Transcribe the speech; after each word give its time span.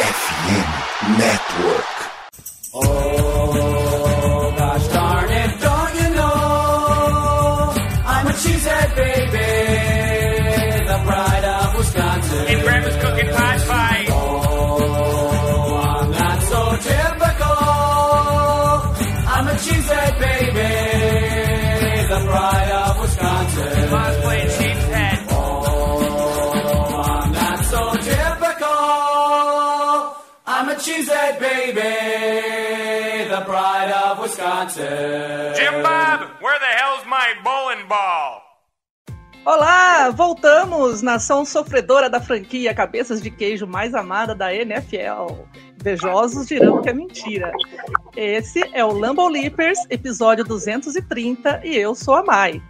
FM 0.00 1.18
Network. 1.18 1.84
Oh, 2.72 3.09
Wisconsin. 34.60 35.54
Jim 35.54 35.82
Bob, 35.82 36.30
where 36.40 36.58
the 36.58 36.66
hell's 36.66 37.04
my 37.06 37.34
bowling 37.42 37.86
ball? 37.88 38.42
Olá, 39.44 40.10
voltamos, 40.10 41.00
nação 41.00 41.46
sofredora 41.46 42.10
da 42.10 42.20
franquia 42.20 42.74
Cabeças 42.74 43.22
de 43.22 43.30
Queijo 43.30 43.66
mais 43.66 43.94
amada 43.94 44.34
da 44.34 44.54
NFL. 44.54 45.46
Invejosos 45.80 46.46
dirão 46.46 46.82
que 46.82 46.90
é 46.90 46.92
mentira. 46.92 47.50
Esse 48.14 48.68
é 48.74 48.84
o 48.84 48.92
Lambo 48.92 49.26
Leapers, 49.28 49.78
episódio 49.88 50.44
230, 50.44 51.62
e 51.64 51.74
eu 51.76 51.94
sou 51.94 52.16
a 52.16 52.22
Mai. 52.22 52.62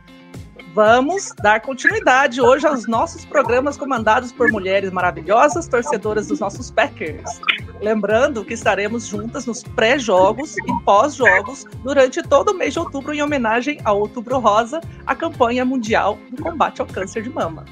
Vamos 0.73 1.34
dar 1.42 1.60
continuidade 1.60 2.41
hoje 2.41 2.65
aos 2.65 2.87
nossos 2.87 3.24
programas 3.24 3.77
comandados 3.77 4.30
por 4.30 4.52
mulheres 4.52 4.93
maravilhosas, 4.93 5.66
torcedoras 5.66 6.29
dos 6.29 6.38
nossos 6.38 6.70
Packers. 6.70 7.41
Lembrando 7.80 8.45
que 8.45 8.55
estaremos 8.55 9.09
juntas 9.09 9.46
nos 9.46 9.65
pré-jogos 9.65 10.57
e 10.59 10.85
pós-jogos 10.85 11.65
durante 11.82 12.23
todo 12.23 12.51
o 12.51 12.54
mês 12.54 12.74
de 12.74 12.79
outubro, 12.79 13.12
em 13.12 13.21
homenagem 13.21 13.80
ao 13.85 13.99
Outubro 13.99 14.38
Rosa, 14.38 14.80
a 15.04 15.12
campanha 15.12 15.65
mundial 15.65 16.16
do 16.30 16.40
combate 16.40 16.80
ao 16.80 16.87
câncer 16.87 17.24
de 17.24 17.30
mama. 17.30 17.65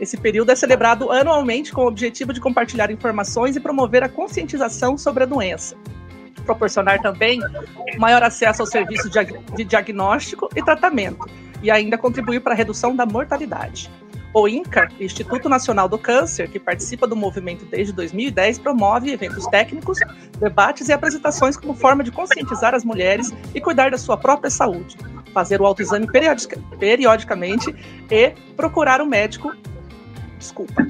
Esse 0.00 0.16
período 0.16 0.50
é 0.50 0.56
celebrado 0.56 1.12
anualmente 1.12 1.70
com 1.70 1.82
o 1.82 1.86
objetivo 1.86 2.32
de 2.32 2.40
compartilhar 2.40 2.90
informações 2.90 3.54
e 3.54 3.60
promover 3.60 4.02
a 4.02 4.08
conscientização 4.08 4.98
sobre 4.98 5.22
a 5.22 5.26
doença. 5.26 5.76
Proporcionar 6.44 7.00
também 7.00 7.38
maior 7.98 8.24
acesso 8.24 8.62
ao 8.62 8.66
serviço 8.66 9.08
de 9.54 9.62
diagnóstico 9.62 10.48
e 10.56 10.62
tratamento, 10.64 11.24
e 11.62 11.70
ainda 11.70 11.96
contribuir 11.96 12.40
para 12.40 12.52
a 12.52 12.56
redução 12.56 12.94
da 12.94 13.06
mortalidade. 13.06 13.90
O 14.34 14.48
INCA, 14.48 14.88
Instituto 14.98 15.46
Nacional 15.46 15.86
do 15.88 15.98
Câncer, 15.98 16.48
que 16.48 16.58
participa 16.58 17.06
do 17.06 17.14
movimento 17.14 17.66
desde 17.66 17.92
2010, 17.92 18.60
promove 18.60 19.12
eventos 19.12 19.46
técnicos, 19.46 19.98
debates 20.38 20.88
e 20.88 20.92
apresentações 20.92 21.54
como 21.54 21.74
forma 21.74 22.02
de 22.02 22.10
conscientizar 22.10 22.74
as 22.74 22.82
mulheres 22.82 23.30
e 23.54 23.60
cuidar 23.60 23.90
da 23.90 23.98
sua 23.98 24.16
própria 24.16 24.48
saúde, 24.48 24.96
fazer 25.34 25.60
o 25.60 25.66
autoexame 25.66 26.06
periodica, 26.06 26.58
periodicamente 26.78 27.76
e 28.10 28.30
procurar 28.56 29.02
o 29.02 29.04
um 29.04 29.08
médico. 29.08 29.54
Desculpa. 30.38 30.86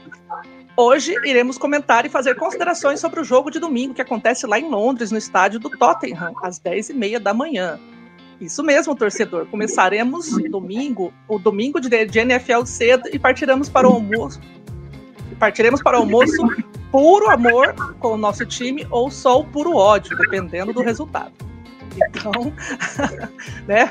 Hoje 0.76 1.14
iremos 1.24 1.58
comentar 1.58 2.06
e 2.06 2.08
fazer 2.08 2.36
considerações 2.36 3.00
sobre 3.00 3.20
o 3.20 3.24
jogo 3.24 3.50
de 3.50 3.58
domingo 3.58 3.92
que 3.92 4.00
acontece 4.00 4.46
lá 4.46 4.58
em 4.58 4.70
Londres, 4.70 5.10
no 5.10 5.18
estádio 5.18 5.60
do 5.60 5.68
Tottenham, 5.68 6.32
às 6.42 6.58
10h30 6.58 7.18
da 7.18 7.34
manhã. 7.34 7.78
Isso 8.40 8.62
mesmo, 8.62 8.94
torcedor. 8.94 9.44
Começaremos 9.46 10.30
domingo, 10.50 11.12
o 11.28 11.38
domingo 11.38 11.78
de, 11.78 12.06
de 12.06 12.18
NFL 12.20 12.64
cedo 12.64 13.02
e 13.12 13.18
partiremos 13.18 13.68
para 13.68 13.86
o 13.86 13.92
almoço 13.92 14.40
partiremos 15.40 15.82
para 15.82 15.98
o 15.98 16.02
almoço 16.02 16.36
puro 16.92 17.30
amor 17.30 17.74
com 17.98 18.12
o 18.12 18.16
nosso 18.16 18.44
time 18.44 18.86
ou 18.90 19.10
só 19.10 19.40
o 19.40 19.44
puro 19.44 19.74
ódio, 19.74 20.16
dependendo 20.16 20.72
do 20.72 20.82
resultado. 20.82 21.32
Então, 21.96 22.52
né, 23.66 23.90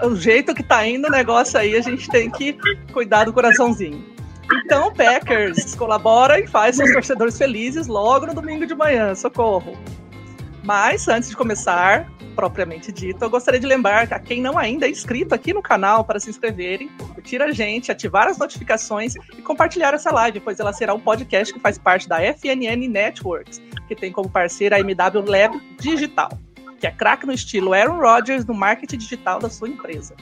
do 0.00 0.16
jeito 0.16 0.54
que 0.54 0.62
tá 0.62 0.86
indo 0.86 1.08
o 1.08 1.10
negócio 1.10 1.58
aí, 1.58 1.76
a 1.76 1.80
gente 1.80 2.08
tem 2.08 2.30
que 2.30 2.56
cuidar 2.92 3.24
do 3.24 3.32
coraçãozinho. 3.32 4.14
Então, 4.64 4.92
Packers, 4.92 5.74
colabora 5.74 6.38
e 6.38 6.46
faz 6.46 6.76
seus 6.76 6.92
torcedores 6.92 7.36
felizes 7.36 7.86
logo 7.86 8.26
no 8.26 8.34
domingo 8.34 8.66
de 8.66 8.74
manhã, 8.74 9.14
socorro. 9.14 9.76
Mas, 10.64 11.06
antes 11.08 11.28
de 11.28 11.36
começar, 11.36 12.10
propriamente 12.34 12.90
dito, 12.90 13.22
eu 13.22 13.28
gostaria 13.28 13.60
de 13.60 13.66
lembrar 13.66 14.10
a 14.10 14.18
quem 14.18 14.40
não 14.40 14.56
ainda 14.56 14.86
é 14.86 14.90
inscrito 14.90 15.34
aqui 15.34 15.52
no 15.52 15.60
canal 15.60 16.04
para 16.04 16.18
se 16.18 16.30
inscreverem, 16.30 16.88
curtir 17.14 17.42
a 17.42 17.52
gente, 17.52 17.92
ativar 17.92 18.26
as 18.26 18.38
notificações 18.38 19.14
e 19.14 19.42
compartilhar 19.42 19.92
essa 19.92 20.10
live, 20.10 20.40
pois 20.40 20.58
ela 20.58 20.72
será 20.72 20.94
um 20.94 21.00
podcast 21.00 21.52
que 21.52 21.60
faz 21.60 21.76
parte 21.76 22.08
da 22.08 22.16
FNN 22.16 22.88
Networks, 22.88 23.60
que 23.86 23.94
tem 23.94 24.10
como 24.10 24.30
parceira 24.30 24.76
a 24.76 24.80
MW 24.80 25.22
Lab 25.26 25.60
Digital, 25.78 26.30
que 26.80 26.86
é 26.86 26.90
craque 26.90 27.26
no 27.26 27.32
estilo 27.34 27.74
Aaron 27.74 28.00
Rodgers 28.00 28.46
no 28.46 28.54
marketing 28.54 28.96
digital 28.96 29.38
da 29.38 29.50
sua 29.50 29.68
empresa 29.68 30.14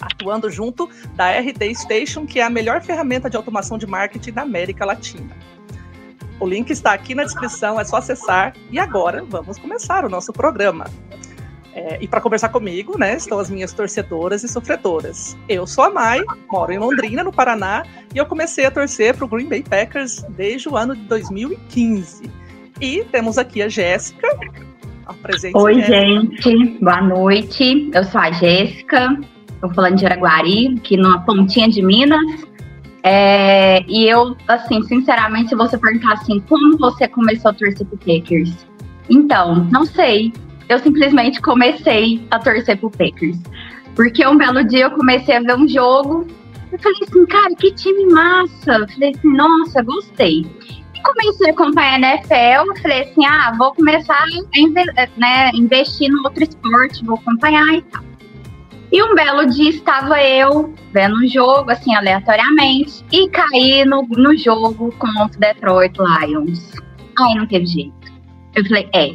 atuando 0.00 0.48
junto 0.48 0.88
da 1.14 1.28
RD 1.40 1.74
Station, 1.74 2.24
que 2.24 2.38
é 2.38 2.44
a 2.44 2.50
melhor 2.50 2.80
ferramenta 2.80 3.28
de 3.28 3.36
automação 3.36 3.76
de 3.76 3.84
marketing 3.84 4.32
da 4.32 4.42
América 4.42 4.84
Latina. 4.84 5.36
O 6.40 6.46
link 6.46 6.70
está 6.70 6.92
aqui 6.92 7.14
na 7.14 7.24
descrição, 7.24 7.80
é 7.80 7.84
só 7.84 7.96
acessar. 7.96 8.54
E 8.70 8.78
agora 8.78 9.24
vamos 9.28 9.58
começar 9.58 10.04
o 10.04 10.08
nosso 10.08 10.32
programa. 10.32 10.86
É, 11.74 11.98
e 12.00 12.08
para 12.08 12.20
conversar 12.20 12.48
comigo, 12.48 12.98
né, 12.98 13.16
estão 13.16 13.38
as 13.38 13.48
minhas 13.48 13.72
torcedoras 13.72 14.42
e 14.42 14.48
sofredoras. 14.48 15.36
Eu 15.48 15.66
sou 15.66 15.84
a 15.84 15.90
Mai, 15.90 16.20
moro 16.50 16.72
em 16.72 16.78
Londrina, 16.78 17.22
no 17.22 17.32
Paraná, 17.32 17.84
e 18.12 18.18
eu 18.18 18.26
comecei 18.26 18.64
a 18.64 18.70
torcer 18.70 19.14
para 19.14 19.24
o 19.24 19.28
Green 19.28 19.48
Bay 19.48 19.62
Packers 19.62 20.24
desde 20.30 20.68
o 20.68 20.76
ano 20.76 20.96
de 20.96 21.02
2015. 21.02 22.30
E 22.80 23.04
temos 23.12 23.38
aqui 23.38 23.62
a 23.62 23.68
Jéssica. 23.68 24.26
Oi, 25.54 25.80
gente, 25.82 26.78
boa 26.80 27.00
noite. 27.00 27.90
Eu 27.94 28.04
sou 28.04 28.20
a 28.20 28.30
Jéssica, 28.32 29.16
estou 29.48 29.72
falando 29.72 29.96
de 29.96 30.06
Araguari, 30.06 30.74
aqui 30.78 30.96
numa 30.96 31.24
pontinha 31.24 31.68
de 31.68 31.80
Minas. 31.80 32.47
É, 33.10 33.82
e 33.88 34.06
eu, 34.06 34.36
assim, 34.46 34.82
sinceramente, 34.82 35.48
se 35.48 35.54
você 35.54 35.78
perguntar 35.78 36.12
assim, 36.12 36.40
como 36.40 36.76
você 36.76 37.08
começou 37.08 37.50
a 37.50 37.54
torcer 37.54 37.86
pro 37.86 37.96
Packers? 37.96 38.54
Então, 39.08 39.64
não 39.72 39.86
sei. 39.86 40.30
Eu 40.68 40.78
simplesmente 40.78 41.40
comecei 41.40 42.26
a 42.30 42.38
torcer 42.38 42.76
pro 42.76 42.90
Packers. 42.90 43.38
Porque 43.96 44.26
um 44.26 44.36
belo 44.36 44.62
dia 44.62 44.84
eu 44.84 44.90
comecei 44.90 45.36
a 45.36 45.40
ver 45.40 45.56
um 45.56 45.66
jogo. 45.66 46.26
Eu 46.70 46.78
falei 46.78 46.98
assim, 47.08 47.24
cara, 47.24 47.54
que 47.54 47.72
time 47.72 48.12
massa. 48.12 48.72
Eu 48.72 48.88
falei 48.90 49.14
assim, 49.16 49.34
nossa, 49.34 49.82
gostei. 49.82 50.46
E 50.94 51.02
comecei 51.02 51.48
a 51.48 51.52
acompanhar 51.52 51.94
a 51.94 51.98
NFL. 51.98 52.82
Falei 52.82 53.00
assim, 53.04 53.24
ah, 53.24 53.54
vou 53.56 53.72
começar 53.72 54.18
a 54.18 55.18
né, 55.18 55.50
investir 55.54 56.10
no 56.10 56.22
outro 56.24 56.42
esporte, 56.42 57.02
vou 57.06 57.16
acompanhar 57.16 57.74
e 57.74 57.80
tal. 57.80 58.07
E 58.90 59.02
um 59.02 59.14
belo 59.14 59.46
dia 59.46 59.68
estava 59.68 60.22
eu 60.22 60.74
vendo 60.92 61.16
um 61.16 61.28
jogo, 61.28 61.70
assim, 61.70 61.94
aleatoriamente, 61.94 63.04
e 63.12 63.28
caí 63.28 63.84
no, 63.84 64.02
no 64.02 64.36
jogo 64.36 64.92
com 64.98 65.06
o 65.06 65.28
Detroit 65.38 65.94
Lions. 65.98 66.72
Aí 67.18 67.34
não 67.34 67.46
teve 67.46 67.66
jeito. 67.66 68.12
Eu 68.54 68.64
falei, 68.64 68.88
é, 68.94 69.14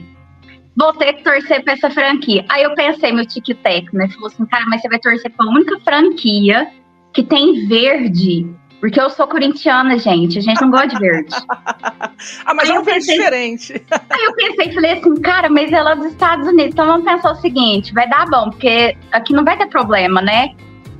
vou 0.77 0.93
ter 0.93 1.13
que 1.13 1.23
torcer 1.23 1.63
pra 1.63 1.73
essa 1.73 1.89
franquia. 1.89 2.45
Aí 2.49 2.63
eu 2.63 2.75
pensei, 2.75 3.11
meu 3.11 3.25
tic-tac, 3.25 3.87
né? 3.93 4.07
Falou 4.09 4.27
assim, 4.27 4.45
cara, 4.45 4.65
mas 4.67 4.81
você 4.81 4.89
vai 4.89 4.99
torcer 4.99 5.31
pra 5.31 5.47
única 5.47 5.79
franquia 5.79 6.71
que 7.11 7.23
tem 7.23 7.67
verde 7.67 8.47
porque 8.83 8.99
eu 8.99 9.09
sou 9.09 9.25
corintiana, 9.25 9.97
gente. 9.97 10.39
A 10.39 10.41
gente 10.41 10.61
não 10.61 10.69
gosta 10.69 10.89
de 10.89 10.99
verde. 10.99 11.33
ah, 11.49 12.53
mas 12.53 12.69
aí 12.69 12.75
é 12.75 12.79
um 12.81 12.83
verde 12.83 13.05
diferente. 13.05 13.81
aí 14.09 14.23
eu 14.25 14.35
pensei, 14.35 14.73
falei 14.73 14.91
assim, 14.91 15.15
cara, 15.21 15.49
mas 15.49 15.71
ela 15.71 15.93
é 15.93 15.95
dos 15.95 16.07
Estados 16.07 16.45
Unidos. 16.45 16.73
Então 16.73 16.85
vamos 16.87 17.09
pensar 17.09 17.31
o 17.31 17.35
seguinte: 17.35 17.93
vai 17.93 18.09
dar 18.09 18.25
bom, 18.25 18.49
porque 18.49 18.97
aqui 19.13 19.31
não 19.31 19.45
vai 19.45 19.57
ter 19.57 19.67
problema, 19.67 20.21
né? 20.21 20.49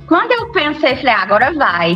Quando 0.06 0.32
eu 0.32 0.50
pensei, 0.50 0.96
falei, 0.96 1.12
ah, 1.12 1.22
agora 1.24 1.52
vai. 1.52 1.94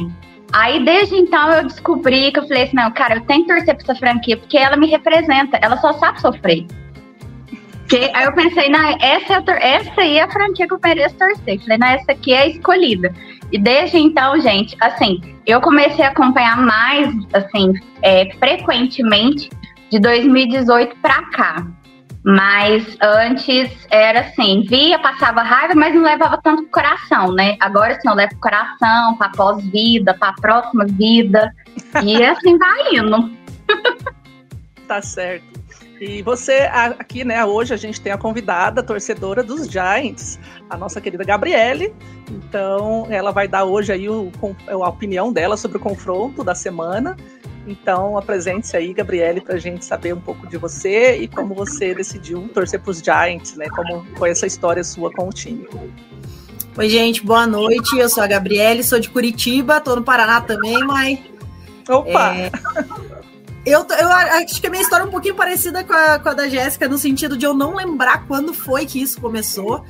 Aí 0.53 0.85
desde 0.85 1.17
então 1.17 1.51
eu 1.53 1.65
descobri 1.65 2.33
que 2.33 2.39
eu 2.39 2.47
falei 2.47 2.65
assim, 2.65 2.77
não, 2.77 2.91
cara, 2.91 3.15
eu 3.15 3.23
tenho 3.23 3.47
que 3.47 3.49
torcer 3.49 3.75
pra 3.75 3.85
essa 3.85 3.95
franquia, 3.95 4.37
porque 4.37 4.59
ela 4.59 4.77
me 4.77 4.89
representa, 4.89 5.59
ela 5.63 5.79
só 5.79 5.95
sabe 5.95 6.21
sofrer. 6.21 6.67
Que, 7.89 8.11
aí 8.13 8.27
eu 8.27 8.35
pensei, 8.35 8.69
não, 8.69 8.85
essa, 9.01 9.43
é 9.59 9.77
essa 9.77 10.03
aí 10.03 10.19
é 10.19 10.23
a 10.23 10.31
franquia 10.31 10.69
que 10.69 10.75
eu 10.75 10.81
mereço 10.85 11.17
torcer. 11.17 11.59
Falei, 11.61 11.79
não, 11.79 11.87
essa 11.87 12.13
aqui 12.13 12.35
é 12.35 12.43
a 12.43 12.47
escolhida. 12.47 13.15
E 13.51 13.59
desde 13.59 13.99
então, 13.99 14.39
gente, 14.41 14.77
assim, 14.81 15.21
eu 15.47 15.61
comecei 15.61 16.05
a 16.05 16.09
acompanhar 16.09 16.61
mais, 16.61 17.15
assim, 17.33 17.73
é, 18.03 18.31
frequentemente 18.39 19.49
de 19.91 19.99
2018 19.99 20.97
para 20.97 21.23
cá. 21.31 21.67
Mas 22.25 22.97
antes 23.01 23.87
era 23.91 24.21
assim, 24.21 24.63
via, 24.69 24.99
passava 24.99 25.43
raiva, 25.43 25.75
mas 25.75 25.95
não 25.95 26.03
levava 26.03 26.39
tanto 26.43 26.63
pro 26.65 26.73
coração, 26.73 27.33
né? 27.33 27.57
Agora 27.61 27.95
sim, 27.95 28.09
eu 28.09 28.15
levo 28.15 28.31
pro 28.31 28.41
coração, 28.41 29.17
pra 29.17 29.31
pós-vida, 29.31 30.15
pra 30.15 30.35
próxima 30.35 30.85
vida. 30.85 31.51
E 32.05 32.23
assim 32.23 32.59
vai 32.59 32.97
indo. 32.97 33.31
tá 34.87 35.01
certo. 35.01 35.58
E 36.01 36.23
você, 36.23 36.69
aqui, 36.99 37.25
né, 37.25 37.45
hoje 37.45 37.75
a 37.75 37.77
gente 37.77 38.01
tem 38.01 38.13
a 38.13 38.19
convidada, 38.19 38.81
a 38.81 38.85
torcedora 38.85 39.43
dos 39.43 39.67
Giants, 39.67 40.39
a 40.71 40.77
nossa 40.77 41.01
querida 41.01 41.25
Gabriele. 41.25 41.93
Então, 42.31 43.07
ela 43.11 43.33
vai 43.33 43.49
dar 43.49 43.65
hoje 43.65 43.93
aí 43.93 44.09
o, 44.09 44.31
a 44.69 44.89
opinião 44.89 45.33
dela 45.33 45.57
sobre 45.57 45.79
o 45.79 45.81
confronto 45.81 46.45
da 46.45 46.55
semana. 46.55 47.17
Então, 47.67 48.17
apresente-se 48.17 48.77
aí, 48.77 48.95
Gabriele, 48.95 49.41
para 49.41 49.57
a 49.57 49.59
gente 49.59 49.85
saber 49.85 50.15
um 50.15 50.21
pouco 50.21 50.47
de 50.47 50.57
você 50.57 51.17
e 51.17 51.29
como 51.29 51.55
você 51.55 51.95
decidiu 51.95 52.49
torcer 52.55 52.81
para 52.81 52.91
os 52.91 52.99
Giants, 53.01 53.57
né? 53.57 53.69
Como 53.69 54.07
foi 54.17 54.31
essa 54.31 54.47
história 54.47 54.83
sua 54.85 55.13
com 55.13 55.29
o 55.29 55.33
time. 55.33 55.67
Oi, 56.77 56.89
gente, 56.89 57.25
boa 57.25 57.47
noite. 57.47 57.99
Eu 57.99 58.09
sou 58.09 58.23
a 58.23 58.27
Gabriele, 58.27 58.85
sou 58.85 59.01
de 59.01 59.11
Curitiba, 59.11 59.81
tô 59.81 59.97
no 59.97 60.03
Paraná 60.03 60.41
também, 60.41 60.79
mas. 60.85 61.19
Opa! 61.89 62.35
É... 62.37 62.51
Eu, 63.69 63.87
eu 64.01 64.11
acho 64.11 64.63
que 64.63 64.67
a 64.67 64.71
minha 64.71 64.83
história 64.83 65.05
é 65.05 65.07
um 65.07 65.11
pouquinho 65.11 65.35
parecida 65.35 65.85
com 65.85 65.93
a, 65.93 66.19
com 66.19 66.31
a 66.31 66.33
da 66.33 66.49
Jéssica, 66.49 66.89
no 66.89 66.97
sentido 66.97 67.37
de 67.37 67.45
eu 67.45 67.53
não 67.53 67.75
lembrar 67.75 68.27
quando 68.27 68.55
foi 68.55 68.87
que 68.87 68.99
isso 68.99 69.21
começou, 69.21 69.85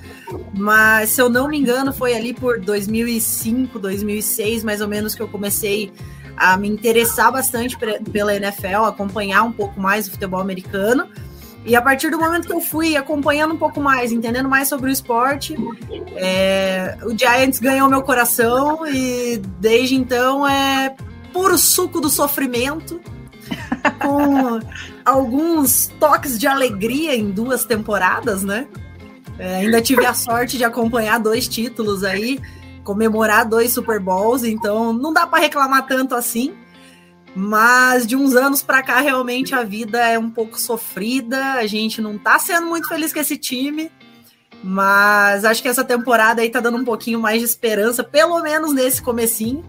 mas 0.52 1.10
se 1.10 1.22
eu 1.22 1.28
não 1.28 1.46
me 1.46 1.56
engano, 1.56 1.92
foi 1.92 2.12
ali 2.14 2.34
por 2.34 2.58
2005, 2.58 3.78
2006, 3.78 4.64
mais 4.64 4.80
ou 4.80 4.88
menos, 4.88 5.14
que 5.14 5.22
eu 5.22 5.28
comecei 5.28 5.92
a 6.36 6.56
me 6.56 6.68
interessar 6.68 7.30
bastante 7.30 7.78
pela 8.10 8.34
NFL, 8.34 8.84
acompanhar 8.84 9.44
um 9.44 9.52
pouco 9.52 9.80
mais 9.80 10.08
o 10.08 10.10
futebol 10.10 10.40
americano. 10.40 11.08
E 11.64 11.76
a 11.76 11.82
partir 11.82 12.10
do 12.10 12.18
momento 12.18 12.48
que 12.48 12.52
eu 12.52 12.60
fui 12.60 12.96
acompanhando 12.96 13.54
um 13.54 13.58
pouco 13.58 13.80
mais, 13.80 14.10
entendendo 14.10 14.48
mais 14.48 14.68
sobre 14.68 14.90
o 14.90 14.92
esporte, 14.92 15.54
é, 16.16 16.96
o 17.04 17.16
Giants 17.16 17.60
ganhou 17.60 17.88
meu 17.88 18.02
coração 18.02 18.84
e 18.86 19.36
desde 19.60 19.94
então 19.94 20.48
é 20.48 20.96
puro 21.32 21.56
suco 21.56 22.00
do 22.00 22.08
sofrimento, 22.08 23.00
com 24.00 24.60
alguns 25.04 25.88
toques 26.00 26.38
de 26.38 26.46
alegria 26.46 27.14
em 27.14 27.30
duas 27.30 27.64
temporadas, 27.64 28.42
né? 28.42 28.66
É, 29.38 29.56
ainda 29.56 29.80
tive 29.80 30.04
a 30.04 30.14
sorte 30.14 30.56
de 30.56 30.64
acompanhar 30.64 31.18
dois 31.18 31.46
títulos 31.46 32.02
aí 32.02 32.40
comemorar 32.88 33.46
dois 33.46 33.74
Super 33.74 34.00
Bowls, 34.00 34.44
então 34.44 34.94
não 34.94 35.12
dá 35.12 35.26
para 35.26 35.40
reclamar 35.40 35.86
tanto 35.86 36.14
assim. 36.14 36.54
Mas 37.36 38.06
de 38.06 38.16
uns 38.16 38.34
anos 38.34 38.62
para 38.62 38.82
cá, 38.82 39.00
realmente 39.00 39.54
a 39.54 39.62
vida 39.62 39.98
é 39.98 40.18
um 40.18 40.30
pouco 40.30 40.58
sofrida. 40.58 41.52
A 41.52 41.66
gente 41.66 42.00
não 42.00 42.16
tá 42.16 42.38
sendo 42.38 42.66
muito 42.66 42.88
feliz 42.88 43.12
com 43.12 43.20
esse 43.20 43.36
time. 43.36 43.92
Mas 44.64 45.44
acho 45.44 45.60
que 45.60 45.68
essa 45.68 45.84
temporada 45.84 46.40
aí 46.40 46.48
tá 46.48 46.60
dando 46.60 46.78
um 46.78 46.84
pouquinho 46.84 47.20
mais 47.20 47.40
de 47.40 47.44
esperança, 47.44 48.02
pelo 48.02 48.40
menos 48.40 48.72
nesse 48.72 49.02
comecinho. 49.02 49.62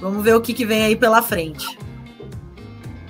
Vamos 0.00 0.24
ver 0.24 0.34
o 0.34 0.40
que, 0.40 0.52
que 0.52 0.66
vem 0.66 0.82
aí 0.82 0.96
pela 0.96 1.22
frente. 1.22 1.78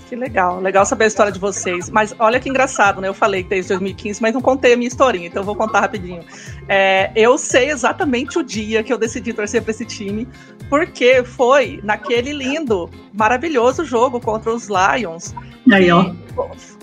Que 0.08 0.14
legal, 0.14 0.60
legal 0.60 0.86
saber 0.86 1.04
a 1.04 1.06
história 1.08 1.32
de 1.32 1.38
vocês. 1.38 1.90
Mas 1.90 2.14
olha 2.18 2.38
que 2.38 2.48
engraçado, 2.48 3.00
né? 3.00 3.08
Eu 3.08 3.14
falei 3.14 3.42
desde 3.42 3.70
2015, 3.70 4.22
mas 4.22 4.32
não 4.32 4.40
contei 4.40 4.74
a 4.74 4.76
minha 4.76 4.86
historinha, 4.86 5.26
então 5.26 5.42
eu 5.42 5.44
vou 5.44 5.56
contar 5.56 5.80
rapidinho. 5.80 6.22
É, 6.68 7.10
eu 7.16 7.36
sei 7.36 7.70
exatamente 7.70 8.38
o 8.38 8.42
dia 8.42 8.84
que 8.84 8.92
eu 8.92 8.98
decidi 8.98 9.32
torcer 9.32 9.62
para 9.62 9.72
esse 9.72 9.84
time, 9.84 10.28
porque 10.70 11.24
foi 11.24 11.80
naquele 11.82 12.32
lindo, 12.32 12.88
maravilhoso 13.12 13.84
jogo 13.84 14.20
contra 14.20 14.52
os 14.52 14.68
Lions. 14.68 15.34
Aí, 15.72 15.90
ó. 15.90 16.12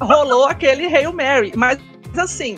Rolou 0.02 0.46
aquele 0.46 0.86
Hail 0.86 1.14
Mary. 1.14 1.54
Mas 1.56 1.80
assim, 2.18 2.58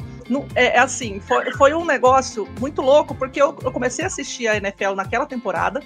é, 0.55 0.77
é, 0.77 0.79
assim, 0.79 1.19
foi, 1.19 1.51
foi 1.51 1.73
um 1.75 1.85
negócio 1.85 2.47
muito 2.59 2.81
louco, 2.81 3.13
porque 3.13 3.39
eu, 3.39 3.55
eu 3.63 3.71
comecei 3.71 4.03
a 4.03 4.07
assistir 4.07 4.47
a 4.47 4.57
NFL 4.57 4.95
naquela 4.95 5.27
temporada 5.27 5.79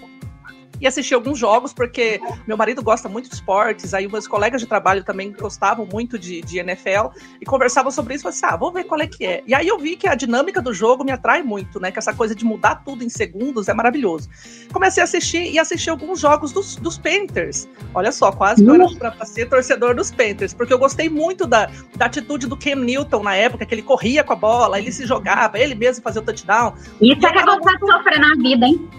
e 0.80 0.88
assistir 0.88 1.14
alguns 1.14 1.38
jogos, 1.38 1.74
porque 1.74 2.20
meu 2.48 2.58
marido 2.58 2.82
gosta 2.82 3.10
muito 3.10 3.30
de 3.30 3.36
esportes, 3.36 3.94
aí 3.94 4.08
meus 4.08 4.28
colegas 4.28 4.62
de 4.62 4.68
trabalho 4.68 5.04
também 5.04 5.32
gostavam 5.32 5.88
muito 5.92 6.18
de, 6.18 6.42
de 6.42 6.60
NFL, 6.60 7.10
e 7.42 7.46
conversavam 7.46 7.92
sobre 7.92 8.16
isso, 8.16 8.28
e 8.28 8.30
assim, 8.30 8.46
ah, 8.46 8.56
vou 8.56 8.72
ver 8.72 8.86
qual 8.86 9.00
é 9.02 9.08
que 9.08 9.26
é. 9.26 9.44
E 9.46 9.54
aí 9.54 9.68
eu 9.68 9.78
vi 9.78 9.96
que 9.96 10.08
a 10.08 10.16
dinâmica 10.16 10.62
do 10.62 10.74
jogo 10.74 11.04
me 11.04 11.12
atrai 11.12 11.44
muito, 11.44 11.80
né, 11.80 11.92
que 11.92 12.00
essa 12.00 12.14
coisa 12.14 12.34
de 12.34 12.46
mudar 12.46 12.84
tudo 12.84 13.04
em 13.04 13.10
segundos 13.10 13.68
é 13.68 13.74
maravilhoso. 13.74 14.30
Comecei 14.72 15.02
a 15.02 15.04
assistir 15.04 15.52
e 15.52 15.60
assisti 15.60 15.90
alguns 15.90 16.20
jogos 16.20 16.52
dos, 16.52 16.76
dos 16.76 16.98
Panthers. 16.98 17.68
Olha 17.94 18.12
só, 18.12 18.32
quase 18.32 18.64
que 18.64 18.70
eu 18.70 18.76
era 18.76 19.12
pra 19.12 19.26
ser 19.26 19.48
torcedor 19.48 19.96
dos 19.96 20.12
Panthers, 20.12 20.54
porque 20.54 20.74
eu 20.74 20.80
gostei 20.80 21.10
muito 21.10 21.46
da, 21.46 21.70
da 21.96 22.06
atitude 22.06 22.48
do 22.48 22.58
Cam 22.58 22.76
Newton 22.76 23.24
na 23.24 23.36
época, 23.36 23.66
que 23.66 23.74
ele 23.74 23.82
corria 23.82 24.24
com 24.24 24.34
a 24.34 24.36
bola, 24.36 24.80
ele 24.80 24.92
se 24.92 25.06
jogava, 25.06 25.58
ele 25.60 25.76
mesmo 25.76 26.04
fazia 26.04 26.22
o 26.22 26.26
touchdown. 26.26 26.74
Isso 27.02 27.26
é 27.26 27.32
que 27.32 27.38
é 27.38 27.46
vontade 27.46 27.80
de 27.80 27.92
sofrer 27.92 28.20
na 28.20 28.36
vida, 28.36 28.66
hein? 28.66 28.90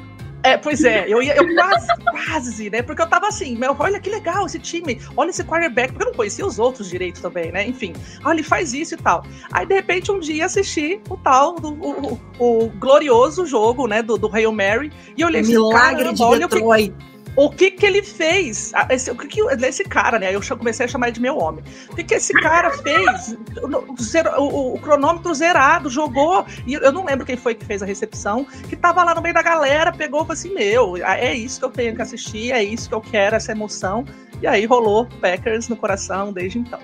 É, 0.43 0.57
pois 0.57 0.83
é, 0.85 1.05
eu, 1.07 1.23
ia, 1.23 1.37
eu 1.37 1.55
quase, 1.55 1.87
quase, 2.11 2.71
né? 2.71 2.83
Porque 2.83 3.03
eu 3.03 3.07
tava 3.07 3.29
assim, 3.29 3.57
meu, 3.57 3.77
olha 3.79 4.01
que 4.01 4.09
legal 4.09 4.47
esse 4.47 4.59
time, 4.59 5.01
olha 5.17 5.31
esse 5.31 5.45
quarterback, 5.45 5.93
porque 5.93 6.05
eu 6.05 6.11
não 6.11 6.15
conhecia 6.15 6.47
os 6.47 6.59
outros 6.59 6.89
direitos 6.89 7.21
também, 7.21 7.53
né? 7.53 7.67
Enfim, 7.67 7.93
olha, 8.25 8.37
ele 8.37 8.43
faz 8.43 8.73
isso 8.73 8.95
e 8.95 8.97
tal. 8.97 9.25
Aí, 9.53 9.67
de 9.67 9.75
repente, 9.75 10.11
um 10.11 10.19
dia 10.19 10.47
assisti 10.47 11.01
o 11.09 11.17
tal, 11.17 11.57
do, 11.57 11.75
o, 11.75 12.21
o, 12.39 12.65
o 12.65 12.69
glorioso 12.71 13.45
jogo, 13.45 13.87
né, 13.87 14.03
do, 14.03 14.17
do 14.17 14.35
Hail 14.35 14.53
Mary, 14.53 14.91
e 15.17 15.21
eu 15.21 15.29
olhei 15.29 15.43
assim, 15.43 15.53
Milagre 15.53 16.13
de 16.13 16.39
Detroit 16.39 17.10
o 17.37 17.49
que 17.49 17.71
que 17.71 17.87
ele 17.87 18.03
fez? 18.03 18.73
Ah, 18.75 18.87
esse, 18.91 19.11
o 19.11 19.17
que 19.17 19.27
que 19.27 19.41
esse 19.41 19.85
cara, 19.85 20.19
né? 20.19 20.35
Eu 20.35 20.41
comecei 20.57 20.87
a 20.87 20.89
chamar 20.89 21.09
ele 21.09 21.15
de 21.15 21.21
meu 21.21 21.39
homem. 21.39 21.63
O 21.91 21.97
que 21.97 22.05
que 22.05 22.15
esse 22.15 22.33
cara 22.35 22.71
fez? 22.71 23.37
O, 23.63 24.41
o, 24.41 24.75
o, 24.75 24.79
cronômetro 24.81 25.33
zerado, 25.35 25.89
jogou. 25.89 26.45
E 26.67 26.75
eu 26.75 26.93
não 26.93 27.05
lembro 27.05 27.25
quem 27.25 27.37
foi 27.37 27.55
que 27.55 27.65
fez 27.65 27.83
a 27.83 27.87
recepção, 27.87 28.45
que 28.69 28.77
tava 28.77 29.05
lá 29.05 29.15
no 29.15 29.23
meio 29.23 29.35
da 29.35 29.43
galera, 29.43 29.93
pegou 29.93 30.21
e 30.21 30.23
falou 30.23 30.33
assim: 30.33 30.53
Meu, 30.55 30.97
é 30.97 31.35
isso 31.35 31.61
que 31.61 31.67
eu 31.67 31.71
tenho 31.71 31.95
que 31.95 32.03
assistir, 32.03 32.53
é 32.53 32.63
isso 32.63 32.89
que 32.89 32.95
eu 32.95 33.01
quero, 33.01 33.37
essa 33.37 33.53
emoção. 33.53 34.05
E 34.43 34.47
aí 34.47 34.65
rolou 34.65 35.07
Packers 35.21 35.69
no 35.69 35.77
coração 35.77 36.33
desde 36.33 36.59
então. 36.59 36.81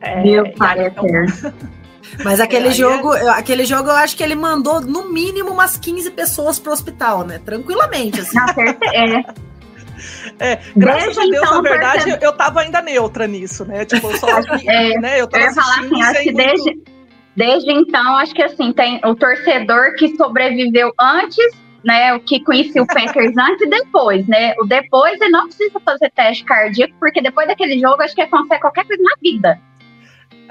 É, 0.00 0.22
meu 0.22 0.50
pai 0.54 0.86
então, 0.86 1.04
Mas 2.24 2.40
aquele 2.40 2.68
é, 2.68 2.72
jogo, 2.72 3.14
é... 3.14 3.28
aquele 3.30 3.64
jogo 3.64 3.88
eu 3.88 3.96
acho 3.96 4.16
que 4.16 4.22
ele 4.22 4.34
mandou 4.34 4.80
no 4.80 5.10
mínimo 5.10 5.50
umas 5.50 5.76
15 5.76 6.10
pessoas 6.10 6.58
pro 6.58 6.72
hospital, 6.72 7.24
né? 7.24 7.40
Tranquilamente, 7.44 8.20
assim. 8.20 8.38
é. 8.94 9.50
É, 10.38 10.58
graças 10.74 11.16
desde 11.16 11.20
a 11.20 11.24
Deus, 11.24 11.46
então, 11.46 11.62
na 11.62 11.70
verdade, 11.70 12.18
eu 12.22 12.32
tava 12.32 12.60
ainda 12.60 12.80
neutra 12.80 13.26
nisso, 13.26 13.64
né? 13.66 13.84
Tipo, 13.84 14.16
só 14.16 14.28
é, 14.66 14.98
né? 14.98 15.20
Eu, 15.20 15.28
eu 15.30 15.40
ia 15.40 15.52
falar 15.52 15.80
assim, 15.80 16.02
acho 16.02 16.22
que 16.22 16.32
muito... 16.32 16.36
desde, 16.36 16.82
desde 17.36 17.72
então, 17.72 18.16
acho 18.16 18.34
que 18.34 18.42
assim, 18.42 18.72
tem 18.72 19.00
o 19.04 19.14
torcedor 19.14 19.94
que 19.96 20.16
sobreviveu 20.16 20.92
antes, 20.98 21.44
né? 21.84 22.14
O 22.14 22.20
que 22.20 22.42
conhecia 22.42 22.82
o 22.82 22.86
Packers 22.86 23.36
antes 23.38 23.66
e 23.66 23.68
depois, 23.68 24.26
né? 24.26 24.54
O 24.60 24.66
depois 24.66 25.20
ele 25.20 25.30
não 25.30 25.46
precisa 25.46 25.78
fazer 25.80 26.10
teste 26.14 26.44
cardíaco, 26.44 26.94
porque 26.98 27.20
depois 27.20 27.46
daquele 27.46 27.78
jogo, 27.78 28.02
acho 28.02 28.14
que 28.14 28.22
ele 28.22 28.30
consegue 28.30 28.60
qualquer 28.60 28.86
coisa 28.86 29.02
na 29.02 29.14
vida. 29.22 29.60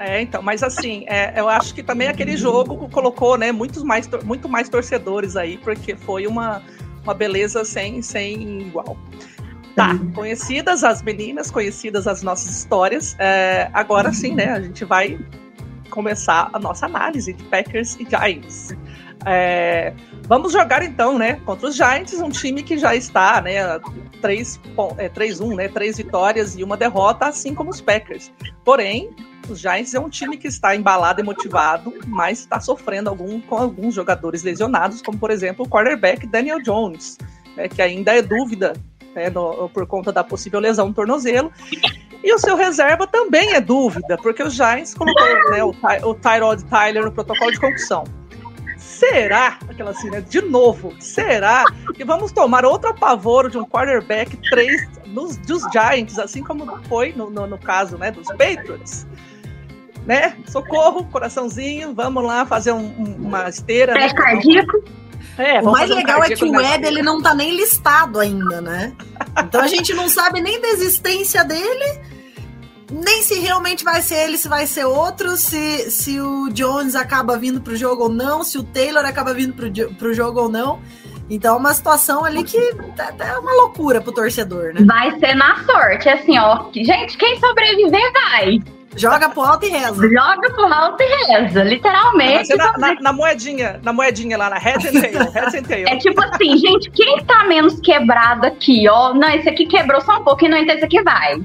É, 0.00 0.22
então, 0.22 0.40
mas 0.40 0.62
assim, 0.62 1.04
é, 1.06 1.38
eu 1.38 1.46
acho 1.46 1.74
que 1.74 1.82
também 1.82 2.08
aquele 2.08 2.34
jogo 2.34 2.88
colocou, 2.88 3.36
né, 3.36 3.52
muitos 3.52 3.82
mais, 3.82 4.08
muito 4.24 4.48
mais 4.48 4.66
torcedores 4.66 5.36
aí, 5.36 5.58
porque 5.58 5.94
foi 5.94 6.26
uma, 6.26 6.62
uma 7.04 7.12
beleza 7.12 7.66
sem, 7.66 8.00
sem 8.00 8.62
igual. 8.62 8.96
Tá, 9.76 9.90
conhecidas 10.14 10.82
as 10.82 11.02
meninas, 11.02 11.50
conhecidas 11.50 12.06
as 12.06 12.22
nossas 12.22 12.48
histórias, 12.50 13.14
é, 13.18 13.68
agora 13.74 14.10
sim, 14.10 14.34
né, 14.34 14.50
a 14.52 14.60
gente 14.62 14.86
vai 14.86 15.18
começar 15.90 16.48
a 16.50 16.58
nossa 16.58 16.86
análise 16.86 17.34
de 17.34 17.44
Packers 17.44 17.98
e 18.00 18.06
Giants. 18.08 18.74
É, 19.26 19.92
vamos 20.22 20.52
jogar 20.52 20.82
então, 20.82 21.18
né, 21.18 21.40
contra 21.44 21.68
os 21.68 21.76
Giants, 21.76 22.14
um 22.14 22.30
time 22.30 22.62
que 22.62 22.78
já 22.78 22.94
está, 22.94 23.40
né, 23.40 23.78
3-1, 24.22 24.94
é, 24.98 25.08
3-1, 25.08 25.56
né, 25.56 25.68
três 25.68 25.98
vitórias 25.98 26.56
e 26.56 26.64
uma 26.64 26.76
derrota, 26.76 27.26
assim 27.26 27.54
como 27.54 27.70
os 27.70 27.80
Packers. 27.80 28.32
Porém, 28.64 29.10
os 29.48 29.60
Giants 29.60 29.94
é 29.94 30.00
um 30.00 30.08
time 30.08 30.36
que 30.36 30.48
está 30.48 30.74
embalado 30.74 31.20
e 31.20 31.24
motivado, 31.24 31.92
mas 32.06 32.40
está 32.40 32.60
sofrendo 32.60 33.10
algum, 33.10 33.40
com 33.40 33.56
alguns 33.56 33.94
jogadores 33.94 34.42
lesionados, 34.42 35.02
como 35.02 35.18
por 35.18 35.30
exemplo 35.30 35.66
o 35.66 35.68
quarterback 35.68 36.26
Daniel 36.26 36.62
Jones, 36.62 37.18
né, 37.56 37.68
que 37.68 37.82
ainda 37.82 38.16
é 38.16 38.22
dúvida 38.22 38.72
né, 39.14 39.28
no, 39.28 39.68
por 39.68 39.86
conta 39.86 40.12
da 40.12 40.24
possível 40.24 40.60
lesão 40.60 40.88
no 40.88 40.94
tornozelo. 40.94 41.52
E 42.22 42.34
o 42.34 42.38
seu 42.38 42.54
reserva 42.54 43.06
também 43.06 43.54
é 43.54 43.60
dúvida, 43.60 44.16
porque 44.18 44.42
os 44.42 44.54
Giants 44.54 44.94
colocou 44.94 45.50
né, 45.50 45.64
o, 45.64 45.74
o 46.08 46.14
Tyrod 46.14 46.62
Tyler 46.64 47.04
no 47.04 47.12
protocolo 47.12 47.50
de 47.50 47.58
concussão. 47.58 48.04
Será, 49.00 49.58
aquela 49.66 49.92
assim, 49.92 50.10
né, 50.10 50.20
de 50.20 50.42
novo, 50.42 50.94
será 51.00 51.64
que 51.94 52.04
vamos 52.04 52.32
tomar 52.32 52.66
outro 52.66 52.90
apavoro 52.90 53.48
de 53.48 53.56
um 53.56 53.64
quarterback 53.64 54.36
3 54.50 54.88
dos, 55.06 55.38
dos 55.38 55.62
Giants, 55.72 56.18
assim 56.18 56.42
como 56.42 56.66
foi 56.84 57.14
no, 57.14 57.30
no, 57.30 57.46
no 57.46 57.56
caso 57.56 57.96
né, 57.96 58.10
dos 58.10 58.28
Patriots? 58.28 59.06
né? 60.04 60.36
Socorro, 60.46 61.04
coraçãozinho, 61.06 61.94
vamos 61.94 62.22
lá 62.22 62.44
fazer 62.44 62.72
um, 62.72 62.88
uma 63.18 63.48
esteira. 63.48 63.94
Né? 63.94 64.12
cardíaco. 64.12 64.84
É, 65.38 65.60
o 65.60 65.70
mais 65.70 65.88
legal 65.88 66.20
um 66.20 66.24
é 66.24 66.30
que 66.30 66.44
o 66.44 66.50
Web 66.50 66.86
ele 66.86 67.02
não 67.02 67.22
tá 67.22 67.34
nem 67.34 67.56
listado 67.56 68.20
ainda, 68.20 68.60
né? 68.60 68.92
Então 69.38 69.62
a 69.62 69.66
gente 69.66 69.94
não 69.94 70.08
sabe 70.08 70.42
nem 70.42 70.60
da 70.60 70.68
existência 70.68 71.42
dele. 71.42 72.00
Nem 72.90 73.22
se 73.22 73.38
realmente 73.38 73.84
vai 73.84 74.02
ser 74.02 74.24
ele, 74.24 74.36
se 74.36 74.48
vai 74.48 74.66
ser 74.66 74.84
outro, 74.84 75.36
se, 75.36 75.90
se 75.90 76.20
o 76.20 76.48
Jones 76.50 76.94
acaba 76.94 77.36
vindo 77.36 77.60
pro 77.60 77.76
jogo 77.76 78.04
ou 78.04 78.08
não, 78.08 78.42
se 78.42 78.58
o 78.58 78.62
Taylor 78.62 79.04
acaba 79.04 79.32
vindo 79.32 79.54
pro, 79.54 79.70
pro 79.94 80.12
jogo 80.12 80.40
ou 80.40 80.48
não. 80.48 80.80
Então, 81.28 81.54
é 81.54 81.58
uma 81.58 81.72
situação 81.72 82.24
ali 82.24 82.42
que 82.42 82.58
é 82.58 83.38
uma 83.38 83.52
loucura 83.54 84.00
pro 84.00 84.10
torcedor, 84.10 84.74
né? 84.74 84.80
Vai 84.84 85.16
ser 85.20 85.34
na 85.36 85.64
sorte, 85.64 86.08
assim, 86.08 86.36
ó. 86.36 86.64
Gente, 86.74 87.16
quem 87.16 87.38
sobreviver 87.38 88.12
vai. 88.12 88.58
Joga 88.96 89.28
pro 89.28 89.42
alto 89.42 89.64
e 89.64 89.68
reza. 89.68 90.08
Joga 90.08 90.50
pro 90.50 90.66
alto 90.66 91.00
e 91.00 91.06
reza, 91.06 91.62
literalmente. 91.62 92.56
Na, 92.56 92.76
na, 92.76 92.94
na, 92.94 93.12
moedinha, 93.12 93.80
na 93.84 93.92
moedinha 93.92 94.36
lá, 94.36 94.50
na 94.50 94.58
head 94.58 94.88
and 94.88 95.00
tail, 95.00 95.30
head 95.30 95.56
and 95.56 95.62
tail. 95.62 95.88
É 95.88 95.96
tipo 95.96 96.20
assim, 96.20 96.56
gente, 96.56 96.90
quem 96.90 97.24
tá 97.24 97.44
menos 97.44 97.78
quebrado 97.78 98.46
aqui, 98.46 98.88
ó? 98.88 99.14
Não, 99.14 99.28
esse 99.30 99.48
aqui 99.48 99.66
quebrou 99.66 100.00
só 100.00 100.18
um 100.18 100.24
pouquinho, 100.24 100.50
não, 100.50 100.58
então 100.58 100.74
esse 100.74 100.84
aqui 100.84 101.00
vai. 101.02 101.40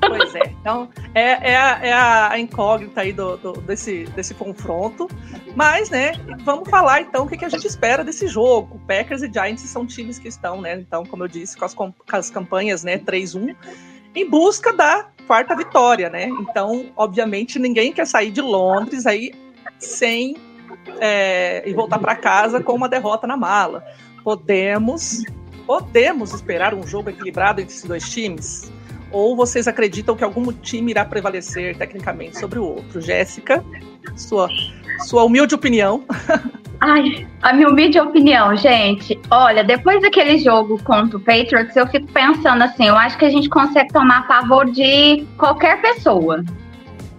Pois 0.00 0.34
é. 0.34 0.54
Então, 0.60 0.88
é, 1.14 1.52
é, 1.52 1.56
a, 1.56 1.78
é 1.82 1.92
a 1.92 2.38
incógnita 2.38 3.00
aí 3.00 3.12
do, 3.12 3.36
do, 3.36 3.52
desse, 3.60 4.04
desse 4.06 4.34
confronto. 4.34 5.08
Mas, 5.54 5.90
né, 5.90 6.12
vamos 6.44 6.68
falar 6.68 7.00
então 7.00 7.24
o 7.24 7.28
que, 7.28 7.36
que 7.36 7.44
a 7.44 7.48
gente 7.48 7.66
espera 7.66 8.04
desse 8.04 8.26
jogo. 8.26 8.80
Packers 8.86 9.22
e 9.22 9.32
Giants 9.32 9.62
são 9.62 9.86
times 9.86 10.18
que 10.18 10.28
estão, 10.28 10.60
né? 10.60 10.74
Então, 10.78 11.04
como 11.04 11.24
eu 11.24 11.28
disse, 11.28 11.56
com 11.56 11.64
as, 11.64 11.74
com 11.74 11.92
as 12.12 12.30
campanhas, 12.30 12.84
né, 12.84 12.98
3-1, 12.98 13.56
em 14.14 14.28
busca 14.28 14.72
da 14.72 15.08
quarta 15.26 15.56
vitória, 15.56 16.08
né? 16.08 16.28
Então, 16.40 16.86
obviamente, 16.96 17.58
ninguém 17.58 17.92
quer 17.92 18.06
sair 18.06 18.30
de 18.30 18.40
Londres 18.40 19.06
aí 19.06 19.32
sem 19.78 20.36
é, 21.00 21.62
e 21.68 21.72
voltar 21.74 21.98
para 21.98 22.14
casa 22.16 22.62
com 22.62 22.72
uma 22.72 22.88
derrota 22.88 23.26
na 23.26 23.36
mala. 23.36 23.84
Podemos, 24.22 25.22
podemos 25.66 26.32
esperar 26.32 26.74
um 26.74 26.86
jogo 26.86 27.10
equilibrado 27.10 27.60
entre 27.60 27.74
esses 27.74 27.84
dois 27.84 28.08
times? 28.08 28.72
Ou 29.10 29.36
vocês 29.36 29.68
acreditam 29.68 30.16
que 30.16 30.24
algum 30.24 30.52
time 30.52 30.90
irá 30.90 31.04
prevalecer 31.04 31.76
tecnicamente 31.76 32.38
sobre 32.38 32.58
o 32.58 32.64
outro? 32.64 33.00
Jéssica, 33.00 33.64
sua, 34.16 34.48
sua 35.00 35.24
humilde 35.24 35.54
opinião. 35.54 36.04
Ai, 36.80 37.26
a 37.42 37.52
minha 37.54 37.68
humilde 37.68 37.98
opinião, 37.98 38.54
gente. 38.54 39.18
Olha, 39.30 39.64
depois 39.64 40.02
daquele 40.02 40.38
jogo 40.38 40.82
contra 40.84 41.16
o 41.16 41.20
Patriots, 41.20 41.74
eu 41.74 41.86
fico 41.86 42.06
pensando 42.12 42.62
assim, 42.62 42.86
eu 42.86 42.96
acho 42.96 43.16
que 43.16 43.24
a 43.24 43.30
gente 43.30 43.48
consegue 43.48 43.92
tomar 43.92 44.26
favor 44.26 44.70
de 44.70 45.24
qualquer 45.38 45.80
pessoa, 45.80 46.44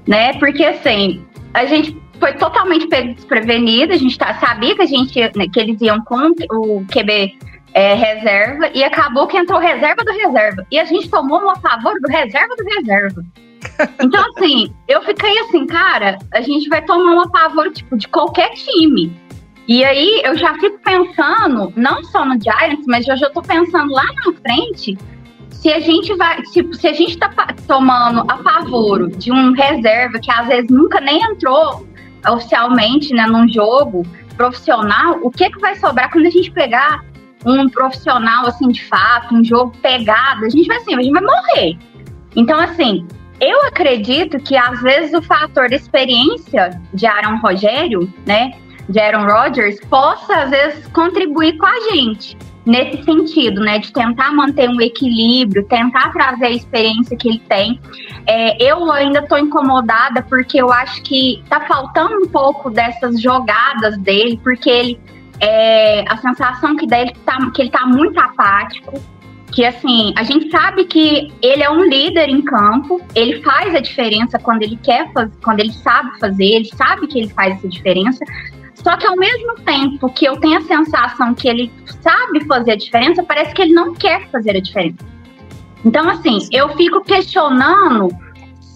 né? 0.07 0.33
Porque 0.33 0.63
assim, 0.63 1.25
a 1.55 1.65
gente 1.65 1.97
foi 2.19 2.33
totalmente 2.33 2.87
desprevenido, 2.87 3.93
a 3.93 3.97
gente 3.97 4.17
tá, 4.17 4.35
sabia 4.35 4.75
que 4.75 4.81
a 4.81 4.85
gente 4.85 5.19
né, 5.35 5.47
que 5.51 5.59
eles 5.59 5.81
iam 5.81 6.03
com 6.03 6.31
o 6.51 6.85
QB 6.85 7.37
é, 7.77 7.93
reserva 7.93 8.71
e 8.73 8.83
acabou 8.83 9.27
que 9.27 9.37
entrou 9.37 9.59
reserva 9.59 10.03
do 10.03 10.11
reserva. 10.11 10.65
E 10.71 10.79
a 10.79 10.83
gente 10.83 11.07
tomou 11.11 11.39
um 11.39 11.49
a 11.51 11.55
favor 11.57 11.93
do 12.01 12.11
reserva 12.11 12.55
do 12.55 12.63
reserva. 12.63 13.23
Então, 14.01 14.23
assim, 14.31 14.73
eu 14.87 15.03
fiquei 15.03 15.37
assim, 15.41 15.67
cara, 15.67 16.17
a 16.33 16.41
gente 16.41 16.67
vai 16.69 16.83
tomar 16.83 17.13
um 17.13 17.21
a 17.21 17.29
favor 17.29 17.71
tipo, 17.71 17.95
de 17.95 18.07
qualquer 18.07 18.49
time. 18.53 19.15
E 19.67 19.85
aí 19.85 20.21
eu 20.23 20.35
já 20.35 20.55
fico 20.55 20.79
pensando, 20.79 21.71
não 21.75 22.03
só 22.05 22.25
no 22.25 22.41
Giants, 22.41 22.85
mas 22.87 23.07
eu 23.07 23.15
já 23.15 23.29
tô 23.29 23.43
pensando 23.43 23.93
lá 23.93 24.05
na 24.05 24.33
frente, 24.41 24.97
se 25.51 25.71
a 25.71 25.79
gente 25.79 26.15
vai, 26.15 26.43
se, 26.45 26.67
se 26.73 26.87
a 26.87 26.93
gente 26.93 27.15
tá 27.17 27.29
tomando 27.67 28.23
a 28.27 28.37
favor 28.37 29.07
de 29.09 29.31
um 29.31 29.51
reserva 29.51 30.17
que 30.19 30.31
às 30.31 30.47
vezes 30.47 30.71
nunca 30.71 30.99
nem 30.99 31.21
entrou 31.21 31.85
oficialmente, 32.27 33.13
né, 33.13 33.27
num 33.27 33.47
jogo 33.47 34.03
profissional, 34.35 35.19
o 35.21 35.29
que 35.29 35.47
que 35.49 35.59
vai 35.59 35.75
sobrar 35.75 36.11
quando 36.11 36.25
a 36.25 36.31
gente 36.31 36.49
pegar 36.49 37.03
um 37.47 37.69
profissional, 37.69 38.45
assim, 38.45 38.67
de 38.67 38.83
fato, 38.85 39.33
um 39.33 39.43
jogo 39.43 39.71
pegado, 39.81 40.45
a 40.45 40.49
gente 40.49 40.67
vai 40.67 40.77
assim, 40.77 40.95
a 40.95 41.01
gente 41.01 41.13
vai 41.13 41.21
morrer. 41.21 41.77
Então, 42.35 42.59
assim, 42.59 43.07
eu 43.39 43.61
acredito 43.65 44.37
que 44.39 44.55
às 44.57 44.81
vezes 44.81 45.13
o 45.13 45.21
fator 45.21 45.71
experiência 45.71 46.81
de 46.93 47.05
Aaron 47.05 47.37
Rogério, 47.37 48.11
né, 48.25 48.51
de 48.89 48.99
Aaron 48.99 49.25
Rodgers, 49.25 49.79
possa 49.89 50.35
às 50.35 50.49
vezes 50.49 50.87
contribuir 50.87 51.57
com 51.57 51.65
a 51.65 51.91
gente 51.91 52.37
nesse 52.65 53.01
sentido, 53.03 53.61
né, 53.61 53.79
de 53.79 53.93
tentar 53.93 54.33
manter 54.33 54.69
um 54.69 54.81
equilíbrio, 54.81 55.65
tentar 55.67 56.11
trazer 56.11 56.47
a 56.47 56.51
experiência 56.51 57.15
que 57.15 57.29
ele 57.29 57.39
tem. 57.47 57.79
É, 58.25 58.61
eu 58.61 58.91
ainda 58.91 59.19
estou 59.19 59.37
incomodada 59.37 60.21
porque 60.23 60.61
eu 60.61 60.69
acho 60.69 61.01
que 61.03 61.41
tá 61.49 61.61
faltando 61.61 62.17
um 62.17 62.27
pouco 62.27 62.69
dessas 62.69 63.21
jogadas 63.21 63.97
dele, 63.99 64.37
porque 64.43 64.69
ele 64.69 64.99
é, 65.39 66.03
a 66.07 66.17
sensação 66.17 66.75
que 66.75 66.87
dá 66.87 66.97
é 66.97 67.13
tá, 67.25 67.37
que 67.51 67.61
ele 67.61 67.69
tá 67.69 67.85
muito 67.85 68.19
apático. 68.19 68.99
Que 69.51 69.65
assim, 69.65 70.13
a 70.17 70.23
gente 70.23 70.51
sabe 70.51 70.83
que 70.85 71.31
ele 71.41 71.63
é 71.63 71.69
um 71.69 71.83
líder 71.83 72.29
em 72.29 72.41
campo, 72.41 73.01
ele 73.15 73.41
faz 73.41 73.73
a 73.73 73.79
diferença 73.79 74.37
quando 74.37 74.61
ele 74.61 74.77
quer 74.83 75.11
fazer, 75.13 75.31
quando 75.41 75.59
ele 75.61 75.71
sabe 75.71 76.19
fazer, 76.19 76.45
ele 76.45 76.65
sabe 76.65 77.07
que 77.07 77.19
ele 77.19 77.29
faz 77.29 77.55
essa 77.55 77.67
diferença. 77.67 78.23
Só 78.75 78.95
que 78.97 79.07
ao 79.07 79.15
mesmo 79.15 79.55
tempo 79.55 80.09
que 80.09 80.25
eu 80.25 80.37
tenho 80.37 80.59
a 80.59 80.61
sensação 80.61 81.33
que 81.33 81.47
ele 81.47 81.71
sabe 82.01 82.45
fazer 82.45 82.73
a 82.73 82.75
diferença, 82.75 83.23
parece 83.23 83.53
que 83.53 83.61
ele 83.61 83.73
não 83.73 83.93
quer 83.93 84.29
fazer 84.29 84.55
a 84.55 84.61
diferença. 84.61 85.05
Então, 85.83 86.09
assim, 86.09 86.39
eu 86.51 86.69
fico 86.75 87.01
questionando 87.01 88.09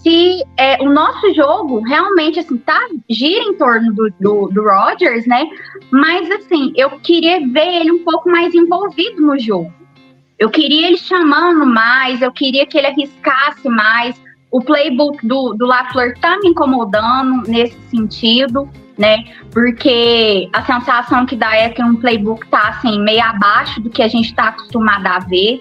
se 0.02 0.42
é, 0.56 0.82
o 0.82 0.90
nosso 0.90 1.32
jogo 1.32 1.80
realmente 1.80 2.40
assim 2.40 2.58
tá 2.58 2.80
gira 3.08 3.44
em 3.44 3.54
torno 3.54 3.92
do, 3.94 4.12
do, 4.20 4.48
do 4.48 4.62
Rodgers, 4.64 5.26
né? 5.26 5.46
Mas 5.90 6.30
assim, 6.30 6.72
eu 6.76 6.90
queria 7.00 7.40
ver 7.48 7.80
ele 7.80 7.92
um 7.92 8.04
pouco 8.04 8.28
mais 8.28 8.52
envolvido 8.52 9.22
no 9.22 9.38
jogo. 9.38 9.72
Eu 10.38 10.50
queria 10.50 10.88
ele 10.88 10.98
chamando 10.98 11.64
mais, 11.64 12.20
eu 12.20 12.32
queria 12.32 12.66
que 12.66 12.76
ele 12.76 12.88
arriscasse 12.88 13.68
mais. 13.68 14.20
O 14.50 14.60
playbook 14.60 15.24
do, 15.26 15.54
do 15.54 15.64
LaFleur 15.64 16.18
tá 16.18 16.36
me 16.40 16.48
incomodando 16.48 17.48
nesse 17.48 17.78
sentido, 17.88 18.68
né? 18.98 19.24
Porque 19.52 20.48
a 20.52 20.62
sensação 20.62 21.24
que 21.24 21.36
dá 21.36 21.54
é 21.54 21.68
que 21.68 21.82
um 21.82 21.94
playbook 21.94 22.46
tá 22.48 22.70
assim, 22.70 23.00
meio 23.00 23.22
abaixo 23.22 23.80
do 23.80 23.88
que 23.88 24.02
a 24.02 24.08
gente 24.08 24.26
está 24.26 24.48
acostumado 24.48 25.06
a 25.06 25.20
ver, 25.20 25.60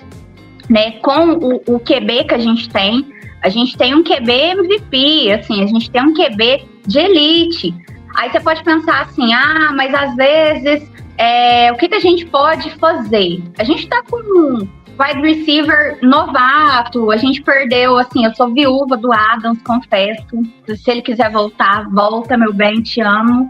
né? 0.68 0.94
Com 0.94 1.34
o, 1.34 1.62
o 1.68 1.80
QB 1.80 2.24
que 2.26 2.34
a 2.34 2.40
gente 2.40 2.68
tem. 2.70 3.21
A 3.42 3.50
gente 3.50 3.78
tem 3.78 3.96
um 3.96 4.04
QB 4.04 4.32
MVP, 4.32 5.32
assim, 5.32 5.64
a 5.64 5.68
gente 5.68 5.90
tem 5.90 6.02
um 6.02 6.14
QB 6.14 6.66
de 6.86 7.00
elite. 7.00 7.74
Aí 8.18 8.30
você 8.30 8.40
pode 8.40 8.64
pensar 8.64 9.02
assim, 9.02 9.34
ah, 9.34 9.72
mas 9.76 9.94
às 9.94 10.16
vezes 10.16 10.92
é, 11.18 11.72
o 11.72 11.78
que, 11.78 11.88
que 11.88 11.96
a 11.96 12.00
gente 12.00 12.26
pode 12.26 12.70
fazer? 12.78 13.42
A 13.58 13.64
gente 13.64 13.88
tá 13.88 14.02
com 14.10 14.68
wide 15.02 15.22
receiver 15.22 15.98
novato, 16.02 17.12
a 17.12 17.18
gente 17.18 17.42
perdeu, 17.42 17.98
assim, 17.98 18.26
eu 18.26 18.34
sou 18.36 18.54
viúva 18.54 18.96
do 18.96 19.12
Adams, 19.12 19.60
confesso. 19.64 20.42
Se 20.76 20.92
ele 20.92 21.02
quiser 21.02 21.32
voltar, 21.32 21.90
volta, 21.90 22.38
meu 22.38 22.54
bem, 22.54 22.82
te 22.82 23.02
amo. 23.02 23.50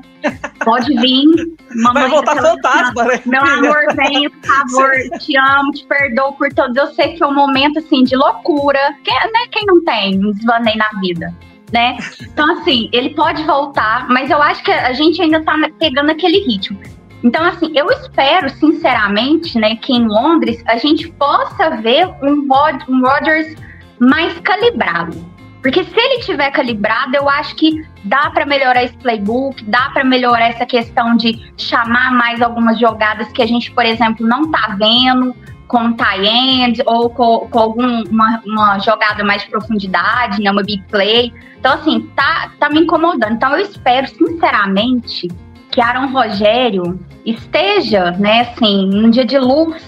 Pode 0.64 0.94
vir. 1.00 1.26
Mamãe, 1.76 2.04
Vai 2.04 2.10
voltar 2.10 2.36
fantasma, 2.42 3.04
né? 3.06 3.22
Meu 3.26 3.44
amor, 3.44 3.78
venha, 3.96 4.30
por 4.30 4.40
favor, 4.48 4.92
te 5.20 5.38
amo, 5.38 5.72
te 5.72 5.86
perdoo 5.86 6.34
por 6.34 6.54
todos. 6.54 6.76
Eu 6.78 6.88
sei 6.88 7.10
que 7.10 7.20
foi 7.20 7.28
um 7.28 7.36
momento, 7.36 7.80
assim, 7.80 8.04
de 8.04 8.16
loucura. 8.16 8.80
Quem, 9.04 9.14
né, 9.14 9.48
quem 9.52 9.66
não 9.66 9.84
tem 9.84 10.26
um 10.26 10.32
desvanei 10.32 10.76
na 10.76 10.90
vida? 11.02 11.36
Né? 11.72 11.98
Então, 12.22 12.52
assim, 12.54 12.90
ele 12.92 13.12
pode 13.12 13.44
voltar, 13.44 14.08
mas 14.10 14.30
eu 14.30 14.42
acho 14.42 14.62
que 14.62 14.72
a 14.72 14.92
gente 14.94 15.22
ainda 15.22 15.42
tá 15.42 15.56
pegando 15.80 16.12
aquele 16.12 16.40
ritmo. 16.40 16.78
Então, 17.24 17.44
assim, 17.46 17.72
eu 17.76 17.90
espero, 17.92 18.50
sinceramente, 18.50 19.58
né, 19.60 19.76
que 19.76 19.94
em 19.94 20.08
Londres 20.08 20.64
a 20.66 20.78
gente 20.78 21.10
possa 21.12 21.70
ver 21.78 22.08
um, 22.22 22.48
Rod 22.48 22.82
um 22.90 23.02
Rodgers 23.02 23.56
mais 24.00 24.40
calibrado. 24.40 25.32
Porque 25.62 25.84
se 25.84 25.94
ele 25.96 26.24
tiver 26.24 26.50
calibrado, 26.50 27.16
eu 27.16 27.30
acho 27.30 27.56
que 27.56 27.86
dá 28.04 28.32
para 28.32 28.48
melhorar 28.48 28.84
esse 28.84 28.98
playbook, 28.98 29.64
dá 29.66 29.90
para 29.90 30.04
melhorar 30.04 30.50
essa 30.50 30.66
questão 30.66 31.16
de 31.16 31.54
chamar 31.56 32.12
mais 32.12 32.42
algumas 32.42 32.80
jogadas 32.80 33.32
que 33.32 33.44
a 33.44 33.46
gente, 33.46 33.72
por 33.72 33.86
exemplo, 33.86 34.26
não 34.26 34.50
tá 34.50 34.76
vendo 34.80 35.36
com 35.68 35.94
tie 35.94 36.28
end 36.28 36.82
ou 36.86 37.10
com, 37.12 37.48
com 37.48 37.60
alguma 37.60 38.42
uma 38.44 38.80
jogada 38.80 39.24
mais 39.24 39.44
de 39.44 39.50
profundidade, 39.50 40.42
né, 40.42 40.50
uma 40.50 40.64
big 40.64 40.84
play. 40.90 41.32
Então, 41.60 41.74
assim, 41.74 42.10
tá, 42.16 42.52
tá 42.60 42.68
me 42.68 42.80
incomodando. 42.80 43.34
Então, 43.34 43.56
eu 43.56 43.62
espero, 43.62 44.08
sinceramente, 44.08 45.28
que 45.72 45.82
Aaron 45.82 46.12
Rogério 46.12 47.00
esteja, 47.26 48.12
né, 48.12 48.42
assim, 48.42 48.88
num 48.88 49.10
dia 49.10 49.26
de 49.26 49.38
luz, 49.38 49.82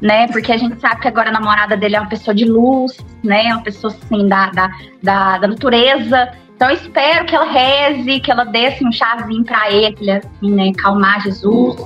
né? 0.00 0.26
Porque 0.28 0.50
a 0.50 0.56
gente 0.56 0.80
sabe 0.80 1.00
que 1.00 1.08
agora 1.08 1.30
a 1.30 1.32
namorada 1.32 1.76
dele 1.76 1.94
é 1.96 2.00
uma 2.00 2.08
pessoa 2.08 2.34
de 2.34 2.44
luz, 2.44 2.96
né? 3.22 3.54
Uma 3.54 3.62
pessoa 3.62 3.92
assim 3.92 4.26
da, 4.26 4.50
da, 4.50 4.70
da, 5.00 5.38
da 5.38 5.48
natureza. 5.48 6.32
Então 6.56 6.70
eu 6.70 6.76
espero 6.76 7.24
que 7.24 7.34
ela 7.34 7.44
reze, 7.44 8.20
que 8.20 8.30
ela 8.30 8.44
desse 8.44 8.76
assim, 8.76 8.88
um 8.88 8.92
chazinho 8.92 9.44
pra 9.44 9.70
ele, 9.70 10.10
assim, 10.10 10.50
né? 10.50 10.72
Calmar 10.76 11.20
Jesus 11.22 11.76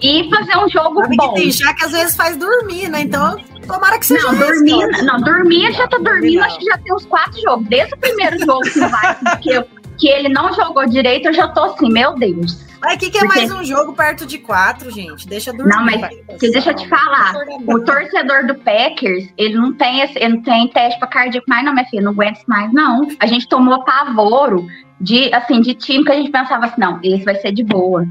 e 0.00 0.28
fazer 0.30 0.56
um 0.56 0.68
jogo 0.68 1.00
Sabe 1.02 1.16
bom. 1.16 1.34
Que 1.34 1.40
tem 1.40 1.50
já 1.50 1.74
que 1.74 1.84
às 1.84 1.92
vezes 1.92 2.16
faz 2.16 2.36
dormir, 2.36 2.88
né? 2.88 3.02
Então 3.02 3.36
tomara 3.66 3.98
que 3.98 4.06
seja 4.06 4.30
Não, 4.30 4.38
dormir, 4.38 4.86
não, 5.04 5.20
dormir 5.20 5.72
já 5.72 5.88
tá 5.88 5.98
dormindo, 5.98 6.42
acho 6.42 6.58
que 6.58 6.64
já 6.64 6.78
tem 6.78 6.94
uns 6.94 7.06
quatro 7.06 7.40
jogos. 7.42 7.66
Desde 7.68 7.94
o 7.94 7.98
primeiro 7.98 8.38
jogo 8.38 8.62
que 8.62 8.80
vai, 8.80 9.16
que, 9.40 9.50
eu, 9.50 9.64
que 9.98 10.08
ele 10.08 10.28
não 10.28 10.52
jogou 10.52 10.86
direito, 10.86 11.26
eu 11.28 11.32
já 11.34 11.48
tô 11.48 11.64
assim, 11.64 11.90
meu 11.90 12.14
Deus 12.14 12.64
Mas 12.80 12.96
o 12.96 12.98
que, 12.98 13.10
que 13.10 13.18
é 13.18 13.20
Porque- 13.20 13.38
mais 13.38 13.50
um 13.50 13.64
jogo 13.64 13.92
perto 13.94 14.26
de 14.26 14.38
quatro, 14.38 14.90
gente? 14.90 15.26
Deixa 15.26 15.52
dormir. 15.52 15.70
Não, 15.74 15.84
mas 15.84 16.08
que 16.38 16.50
deixa 16.50 16.70
eu 16.70 16.76
te 16.76 16.86
falar. 16.88 17.34
O 17.66 17.80
torcedor 17.80 18.46
do 18.46 18.54
Packers, 18.56 19.32
ele 19.38 19.54
não 19.54 19.72
tem 19.72 20.00
esse, 20.00 20.18
ele 20.18 20.34
não 20.34 20.42
tem 20.42 20.68
teste 20.68 20.98
pra 20.98 21.08
cardíaco 21.08 21.46
mais, 21.48 21.64
não, 21.64 21.72
minha 21.72 21.86
filha. 21.86 22.02
Não 22.02 22.12
aguenta 22.12 22.40
mais, 22.46 22.72
não. 22.72 23.08
A 23.18 23.26
gente 23.26 23.48
tomou 23.48 23.84
pavoro 23.84 24.66
de, 25.00 25.32
assim, 25.32 25.60
de 25.60 25.74
time 25.74 26.04
que 26.04 26.12
a 26.12 26.16
gente 26.16 26.30
pensava 26.30 26.66
assim, 26.66 26.80
não, 26.80 27.00
esse 27.02 27.24
vai 27.24 27.36
ser 27.36 27.52
de 27.52 27.64
boa. 27.64 28.06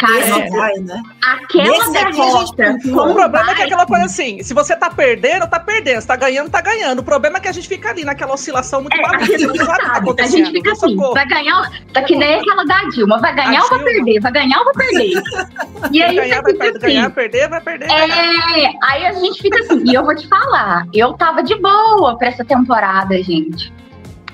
Cara, 0.00 0.50
vai, 0.50 0.72
né? 0.80 1.02
aquela 1.22 1.76
a 1.84 2.10
gente 2.12 2.56
derrota. 2.56 2.76
O 2.86 3.14
problema 3.14 3.50
é 3.50 3.54
que 3.54 3.62
é 3.62 3.64
aquela 3.66 3.86
coisa 3.86 4.04
assim, 4.06 4.42
se 4.42 4.54
você 4.54 4.74
tá 4.76 4.88
perdendo, 4.90 5.46
tá 5.46 5.60
perdendo. 5.60 6.00
Se 6.00 6.06
tá 6.06 6.16
ganhando, 6.16 6.50
tá 6.50 6.60
ganhando. 6.60 7.00
O 7.00 7.02
problema 7.04 7.36
é 7.38 7.40
que 7.40 7.48
a 7.48 7.52
gente 7.52 7.68
fica 7.68 7.90
ali 7.90 8.04
naquela 8.04 8.34
oscilação 8.34 8.80
muito 8.80 8.96
É, 8.96 9.04
a 9.04 9.08
maluca. 9.12 9.26
gente 9.26 9.58
sabe 9.58 10.16
tá. 10.16 10.24
A 10.24 10.26
gente 10.26 10.50
fica 10.50 10.72
assim, 10.72 10.90
Socorro. 10.94 11.14
vai 11.14 11.26
ganhar, 11.26 11.70
tá 11.92 12.02
que 12.02 12.16
nem 12.16 12.40
aquela 12.40 12.64
da 12.64 12.84
Dilma, 12.90 13.18
vai 13.18 13.34
ganhar 13.34 13.60
A 13.60 13.62
ou 13.64 13.68
vai 13.68 13.78
Dilma. 13.78 13.92
perder? 14.04 14.20
Vai 14.20 14.32
ganhar 14.32 14.58
ou 14.58 14.64
vai 14.64 14.74
perder? 14.74 15.22
E 15.92 16.02
aí 16.02 16.14
Vai 16.16 16.28
ganhar, 16.28 16.42
você 16.42 16.42
vai 16.42 16.52
fica 16.52 16.58
perder, 16.58 16.76
assim, 16.76 16.86
ganhar, 16.94 17.10
perder, 17.10 17.48
vai 17.48 17.60
perder. 17.60 17.88
ganhar. 17.88 18.58
É, 18.58 18.72
aí 18.84 19.06
a 19.06 19.12
gente 19.14 19.40
fica 19.42 19.58
assim, 19.60 19.82
e 19.86 19.94
eu 19.94 20.04
vou 20.04 20.14
te 20.14 20.28
falar, 20.28 20.86
eu 20.92 21.12
tava 21.14 21.42
de 21.42 21.54
boa 21.56 22.16
pra 22.18 22.28
essa 22.28 22.44
temporada, 22.44 23.14
gente. 23.22 23.72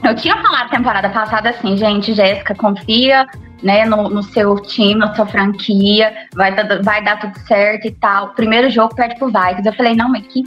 Eu 0.05 0.15
tinha 0.15 0.37
falado 0.43 0.69
temporada 0.71 1.09
passada 1.09 1.51
assim, 1.51 1.77
gente, 1.77 2.13
Jéssica, 2.13 2.55
confia 2.55 3.27
né, 3.63 3.85
no, 3.85 4.09
no 4.09 4.23
seu 4.23 4.55
time, 4.61 4.95
na 4.97 5.15
sua 5.15 5.27
franquia, 5.27 6.15
vai, 6.35 6.55
dar- 6.55 6.83
vai 6.83 7.03
dar 7.03 7.19
tudo 7.19 7.39
certo 7.47 7.87
e 7.87 7.91
tal. 7.93 8.31
Primeiro 8.31 8.69
jogo 8.71 8.95
perde 8.95 9.17
pro 9.19 9.27
Vikings. 9.29 9.67
Eu 9.67 9.73
falei, 9.75 9.95
não, 9.95 10.09
mas 10.11 10.27
que 10.27 10.45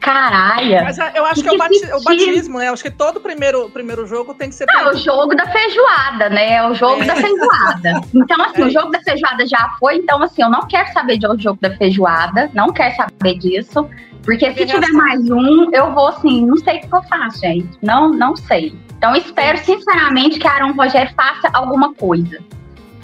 caralho. 0.00 0.84
Mas 0.84 0.98
ah, 0.98 1.10
eu 1.14 1.24
acho 1.24 1.36
que, 1.36 1.42
Que 1.42 1.48
é 1.48 1.52
o, 1.52 1.58
bati- 1.58 1.92
o 1.92 2.02
batismo, 2.02 2.58
né? 2.58 2.68
Eu 2.68 2.74
acho 2.74 2.82
que 2.82 2.90
todo 2.90 3.20
primeiro, 3.20 3.70
primeiro 3.70 4.06
jogo 4.06 4.34
tem 4.34 4.50
que 4.50 4.54
ser. 4.54 4.66
É 4.78 4.88
o 4.90 4.96
jogo 4.96 5.34
da 5.34 5.46
feijoada, 5.46 6.28
né? 6.28 6.54
É 6.56 6.68
o 6.68 6.74
jogo 6.74 7.02
É. 7.02 7.06
da 7.06 7.16
feijoada. 7.16 8.00
Então, 8.14 8.44
assim, 8.44 8.62
É. 8.62 8.64
o 8.66 8.70
jogo 8.70 8.90
da 8.90 9.00
feijoada 9.00 9.46
já 9.46 9.70
foi. 9.80 9.96
Então, 9.96 10.22
assim, 10.22 10.42
eu 10.42 10.50
não 10.50 10.66
quero 10.66 10.92
saber 10.92 11.16
de 11.18 11.26
o 11.26 11.38
jogo 11.38 11.58
da 11.60 11.74
feijoada. 11.76 12.50
Não 12.52 12.70
quero 12.72 12.94
saber 12.96 13.38
disso. 13.38 13.88
Porque 14.22 14.52
se 14.54 14.64
tiver 14.66 14.88
mais 14.92 15.30
um, 15.30 15.70
eu 15.72 15.92
vou, 15.92 16.08
assim, 16.08 16.46
não 16.46 16.56
sei 16.56 16.78
o 16.78 16.80
que 16.80 16.94
eu 16.94 17.02
faço, 17.04 17.40
gente. 17.40 17.68
Não, 17.82 18.10
não 18.10 18.34
sei. 18.36 18.74
Então, 19.04 19.14
espero, 19.16 19.58
sinceramente, 19.58 20.38
que 20.38 20.48
Aaron 20.48 20.72
Rogério 20.72 21.12
faça 21.14 21.50
alguma 21.52 21.92
coisa. 21.92 22.38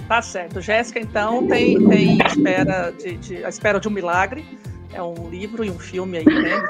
Tá 0.09 0.23
certo. 0.23 0.59
Jéssica, 0.59 0.99
então, 0.99 1.47
tem, 1.47 1.87
tem 1.88 2.19
espera 2.26 2.90
de, 2.90 3.19
de- 3.19 3.45
a 3.45 3.50
espera 3.50 3.78
de 3.78 3.87
um 3.87 3.90
milagre. 3.90 4.42
É 4.95 5.02
um 5.02 5.28
livro 5.28 5.62
e 5.62 5.71
um 5.71 5.78
filme 5.78 6.16
aí, 6.16 6.25
né? 6.25 6.62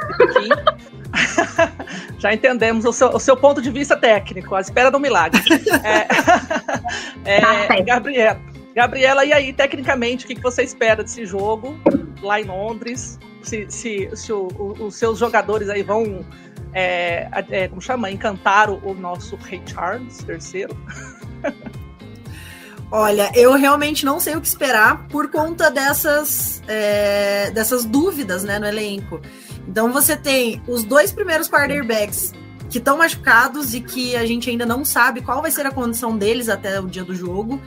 Já 2.19 2.35
entendemos 2.35 2.85
o 2.85 2.93
seu, 2.93 3.11
o 3.11 3.21
seu 3.21 3.37
ponto 3.37 3.63
de 3.63 3.71
vista 3.71 3.97
técnico, 3.97 4.53
a 4.57 4.61
espera 4.61 4.91
do 4.91 4.99
milagre. 4.99 5.41
É, 5.85 6.09
é, 7.37 7.67
Tá. 7.69 7.81
Gabriela, 7.83 8.41
Gabriela, 8.75 9.25
e 9.25 9.33
aí, 9.33 9.53
tecnicamente, 9.53 10.25
o 10.25 10.29
que 10.29 10.35
que 10.35 10.43
você 10.43 10.65
espera 10.65 11.05
desse 11.05 11.25
jogo 11.25 11.79
lá 12.21 12.41
em 12.41 12.45
Londres? 12.45 13.17
Se, 13.43 13.65
se, 13.71 14.11
se 14.13 14.33
o- 14.33 14.49
o- 14.59 14.87
os 14.87 14.97
seus 14.97 15.19
jogadores 15.21 15.69
aí 15.71 15.83
vão, 15.85 16.27
é, 16.73 17.29
é, 17.51 17.69
como 17.69 17.81
chama, 17.81 18.11
encantar 18.11 18.71
o, 18.71 18.81
o 18.85 18.95
nosso 18.95 19.37
Rei 19.37 19.63
Charles 19.67 20.19
terceiro? 20.19 20.77
Olha, 22.93 23.31
eu 23.35 23.53
realmente 23.55 24.05
não 24.05 24.19
sei 24.19 24.35
o 24.35 24.41
que 24.41 24.49
esperar 24.49 25.07
por 25.09 25.31
conta 25.31 25.71
dessas, 25.71 26.61
é, 26.67 27.51
dessas 27.53 27.85
dúvidas 27.85 28.43
né, 28.43 28.59
no 28.59 28.67
elenco. 28.67 29.21
Então 29.69 29.93
você 29.93 30.17
tem 30.17 30.61
os 30.67 30.83
dois 30.83 31.13
primeiros 31.13 31.49
quarterbacks 31.49 32.33
que 32.69 32.79
estão 32.79 32.99
machucados 32.99 33.75
e 33.75 33.81
que 33.81 34.17
a 34.17 34.27
gente 34.27 34.51
ainda 34.51 34.67
não 34.67 34.85
sabe 34.85 35.21
qual 35.21 35.41
vai 35.41 35.53
ser 35.53 35.67
a 35.67 35.71
condição 35.71 36.17
deles 36.19 36.49
até 36.49 36.81
o 36.81 36.87
dia 36.87 37.05
do 37.05 37.15
jogo. 37.15 37.61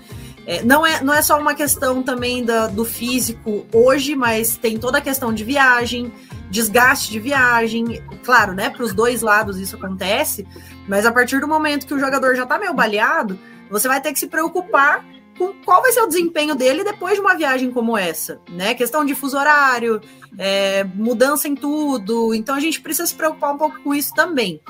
É, 0.46 0.62
não, 0.62 0.86
é, 0.86 1.02
não 1.02 1.14
é 1.14 1.22
só 1.22 1.40
uma 1.40 1.54
questão 1.54 2.04
também 2.04 2.44
da, 2.44 2.68
do 2.68 2.84
físico 2.84 3.66
hoje, 3.72 4.16
mas 4.16 4.58
tem 4.58 4.78
toda 4.78 4.98
a 4.98 5.02
questão 5.02 5.34
de 5.34 5.44
viagem, 5.44 6.12
desgaste 6.54 7.12
de 7.12 7.20
viagem. 7.20 8.02
Claro, 8.24 8.54
né? 8.54 8.70
Para 8.70 8.84
os 8.84 8.94
dois 8.94 9.22
lados 9.22 9.60
isso 9.60 9.76
acontece, 9.76 10.48
mas 10.88 11.06
a 11.06 11.12
partir 11.12 11.42
do 11.42 11.48
momento 11.48 11.88
que 11.88 11.94
o 11.94 12.00
jogador 12.00 12.36
já 12.36 12.44
está 12.44 12.60
meio 12.60 12.74
baleado, 12.74 13.38
você 13.70 13.88
vai 13.88 14.00
ter 14.00 14.14
que 14.14 14.20
se 14.20 14.28
preocupar 14.28 15.04
com 15.36 15.52
qual 15.66 15.82
vai 15.82 15.92
ser 15.92 16.02
o 16.02 16.08
desempenho 16.08 16.54
dele 16.54 16.84
depois 16.84 17.16
de 17.16 17.22
uma 17.22 17.36
viagem 17.36 17.72
como 17.72 17.98
essa, 17.98 18.40
né? 18.52 18.76
Questão 18.76 19.04
de 19.04 19.16
fuso 19.16 19.36
horário, 19.36 20.00
é, 20.38 20.84
mudança 20.84 21.48
em 21.48 21.56
tudo. 21.56 22.36
Então 22.36 22.54
a 22.54 22.60
gente 22.60 22.80
precisa 22.80 23.08
se 23.08 23.16
preocupar 23.16 23.56
um 23.56 23.58
pouco 23.58 23.82
com 23.82 23.96
isso 23.96 24.14
também. 24.14 24.62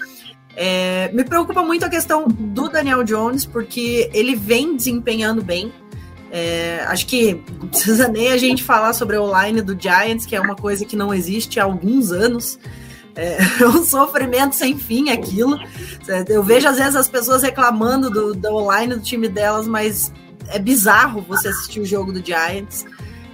É, 0.55 1.11
me 1.11 1.25
preocupa 1.25 1.63
muito 1.63 1.83
a 1.83 1.89
questão 1.89 2.27
do 2.27 2.69
Daniel 2.69 3.03
Jones, 3.03 3.45
porque 3.45 4.09
ele 4.13 4.35
vem 4.35 4.75
desempenhando 4.77 5.43
bem. 5.43 5.73
É, 6.35 6.83
acho 6.87 7.05
que 7.05 7.39
não 7.61 7.67
precisa 7.67 8.07
nem 8.07 8.31
a 8.31 8.37
gente 8.37 8.63
falar 8.63 8.93
sobre 8.93 9.15
o 9.15 9.39
line 9.39 9.61
do 9.61 9.79
Giants, 9.79 10.25
que 10.25 10.35
é 10.35 10.41
uma 10.41 10.55
coisa 10.55 10.83
que 10.83 10.95
não 10.95 11.13
existe 11.13 11.59
há 11.59 11.63
alguns 11.63 12.11
anos. 12.11 12.57
É 13.15 13.37
um 13.63 13.83
sofrimento 13.83 14.55
sem 14.55 14.75
fim 14.75 15.11
aquilo. 15.11 15.59
Eu 16.27 16.41
vejo 16.41 16.67
às 16.67 16.77
vezes 16.77 16.95
as 16.95 17.07
pessoas 17.07 17.43
reclamando 17.43 18.09
do, 18.09 18.33
do 18.33 18.55
online 18.55 18.95
do 18.95 18.99
time 18.99 19.29
delas, 19.29 19.67
mas 19.67 20.11
é 20.47 20.57
bizarro 20.57 21.21
você 21.21 21.49
assistir 21.49 21.79
o 21.79 21.85
jogo 21.85 22.11
do 22.11 22.25
Giants 22.25 22.83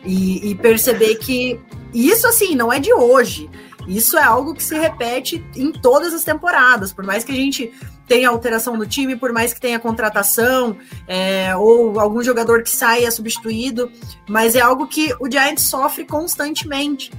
e, 0.03 0.51
e 0.51 0.55
perceber 0.55 1.15
que 1.15 1.57
isso 1.93 2.27
assim 2.27 2.53
não 2.53 2.71
é 2.71 2.81
de 2.81 2.91
hoje. 2.91 3.49
Isso 3.88 4.18
é 4.18 4.24
algo 4.24 4.54
que 4.54 4.63
se 4.63 4.78
repete 4.78 5.44
em 5.56 5.72
todas 5.72 6.13
as 6.13 6.24
temporadas, 6.24 6.94
por 6.94 7.06
mais 7.06 7.24
que 7.24 7.32
a 7.32 7.36
gente 7.36 7.72
tenha 8.08 8.30
alteração 8.30 8.76
no 8.76 8.86
time, 8.86 9.15
por 9.15 9.32
mais 9.32 9.54
que 9.54 9.60
tenha 9.60 9.80
contratação 9.80 10.76
é, 11.08 11.56
ou 11.56 12.00
algum 12.00 12.24
jogador 12.24 12.63
que 12.63 12.70
saia 12.70 13.10
substituído, 13.12 13.92
mas 14.28 14.56
é 14.56 14.62
algo 14.62 14.88
que 14.88 15.13
o 15.20 15.32
Giants 15.32 15.63
sofre 15.63 16.06
constantemente. 16.06 17.12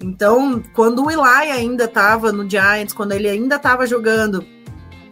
Então, 0.00 0.62
quando 0.72 1.04
o 1.04 1.10
Eli 1.10 1.50
ainda 1.50 1.84
estava 1.84 2.30
no 2.30 2.48
Giants, 2.48 2.92
quando 2.92 3.12
ele 3.12 3.28
ainda 3.28 3.56
estava 3.56 3.86
jogando, 3.86 4.44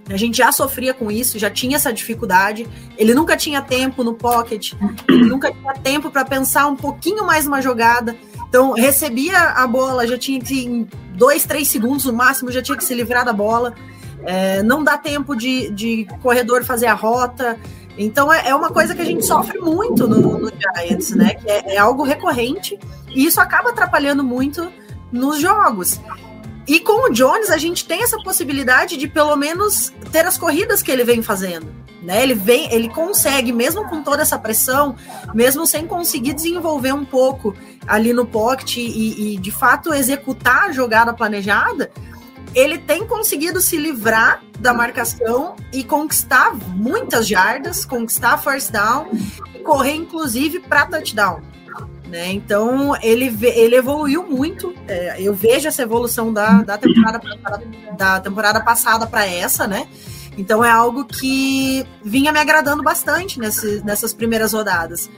a 0.08 0.16
gente 0.16 0.36
já 0.36 0.52
sofria 0.52 0.92
com 0.92 1.10
isso, 1.10 1.38
já 1.38 1.50
tinha 1.50 1.76
essa 1.76 1.92
dificuldade. 1.92 2.66
Ele 2.96 3.14
nunca 3.14 3.36
tinha 3.36 3.62
tempo 3.62 4.04
no 4.04 4.14
pocket, 4.14 4.74
ele 5.08 5.26
nunca 5.26 5.50
tinha 5.50 5.72
tempo 5.74 6.10
para 6.10 6.24
pensar 6.24 6.66
um 6.66 6.76
pouquinho 6.76 7.24
mais 7.24 7.46
numa 7.46 7.62
jogada. 7.62 8.16
Então, 8.54 8.70
recebia 8.70 9.36
a 9.36 9.66
bola, 9.66 10.06
já 10.06 10.16
tinha 10.16 10.40
que, 10.40 10.64
em 10.64 10.88
dois, 11.16 11.44
três 11.44 11.66
segundos 11.66 12.04
no 12.04 12.12
máximo, 12.12 12.52
já 12.52 12.62
tinha 12.62 12.78
que 12.78 12.84
se 12.84 12.94
livrar 12.94 13.24
da 13.24 13.32
bola. 13.32 13.74
É, 14.22 14.62
não 14.62 14.84
dá 14.84 14.96
tempo 14.96 15.34
de, 15.34 15.70
de 15.70 16.06
corredor 16.22 16.62
fazer 16.62 16.86
a 16.86 16.94
rota. 16.94 17.58
Então, 17.98 18.32
é, 18.32 18.50
é 18.50 18.54
uma 18.54 18.70
coisa 18.70 18.94
que 18.94 19.02
a 19.02 19.04
gente 19.04 19.26
sofre 19.26 19.58
muito 19.58 20.06
no, 20.06 20.38
no 20.38 20.52
Giants, 20.56 21.10
né? 21.16 21.34
Que 21.34 21.50
é, 21.50 21.74
é 21.74 21.78
algo 21.78 22.04
recorrente 22.04 22.78
e 23.08 23.26
isso 23.26 23.40
acaba 23.40 23.70
atrapalhando 23.70 24.22
muito 24.22 24.72
nos 25.10 25.40
jogos. 25.40 26.00
E 26.66 26.80
com 26.80 27.08
o 27.08 27.12
Jones, 27.12 27.50
a 27.50 27.58
gente 27.58 27.84
tem 27.84 28.02
essa 28.02 28.16
possibilidade 28.18 28.96
de 28.96 29.06
pelo 29.06 29.36
menos 29.36 29.92
ter 30.10 30.26
as 30.26 30.38
corridas 30.38 30.82
que 30.82 30.90
ele 30.90 31.04
vem 31.04 31.22
fazendo. 31.22 31.66
Né? 32.02 32.22
Ele 32.22 32.34
vem, 32.34 32.72
ele 32.72 32.88
consegue, 32.88 33.52
mesmo 33.52 33.88
com 33.88 34.02
toda 34.02 34.22
essa 34.22 34.38
pressão, 34.38 34.96
mesmo 35.34 35.66
sem 35.66 35.86
conseguir 35.86 36.34
desenvolver 36.34 36.92
um 36.92 37.04
pouco 37.04 37.54
ali 37.86 38.12
no 38.12 38.26
pocket 38.26 38.76
e, 38.76 39.34
e 39.34 39.36
de 39.38 39.50
fato 39.50 39.92
executar 39.92 40.68
a 40.68 40.72
jogada 40.72 41.12
planejada, 41.12 41.90
ele 42.54 42.78
tem 42.78 43.06
conseguido 43.06 43.60
se 43.60 43.76
livrar 43.76 44.42
da 44.58 44.72
marcação 44.72 45.56
e 45.72 45.82
conquistar 45.82 46.54
muitas 46.54 47.26
jardas, 47.26 47.84
conquistar 47.84 48.38
first 48.38 48.70
down 48.70 49.08
e 49.54 49.58
correr 49.58 49.94
inclusive 49.94 50.60
para 50.60 50.86
touchdown. 50.86 51.42
Né? 52.14 52.30
Então 52.30 52.94
ele, 53.02 53.36
ele 53.42 53.74
evoluiu 53.74 54.22
muito. 54.22 54.72
É, 54.86 55.20
eu 55.20 55.34
vejo 55.34 55.66
essa 55.66 55.82
evolução 55.82 56.32
da, 56.32 56.62
da, 56.62 56.78
temporada, 56.78 57.20
da 57.98 58.20
temporada 58.20 58.60
passada 58.60 59.04
para 59.04 59.26
essa, 59.26 59.66
né? 59.66 59.88
Então 60.38 60.64
é 60.64 60.70
algo 60.70 61.04
que 61.06 61.84
vinha 62.04 62.30
me 62.30 62.38
agradando 62.38 62.84
bastante 62.84 63.40
nesse, 63.40 63.84
nessas 63.84 64.14
primeiras 64.14 64.52
rodadas. 64.52 65.10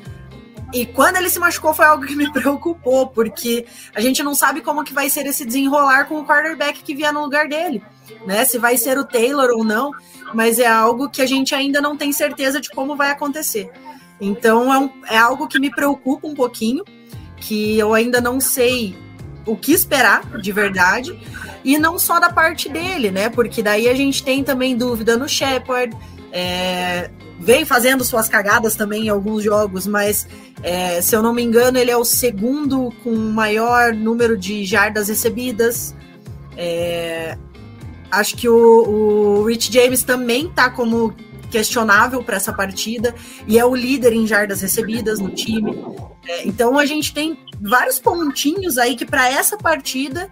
E 0.73 0.87
quando 0.87 1.17
ele 1.17 1.29
se 1.29 1.39
machucou 1.39 1.75
foi 1.75 1.85
algo 1.85 2.07
que 2.07 2.17
me 2.17 2.33
preocupou, 2.33 3.09
porque 3.09 3.67
a 3.95 4.01
gente 4.01 4.23
não 4.23 4.35
sabe 4.35 4.63
como 4.63 4.83
que 4.83 4.95
vai 4.95 5.11
ser 5.11 5.27
esse 5.27 5.45
desenrolar 5.45 6.07
com 6.07 6.19
o 6.19 6.25
quarterback 6.25 6.83
que 6.83 6.95
vier 6.95 7.13
no 7.13 7.21
lugar 7.21 7.47
dele, 7.47 7.83
né? 8.27 8.47
Se 8.47 8.57
vai 8.57 8.79
ser 8.79 8.97
o 8.97 9.05
Taylor 9.05 9.51
ou 9.51 9.63
não, 9.63 9.91
mas 10.33 10.59
é 10.59 10.67
algo 10.67 11.11
que 11.11 11.21
a 11.21 11.27
gente 11.27 11.55
ainda 11.55 11.79
não 11.79 11.95
tem 11.95 12.11
certeza 12.11 12.59
de 12.59 12.71
como 12.71 12.97
vai 12.97 13.11
acontecer. 13.11 13.71
Então 14.21 14.73
é, 14.73 14.79
um, 14.79 14.91
é 15.09 15.19
algo 15.19 15.47
que 15.47 15.59
me 15.59 15.71
preocupa 15.71 16.27
um 16.27 16.35
pouquinho, 16.35 16.85
que 17.37 17.79
eu 17.79 17.93
ainda 17.93 18.21
não 18.21 18.41
sei 18.41 18.97
o 19.45 19.57
que 19.57 19.73
esperar 19.73 20.39
de 20.41 20.51
verdade, 20.53 21.19
e 21.65 21.79
não 21.79 21.99
só 21.99 22.19
da 22.19 22.31
parte 22.31 22.69
dele, 22.69 23.11
né? 23.11 23.29
Porque 23.29 23.63
daí 23.63 23.89
a 23.89 23.95
gente 23.95 24.23
tem 24.23 24.43
também 24.43 24.77
dúvida 24.77 25.17
no 25.17 25.29
Shepard, 25.29 25.97
é, 26.33 27.11
vem 27.39 27.65
fazendo 27.65 28.03
suas 28.05 28.29
cagadas 28.29 28.75
também 28.75 29.07
em 29.07 29.09
alguns 29.09 29.43
jogos, 29.43 29.87
mas 29.87 30.27
é, 30.63 31.01
se 31.01 31.15
eu 31.15 31.23
não 31.23 31.33
me 31.33 31.43
engano, 31.43 31.79
ele 31.79 31.91
é 31.91 31.97
o 31.97 32.05
segundo 32.05 32.93
com 33.05 33.15
maior 33.15 33.93
número 33.93 34.37
de 34.37 34.65
jardas 34.65 35.09
recebidas. 35.09 35.95
É, 36.57 37.37
acho 38.11 38.37
que 38.37 38.49
o, 38.49 38.57
o 39.39 39.45
Rich 39.45 39.73
James 39.73 40.03
também 40.03 40.49
tá 40.49 40.71
como 40.71 41.15
questionável 41.51 42.23
para 42.23 42.37
essa 42.37 42.53
partida 42.53 43.15
e 43.47 43.59
é 43.59 43.65
o 43.65 43.75
líder 43.75 44.13
em 44.13 44.27
jardas 44.27 44.61
recebidas 44.61 45.19
no 45.19 45.31
time. 45.31 45.77
É, 46.27 46.47
então 46.47 46.79
a 46.79 46.85
gente 46.85 47.13
tem 47.13 47.39
vários 47.61 47.99
pontinhos 47.99 48.79
aí 48.79 48.97
que 48.97 49.07
para 49.07 49.29
essa 49.31 49.57
partida 49.57 50.31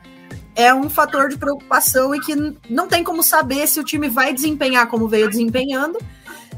é 0.54 0.72
um 0.72 0.88
fator 0.88 1.28
de 1.28 1.36
preocupação 1.36 2.14
e 2.14 2.20
que 2.20 2.34
não 2.68 2.86
tem 2.86 3.02
como 3.02 3.22
saber 3.22 3.66
se 3.66 3.80
o 3.80 3.84
time 3.84 4.08
vai 4.08 4.32
desempenhar 4.32 4.86
como 4.86 5.08
veio 5.08 5.28
desempenhando. 5.28 5.98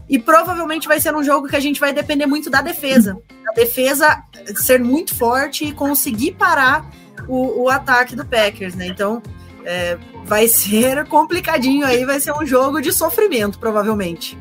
E 0.09 0.19
provavelmente 0.19 0.87
vai 0.87 1.01
ser 1.01 1.17
um 1.17 1.25
jogo 1.25 1.49
que 1.49 1.57
a 1.57 1.61
gente 1.61 1.81
vai 1.81 1.93
depender 1.93 2.27
muito 2.27 2.49
da 2.49 2.63
defesa. 2.63 3.19
A 3.49 3.53
defesa 3.53 4.23
ser 4.57 4.81
muito 4.81 5.15
forte 5.15 5.65
e 5.65 5.73
conseguir 5.73 6.33
parar 6.33 6.89
o, 7.27 7.65
o 7.65 7.69
ataque 7.69 8.15
do 8.15 8.25
Packers, 8.25 8.75
né? 8.77 8.87
Então 8.87 9.21
é, 9.65 9.99
vai 10.27 10.49
ser 10.49 11.07
complicadinho 11.07 11.87
aí, 11.87 12.05
vai 12.05 12.21
ser 12.21 12.33
um 12.33 12.45
jogo 12.45 12.81
de 12.81 12.93
sofrimento, 12.93 13.59
provavelmente. 13.59 14.37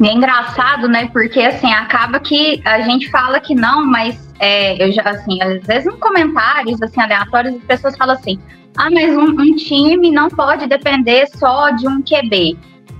E 0.00 0.08
é 0.08 0.12
engraçado, 0.12 0.88
né? 0.88 1.08
Porque 1.12 1.40
assim, 1.40 1.72
acaba 1.72 2.20
que 2.20 2.62
a 2.64 2.80
gente 2.80 3.10
fala 3.10 3.40
que 3.40 3.54
não, 3.54 3.84
mas 3.84 4.32
é, 4.38 4.82
eu 4.82 4.92
já, 4.92 5.02
assim, 5.02 5.42
às 5.42 5.64
vezes 5.66 5.92
em 5.92 5.98
comentários 5.98 6.80
assim, 6.80 7.00
aleatórios, 7.00 7.56
as 7.56 7.62
pessoas 7.64 7.96
falam 7.96 8.14
assim: 8.14 8.38
ah, 8.76 8.88
mas 8.90 9.16
um, 9.16 9.30
um 9.30 9.56
time 9.56 10.10
não 10.10 10.28
pode 10.28 10.66
depender 10.66 11.26
só 11.36 11.70
de 11.70 11.86
um 11.86 12.00
QB. 12.00 12.56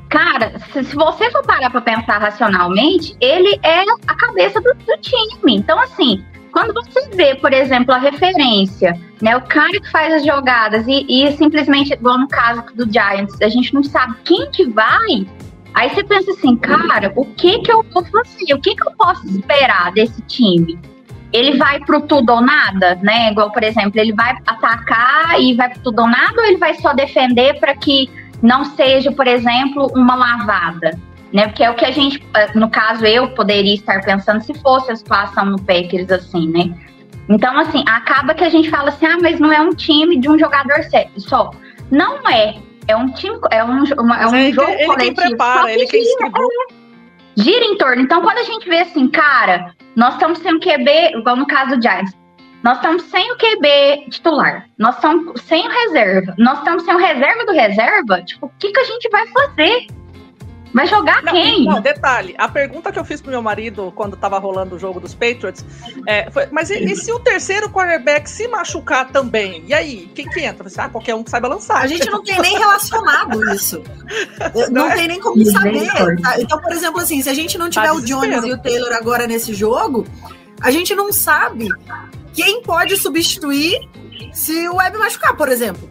Cara, 0.09 0.59
se, 0.73 0.85
se 0.85 0.97
você 0.97 1.31
for 1.31 1.45
parar 1.45 1.71
para 1.71 1.81
pensar 1.83 2.19
racionalmente, 2.19 3.17
ele 3.21 3.59
é 3.63 3.83
a 4.07 4.15
cabeça 4.17 4.61
do, 4.61 4.75
do 4.75 5.01
time. 5.01 5.57
Então, 5.57 5.79
assim, 5.79 6.25
quando 6.53 6.75
você 6.75 7.09
vê, 7.11 7.35
por 7.35 7.53
exemplo, 7.53 7.95
a 7.95 7.99
referência, 7.99 8.99
né, 9.21 9.37
o 9.37 9.43
cara 9.43 9.81
que 9.81 9.91
faz 9.91 10.15
as 10.15 10.25
jogadas 10.25 10.87
e, 10.87 11.05
e, 11.09 11.31
simplesmente, 11.37 11.93
igual 11.93 12.19
no 12.19 12.29
caso 12.29 12.63
do 12.75 12.91
Giants, 12.91 13.41
a 13.43 13.49
gente 13.49 13.75
não 13.75 13.83
sabe 13.83 14.15
quem 14.25 14.51
que 14.51 14.67
vai, 14.67 15.27
aí 15.75 15.91
você 15.91 16.05
pensa 16.05 16.31
assim, 16.33 16.57
cara, 16.57 17.13
o 17.17 17.25
que 17.25 17.61
que 17.61 17.73
eu 17.73 17.85
vou 17.93 18.05
fazer? 18.05 18.55
O 18.55 18.61
que 18.61 18.75
que 18.75 18.87
eu 18.87 18.93
posso 18.93 19.27
esperar 19.27 19.93
desse 19.93 20.21
time? 20.23 20.79
Ele 21.33 21.59
vai 21.59 21.79
pro 21.81 22.01
tudo 22.01 22.33
ou 22.33 22.41
nada, 22.41 22.99
né? 23.03 23.31
Igual, 23.31 23.53
por 23.53 23.63
exemplo, 23.63 24.01
ele 24.01 24.15
vai 24.15 24.35
atacar 24.47 25.39
e 25.39 25.55
vai 25.55 25.69
pro 25.69 25.83
tudo 25.83 26.01
ou 26.01 26.09
nada 26.09 26.35
ou 26.39 26.45
ele 26.47 26.57
vai 26.57 26.73
só 26.75 26.95
defender 26.95 27.61
para 27.61 27.77
que 27.77 28.09
não 28.43 28.65
seja, 28.65 29.13
por 29.13 29.27
exemplo, 29.27 29.93
uma 29.95 30.15
lavada? 30.15 30.99
Né? 31.33 31.47
Porque 31.47 31.63
é 31.63 31.71
o 31.71 31.75
que 31.75 31.85
a 31.85 31.91
gente, 31.91 32.25
eh, 32.35 32.51
no 32.55 32.71
caso, 32.71 33.05
eu 33.05 33.29
poderia 33.35 33.75
estar 33.75 34.03
pensando 34.03 34.41
se 34.43 34.55
fosse 34.55 34.91
a 34.91 34.97
situação 34.97 35.45
no 35.45 35.61
Packers 35.63 36.11
assim, 36.11 36.49
né? 36.49 36.75
Então, 37.29 37.59
assim, 37.59 37.85
acaba 37.87 38.35
que 38.35 38.43
a 38.43 38.49
gente 38.49 38.71
fala 38.71 38.89
assim, 38.89 39.05
ah, 39.07 39.19
mas 39.21 39.39
não 39.39 39.53
é 39.53 39.61
um 39.61 39.75
time 39.75 40.19
de 40.19 40.29
um 40.29 40.39
jogador 40.39 40.79
só. 41.19 41.51
Não 41.91 42.27
é. 42.29 42.57
É 42.87 42.97
um 42.97 43.11
time, 43.13 43.39
é 43.51 43.63
um, 43.63 43.85
uma, 44.01 44.23
é 44.23 44.27
um 44.27 44.35
ele, 44.35 44.53
jogo 44.53 44.71
ele 44.71 44.87
coletivo. 44.87 45.17
Quem 45.17 45.29
prepara, 45.29 45.61
só 45.61 45.69
ele 45.69 45.87
quem 45.87 46.03
distribui. 46.03 46.47
É, 46.71 47.43
gira 47.43 47.65
em 47.65 47.77
torno. 47.77 48.03
Então, 48.03 48.23
quando 48.23 48.39
a 48.39 48.45
gente 48.45 48.67
vê 48.67 48.79
assim, 48.79 49.09
cara, 49.09 49.75
nós 49.95 50.15
estamos 50.15 50.39
sem 50.39 50.55
o 50.55 50.61
QB, 50.61 51.19
igual 51.19 51.37
no 51.37 51.47
caso 51.47 51.77
do 51.77 51.83
Giants, 51.83 52.17
nós 52.63 52.79
estamos 52.79 53.03
sem 53.05 53.31
o 53.31 53.37
QB 53.37 54.11
titular, 54.11 54.67
nós 54.79 54.97
estamos 54.97 55.41
sem 55.43 55.67
o 55.67 55.71
reserva, 55.71 56.35
nós 56.39 56.59
estamos 56.59 56.83
sem 56.83 56.95
o 56.95 56.99
reserva 56.99 57.45
do 57.45 57.53
reserva, 57.53 58.23
tipo, 58.23 58.47
o 58.47 58.53
que, 58.59 58.73
que 58.73 58.81
a 58.81 58.85
gente 58.85 59.09
vai 59.11 59.27
fazer? 59.29 59.87
Vai 60.73 60.87
jogar 60.87 61.23
Não, 61.23 61.33
quem? 61.33 61.65
Não, 61.65 61.81
detalhe, 61.81 62.35
a 62.37 62.49
pergunta 62.49 62.93
que 62.93 62.99
eu 62.99 63.05
fiz 63.05 63.21
pro 63.21 63.31
meu 63.31 63.41
marido 63.43 63.93
quando 63.95 64.17
tava 64.17 64.39
rolando 64.39 64.77
o 64.77 64.79
jogo 64.79 65.01
dos 65.01 65.15
Patriots 65.15 65.65
é, 66.07 66.31
foi, 66.31 66.47
mas 66.51 66.71
e, 66.71 66.85
e 66.85 66.95
se 66.97 67.11
o 67.13 67.19
terceiro 67.19 67.71
quarterback 67.71 68.29
se 68.29 68.47
machucar 68.49 69.11
também? 69.11 69.65
E 69.67 69.75
aí, 69.75 70.11
quem 70.15 70.29
que 70.29 70.41
entra? 70.41 70.69
Você, 70.69 70.81
ah, 70.81 70.89
qualquer 70.89 71.15
um 71.15 71.25
que 71.25 71.31
saiba 71.31 71.49
lançar. 71.49 71.79
A 71.79 71.87
gente 71.87 72.09
não 72.11 72.23
tem 72.23 72.39
nem 72.41 72.59
relacionado 72.59 73.51
isso. 73.53 73.83
Não 74.71 74.91
tem 74.91 75.09
nem 75.09 75.21
como 75.21 75.45
saber. 75.45 75.87
tá? 76.23 76.41
Então, 76.41 76.59
por 76.61 76.73
exemplo, 76.73 77.01
assim, 77.01 77.21
se 77.23 77.29
a 77.29 77.35
gente 77.35 77.59
não 77.59 77.69
tiver 77.69 77.89
Tá 77.89 77.93
o 77.93 78.01
Jones 78.01 78.45
e 78.45 78.53
o 78.53 78.59
Taylor 78.59 78.93
agora 78.93 79.27
nesse 79.27 79.53
jogo, 79.53 80.07
a 80.61 80.71
gente 80.71 80.95
não 80.95 81.13
sabe 81.13 81.69
quem 82.33 82.63
pode 82.63 82.97
substituir 82.97 83.89
se 84.33 84.69
o 84.69 84.77
Web 84.77 84.99
machucar, 84.99 85.37
por 85.37 85.49
exemplo. 85.49 85.89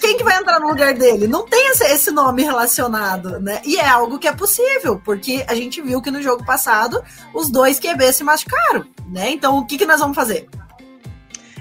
Quem 0.00 0.16
que 0.16 0.22
vai 0.22 0.38
entrar 0.38 0.60
no 0.60 0.68
lugar 0.68 0.94
dele? 0.94 1.26
Não 1.26 1.44
tem 1.44 1.70
esse, 1.70 2.10
nome 2.10 2.42
relacionado, 2.42 3.40
né? 3.40 3.60
E 3.64 3.76
é 3.76 3.88
algo 3.88 4.18
que 4.18 4.28
é 4.28 4.32
possível, 4.32 5.00
porque 5.04 5.44
a 5.48 5.54
gente 5.54 5.82
viu 5.82 6.00
que 6.00 6.10
no 6.10 6.22
jogo 6.22 6.44
passado 6.44 7.02
os 7.34 7.50
dois 7.50 7.80
QB 7.80 8.12
se 8.12 8.22
machucaram, 8.22 8.86
né? 9.08 9.30
Então 9.30 9.58
o 9.58 9.66
que, 9.66 9.76
que 9.76 9.86
nós 9.86 9.98
vamos 9.98 10.14
fazer? 10.14 10.48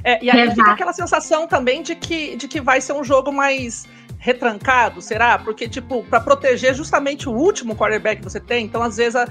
É, 0.04 0.24
e 0.24 0.30
aí 0.30 0.42
Exato. 0.42 0.56
fica 0.56 0.72
aquela 0.72 0.94
sensação 0.94 1.48
também 1.48 1.82
de 1.82 1.96
que, 1.96 2.36
de 2.36 2.48
que 2.48 2.62
vai 2.62 2.80
ser 2.80 2.94
um 2.94 3.04
jogo 3.04 3.32
mais 3.32 3.86
retrancado, 4.26 5.04
será? 5.04 5.38
Porque, 5.38 5.70
tipo, 5.70 6.04
para 6.06 6.20
proteger 6.20 6.74
justamente 6.74 7.30
o 7.30 7.32
último 7.32 7.76
quarterback 7.76 8.18
que 8.18 8.24
você 8.24 8.40
tem, 8.40 8.66
então 8.66 8.82
às 8.82 8.98
vezes 8.98 9.22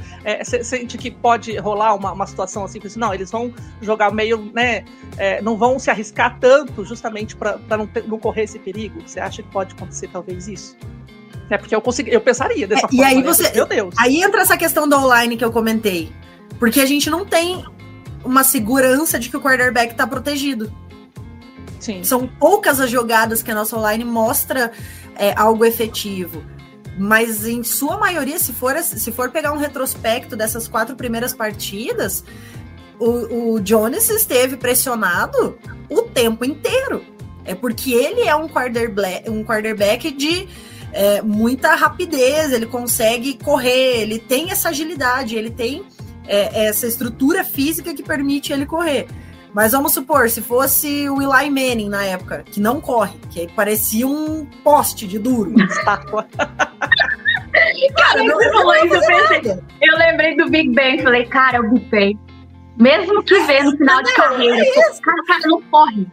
você 0.45 0.63
sente 0.63 0.97
que 0.97 1.11
pode 1.11 1.57
rolar 1.59 1.95
uma, 1.95 2.13
uma 2.13 2.27
situação 2.29 2.63
assim, 2.63 2.79
assim, 2.85 3.01
não, 3.01 3.13
eles 3.13 3.29
vão 3.29 3.53
jogar 3.83 4.13
meio, 4.13 4.53
né, 4.55 4.85
é, 5.17 5.43
não 5.43 5.57
vão 5.57 5.81
se 5.81 5.91
arriscar 5.91 6.39
tanto 6.39 6.85
justamente 6.85 7.35
para 7.35 7.59
não, 7.77 7.89
ter- 7.89 8.07
não 8.07 8.21
correr 8.21 8.45
esse 8.45 8.57
perigo. 8.61 9.03
Você 9.05 9.19
acha 9.19 9.43
que 9.43 9.49
pode 9.51 9.75
acontecer 9.75 10.09
talvez 10.13 10.47
isso? 10.47 10.77
É 11.51 11.59
porque 11.59 11.75
eu 11.75 11.81
consegui, 11.81 12.13
eu 12.13 12.21
pensaria 12.21 12.65
dessa 12.67 12.87
É, 12.87 12.89
e 12.93 12.97
forma. 12.97 13.07
aí 13.11 13.17
né? 13.17 13.23
você- 13.23 13.53
Meu 13.53 13.67
Deus. 13.67 13.95
Aí 13.99 14.23
entra 14.23 14.43
essa 14.43 14.57
questão 14.57 14.89
da 14.89 14.97
online 14.97 15.37
que 15.37 15.45
eu 15.45 15.51
comentei. 15.51 16.13
Porque 16.61 16.81
a 16.81 16.87
gente 16.87 17.11
não 17.11 17.25
tem 17.25 17.65
uma 18.25 18.45
segurança 18.45 19.19
de 19.19 19.29
que 19.29 19.37
o 19.37 19.41
quarterback 19.41 19.95
tá 19.97 20.07
protegido. 20.07 20.73
Sim. 21.85 22.03
São 22.03 22.27
poucas 22.27 22.81
as 22.81 22.89
jogadas 22.89 23.43
que 23.43 23.51
a 23.51 23.55
nossa 23.55 23.77
online 23.77 24.07
mostra 24.07 24.73
é, 25.17 25.35
algo 25.37 25.67
efetivo. 25.67 26.43
Mas 26.99 27.45
em 27.45 27.63
sua 27.63 27.99
maioria, 27.99 28.39
se 28.39 28.55
for, 28.55 28.75
se 28.79 29.13
for 29.13 29.31
pegar 29.31 29.53
um 29.53 29.59
retrospecto 29.59 30.35
dessas 30.35 30.67
quatro 30.67 30.97
primeiras 30.97 31.35
partidas, 31.35 32.25
o, 32.99 33.53
o 33.53 33.61
Jones 33.61 34.09
esteve 34.09 34.57
pressionado 34.57 35.59
o 35.91 36.01
tempo 36.01 36.43
inteiro. 36.43 37.05
É 37.45 37.55
porque 37.55 37.93
ele 37.93 38.23
é 38.23 38.35
um 38.35 38.49
quarterback, 38.49 39.29
um 39.29 39.45
quarterback 39.45 40.11
de 40.11 40.49
é, 40.91 41.21
muita 41.21 41.75
rapidez, 41.75 42.51
ele 42.51 42.65
consegue 42.65 43.37
correr, 43.45 44.01
ele 44.01 44.19
tem 44.19 44.51
essa 44.51 44.71
agilidade, 44.71 45.37
ele 45.37 45.51
tem 45.51 45.85
é, 46.27 46.65
essa 46.65 46.87
estrutura 46.87 47.45
física 47.45 47.93
que 47.93 48.03
permite 48.03 48.55
ele 48.55 48.65
correr. 48.65 49.07
Mas 49.55 49.71
vamos 49.71 49.95
supor, 49.95 50.29
se 50.29 50.43
fosse 50.43 51.09
o 51.09 51.23
Eli 51.23 51.49
Manning 51.49 51.89
na 51.89 52.05
época, 52.05 52.43
que 52.45 52.61
não 52.61 52.81
corre, 52.81 53.17
que 53.31 53.47
parecia 53.53 54.07
um 54.07 54.45
poste 54.65 55.07
de 55.07 55.19
duro. 55.19 55.55
Estátua. 55.63 56.27
Cara, 57.97 58.25
não, 58.25 58.37
Você 58.37 58.51
falou 58.51 58.75
isso, 58.75 58.95
eu 58.95 59.01
pensei, 59.01 59.43
nada. 59.43 59.65
Eu 59.81 59.97
lembrei 59.97 60.37
do 60.37 60.51
Big 60.51 60.75
Bang, 60.75 61.03
falei, 61.03 61.25
cara, 61.27 61.59
é 61.59 61.61
o 61.61 61.71
Big 61.71 61.85
Bang. 61.89 62.19
Mesmo 62.77 63.23
que 63.23 63.39
vê 63.45 63.63
no 63.63 63.77
final 63.77 64.03
de 64.03 64.13
carreira, 64.15 64.59
é 64.59 64.65
pô, 64.65 65.01
cara, 65.01 65.23
o 65.23 65.27
cara 65.27 65.41
não 65.47 65.63
corre. 65.63 66.07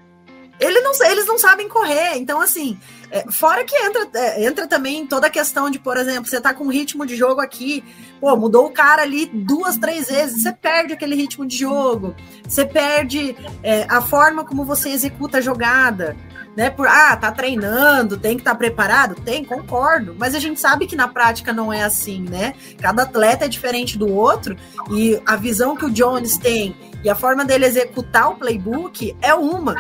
Ele 0.60 0.80
não, 0.82 0.92
eles 1.08 1.26
não 1.26 1.40
sabem 1.40 1.68
correr. 1.68 2.18
Então, 2.18 2.40
assim, 2.40 2.78
é, 3.12 3.30
fora 3.30 3.66
que 3.66 3.76
entra, 3.76 4.08
é, 4.14 4.46
entra 4.46 4.66
também 4.66 5.06
toda 5.06 5.28
a 5.28 5.30
questão 5.30 5.70
de, 5.70 5.78
por 5.78 5.98
exemplo, 5.98 6.30
você 6.30 6.40
tá 6.40 6.54
com 6.54 6.64
um 6.64 6.72
ritmo 6.72 7.06
de 7.06 7.18
jogo 7.18 7.42
aqui, 7.42 7.84
pô, 8.22 8.36
mudou 8.38 8.66
o 8.68 8.72
cara 8.72 9.02
ali 9.02 9.26
duas, 9.26 9.78
três 9.78 10.08
vezes, 10.08 10.42
você 10.42 10.54
perde 10.54 10.94
aquele 10.94 11.14
ritmo 11.14 11.46
de 11.46 11.58
jogo, 11.58 12.16
você 12.48 12.66
perde 12.66 13.36
é, 13.62 13.86
a 13.90 14.02
forma 14.02 14.46
como 14.46 14.64
você 14.64 14.90
executa 14.90 15.40
a 15.40 15.42
jogada. 15.42 16.16
Né, 16.54 16.70
por, 16.70 16.86
ah, 16.86 17.16
tá 17.16 17.32
treinando, 17.32 18.18
tem 18.18 18.36
que 18.36 18.42
estar 18.42 18.56
preparado? 18.56 19.16
Tem, 19.16 19.42
concordo. 19.42 20.14
Mas 20.20 20.36
a 20.36 20.40
gente 20.40 20.60
sabe 20.60 20.86
que 20.86 20.98
na 20.98 21.08
prática 21.08 21.54
não 21.54 21.72
é 21.72 21.82
assim, 21.82 22.24
né? 22.24 22.56
Cada 22.78 23.04
atleta 23.04 23.46
é 23.46 23.48
diferente 23.48 23.98
do 23.98 24.14
outro 24.14 24.58
e 24.92 25.18
a 25.26 25.38
visão 25.38 25.78
que 25.78 25.86
o 25.86 25.90
Jones 25.90 26.38
tem 26.38 26.76
e 27.06 27.10
a 27.10 27.16
forma 27.16 27.46
dele 27.46 27.66
executar 27.66 28.32
o 28.32 28.36
playbook 28.36 29.16
é 29.22 29.34
uma. 29.34 29.76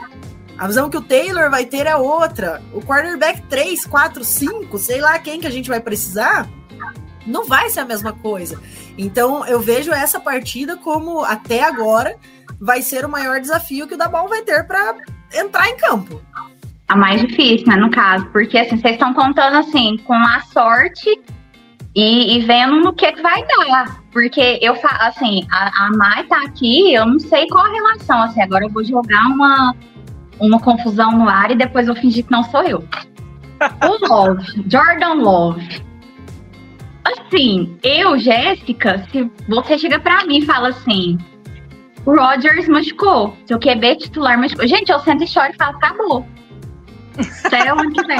A 0.61 0.67
visão 0.67 0.91
que 0.91 0.97
o 0.97 1.01
Taylor 1.01 1.49
vai 1.49 1.65
ter 1.65 1.87
é 1.87 1.95
outra. 1.95 2.61
O 2.71 2.81
quarterback 2.81 3.41
3, 3.49 3.83
4, 3.83 4.23
5, 4.23 4.77
sei 4.77 5.01
lá 5.01 5.17
quem 5.17 5.39
que 5.39 5.47
a 5.47 5.49
gente 5.49 5.67
vai 5.67 5.79
precisar, 5.79 6.47
não 7.25 7.47
vai 7.47 7.67
ser 7.71 7.79
a 7.79 7.85
mesma 7.85 8.13
coisa. 8.13 8.61
Então 8.95 9.43
eu 9.47 9.59
vejo 9.59 9.91
essa 9.91 10.19
partida 10.19 10.77
como, 10.77 11.23
até 11.23 11.63
agora, 11.63 12.15
vai 12.59 12.83
ser 12.83 13.03
o 13.03 13.09
maior 13.09 13.41
desafio 13.41 13.87
que 13.87 13.95
o 13.95 13.97
Dabal 13.97 14.27
vai 14.27 14.43
ter 14.43 14.63
para 14.67 14.97
entrar 15.33 15.67
em 15.67 15.77
campo. 15.77 16.21
A 16.87 16.95
mais 16.95 17.21
difícil, 17.21 17.65
né, 17.65 17.75
no 17.75 17.89
caso. 17.89 18.27
Porque, 18.27 18.55
assim, 18.59 18.77
vocês 18.77 18.93
estão 18.93 19.15
contando, 19.15 19.57
assim, 19.57 19.97
com 20.05 20.13
a 20.13 20.41
sorte 20.41 21.09
e, 21.95 22.37
e 22.37 22.39
vendo 22.41 22.81
no 22.81 22.93
que, 22.93 23.11
que 23.11 23.21
vai 23.23 23.43
dar. 23.47 23.99
Porque 24.11 24.59
eu, 24.61 24.75
assim, 24.83 25.43
a, 25.49 25.87
a 25.87 25.89
Mai 25.97 26.23
tá 26.25 26.43
aqui, 26.43 26.93
eu 26.93 27.07
não 27.07 27.17
sei 27.17 27.47
qual 27.47 27.65
a 27.65 27.71
relação, 27.71 28.21
assim, 28.21 28.43
agora 28.43 28.65
eu 28.65 28.69
vou 28.69 28.83
jogar 28.83 29.25
uma, 29.25 29.73
uma 30.41 30.59
confusão 30.59 31.11
no 31.11 31.29
ar 31.29 31.51
e 31.51 31.55
depois 31.55 31.87
eu 31.87 31.95
fingir 31.95 32.25
que 32.25 32.31
não 32.31 32.43
sou 32.43 32.63
eu. 32.63 32.83
O 33.61 34.07
Love, 34.07 34.65
Jordan 34.67 35.13
Love. 35.21 35.83
Assim, 37.05 37.77
eu, 37.83 38.17
Jéssica, 38.17 39.05
se 39.11 39.29
você 39.47 39.77
chega 39.77 39.99
pra 39.99 40.25
mim 40.25 40.39
e 40.39 40.45
fala 40.45 40.69
assim, 40.69 41.17
o 42.05 42.15
Rodgers 42.15 42.67
machucou, 42.67 43.37
seu 43.45 43.59
QB 43.59 43.97
titular 43.97 44.39
machucou. 44.39 44.67
Gente, 44.67 44.91
eu 44.91 44.99
sento 45.01 45.23
e 45.23 45.27
choro 45.27 45.51
e 45.51 45.57
falo, 45.57 45.77
acabou. 45.77 46.25
Até 47.43 47.73
o 47.73 47.79
ano 47.79 47.91
que 47.91 48.03
vem. 48.05 48.19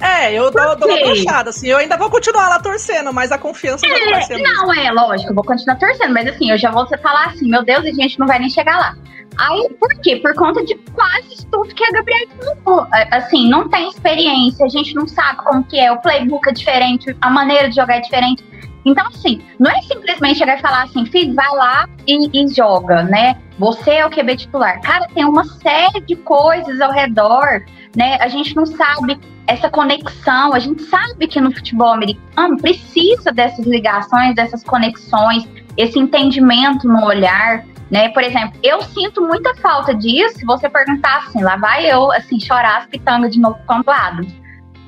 É, 0.00 0.32
eu 0.32 0.50
dou, 0.50 0.76
dou 0.76 0.88
uma 0.88 0.98
brochada, 0.98 1.50
assim. 1.50 1.68
Eu 1.68 1.78
ainda 1.78 1.96
vou 1.96 2.10
continuar 2.10 2.48
lá 2.48 2.58
torcendo, 2.58 3.12
mas 3.12 3.30
a 3.32 3.38
confiança 3.38 3.86
não 3.86 4.10
vai 4.10 4.22
ser 4.22 4.34
É, 4.34 4.42
não, 4.42 4.74
é, 4.74 4.90
lógico, 4.90 5.30
eu 5.30 5.34
vou 5.34 5.44
continuar 5.44 5.76
torcendo, 5.76 6.12
mas 6.12 6.26
assim, 6.28 6.50
eu 6.50 6.58
já 6.58 6.70
vou 6.70 6.86
falar 6.98 7.26
assim, 7.26 7.48
meu 7.48 7.64
Deus, 7.64 7.84
a 7.84 7.92
gente 7.92 8.18
não 8.18 8.26
vai 8.26 8.38
nem 8.38 8.50
chegar 8.50 8.76
lá. 8.76 8.96
Aí, 9.38 9.68
por 9.78 9.88
quê? 10.00 10.16
Por 10.16 10.34
conta 10.34 10.64
de 10.64 10.74
quase 10.92 11.46
tudo 11.46 11.74
que 11.74 11.84
a 11.84 11.90
Gabriela 11.90 12.26
falou. 12.64 12.86
É, 12.94 13.16
Assim, 13.16 13.48
não 13.48 13.68
tem 13.68 13.88
experiência, 13.88 14.64
a 14.64 14.68
gente 14.68 14.94
não 14.94 15.06
sabe 15.06 15.38
como 15.38 15.64
que 15.64 15.78
é, 15.78 15.90
o 15.90 16.00
playbook 16.00 16.48
é 16.48 16.52
diferente, 16.52 17.16
a 17.20 17.30
maneira 17.30 17.68
de 17.68 17.76
jogar 17.76 17.96
é 17.96 18.00
diferente. 18.00 18.44
Então, 18.84 19.06
assim, 19.06 19.40
não 19.58 19.70
é 19.70 19.80
simplesmente 19.82 20.38
chegar 20.38 20.58
e 20.58 20.60
falar 20.60 20.82
assim, 20.82 21.06
filho, 21.06 21.34
vai 21.34 21.48
lá 21.54 21.88
e, 22.06 22.28
e 22.32 22.48
joga, 22.52 23.02
né? 23.04 23.36
Você 23.58 23.92
é 23.92 24.06
o 24.06 24.10
QB 24.10 24.36
titular. 24.36 24.80
Cara, 24.80 25.06
tem 25.14 25.24
uma 25.24 25.44
série 25.44 26.00
de 26.00 26.16
coisas 26.16 26.80
ao 26.80 26.90
redor, 26.90 27.64
né? 27.96 28.16
A 28.20 28.26
gente 28.26 28.56
não 28.56 28.66
sabe 28.66 29.20
essa 29.46 29.70
conexão. 29.70 30.52
A 30.52 30.58
gente 30.58 30.82
sabe 30.82 31.26
que 31.28 31.40
no 31.40 31.52
futebol 31.52 31.92
americano 31.92 32.56
precisa 32.56 33.30
dessas 33.30 33.64
ligações, 33.66 34.34
dessas 34.34 34.64
conexões, 34.64 35.46
esse 35.76 35.98
entendimento 35.98 36.88
no 36.88 37.04
olhar, 37.04 37.64
né? 37.90 38.08
Por 38.10 38.22
exemplo, 38.22 38.58
eu 38.62 38.82
sinto 38.82 39.20
muita 39.20 39.54
falta 39.56 39.94
disso. 39.94 40.38
Se 40.38 40.44
você 40.44 40.68
perguntar 40.68 41.18
assim, 41.18 41.42
lá 41.42 41.56
vai 41.56 41.90
eu, 41.90 42.10
assim, 42.12 42.40
chorar 42.40 42.78
as 42.78 42.86
pitangas 42.86 43.32
de 43.32 43.40
novo 43.40 43.58
com 43.66 43.82
o 43.86 43.90
Adams. 43.90 44.34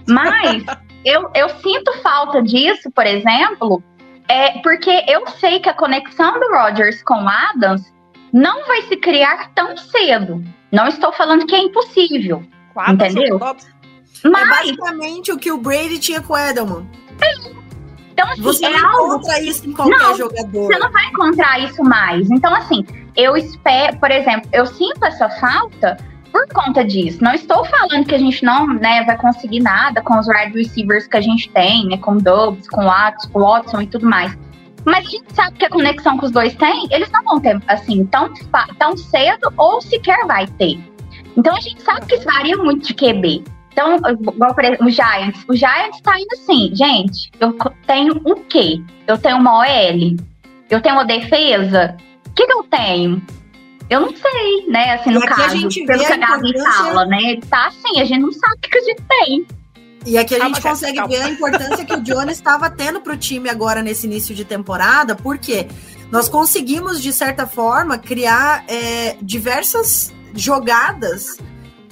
Mas 0.08 0.64
eu, 1.04 1.30
eu 1.34 1.48
sinto 1.48 1.92
falta 2.02 2.42
disso, 2.42 2.90
por 2.90 3.06
exemplo, 3.06 3.82
é 4.28 4.58
porque 4.60 5.04
eu 5.08 5.26
sei 5.26 5.60
que 5.60 5.68
a 5.68 5.74
conexão 5.74 6.38
do 6.40 6.50
Rodgers 6.50 7.02
com 7.02 7.22
o 7.22 7.28
Adams 7.28 7.92
não 8.32 8.66
vai 8.66 8.82
se 8.82 8.96
criar 8.96 9.50
tão 9.54 9.76
cedo. 9.76 10.42
Não 10.72 10.88
estou 10.88 11.12
falando 11.12 11.46
que 11.46 11.54
é 11.54 11.60
impossível. 11.60 12.42
Quatro 12.72 12.94
Entendeu? 12.94 13.36
É 13.36 14.28
Mas, 14.28 14.48
basicamente 14.48 15.30
o 15.30 15.38
que 15.38 15.52
o 15.52 15.58
Brady 15.58 15.98
tinha 15.98 16.20
com 16.20 16.32
o 16.32 16.36
Edelman. 16.38 16.88
Então, 18.14 18.30
assim, 18.30 18.42
Você 18.42 18.64
é 18.64 18.70
não 18.70 18.88
algo 18.88 19.14
encontra 19.16 19.42
isso 19.42 19.68
em 19.68 19.72
qualquer 19.72 19.98
Não, 19.98 20.16
jogador. 20.16 20.66
Você 20.66 20.78
não 20.78 20.92
vai 20.92 21.06
encontrar 21.06 21.58
isso 21.58 21.82
mais. 21.82 22.30
Então, 22.30 22.54
assim, 22.54 22.86
eu 23.16 23.36
espero, 23.36 23.98
por 23.98 24.10
exemplo, 24.10 24.48
eu 24.52 24.64
sinto 24.66 25.04
essa 25.04 25.28
falta 25.28 25.96
por 26.32 26.46
conta 26.48 26.84
disso. 26.84 27.22
Não 27.22 27.34
estou 27.34 27.64
falando 27.64 28.06
que 28.06 28.14
a 28.14 28.18
gente 28.18 28.44
não 28.44 28.68
né, 28.68 29.02
vai 29.04 29.16
conseguir 29.16 29.60
nada 29.60 30.00
com 30.00 30.16
os 30.16 30.28
wide 30.28 30.56
receivers 30.56 31.08
que 31.08 31.16
a 31.16 31.20
gente 31.20 31.50
tem, 31.50 31.86
né? 31.86 31.96
Com 31.98 32.16
Dobbs, 32.16 32.68
com 32.68 32.84
Watson, 32.84 33.28
com 33.32 33.40
Watson 33.40 33.82
e 33.82 33.86
tudo 33.88 34.08
mais. 34.08 34.36
Mas 34.84 35.06
a 35.06 35.10
gente 35.10 35.34
sabe 35.34 35.56
que 35.56 35.64
a 35.64 35.70
conexão 35.70 36.16
que 36.16 36.26
os 36.26 36.30
dois 36.30 36.54
têm, 36.54 36.86
eles 36.92 37.10
não 37.10 37.24
vão 37.24 37.40
ter, 37.40 37.60
assim, 37.66 38.04
tão, 38.06 38.32
tão 38.78 38.96
cedo 38.96 39.52
ou 39.56 39.80
sequer 39.80 40.24
vai 40.26 40.46
ter. 40.46 40.78
Então 41.36 41.56
a 41.56 41.60
gente 41.60 41.82
sabe 41.82 42.06
que 42.06 42.14
isso 42.14 42.24
varia 42.24 42.56
muito 42.56 42.86
de 42.86 42.94
QB. 42.94 43.44
Então, 43.74 43.96
igual 43.96 44.54
por 44.54 44.64
exemplo, 44.64 44.86
o 44.86 44.90
Giants. 44.90 45.44
O 45.48 45.54
Giants 45.54 46.00
tá 46.00 46.16
indo 46.18 46.28
assim, 46.32 46.70
gente, 46.74 47.30
eu 47.40 47.52
tenho 47.84 48.20
o 48.24 48.36
quê? 48.36 48.80
Eu 49.04 49.18
tenho 49.18 49.36
uma 49.36 49.58
OL? 49.58 50.16
Eu 50.70 50.80
tenho 50.80 50.94
uma 50.94 51.04
defesa? 51.04 51.96
O 52.28 52.30
que, 52.32 52.46
que 52.46 52.52
eu 52.52 52.62
tenho? 52.62 53.20
Eu 53.90 54.00
não 54.00 54.14
sei, 54.14 54.66
né? 54.68 54.94
Assim, 54.94 55.10
no 55.10 55.18
aqui 55.18 55.32
a 55.32 55.36
caso, 55.36 55.56
gente 55.56 55.84
pelo 55.84 55.98
vê 55.98 56.06
que 56.06 56.12
a 56.12 56.16
Gabi 56.16 56.52
fala, 56.58 57.04
né? 57.06 57.36
Tá 57.50 57.66
assim, 57.66 58.00
a 58.00 58.04
gente 58.04 58.20
não 58.20 58.32
sabe 58.32 58.54
o 58.56 58.60
que, 58.60 58.78
a 58.78 58.80
gente 58.80 59.02
tem. 59.02 59.46
E 60.06 60.16
aqui 60.18 60.36
a 60.36 60.38
Calma, 60.38 60.54
gente 60.54 60.62
consegue 60.62 60.96
calma. 60.96 61.08
ver 61.12 61.22
a 61.22 61.30
importância 61.30 61.84
que 61.84 61.94
o 61.94 62.00
Jones 62.00 62.36
estava 62.36 62.70
tendo 62.70 63.00
para 63.00 63.14
o 63.14 63.16
time 63.16 63.50
agora 63.50 63.82
nesse 63.82 64.06
início 64.06 64.34
de 64.34 64.44
temporada, 64.44 65.16
porque 65.16 65.66
nós 66.12 66.28
conseguimos, 66.28 67.02
de 67.02 67.12
certa 67.12 67.46
forma, 67.46 67.98
criar 67.98 68.64
é, 68.68 69.16
diversas 69.20 70.14
jogadas 70.34 71.38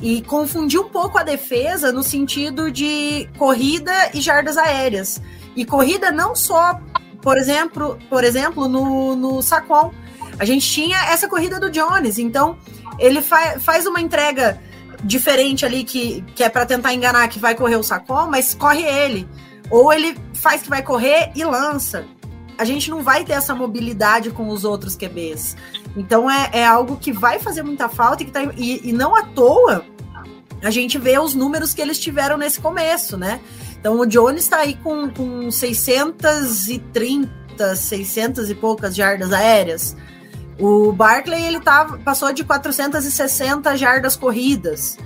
e 0.02 0.20
confundir 0.22 0.80
um 0.80 0.88
pouco 0.88 1.16
a 1.16 1.22
defesa 1.22 1.92
no 1.92 2.02
sentido 2.02 2.70
de 2.72 3.28
corrida 3.38 3.92
e 4.12 4.20
jardas 4.20 4.58
aéreas. 4.58 5.22
E 5.54 5.64
corrida 5.64 6.10
não 6.10 6.34
só, 6.34 6.80
por 7.22 7.38
exemplo, 7.38 7.96
por 8.10 8.24
exemplo 8.24 8.68
no, 8.68 9.14
no 9.14 9.40
Saquon. 9.40 9.92
A 10.38 10.44
gente 10.44 10.68
tinha 10.68 10.98
essa 11.12 11.28
corrida 11.28 11.60
do 11.60 11.70
Jones, 11.70 12.18
então 12.18 12.58
ele 12.98 13.22
fa 13.22 13.60
faz 13.60 13.86
uma 13.86 14.00
entrega 14.00 14.60
diferente 15.04 15.64
ali 15.64 15.84
que, 15.84 16.22
que 16.34 16.42
é 16.42 16.48
para 16.48 16.66
tentar 16.66 16.92
enganar 16.92 17.28
que 17.28 17.38
vai 17.38 17.54
correr 17.54 17.76
o 17.76 17.82
Sacon, 17.82 18.26
mas 18.26 18.54
corre 18.54 18.82
ele. 18.82 19.28
Ou 19.70 19.92
ele 19.92 20.16
faz 20.34 20.62
que 20.62 20.68
vai 20.68 20.82
correr 20.82 21.30
e 21.36 21.44
lança. 21.44 22.04
A 22.62 22.64
gente 22.64 22.88
não 22.88 23.03
vai 23.03 23.25
ter 23.25 23.33
essa 23.33 23.57
mobilidade 23.57 24.31
com 24.31 24.48
os 24.48 24.64
outros 24.64 24.94
QBs. 24.94 25.57
Então 25.96 26.31
é, 26.31 26.48
é 26.53 26.64
algo 26.64 26.96
que 26.96 27.12
vai 27.12 27.40
fazer 27.40 27.64
muita 27.64 27.88
falta 27.88 28.22
e, 28.22 28.27
que 28.27 28.31
tá, 28.31 28.44
e, 28.57 28.88
e 28.88 28.92
não 28.92 29.16
à 29.16 29.25
toa 29.25 29.85
a 30.62 30.70
gente 30.70 30.96
vê 30.96 31.18
os 31.18 31.35
números 31.35 31.75
que 31.75 31.83
eles 31.83 31.98
tiveram 31.98 32.38
nesse 32.38 32.61
começo, 32.61 33.16
né? 33.16 33.40
Então 33.81 33.98
o 33.98 34.07
Jones 34.07 34.44
está 34.44 34.59
aí 34.59 34.77
com, 34.77 35.11
com 35.11 35.51
630, 35.51 37.75
600 37.75 38.48
e 38.48 38.55
poucas 38.55 38.94
jardas 38.94 39.33
aéreas. 39.33 39.96
O 40.61 40.92
Barkley 40.92 41.42
ele 41.42 41.59
tá, 41.59 41.98
passou 42.05 42.33
de 42.33 42.44
460 42.44 43.77
jardas 43.77 44.14
corridas. 44.14 44.96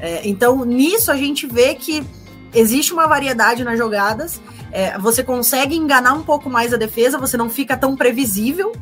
É, 0.00 0.28
então, 0.28 0.64
nisso 0.64 1.12
a 1.12 1.16
gente 1.16 1.46
vê 1.46 1.76
que 1.76 2.04
existe 2.52 2.92
uma 2.92 3.06
variedade 3.06 3.62
nas 3.62 3.78
jogadas. 3.78 4.40
É, 4.76 4.98
você 4.98 5.24
consegue 5.24 5.74
enganar 5.74 6.12
um 6.12 6.22
pouco 6.22 6.50
mais 6.50 6.74
a 6.74 6.76
defesa, 6.76 7.16
você 7.16 7.34
não 7.34 7.48
fica 7.48 7.78
tão 7.78 7.96
previsível, 7.96 8.72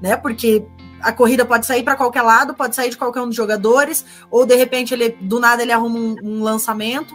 né? 0.00 0.16
Porque 0.16 0.64
a 0.98 1.12
corrida 1.12 1.44
pode 1.44 1.66
sair 1.66 1.82
para 1.82 1.94
qualquer 1.94 2.22
lado, 2.22 2.54
pode 2.54 2.74
sair 2.74 2.88
de 2.88 2.96
qualquer 2.96 3.20
um 3.20 3.26
dos 3.26 3.36
jogadores, 3.36 4.02
ou 4.30 4.46
de 4.46 4.56
repente 4.56 4.94
ele 4.94 5.10
do 5.20 5.38
nada 5.38 5.62
ele 5.62 5.70
arruma 5.70 5.98
um, 5.98 6.16
um 6.22 6.42
lançamento. 6.42 7.14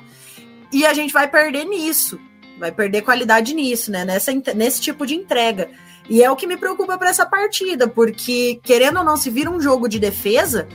E 0.71 0.85
a 0.85 0.93
gente 0.93 1.11
vai 1.11 1.27
perder 1.27 1.65
nisso, 1.65 2.19
vai 2.59 2.71
perder 2.71 3.01
qualidade 3.01 3.55
nisso, 3.55 3.89
né? 3.89 4.05
Nessa, 4.05 4.31
nesse 4.53 4.81
tipo 4.81 5.07
de 5.07 5.15
entrega. 5.15 5.71
E 6.07 6.21
é 6.21 6.29
o 6.29 6.35
que 6.35 6.45
me 6.45 6.57
preocupa 6.57 6.95
para 6.95 7.09
essa 7.09 7.25
partida, 7.25 7.87
porque 7.87 8.59
querendo 8.61 8.99
ou 8.99 9.03
não, 9.03 9.17
se 9.17 9.31
vira 9.31 9.49
um 9.49 9.59
jogo 9.59 9.89
de 9.89 9.97
defesa, 9.97 10.67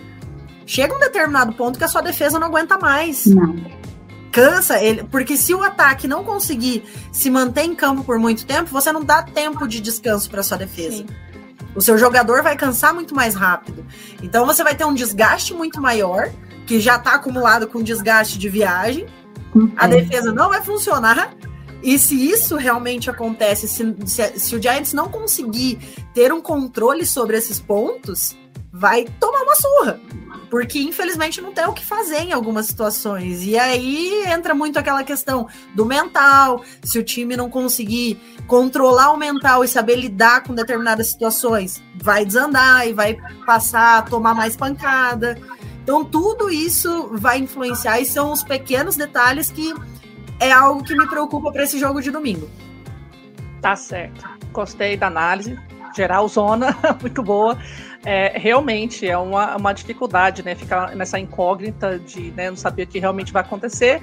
chega 0.66 0.96
um 0.96 0.98
determinado 0.98 1.52
ponto 1.52 1.78
que 1.78 1.84
a 1.84 1.88
sua 1.88 2.02
defesa 2.02 2.40
não 2.40 2.48
aguenta 2.48 2.76
mais. 2.76 3.24
Não. 3.26 3.81
Cansa 4.32 4.82
ele, 4.82 5.04
porque 5.04 5.36
se 5.36 5.54
o 5.54 5.62
ataque 5.62 6.08
não 6.08 6.24
conseguir 6.24 6.82
se 7.12 7.30
manter 7.30 7.64
em 7.64 7.74
campo 7.74 8.02
por 8.02 8.18
muito 8.18 8.46
tempo, 8.46 8.70
você 8.70 8.90
não 8.90 9.04
dá 9.04 9.22
tempo 9.22 9.68
de 9.68 9.78
descanso 9.78 10.30
para 10.30 10.42
sua 10.42 10.56
defesa. 10.56 10.96
Sim. 10.96 11.06
O 11.74 11.80
seu 11.80 11.96
jogador 11.98 12.42
vai 12.42 12.56
cansar 12.56 12.94
muito 12.94 13.14
mais 13.14 13.34
rápido. 13.34 13.84
Então 14.22 14.46
você 14.46 14.64
vai 14.64 14.74
ter 14.74 14.84
um 14.84 14.94
desgaste 14.94 15.52
muito 15.54 15.80
maior, 15.80 16.30
que 16.66 16.80
já 16.80 16.96
está 16.96 17.14
acumulado 17.14 17.66
com 17.66 17.82
desgaste 17.82 18.38
de 18.38 18.48
viagem. 18.48 19.06
A 19.76 19.86
defesa 19.86 20.32
não 20.32 20.48
vai 20.48 20.62
funcionar. 20.62 21.34
E 21.82 21.98
se 21.98 22.14
isso 22.14 22.56
realmente 22.56 23.10
acontece, 23.10 23.66
se, 23.66 23.96
se, 24.06 24.38
se 24.38 24.56
o 24.56 24.62
Giants 24.62 24.92
não 24.92 25.08
conseguir 25.08 25.78
ter 26.14 26.32
um 26.32 26.40
controle 26.40 27.04
sobre 27.04 27.36
esses 27.36 27.58
pontos, 27.58 28.36
vai 28.72 29.04
tomar 29.18 29.42
uma 29.42 29.56
surra. 29.56 30.00
Porque, 30.52 30.82
infelizmente, 30.82 31.40
não 31.40 31.50
tem 31.50 31.64
o 31.64 31.72
que 31.72 31.82
fazer 31.82 32.18
em 32.18 32.32
algumas 32.34 32.66
situações. 32.66 33.42
E 33.42 33.58
aí 33.58 34.22
entra 34.26 34.54
muito 34.54 34.78
aquela 34.78 35.02
questão 35.02 35.48
do 35.74 35.86
mental. 35.86 36.62
Se 36.84 36.98
o 36.98 37.02
time 37.02 37.38
não 37.38 37.48
conseguir 37.48 38.20
controlar 38.46 39.12
o 39.12 39.16
mental 39.16 39.64
e 39.64 39.68
saber 39.68 39.96
lidar 39.96 40.42
com 40.42 40.54
determinadas 40.54 41.06
situações, 41.06 41.82
vai 41.94 42.26
desandar 42.26 42.86
e 42.86 42.92
vai 42.92 43.16
passar 43.46 44.00
a 44.00 44.02
tomar 44.02 44.34
mais 44.34 44.54
pancada. 44.54 45.38
Então, 45.82 46.04
tudo 46.04 46.50
isso 46.50 47.08
vai 47.14 47.38
influenciar 47.38 47.98
e 48.00 48.04
são 48.04 48.30
os 48.30 48.44
pequenos 48.44 48.94
detalhes 48.94 49.50
que 49.50 49.72
é 50.38 50.52
algo 50.52 50.84
que 50.84 50.94
me 50.94 51.08
preocupa 51.08 51.50
para 51.50 51.62
esse 51.62 51.78
jogo 51.78 52.02
de 52.02 52.10
domingo. 52.10 52.46
Tá 53.62 53.74
certo. 53.74 54.28
Gostei 54.52 54.98
da 54.98 55.06
análise. 55.06 55.58
Geral 55.96 56.28
zona, 56.28 56.76
muito 57.00 57.22
boa. 57.22 57.56
É, 58.04 58.36
realmente 58.36 59.06
é 59.06 59.16
uma, 59.16 59.56
uma 59.56 59.72
dificuldade, 59.72 60.44
né? 60.44 60.54
Ficar 60.54 60.94
nessa 60.96 61.18
incógnita 61.18 61.98
de 61.98 62.32
né, 62.32 62.50
não 62.50 62.56
saber 62.56 62.84
o 62.84 62.86
que 62.86 62.98
realmente 62.98 63.32
vai 63.32 63.42
acontecer. 63.42 64.02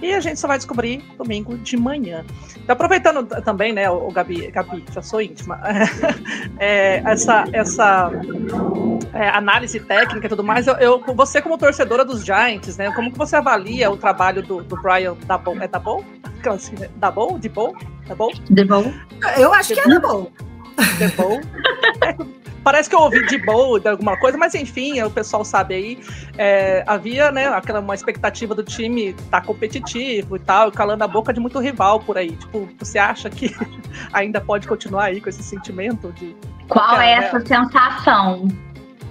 E 0.00 0.14
a 0.14 0.20
gente 0.20 0.38
só 0.38 0.46
vai 0.46 0.56
descobrir 0.56 1.02
domingo 1.16 1.58
de 1.58 1.76
manhã. 1.76 2.24
Então, 2.56 2.72
aproveitando 2.74 3.26
também, 3.42 3.72
né, 3.72 3.90
o 3.90 4.10
Gabi, 4.10 4.50
Gabi 4.50 4.84
já 4.92 5.02
sou 5.02 5.20
íntima, 5.20 5.60
é, 6.58 7.02
essa, 7.04 7.44
essa 7.52 8.10
é, 9.12 9.28
análise 9.30 9.80
técnica 9.80 10.26
e 10.26 10.28
tudo 10.28 10.44
mais, 10.44 10.66
eu, 10.66 10.74
eu, 10.74 11.02
você 11.14 11.42
como 11.42 11.58
torcedora 11.58 12.04
dos 12.04 12.24
Giants, 12.24 12.76
né, 12.76 12.92
como 12.92 13.10
que 13.10 13.18
você 13.18 13.36
avalia 13.36 13.90
o 13.90 13.96
trabalho 13.96 14.42
do, 14.42 14.62
do 14.62 14.80
Brian 14.80 15.16
Dabol? 15.26 15.56
É? 15.60 15.66
Dabol? 16.96 17.38
De 17.38 17.48
bom? 17.48 17.74
Dabol? 18.06 18.32
De 18.48 18.64
bom. 18.64 18.92
Eu 19.36 19.52
acho 19.52 19.74
que 19.74 19.98
bom. 19.98 20.30
De 20.98 21.08
bom? 21.16 21.40
É, 22.02 22.14
parece 22.62 22.88
que 22.88 22.94
eu 22.94 23.00
ouvi 23.00 23.24
de 23.26 23.38
boa 23.38 23.80
de 23.80 23.88
alguma 23.88 24.18
coisa, 24.18 24.36
mas 24.36 24.54
enfim, 24.54 25.00
o 25.02 25.10
pessoal 25.10 25.44
sabe 25.44 25.74
aí. 25.74 25.98
É, 26.36 26.84
havia, 26.86 27.30
né, 27.30 27.48
aquela 27.48 27.80
uma 27.80 27.94
expectativa 27.94 28.54
do 28.54 28.62
time 28.62 29.10
estar 29.10 29.40
tá 29.40 29.46
competitivo 29.46 30.36
e 30.36 30.40
tal, 30.40 30.70
calando 30.70 31.04
a 31.04 31.08
boca 31.08 31.32
de 31.32 31.40
muito 31.40 31.58
rival 31.58 32.00
por 32.00 32.18
aí. 32.18 32.36
Tipo, 32.36 32.68
você 32.78 32.98
acha 32.98 33.30
que 33.30 33.54
ainda 34.12 34.40
pode 34.40 34.66
continuar 34.66 35.04
aí 35.04 35.20
com 35.20 35.28
esse 35.28 35.42
sentimento 35.42 36.12
de. 36.12 36.36
Qual 36.68 36.86
Cara, 36.86 37.06
é 37.06 37.20
né? 37.20 37.26
essa 37.26 37.40
sensação? 37.40 38.48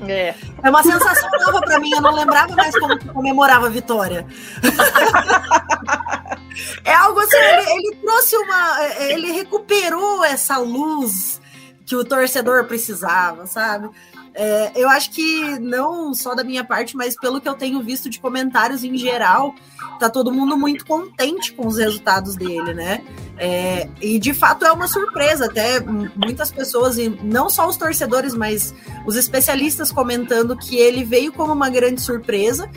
É. 0.08 0.36
É 0.62 0.70
uma 0.70 0.84
sensação 0.84 1.30
nova 1.46 1.60
para 1.62 1.80
mim, 1.80 1.92
eu 1.92 2.02
não 2.02 2.14
lembrava 2.14 2.56
mais 2.56 2.78
como 2.78 3.00
que 3.00 3.08
comemorava 3.08 3.66
a 3.66 3.70
vitória. 3.70 4.28
é 6.86 6.94
algo 6.94 7.20
assim, 7.20 7.38
ele, 7.38 7.72
ele 7.72 7.96
trouxe 7.96 8.38
uma. 8.38 8.86
Ele 9.00 9.32
recuperou 9.32 10.24
essa 10.24 10.60
luz 10.60 11.42
que 11.88 11.96
o 11.96 12.04
torcedor 12.04 12.66
precisava, 12.66 13.48
sabe? 13.48 13.90
É, 14.36 14.72
eu 14.76 14.90
acho 14.90 15.10
que 15.12 15.58
não 15.58 16.14
só 16.14 16.36
da 16.36 16.44
minha 16.44 16.64
parte, 16.64 16.98
mas 16.98 17.16
pelo 17.16 17.40
que 17.40 17.48
eu 17.48 17.56
tenho 17.56 17.82
visto 17.82 18.10
de 18.10 18.20
comentários 18.20 18.84
em 18.84 18.96
geral, 18.98 19.56
tá 19.98 20.10
todo 20.10 20.32
mundo 20.32 20.58
muito 20.58 20.86
contente 20.86 21.54
com 21.54 21.66
os 21.66 21.78
resultados 21.78 22.36
dele, 22.36 22.74
né? 22.74 23.04
É, 23.38 23.90
e 24.02 24.20
de 24.20 24.34
fato 24.34 24.66
é 24.66 24.72
uma 24.72 24.88
surpresa, 24.88 25.46
até 25.46 25.80
muitas 25.80 26.52
pessoas, 26.52 26.98
e 26.98 27.08
não 27.24 27.50
só 27.50 27.68
os 27.68 27.78
torcedores, 27.78 28.36
mas 28.36 28.76
os 29.06 29.16
especialistas 29.16 29.90
comentando 29.90 30.58
que 30.58 30.76
ele 30.76 31.06
veio 31.06 31.32
como 31.32 31.54
uma 31.54 31.70
grande 31.70 32.02
surpresa 32.02 32.70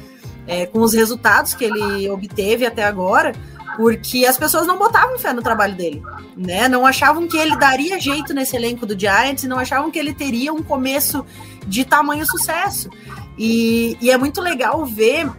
é, 0.47 0.67
com 0.67 0.79
os 0.81 0.95
resultados 0.95 1.53
que 1.53 1.65
ele 1.65 2.09
obteve 2.09 2.65
até 2.65 2.85
agora, 2.85 3.33
porque 3.77 4.27
as 4.27 4.37
pessoas 4.37 4.67
não 4.67 4.79
botavam 4.79 5.19
fé 5.19 5.33
no 5.33 5.43
trabalho 5.43 5.75
dele, 5.75 6.03
né? 6.37 6.69
Não 6.69 6.87
achavam 6.87 7.27
que 7.27 7.37
ele 7.37 7.57
daria 7.57 8.01
jeito 8.01 8.35
nesse 8.35 8.57
elenco 8.57 8.87
do 8.87 8.99
Giants, 8.99 9.45
não 9.45 9.59
achavam 9.59 9.91
que 9.91 9.99
ele 9.99 10.13
teria 10.13 10.53
um 10.53 10.63
começo 10.63 11.25
de 11.67 11.85
tamanho 11.85 12.27
sucesso. 12.27 12.91
E, 13.39 13.97
e 14.01 14.11
é 14.11 14.19
muito 14.19 14.41
legal 14.41 14.85
ver 14.85 15.31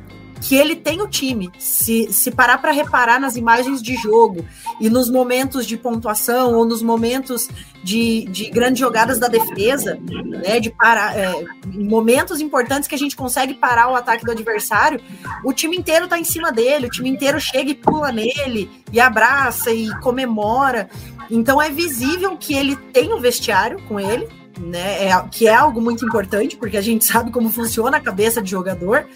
que 0.42 0.56
ele 0.56 0.76
tem 0.76 1.02
o 1.02 1.08
time. 1.08 1.52
Se, 1.60 2.12
se 2.12 2.32
parar 2.32 2.58
para 2.58 2.72
reparar 2.72 3.20
nas 3.20 3.36
imagens 3.36 3.82
de 3.82 3.96
jogo 3.96 4.44
e 4.80 4.90
nos 4.90 5.10
momentos 5.10 5.66
de 5.68 5.78
pontuação 5.78 6.56
ou 6.56 6.66
nos 6.66 6.82
momentos 6.82 7.48
de, 7.84 8.26
de 8.26 8.50
grandes 8.50 8.80
jogadas 8.80 9.20
da 9.20 9.28
defesa, 9.28 10.00
né, 10.26 10.60
de 10.60 10.72
parar, 10.72 11.18
é, 11.18 11.46
momentos 11.66 12.42
importantes 12.42 12.88
que 12.88 12.96
a 12.96 12.98
gente 12.98 13.16
consegue 13.16 13.54
parar 13.54 13.90
o 13.90 13.96
ataque 13.96 14.26
do 14.26 14.32
adversário, 14.32 15.00
o 15.46 15.54
time 15.54 15.78
inteiro 15.78 16.08
tá 16.08 16.18
em 16.18 16.24
cima 16.24 16.52
dele, 16.52 16.88
o 16.88 16.90
time 16.90 17.10
inteiro 17.10 17.40
chega 17.40 17.70
e 17.70 17.76
pula 17.76 18.12
nele 18.12 18.70
e 18.92 19.00
abraça 19.00 19.72
e 19.72 19.90
comemora. 20.00 20.90
Então 21.30 21.62
é 21.62 21.70
visível 21.70 22.36
que 22.36 22.54
ele 22.54 22.76
tem 22.76 23.14
o 23.14 23.20
vestiário 23.20 23.82
com 23.88 24.00
ele, 24.00 24.28
né, 24.60 25.08
é, 25.08 25.24
que 25.32 25.48
é 25.48 25.54
algo 25.54 25.80
muito 25.80 26.06
importante, 26.06 26.58
porque 26.58 26.78
a 26.78 26.82
gente 26.82 27.06
sabe 27.06 27.32
como 27.32 27.50
funciona 27.50 27.98
a 27.98 28.02
cabeça 28.02 28.42
de 28.42 28.50
jogador. 28.50 29.08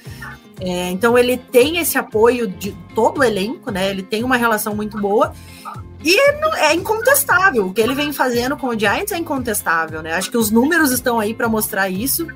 É, 0.60 0.90
então 0.90 1.18
ele 1.18 1.38
tem 1.38 1.78
esse 1.78 1.98
apoio 1.98 2.48
de 2.48 2.72
todo 2.94 3.20
o 3.20 3.24
elenco, 3.24 3.72
né? 3.72 3.90
Ele 3.90 4.04
tem 4.04 4.24
uma 4.24 4.38
relação 4.38 4.76
muito 4.76 5.00
boa. 5.00 5.34
E 6.04 6.18
é 6.60 6.74
incontestável. 6.74 7.66
O 7.68 7.74
que 7.74 7.82
ele 7.82 7.96
vem 7.96 8.14
fazendo 8.14 8.56
com 8.56 8.68
o 8.68 8.80
Giants 8.80 9.12
é 9.12 9.18
incontestável, 9.18 10.02
né? 10.02 10.14
Acho 10.14 10.30
que 10.30 10.38
os 10.38 10.52
números 10.52 10.92
estão 10.92 11.20
aí 11.20 11.34
para 11.34 11.50
mostrar 11.50 11.90
isso. 11.90 12.28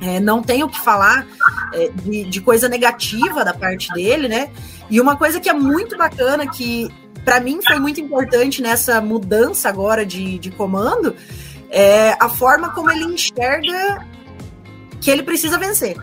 É, 0.00 0.20
não 0.20 0.42
tenho 0.42 0.66
o 0.66 0.68
que 0.68 0.80
falar 0.80 1.26
é, 1.72 1.90
de, 1.94 2.24
de, 2.24 2.40
coisa 2.40 2.68
negativa 2.68 3.44
da 3.44 3.54
parte 3.54 3.92
dele, 3.92 4.28
né? 4.28 4.50
E 4.90 5.00
uma 5.00 5.16
coisa 5.16 5.40
que 5.40 5.48
é 5.48 5.52
muito 5.52 5.96
bacana, 5.96 6.46
que 6.46 6.88
para 7.24 7.40
mim 7.40 7.60
foi 7.66 7.78
muito 7.78 8.00
importante 8.00 8.62
nessa 8.62 9.00
mudança 9.00 9.68
agora 9.68 10.04
de, 10.06 10.38
de 10.38 10.50
comando, 10.50 11.14
é 11.70 12.16
a 12.18 12.28
forma 12.28 12.70
como 12.70 12.90
ele 12.90 13.04
enxerga 13.04 14.06
que 15.00 15.10
ele 15.10 15.22
precisa 15.22 15.58
vencer. 15.58 15.96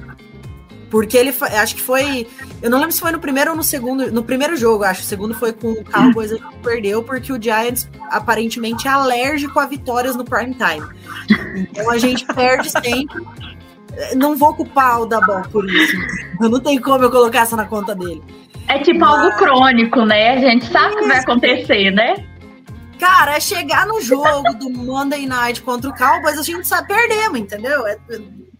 Porque 0.89 1.17
ele 1.17 1.33
acho 1.59 1.75
que 1.75 1.81
foi. 1.81 2.27
Eu 2.61 2.69
não 2.69 2.77
lembro 2.77 2.93
se 2.93 2.99
foi 2.99 3.11
no 3.11 3.19
primeiro 3.19 3.51
ou 3.51 3.57
no 3.57 3.63
segundo. 3.63 4.11
No 4.11 4.23
primeiro 4.23 4.55
jogo, 4.55 4.83
acho. 4.83 5.01
O 5.01 5.05
segundo 5.05 5.33
foi 5.33 5.51
com 5.51 5.71
o 5.71 5.83
Cowboys, 5.83 6.31
ele 6.31 6.43
perdeu, 6.63 7.03
porque 7.03 7.33
o 7.33 7.41
Giants 7.41 7.89
aparentemente 8.09 8.87
é 8.87 8.91
alérgico 8.91 9.59
a 9.59 9.65
vitórias 9.65 10.15
no 10.15 10.23
prime 10.23 10.55
time. 10.55 10.87
Então 11.55 11.89
a 11.89 11.97
gente 11.97 12.25
perde 12.25 12.69
sempre. 12.69 13.23
Não 14.15 14.35
vou 14.35 14.53
culpar 14.53 15.01
o 15.01 15.05
Dabol 15.05 15.41
por 15.51 15.67
isso. 15.69 15.97
Não 16.39 16.59
tem 16.59 16.79
como 16.79 17.03
eu 17.03 17.11
colocar 17.11 17.41
essa 17.41 17.55
na 17.55 17.65
conta 17.65 17.95
dele. 17.95 18.21
É 18.67 18.79
tipo 18.79 18.99
Mas... 18.99 19.09
algo 19.09 19.37
crônico, 19.37 20.05
né? 20.05 20.33
A 20.33 20.39
gente 20.39 20.65
sabe 20.71 20.95
o 20.95 20.97
que 20.99 21.07
vai 21.07 21.19
acontecer, 21.19 21.91
né? 21.91 22.15
Cara, 22.99 23.35
é 23.35 23.39
chegar 23.39 23.85
no 23.85 24.01
jogo 24.01 24.53
do 24.57 24.69
Monday 24.69 25.25
Night 25.25 25.61
contra 25.61 25.89
o 25.89 25.95
Cowboys, 25.95 26.39
a 26.39 26.43
gente 26.43 26.65
sabe, 26.65 26.87
perdemos, 26.87 27.39
entendeu? 27.39 27.85
É, 27.85 27.97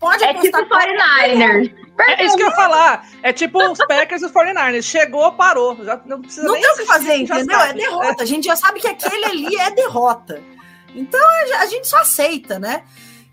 pode 0.06 0.24
É 0.24 0.34
tipo 0.34 0.58
49ers. 0.58 1.74
É 1.98 2.26
isso 2.26 2.36
que 2.36 2.44
eu 2.44 2.48
ia 2.48 2.56
falar. 2.56 3.08
É 3.24 3.34
tipo 3.34 3.58
os 3.72 3.78
Packers 3.80 4.22
e 4.22 4.26
os 4.26 4.32
49ers. 4.32 4.84
Chegou, 4.84 5.32
parou. 5.32 5.78
Já 5.84 6.00
não 6.06 6.22
precisa 6.22 6.46
não 6.46 6.54
nem 6.54 6.62
tem 6.62 6.72
o 6.72 6.76
que 6.76 6.86
fazer, 6.86 7.16
entendeu? 7.16 7.60
É 7.60 7.74
derrota. 7.74 8.24
A 8.24 8.26
gente 8.26 8.46
já 8.46 8.56
sabe 8.56 8.80
que 8.80 8.88
aquele 8.88 9.26
ali 9.26 9.56
é 9.56 9.72
derrota. 9.72 10.42
Então 10.94 11.20
a 11.60 11.66
gente 11.66 11.88
só 11.88 11.98
aceita, 12.00 12.60
né? 12.60 12.84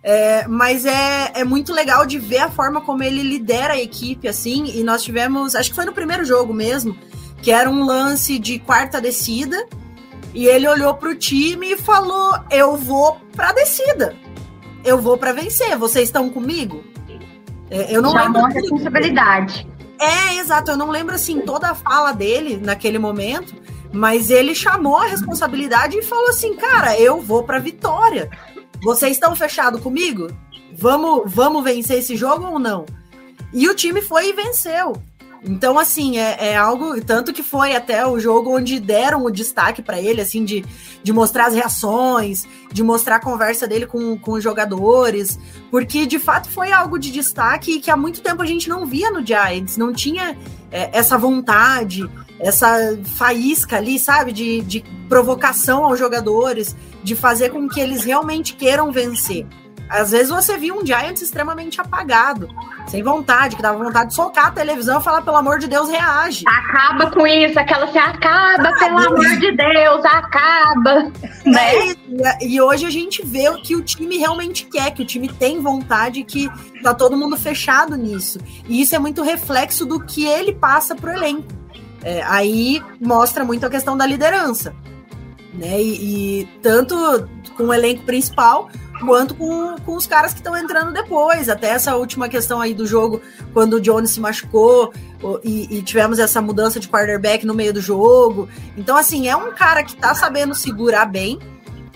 É, 0.02 0.46
mas 0.48 0.84
é, 0.84 1.30
é 1.34 1.44
muito 1.44 1.72
legal 1.72 2.04
de 2.04 2.18
ver 2.18 2.38
a 2.38 2.50
forma 2.50 2.80
como 2.80 3.04
ele 3.04 3.22
lidera 3.22 3.74
a 3.74 3.80
equipe, 3.80 4.26
assim. 4.26 4.64
E 4.74 4.82
nós 4.82 5.02
tivemos, 5.02 5.54
acho 5.54 5.70
que 5.70 5.76
foi 5.76 5.84
no 5.84 5.92
primeiro 5.92 6.24
jogo 6.24 6.52
mesmo, 6.52 6.96
que 7.40 7.52
era 7.52 7.70
um 7.70 7.84
lance 7.84 8.38
de 8.38 8.58
quarta 8.58 9.00
descida. 9.00 9.68
E 10.34 10.46
ele 10.46 10.66
olhou 10.66 10.94
para 10.94 11.10
o 11.10 11.14
time 11.14 11.72
e 11.72 11.76
falou: 11.76 12.38
Eu 12.50 12.76
vou 12.76 13.20
para 13.36 13.50
a 13.50 13.52
descida. 13.52 14.16
Eu 14.84 14.98
vou 14.98 15.16
para 15.16 15.32
vencer. 15.32 15.76
Vocês 15.76 16.08
estão 16.08 16.28
comigo? 16.28 16.82
É, 17.70 17.94
eu 17.94 18.02
não 18.02 18.12
Já 18.12 18.24
lembro. 18.24 18.44
responsabilidade. 18.46 19.66
É, 19.98 20.36
exato. 20.36 20.72
Eu 20.72 20.76
não 20.76 20.90
lembro 20.90 21.14
assim 21.14 21.40
toda 21.40 21.70
a 21.70 21.74
fala 21.74 22.12
dele 22.12 22.58
naquele 22.62 22.98
momento, 22.98 23.54
mas 23.92 24.30
ele 24.30 24.54
chamou 24.54 24.96
a 24.96 25.06
responsabilidade 25.06 25.96
e 25.96 26.02
falou 26.02 26.28
assim: 26.28 26.54
"Cara, 26.54 26.98
eu 26.98 27.20
vou 27.20 27.44
para 27.44 27.58
vitória. 27.58 28.28
Vocês 28.82 29.12
estão 29.12 29.34
fechados 29.36 29.80
comigo? 29.80 30.28
Vamos, 30.76 31.22
vamos 31.32 31.62
vencer 31.62 31.98
esse 31.98 32.16
jogo 32.16 32.46
ou 32.46 32.58
não?" 32.58 32.84
E 33.54 33.68
o 33.68 33.74
time 33.74 34.00
foi 34.00 34.30
e 34.30 34.32
venceu. 34.32 34.94
Então, 35.44 35.76
assim, 35.76 36.18
é, 36.18 36.52
é, 36.52 36.56
algo. 36.56 37.00
Tanto 37.02 37.32
que 37.32 37.42
foi 37.42 37.74
até 37.74 38.06
o 38.06 38.18
jogo 38.18 38.56
onde 38.56 38.78
deram 38.78 39.24
o 39.24 39.30
destaque 39.30 39.82
para 39.82 40.00
ele, 40.00 40.20
assim, 40.20 40.44
de, 40.44 40.64
de 41.02 41.12
mostrar 41.12 41.46
as 41.46 41.54
reações, 41.54 42.46
de 42.72 42.82
mostrar 42.82 43.16
a 43.16 43.20
conversa 43.20 43.66
dele 43.66 43.86
com, 43.86 44.16
com 44.16 44.32
os 44.32 44.44
jogadores, 44.44 45.38
porque 45.70 46.06
de 46.06 46.18
fato 46.18 46.48
foi 46.48 46.70
algo 46.70 46.98
de 46.98 47.10
destaque 47.10 47.80
que 47.80 47.90
há 47.90 47.96
muito 47.96 48.20
tempo 48.20 48.40
a 48.40 48.46
gente 48.46 48.68
não 48.68 48.86
via 48.86 49.10
no 49.10 49.24
Giants, 49.26 49.76
não 49.76 49.92
tinha 49.92 50.38
é, 50.70 50.96
essa 50.96 51.18
vontade, 51.18 52.08
essa 52.38 52.96
faísca 53.16 53.76
ali, 53.76 53.98
sabe, 53.98 54.32
de, 54.32 54.60
de 54.60 54.84
provocação 55.08 55.84
aos 55.84 55.98
jogadores, 55.98 56.76
de 57.02 57.16
fazer 57.16 57.50
com 57.50 57.68
que 57.68 57.80
eles 57.80 58.04
realmente 58.04 58.54
queiram 58.54 58.92
vencer. 58.92 59.44
Às 59.92 60.10
vezes 60.10 60.30
você 60.30 60.56
viu 60.56 60.78
um 60.78 60.86
Giants 60.86 61.20
extremamente 61.20 61.78
apagado, 61.78 62.48
sem 62.86 63.02
vontade, 63.02 63.56
que 63.56 63.62
dava 63.62 63.76
vontade 63.84 64.08
de 64.08 64.14
socar 64.14 64.46
a 64.46 64.50
televisão 64.50 64.98
e 64.98 65.04
falar, 65.04 65.20
pelo 65.20 65.36
amor 65.36 65.58
de 65.58 65.66
Deus, 65.66 65.90
reage. 65.90 66.44
Acaba 66.48 67.10
com 67.10 67.26
isso, 67.26 67.58
aquela 67.58 67.86
se 67.92 67.98
acaba, 67.98 68.70
ah, 68.70 68.78
pelo 68.78 68.96
Deus. 68.96 69.06
amor 69.06 69.38
de 69.38 69.54
Deus, 69.54 70.04
acaba. 70.06 71.12
Né? 71.44 71.90
É 72.22 72.46
e 72.46 72.58
hoje 72.58 72.86
a 72.86 72.90
gente 72.90 73.22
vê 73.24 73.50
o 73.50 73.60
que 73.60 73.76
o 73.76 73.82
time 73.82 74.16
realmente 74.16 74.64
quer, 74.64 74.92
que 74.92 75.02
o 75.02 75.06
time 75.06 75.28
tem 75.28 75.60
vontade, 75.60 76.24
que 76.24 76.48
tá 76.82 76.94
todo 76.94 77.14
mundo 77.14 77.36
fechado 77.36 77.94
nisso. 77.94 78.38
E 78.66 78.80
isso 78.80 78.96
é 78.96 78.98
muito 78.98 79.22
reflexo 79.22 79.84
do 79.84 80.00
que 80.00 80.24
ele 80.24 80.54
passa 80.54 80.94
pro 80.94 81.10
elenco. 81.10 81.48
É, 82.02 82.22
aí 82.22 82.82
mostra 82.98 83.44
muito 83.44 83.66
a 83.66 83.70
questão 83.70 83.94
da 83.94 84.06
liderança. 84.06 84.74
Né? 85.52 85.82
E, 85.82 86.40
e 86.40 86.44
tanto 86.62 86.96
com 87.58 87.64
o 87.64 87.74
elenco 87.74 88.04
principal, 88.04 88.70
quanto 89.04 89.34
com, 89.34 89.76
com 89.84 89.96
os 89.96 90.06
caras 90.06 90.32
que 90.32 90.38
estão 90.38 90.56
entrando 90.56 90.92
depois. 90.92 91.48
Até 91.48 91.70
essa 91.70 91.96
última 91.96 92.28
questão 92.28 92.60
aí 92.60 92.72
do 92.72 92.86
jogo, 92.86 93.20
quando 93.52 93.74
o 93.74 93.80
Jones 93.80 94.10
se 94.10 94.20
machucou 94.20 94.92
e, 95.44 95.78
e, 95.78 95.82
tivemos 95.82 96.18
essa 96.18 96.40
mudança 96.40 96.80
de 96.80 96.88
quarterback 96.88 97.44
no 97.44 97.54
meio 97.54 97.72
do 97.72 97.80
jogo. 97.80 98.48
Então, 98.76 98.96
assim, 98.96 99.28
é 99.28 99.36
um 99.36 99.52
cara 99.52 99.82
que 99.82 99.96
tá 99.96 100.14
sabendo 100.14 100.54
segurar 100.54 101.06
bem. 101.06 101.38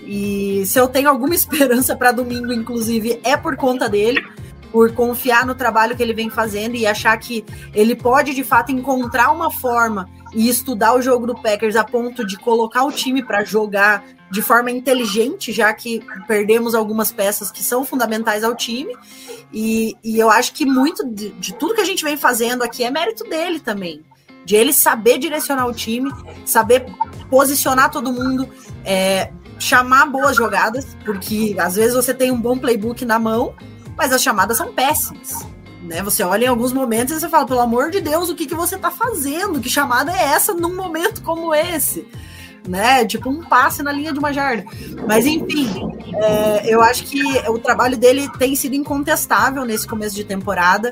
E 0.01 0.63
se 0.65 0.79
eu 0.79 0.87
tenho 0.87 1.09
alguma 1.09 1.33
esperança 1.35 1.95
para 1.95 2.11
domingo, 2.11 2.53
inclusive, 2.53 3.19
é 3.23 3.35
por 3.35 3.55
conta 3.55 3.89
dele 3.89 4.23
por 4.71 4.91
confiar 4.91 5.45
no 5.45 5.55
trabalho 5.55 5.95
que 5.95 6.03
ele 6.03 6.13
vem 6.13 6.29
fazendo 6.29 6.75
e 6.75 6.85
achar 6.85 7.17
que 7.17 7.43
ele 7.73 7.95
pode 7.95 8.33
de 8.33 8.43
fato 8.43 8.71
encontrar 8.71 9.31
uma 9.31 9.49
forma 9.49 10.09
e 10.33 10.49
estudar 10.49 10.93
o 10.93 11.01
jogo 11.01 11.25
do 11.25 11.35
Packers 11.35 11.75
a 11.75 11.83
ponto 11.83 12.25
de 12.25 12.37
colocar 12.37 12.83
o 12.83 12.91
time 12.91 13.23
para 13.23 13.43
jogar 13.43 14.03
de 14.29 14.41
forma 14.41 14.69
inteligente, 14.69 15.51
já 15.51 15.73
que 15.73 16.01
perdemos 16.27 16.75
algumas 16.75 17.11
peças 17.11 17.49
que 17.49 17.63
são 17.63 17.85
fundamentais 17.85 18.43
ao 18.43 18.55
time. 18.55 18.95
E, 19.53 19.95
e 20.03 20.19
eu 20.19 20.29
acho 20.29 20.53
que 20.53 20.65
muito 20.65 21.05
de, 21.05 21.29
de, 21.31 21.53
tudo 21.53 21.73
que 21.73 21.81
a 21.81 21.85
gente 21.85 22.03
vem 22.03 22.17
fazendo 22.17 22.63
aqui 22.63 22.83
é 22.83 22.91
mérito 22.91 23.23
dele 23.23 23.59
também. 23.59 24.03
De 24.45 24.55
ele 24.55 24.73
saber 24.73 25.17
direcionar 25.17 25.65
o 25.67 25.73
time, 25.73 26.11
saber 26.45 26.85
posicionar 27.29 27.89
todo 27.89 28.11
mundo, 28.11 28.47
é, 28.83 29.31
chamar 29.59 30.05
boas 30.05 30.35
jogadas, 30.35 30.95
porque 31.05 31.55
às 31.59 31.75
vezes 31.75 31.95
você 31.95 32.13
tem 32.13 32.31
um 32.31 32.39
bom 32.39 32.57
playbook 32.57 33.03
na 33.05 33.19
mão, 33.19 33.55
mas 33.97 34.11
as 34.13 34.21
chamadas 34.21 34.57
são 34.57 34.73
péssimas. 34.73 35.45
Né? 35.83 36.01
Você 36.03 36.23
olha 36.23 36.45
em 36.45 36.49
alguns 36.49 36.73
momentos 36.73 37.15
e 37.15 37.19
você 37.19 37.29
fala, 37.29 37.45
pelo 37.45 37.61
amor 37.61 37.91
de 37.91 38.01
Deus, 38.01 38.29
o 38.29 38.35
que, 38.35 38.45
que 38.45 38.55
você 38.55 38.75
está 38.75 38.91
fazendo? 38.91 39.59
Que 39.61 39.69
chamada 39.69 40.11
é 40.11 40.33
essa 40.33 40.53
num 40.53 40.75
momento 40.75 41.21
como 41.21 41.55
esse? 41.55 42.05
Né? 42.67 43.05
Tipo 43.05 43.29
um 43.29 43.43
passe 43.43 43.81
na 43.81 43.91
linha 43.91 44.13
de 44.13 44.19
uma 44.19 44.33
jarda. 44.33 44.65
Mas 45.07 45.25
enfim, 45.25 45.69
é, 46.15 46.73
eu 46.73 46.81
acho 46.81 47.03
que 47.03 47.21
o 47.49 47.59
trabalho 47.59 47.97
dele 47.97 48.29
tem 48.37 48.55
sido 48.55 48.75
incontestável 48.75 49.65
nesse 49.65 49.87
começo 49.87 50.15
de 50.15 50.23
temporada. 50.23 50.91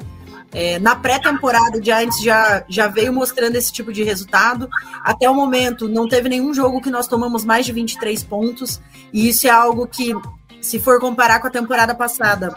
É, 0.51 0.80
na 0.80 0.95
pré-temporada, 0.95 1.78
o 1.78 1.84
Giants 1.84 2.21
já, 2.21 2.63
já 2.69 2.88
veio 2.88 3.11
mostrando 3.11 3.55
esse 3.55 3.71
tipo 3.71 3.91
de 3.91 4.03
resultado. 4.03 4.69
Até 5.03 5.30
o 5.30 5.36
momento, 5.36 5.89
não 5.89 6.07
teve 6.07 6.30
nenhum 6.30 6.53
jogo 6.53 6.82
que 6.82 6.89
nós 6.89 7.07
tomamos 7.07 7.43
mais 7.43 7.65
de 7.65 7.73
23 7.73 8.23
pontos. 8.23 8.80
E 9.11 9.28
isso 9.28 9.47
é 9.47 9.49
algo 9.49 9.86
que, 9.86 10.13
se 10.61 10.80
for 10.80 10.99
comparar 10.99 11.39
com 11.39 11.47
a 11.47 11.51
temporada 11.51 11.93
passada, 11.93 12.55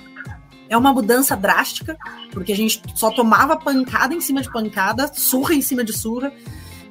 é 0.69 0.77
uma 0.77 0.93
mudança 0.93 1.37
drástica, 1.37 1.97
porque 2.31 2.53
a 2.53 2.57
gente 2.57 2.81
só 2.95 3.11
tomava 3.11 3.57
pancada 3.57 4.15
em 4.15 4.21
cima 4.21 4.43
de 4.43 4.53
pancada, 4.53 5.11
surra 5.13 5.55
em 5.55 5.63
cima 5.63 5.83
de 5.83 5.93
surra. 5.93 6.33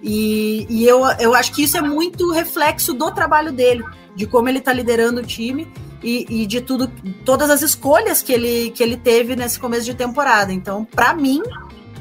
E, 0.01 0.67
e 0.69 0.85
eu, 0.85 1.03
eu 1.19 1.33
acho 1.33 1.51
que 1.53 1.63
isso 1.63 1.77
é 1.77 1.81
muito 1.81 2.31
reflexo 2.31 2.93
do 2.93 3.11
trabalho 3.11 3.51
dele, 3.51 3.83
de 4.15 4.25
como 4.25 4.47
ele 4.49 4.59
está 4.59 4.71
liderando 4.71 5.21
o 5.21 5.23
time 5.23 5.67
e, 6.03 6.43
e, 6.43 6.45
de 6.45 6.61
tudo, 6.61 6.91
todas 7.25 7.49
as 7.49 7.61
escolhas 7.61 8.21
que 8.21 8.31
ele, 8.31 8.71
que 8.71 8.83
ele 8.83 8.97
teve 8.97 9.35
nesse 9.35 9.59
começo 9.59 9.85
de 9.85 9.95
temporada. 9.95 10.53
Então, 10.53 10.85
para 10.85 11.13
mim, 11.13 11.41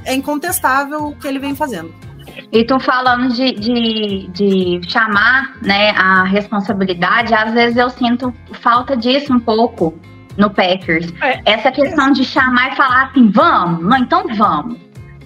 é 0.04 0.14
incontestável 0.14 1.06
o 1.06 1.16
que 1.16 1.26
ele 1.26 1.38
vem 1.38 1.54
fazendo. 1.54 1.92
E 2.52 2.64
tu 2.64 2.78
falando 2.78 3.32
de, 3.32 3.52
de, 3.52 4.28
de 4.28 4.80
chamar 4.90 5.56
né, 5.62 5.90
a 5.90 6.24
responsabilidade, 6.24 7.34
às 7.34 7.52
vezes 7.52 7.76
eu 7.76 7.88
sinto 7.90 8.32
falta 8.52 8.96
disso 8.96 9.32
um 9.32 9.40
pouco 9.40 9.98
no 10.36 10.50
Packers. 10.50 11.12
É. 11.22 11.40
Essa 11.44 11.72
questão 11.72 12.12
de 12.12 12.24
chamar 12.24 12.72
e 12.72 12.76
falar 12.76 13.06
assim, 13.06 13.30
vamos, 13.30 13.84
não, 13.84 13.96
então 13.96 14.24
vamos. 14.36 14.78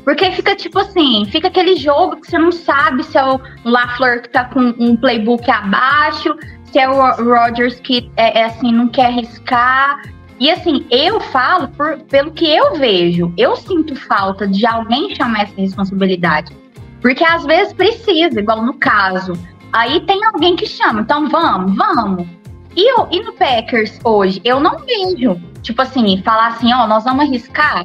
Porque 0.05 0.31
fica 0.33 0.57
tipo 0.57 0.79
assim, 0.79 1.27
fica 1.27 1.49
aquele 1.49 1.77
jogo 1.77 2.17
que 2.17 2.27
você 2.27 2.39
não 2.39 2.51
sabe 2.51 3.03
se 3.05 3.19
é 3.19 3.25
o 3.25 3.41
LaFleur 3.65 4.23
que 4.23 4.31
tá 4.31 4.45
com 4.45 4.75
um 4.79 4.97
playbook 4.97 5.49
abaixo, 5.51 6.35
se 6.65 6.79
é 6.79 6.89
o 6.89 6.95
Rodgers 7.23 7.81
que 7.81 8.11
é, 8.17 8.41
é 8.41 8.45
assim, 8.45 8.73
não 8.73 8.89
quer 8.89 9.07
arriscar. 9.07 10.01
E 10.39 10.51
assim, 10.51 10.87
eu 10.91 11.21
falo 11.21 11.69
por, 11.69 11.99
pelo 12.05 12.31
que 12.33 12.51
eu 12.51 12.77
vejo, 12.77 13.33
eu 13.37 13.55
sinto 13.57 13.95
falta 13.95 14.49
de 14.49 14.67
alguém 14.67 15.15
chamar 15.15 15.43
essa 15.43 15.61
responsabilidade. 15.61 16.57
Porque 17.03 17.25
às 17.25 17.45
vezes 17.45 17.73
precisa, 17.75 18.41
igual 18.41 18.65
no 18.65 18.75
caso. 18.75 19.35
Aí 19.73 20.01
tem 20.07 20.25
alguém 20.25 20.57
que 20.57 20.67
chama, 20.67 21.03
então 21.03 21.29
vamos, 21.29 21.77
vamos. 21.77 22.27
E, 22.75 22.91
eu, 22.91 23.09
e 23.11 23.21
no 23.23 23.33
Packers 23.35 23.99
hoje, 24.03 24.41
eu 24.45 24.61
não 24.61 24.79
vejo, 24.79 25.41
tipo 25.63 25.83
assim, 25.83 26.23
falar 26.23 26.49
assim, 26.49 26.73
ó, 26.73 26.87
nós 26.87 27.05
vamos 27.05 27.25
arriscar. 27.27 27.85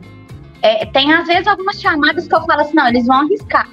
É, 0.66 0.84
tem 0.88 1.14
às 1.14 1.28
vezes 1.28 1.46
algumas 1.46 1.80
chamadas 1.80 2.28
que 2.28 2.34
eu 2.34 2.42
falo 2.42 2.62
assim, 2.62 2.74
não, 2.74 2.88
eles 2.88 3.06
vão 3.06 3.18
arriscar. 3.18 3.70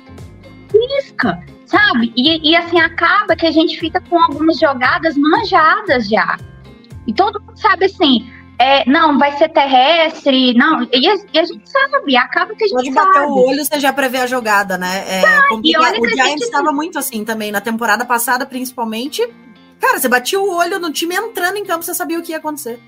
Risca, 0.71 1.43
sabe? 1.65 2.13
E, 2.15 2.51
e 2.51 2.55
assim, 2.55 2.79
acaba 2.79 3.35
que 3.35 3.47
a 3.47 3.51
gente 3.51 3.81
fica 3.81 3.99
com 4.11 4.23
algumas 4.23 4.59
jogadas 4.59 5.17
manjadas 5.17 6.07
já. 6.07 6.37
E 7.07 7.15
todo 7.15 7.41
mundo 7.41 7.57
sabe 7.57 7.87
assim, 7.87 8.31
é, 8.59 8.89
não, 8.89 9.19
vai 9.19 9.33
ser 9.39 9.49
terrestre, 9.49 10.53
não, 10.53 10.87
e 10.93 11.09
a, 11.09 11.15
e 11.33 11.39
a, 11.39 11.45
gente 11.45 11.69
sabe, 11.69 12.15
acaba 12.15 12.55
que 12.55 12.65
a 12.65 12.69
gente 12.69 12.77
Pode 12.77 12.93
sabe. 12.93 13.07
bater 13.07 13.27
o 13.27 13.49
olho, 13.49 13.65
você 13.65 13.81
já 13.81 13.93
prevê 13.93 14.19
a 14.19 14.27
jogada, 14.27 14.77
né? 14.77 15.05
É, 15.09 15.25
ah, 15.25 15.55
o 15.55 15.63
Giants 15.65 16.43
estava 16.43 16.67
gente... 16.67 16.77
muito 16.77 16.99
assim 16.99 17.25
também, 17.25 17.51
na 17.51 17.63
temporada 17.63 18.05
passada, 18.05 18.45
principalmente, 18.45 19.27
Cara, 19.83 19.99
você 19.99 20.09
batia 20.09 20.39
o 20.39 20.49
olho 20.49 20.79
no 20.79 20.93
time 20.93 21.17
entrando 21.17 21.57
em 21.57 21.65
campo, 21.65 21.85
você 21.85 21.93
sabia 21.93 22.17
o 22.17 22.23
que 22.23 22.31
ia 22.31 22.39
acontecer. 22.39 22.79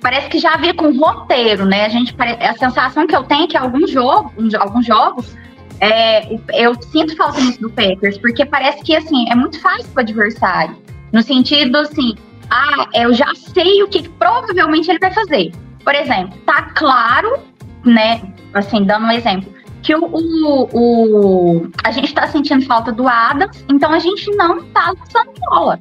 Parece 0.00 0.28
que 0.28 0.38
já 0.38 0.54
havia 0.54 0.72
com 0.74 0.96
roteiro, 0.96 1.64
né? 1.64 1.86
A 1.86 1.88
gente 1.88 2.14
a 2.18 2.54
sensação 2.56 3.06
que 3.06 3.16
eu 3.16 3.24
tenho 3.24 3.44
é 3.44 3.46
que 3.48 3.56
alguns 3.56 3.90
jogos, 3.90 4.54
alguns 4.54 4.86
jogos, 4.86 5.36
é, 5.80 6.34
eu 6.54 6.80
sinto 6.82 7.16
falta 7.16 7.40
nisso 7.40 7.60
do 7.60 7.70
Packers, 7.70 8.18
porque 8.18 8.44
parece 8.44 8.82
que 8.82 8.94
assim 8.96 9.28
é 9.30 9.34
muito 9.34 9.60
fácil 9.60 9.86
para 9.92 10.00
o 10.00 10.04
adversário, 10.04 10.76
no 11.12 11.22
sentido 11.22 11.76
assim, 11.78 12.14
ah, 12.50 12.86
eu 12.94 13.12
já 13.12 13.32
sei 13.34 13.82
o 13.82 13.88
que, 13.88 14.08
provavelmente 14.08 14.90
ele 14.90 14.98
vai 14.98 15.12
fazer. 15.12 15.52
Por 15.84 15.94
exemplo, 15.94 16.38
tá 16.46 16.62
claro, 16.74 17.38
né? 17.84 18.20
Assim, 18.54 18.84
dando 18.84 19.06
um 19.06 19.10
exemplo, 19.10 19.52
que 19.82 19.94
o, 19.94 20.04
o, 20.04 20.68
o, 20.72 21.70
a 21.84 21.90
gente 21.90 22.06
está 22.06 22.26
sentindo 22.26 22.64
falta 22.66 22.92
do 22.92 23.06
Adams, 23.08 23.64
então 23.68 23.92
a 23.92 23.98
gente 23.98 24.30
não 24.36 24.62
tá 24.66 24.92
lançando 24.98 25.32
bola 25.50 25.80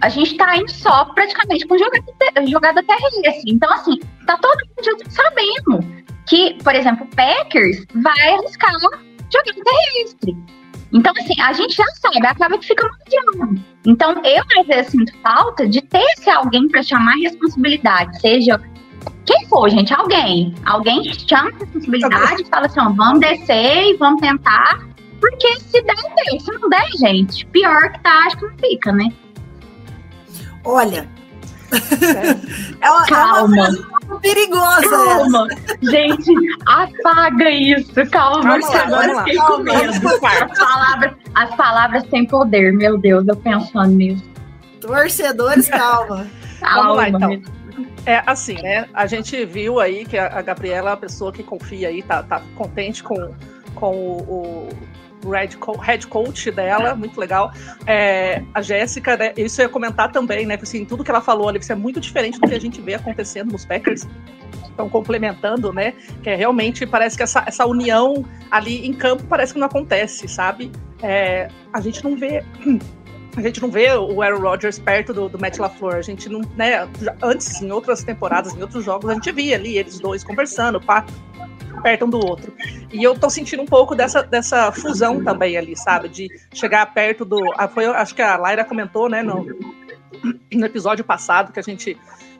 a 0.00 0.08
gente 0.08 0.36
tá 0.36 0.56
indo 0.56 0.70
só 0.70 1.04
praticamente 1.06 1.66
com 1.66 1.76
jogada, 1.78 2.46
jogada 2.46 2.82
terrestre. 2.82 3.52
Então, 3.52 3.72
assim, 3.72 3.98
tá 4.26 4.36
todo 4.38 4.58
mundo 4.66 5.04
sabendo 5.10 6.02
que, 6.26 6.54
por 6.62 6.74
exemplo, 6.74 7.06
o 7.06 7.16
Packers 7.16 7.84
vai 7.94 8.34
arriscar 8.34 8.72
jogada 8.80 9.64
terrestre. 9.64 10.36
Então, 10.92 11.12
assim, 11.18 11.40
a 11.40 11.52
gente 11.52 11.76
já 11.76 11.86
sabe, 12.00 12.26
acaba 12.26 12.58
que 12.58 12.66
fica 12.66 12.88
mundial. 12.88 13.54
Então, 13.86 14.20
eu 14.24 14.42
às 14.58 14.66
vezes 14.66 14.92
sinto 14.92 15.16
falta 15.18 15.68
de 15.68 15.80
ter 15.82 16.02
esse 16.16 16.28
alguém 16.28 16.68
para 16.68 16.82
chamar 16.82 17.14
responsabilidade, 17.16 18.20
seja 18.20 18.60
quem 19.24 19.46
for, 19.46 19.70
gente, 19.70 19.94
alguém. 19.94 20.54
Alguém 20.64 21.04
chama 21.14 21.50
a 21.50 21.58
responsabilidade 21.58 22.42
e 22.42 22.46
fala 22.46 22.66
assim: 22.66 22.80
ó, 22.80 22.90
vamos 22.90 23.20
descer 23.20 23.92
e 23.92 23.96
vamos 23.96 24.20
tentar. 24.20 24.80
Porque 25.20 25.56
se 25.60 25.80
der, 25.82 25.94
deu. 25.94 26.40
Se 26.40 26.50
não 26.52 26.68
der, 26.68 26.88
gente, 26.98 27.46
pior 27.46 27.92
que 27.92 28.00
tá, 28.00 28.26
acho 28.26 28.38
que 28.38 28.46
não 28.46 28.58
fica, 28.58 28.92
né? 28.92 29.12
Olha. 30.64 31.08
É, 32.80 32.86
é 32.86 32.90
uma, 32.90 33.06
calma. 33.06 33.68
É 33.68 34.04
uma 34.06 34.20
perigosa. 34.20 34.88
Calma. 34.88 35.46
Gente, 35.82 36.32
apaga 36.66 37.50
isso. 37.50 37.94
Calma, 38.10 38.58
calma 38.58 38.78
agora 38.80 39.18
fiquei 39.18 39.36
com 39.36 39.58
medo. 39.58 39.90
As 39.90 40.58
palavras, 40.58 41.12
as 41.34 41.54
palavras 41.54 42.02
têm 42.04 42.26
poder, 42.26 42.72
meu 42.72 42.98
Deus, 42.98 43.28
eu 43.28 43.36
pensando 43.36 43.92
nisso. 43.94 44.24
Torcedores, 44.80 45.68
calma. 45.68 46.26
calma 46.60 46.82
Vamos 46.82 46.96
lá, 46.96 47.08
então. 47.08 47.42
É 48.06 48.22
assim, 48.26 48.54
né? 48.54 48.88
A 48.94 49.06
gente 49.06 49.44
viu 49.44 49.78
aí 49.78 50.04
que 50.04 50.18
a, 50.18 50.40
Gabriela 50.42 50.90
é 50.90 50.92
uma 50.92 50.96
pessoa 50.96 51.32
que 51.32 51.42
confia 51.42 51.88
aí, 51.88 52.02
tá, 52.02 52.22
tá 52.22 52.42
contente 52.56 53.02
com, 53.02 53.34
com 53.74 53.94
o, 53.94 54.68
head, 55.28 55.56
head 55.82 56.06
coach 56.06 56.50
dela, 56.50 56.94
muito 56.94 57.18
legal. 57.20 57.52
É, 57.86 58.42
a 58.54 58.62
Jéssica, 58.62 59.16
né, 59.16 59.32
isso 59.36 59.60
eu 59.60 59.66
ia 59.66 59.68
comentar 59.68 60.10
também, 60.10 60.46
né? 60.46 60.58
Assim, 60.60 60.84
tudo 60.84 61.04
que 61.04 61.10
ela 61.10 61.20
falou 61.20 61.48
ali, 61.48 61.58
isso 61.58 61.72
é 61.72 61.74
muito 61.74 62.00
diferente 62.00 62.38
do 62.40 62.48
que 62.48 62.54
a 62.54 62.60
gente 62.60 62.80
vê 62.80 62.94
acontecendo 62.94 63.52
nos 63.52 63.64
Packers. 63.64 64.06
Estão 64.68 64.88
complementando, 64.88 65.72
né? 65.72 65.94
Que 66.22 66.30
é 66.30 66.34
realmente 66.34 66.86
parece 66.86 67.16
que 67.16 67.22
essa, 67.22 67.44
essa 67.46 67.66
união 67.66 68.24
ali 68.50 68.86
em 68.86 68.92
campo 68.92 69.24
parece 69.24 69.52
que 69.52 69.58
não 69.58 69.66
acontece, 69.66 70.26
sabe? 70.28 70.70
É, 71.02 71.48
a 71.72 71.80
gente 71.80 72.02
não 72.02 72.16
vê. 72.16 72.44
A 73.36 73.40
gente 73.42 73.62
não 73.62 73.70
vê 73.70 73.92
o 73.92 74.22
Aaron 74.22 74.40
Rodgers 74.40 74.78
perto 74.78 75.12
do, 75.12 75.28
do 75.28 75.38
Matt 75.38 75.58
LaFleur. 75.58 75.96
A 75.96 76.02
gente 76.02 76.28
não, 76.28 76.40
né? 76.56 76.88
Antes, 77.22 77.62
em 77.62 77.70
outras 77.70 78.02
temporadas, 78.02 78.54
em 78.54 78.62
outros 78.62 78.84
jogos, 78.84 79.08
a 79.08 79.14
gente 79.14 79.30
via 79.30 79.56
ali 79.56 79.78
eles 79.78 80.00
dois 80.00 80.24
conversando, 80.24 80.80
pá, 80.80 81.04
perto 81.82 82.06
um 82.06 82.10
do 82.10 82.18
outro. 82.18 82.52
E 82.92 83.02
eu 83.02 83.18
tô 83.18 83.30
sentindo 83.30 83.62
um 83.62 83.66
pouco 83.66 83.94
dessa, 83.94 84.22
dessa 84.22 84.72
fusão 84.72 85.22
também 85.22 85.56
ali, 85.56 85.76
sabe? 85.76 86.08
De 86.08 86.28
chegar 86.52 86.92
perto 86.92 87.24
do. 87.24 87.38
Ah, 87.56 87.68
foi, 87.68 87.86
acho 87.86 88.14
que 88.14 88.22
a 88.22 88.36
Laira 88.36 88.64
comentou, 88.64 89.08
né, 89.08 89.22
no, 89.22 89.46
no 90.52 90.66
episódio 90.66 91.04
passado 91.04 91.52
que 91.52 91.60
a 91.60 91.62
gente 91.62 91.96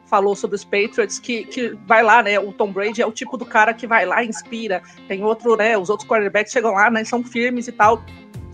falou 0.07 0.35
sobre 0.35 0.57
os 0.57 0.65
Patriots, 0.65 1.21
que, 1.21 1.45
que 1.45 1.79
vai 1.87 2.03
lá, 2.03 2.21
né? 2.21 2.39
O 2.41 2.53
Tom 2.53 2.73
Brady 2.73 3.01
é 3.01 3.07
o 3.07 3.13
tipo 3.13 3.37
do 3.37 3.47
cara 3.47 3.73
que 3.73 3.87
vai 3.87 4.05
lá 4.05 4.25
inspira. 4.25 4.83
Tem 5.07 5.23
outro, 5.23 5.57
né? 5.57 5.79
Os 5.79 5.89
outros 5.89 6.09
quarterbacks 6.09 6.53
chegam 6.53 6.73
lá, 6.73 6.91
né? 6.91 7.05
São 7.05 7.23
firmes 7.23 7.69
e 7.69 7.73
tal. 7.73 8.03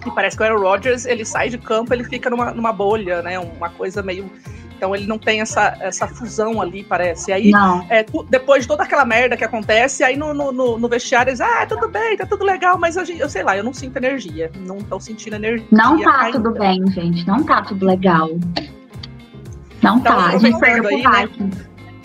E 0.06 0.10
parece 0.10 0.36
que 0.36 0.42
o 0.42 0.46
Aaron 0.46 0.60
Rodgers, 0.60 1.04
ele 1.04 1.24
sai 1.24 1.48
de 1.48 1.58
campo, 1.58 1.92
ele 1.92 2.04
fica 2.04 2.30
numa, 2.30 2.52
numa 2.52 2.72
bolha, 2.72 3.22
né? 3.22 3.38
Uma 3.38 3.70
coisa 3.70 4.02
meio 4.02 4.30
então 4.76 4.94
ele 4.94 5.06
não 5.06 5.18
tem 5.18 5.40
essa, 5.40 5.76
essa 5.80 6.06
fusão 6.06 6.60
ali, 6.60 6.84
parece. 6.84 7.30
E 7.30 7.34
aí, 7.34 7.52
é, 7.88 8.02
tu, 8.02 8.22
depois 8.28 8.62
de 8.62 8.68
toda 8.68 8.82
aquela 8.82 9.04
merda 9.04 9.36
que 9.36 9.44
acontece, 9.44 10.04
aí 10.04 10.16
no, 10.16 10.34
no, 10.34 10.78
no 10.78 10.88
vestiário 10.88 11.30
eles, 11.30 11.40
ah, 11.40 11.66
tudo 11.66 11.88
bem, 11.88 12.16
tá 12.16 12.26
tudo 12.26 12.44
legal, 12.44 12.78
mas 12.78 12.94
gente, 12.94 13.18
eu 13.18 13.28
sei 13.28 13.42
lá, 13.42 13.56
eu 13.56 13.64
não 13.64 13.72
sinto 13.72 13.96
energia. 13.96 14.50
Não 14.66 14.78
tô 14.78 15.00
sentindo 15.00 15.36
energia. 15.36 15.66
Não 15.70 16.00
tá 16.02 16.20
ainda. 16.20 16.38
tudo 16.38 16.58
bem, 16.58 16.86
gente. 16.90 17.26
Não 17.26 17.42
tá 17.42 17.62
tudo 17.62 17.86
legal. 17.86 18.28
Não 19.82 19.98
então, 19.98 20.14
tá. 20.14 20.26
A 20.26 20.38
gente 20.38 20.60
perdeu 20.60 20.90
aí, 20.90 21.02
né? 21.02 21.50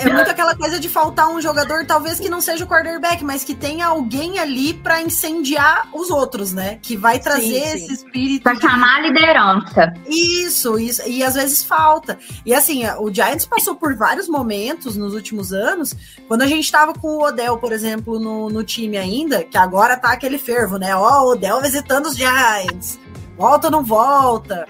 É 0.02 0.14
muito 0.14 0.30
aquela 0.30 0.56
coisa 0.56 0.80
de 0.80 0.89
faltar 0.89 1.30
um 1.30 1.39
jogador, 1.41 1.86
talvez 1.86 2.20
que 2.20 2.30
não 2.30 2.41
seja 2.41 2.64
o 2.64 2.68
quarterback, 2.68 3.24
mas 3.24 3.43
que 3.43 3.54
tenha 3.54 3.88
alguém 3.88 4.39
ali 4.39 4.74
para 4.74 5.02
incendiar 5.02 5.88
os 5.93 6.10
outros, 6.10 6.54
né? 6.54 6.80
Que 6.82 6.97
vai 6.97 7.20
trazer 7.20 7.41
sim, 7.41 7.78
sim. 7.78 7.86
esse 7.86 7.93
espírito. 7.93 8.43
Pra 8.43 8.56
chamar 8.56 8.97
a 8.97 9.02
liderança. 9.02 9.93
Isso, 10.08 10.80
isso. 10.80 11.02
E 11.08 11.24
às 11.24 11.36
vezes 11.36 11.64
falta. 11.64 12.18
E 12.45 12.54
assim, 12.54 12.84
o 12.99 13.14
Giants 13.14 13.45
passou 13.45 13.76
por 13.76 13.95
vários 13.95 14.28
momentos 14.28 14.95
nos 14.95 15.14
últimos 15.14 15.54
anos, 15.54 15.95
quando 16.28 16.41
a 16.41 16.47
gente 16.47 16.72
tava 16.72 16.93
com 16.93 17.18
o 17.18 17.24
Odell, 17.24 17.58
por 17.58 17.72
exemplo, 17.72 18.20
no, 18.20 18.49
no 18.49 18.64
time 18.64 18.97
ainda, 18.97 19.43
que 19.43 19.58
agora 19.58 19.97
tá 19.97 20.12
aquele 20.12 20.38
fervo, 20.38 20.78
né? 20.78 20.95
Ó, 20.95 21.24
o 21.24 21.32
Odell 21.32 21.62
visitando 21.62 22.08
os 22.08 22.16
Giants. 22.16 22.99
Volta 23.38 23.68
ou 23.68 23.72
não 23.72 23.84
volta? 23.84 24.68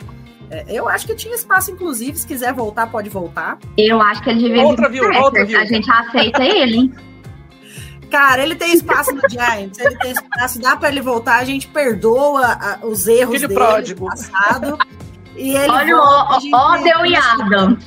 É, 0.54 0.66
eu 0.68 0.90
acho 0.90 1.08
que 1.08 1.16
tinha 1.16 1.34
espaço, 1.34 1.72
inclusive, 1.72 2.18
se 2.18 2.28
quiser 2.28 2.54
voltar, 2.54 2.88
pode 2.88 3.10
voltar. 3.10 3.58
Eu 3.78 4.02
acho 4.02 4.22
que 4.22 4.30
ele 4.30 4.40
devia 4.50 4.64
outra 4.64 4.90
vir 4.90 5.02
viu, 5.10 5.22
outra 5.22 5.46
viu. 5.46 5.58
A 5.60 5.64
gente 5.66 5.90
aceita 5.90 6.44
ele. 6.44 6.92
Cara, 8.12 8.44
ele 8.44 8.56
tem 8.56 8.74
espaço 8.74 9.14
no 9.16 9.22
Giants, 9.30 9.80
ele 9.80 9.98
tem 10.00 10.12
espaço, 10.12 10.60
dá 10.60 10.76
para 10.76 10.90
ele 10.90 11.00
voltar, 11.02 11.38
a 11.38 11.46
gente 11.46 11.68
perdoa 11.70 12.46
a, 12.46 12.80
os 12.86 13.08
erros 13.08 13.36
Filho 13.36 13.48
dele 13.48 13.60
pródigo. 13.60 14.06
passado. 14.06 14.78
E 15.38 15.56
ele 15.56 15.72
Olha 15.72 15.96
volta, 15.96 16.34
a 16.34 16.38
o 16.38 16.42
gente- 16.42 16.54
Odell 16.56 17.06
e 17.06 17.16
Adams. 17.16 17.86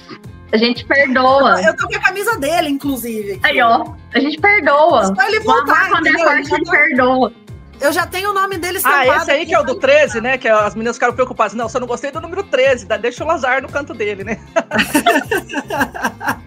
A 0.50 0.56
gente 0.56 0.84
perdoa. 0.86 1.60
Eu 1.60 1.76
tô 1.76 1.86
com 1.88 1.96
a 1.96 2.00
camisa 2.00 2.38
dele, 2.38 2.70
inclusive. 2.70 3.32
aqui. 3.32 3.40
Aí, 3.42 3.60
ó. 3.60 3.84
A 4.14 4.18
gente 4.20 4.40
perdoa. 4.40 5.14
Só 5.14 5.26
ele 5.28 5.40
voltar, 5.40 5.90
quando 5.90 6.06
é 6.06 6.12
forte, 6.12 6.54
ele 6.54 6.64
tá- 6.64 6.70
perdoa. 6.70 7.32
Eu 7.80 7.92
já 7.92 8.06
tenho 8.06 8.30
o 8.30 8.32
nome 8.32 8.56
dele 8.56 8.78
Ah, 8.84 9.06
esse 9.16 9.30
aí 9.30 9.44
que 9.46 9.54
é 9.54 9.60
o 9.60 9.64
do 9.64 9.74
13, 9.74 10.20
né? 10.20 10.38
Que 10.38 10.48
as 10.48 10.74
meninas 10.74 10.96
ficaram 10.96 11.12
preocupadas. 11.14 11.54
Não, 11.54 11.68
só 11.68 11.78
não 11.80 11.86
gostei 11.86 12.10
do 12.10 12.20
número 12.20 12.42
13. 12.44 12.86
dá- 12.86 12.96
Deixa 12.96 13.22
o 13.24 13.26
Lazar 13.26 13.60
no 13.62 13.68
canto 13.68 13.92
dele, 13.92 14.24
né? 14.24 14.38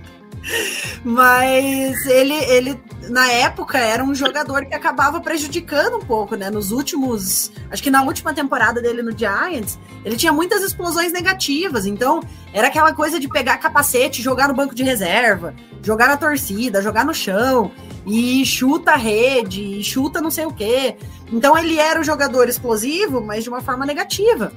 Mas 1.04 2.06
ele, 2.06 2.34
ele, 2.34 2.80
na 3.10 3.30
época, 3.32 3.78
era 3.78 4.04
um 4.04 4.16
jogador 4.16 4.66
que 4.66 4.74
acabava 4.74 5.20
prejudicando 5.20 5.98
um 5.98 6.06
pouco, 6.06 6.36
né? 6.36 6.50
Nos 6.50 6.72
últimos. 6.72 7.52
Acho 7.70 7.84
que 7.84 7.92
na 7.92 8.02
última 8.04 8.34
temporada 8.34 8.82
dele 8.82 9.02
no 9.02 9.16
Giants, 9.18 9.78
ele 10.06 10.16
tinha 10.16 10.32
muitas 10.32 10.62
explosões 10.64 11.12
negativas. 11.12 11.86
Então, 11.86 12.22
era 12.54 12.68
aquela 12.68 12.94
coisa 12.94 13.20
de 13.20 13.28
pegar 13.28 13.58
capacete, 13.58 14.22
jogar 14.22 14.48
no 14.48 14.54
banco 14.54 14.74
de 14.74 14.84
reserva, 14.84 15.54
jogar 15.84 16.08
na 16.08 16.18
torcida, 16.18 16.82
jogar 16.82 17.06
no 17.06 17.14
chão, 17.14 17.72
e 18.08 18.45
chuta 18.45 18.91
a 18.91 18.95
rede, 18.95 19.62
e 19.62 19.84
chuta 19.84 20.22
não 20.22 20.32
sei 20.32 20.45
o 20.45 20.53
quê. 20.53 20.95
Então, 21.32 21.58
ele 21.58 21.78
era 21.78 21.99
o 21.99 22.03
jogador 22.03 22.47
explosivo, 22.47 23.20
mas 23.22 23.43
de 23.43 23.49
uma 23.49 23.62
forma 23.62 23.86
negativa. 23.86 24.53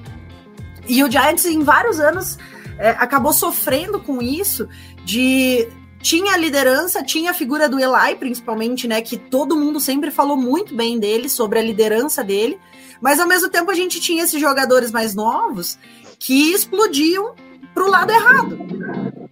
E 0.88 1.02
o 1.02 1.10
Giants, 1.10 1.44
em 1.44 1.62
vários 1.62 1.98
anos, 1.98 2.38
é, 2.78 2.90
acabou 2.90 3.32
sofrendo 3.32 4.00
com 4.00 4.22
isso 4.22 4.68
de 5.04 5.68
tinha 6.00 6.32
a 6.32 6.36
liderança, 6.36 7.02
tinha 7.02 7.32
a 7.32 7.34
figura 7.34 7.68
do 7.68 7.78
Eli, 7.78 8.16
principalmente, 8.18 8.88
né? 8.88 9.02
Que 9.02 9.16
todo 9.16 9.56
mundo 9.56 9.80
sempre 9.80 10.10
falou 10.10 10.36
muito 10.36 10.74
bem 10.74 10.98
dele, 10.98 11.28
sobre 11.28 11.58
a 11.58 11.62
liderança 11.62 12.24
dele. 12.24 12.58
Mas 13.00 13.18
ao 13.18 13.26
mesmo 13.26 13.48
tempo 13.48 13.70
a 13.70 13.74
gente 13.74 14.00
tinha 14.00 14.24
esses 14.24 14.40
jogadores 14.40 14.90
mais 14.90 15.14
novos 15.14 15.78
que 16.18 16.52
explodiam 16.52 17.34
para 17.74 17.84
o 17.84 17.90
lado 17.90 18.10
errado. 18.10 18.58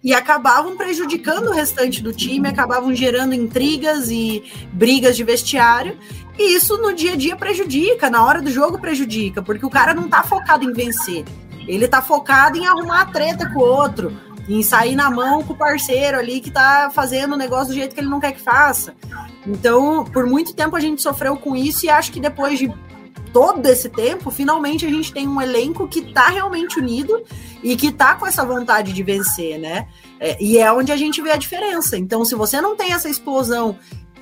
E 0.03 0.13
acabavam 0.13 0.77
prejudicando 0.77 1.47
o 1.47 1.53
restante 1.53 2.01
do 2.01 2.13
time, 2.13 2.47
acabavam 2.47 2.95
gerando 2.95 3.33
intrigas 3.33 4.09
e 4.09 4.43
brigas 4.71 5.17
de 5.17 5.23
vestiário. 5.23 5.97
E 6.37 6.55
isso 6.55 6.77
no 6.77 6.93
dia 6.93 7.13
a 7.13 7.15
dia 7.17 7.35
prejudica, 7.35 8.09
na 8.09 8.23
hora 8.23 8.41
do 8.41 8.49
jogo 8.49 8.79
prejudica, 8.79 9.41
porque 9.41 9.65
o 9.65 9.69
cara 9.69 9.93
não 9.93 10.07
tá 10.07 10.23
focado 10.23 10.63
em 10.63 10.71
vencer. 10.71 11.25
Ele 11.67 11.87
tá 11.87 12.01
focado 12.01 12.57
em 12.57 12.65
arrumar 12.65 13.01
a 13.01 13.05
treta 13.05 13.49
com 13.51 13.59
o 13.59 13.63
outro, 13.63 14.17
em 14.47 14.63
sair 14.63 14.95
na 14.95 15.11
mão 15.11 15.43
com 15.43 15.53
o 15.53 15.57
parceiro 15.57 16.17
ali 16.17 16.39
que 16.39 16.49
tá 16.49 16.89
fazendo 16.93 17.33
o 17.33 17.37
negócio 17.37 17.67
do 17.67 17.73
jeito 17.73 17.93
que 17.93 17.99
ele 17.99 18.09
não 18.09 18.19
quer 18.19 18.31
que 18.31 18.41
faça. 18.41 18.95
Então, 19.45 20.03
por 20.05 20.25
muito 20.25 20.55
tempo 20.55 20.75
a 20.75 20.79
gente 20.79 21.01
sofreu 21.01 21.37
com 21.37 21.55
isso 21.55 21.85
e 21.85 21.89
acho 21.89 22.11
que 22.11 22.19
depois 22.19 22.57
de 22.57 22.73
todo 23.33 23.65
esse 23.65 23.89
tempo, 23.89 24.31
finalmente 24.31 24.85
a 24.85 24.89
gente 24.89 25.11
tem 25.13 25.27
um 25.27 25.41
elenco 25.41 25.87
que 25.87 26.13
tá 26.13 26.29
realmente 26.29 26.79
unido 26.79 27.23
e 27.63 27.75
que 27.75 27.91
tá 27.91 28.15
com 28.15 28.25
essa 28.25 28.45
vontade 28.45 28.93
de 28.93 29.03
vencer, 29.03 29.59
né? 29.59 29.87
É, 30.19 30.37
e 30.41 30.57
é 30.57 30.71
onde 30.71 30.91
a 30.91 30.97
gente 30.97 31.21
vê 31.21 31.31
a 31.31 31.37
diferença. 31.37 31.97
Então, 31.97 32.25
se 32.25 32.35
você 32.35 32.59
não 32.61 32.75
tem 32.75 32.93
essa 32.93 33.09
explosão 33.09 33.77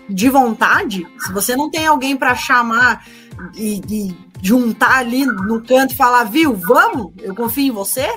de 0.09 0.29
vontade, 0.29 1.05
se 1.19 1.31
você 1.33 1.55
não 1.55 1.69
tem 1.69 1.85
alguém 1.85 2.15
para 2.15 2.35
chamar 2.35 3.05
e, 3.55 3.81
e 3.89 4.17
juntar 4.41 4.99
ali 4.99 5.25
no 5.25 5.61
canto 5.61 5.93
e 5.93 5.97
falar, 5.97 6.23
viu, 6.25 6.55
vamos, 6.55 7.13
eu 7.21 7.35
confio 7.35 7.67
em 7.67 7.71
você, 7.71 8.07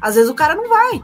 às 0.00 0.14
vezes 0.14 0.30
o 0.30 0.34
cara 0.34 0.54
não 0.54 0.68
vai. 0.68 1.02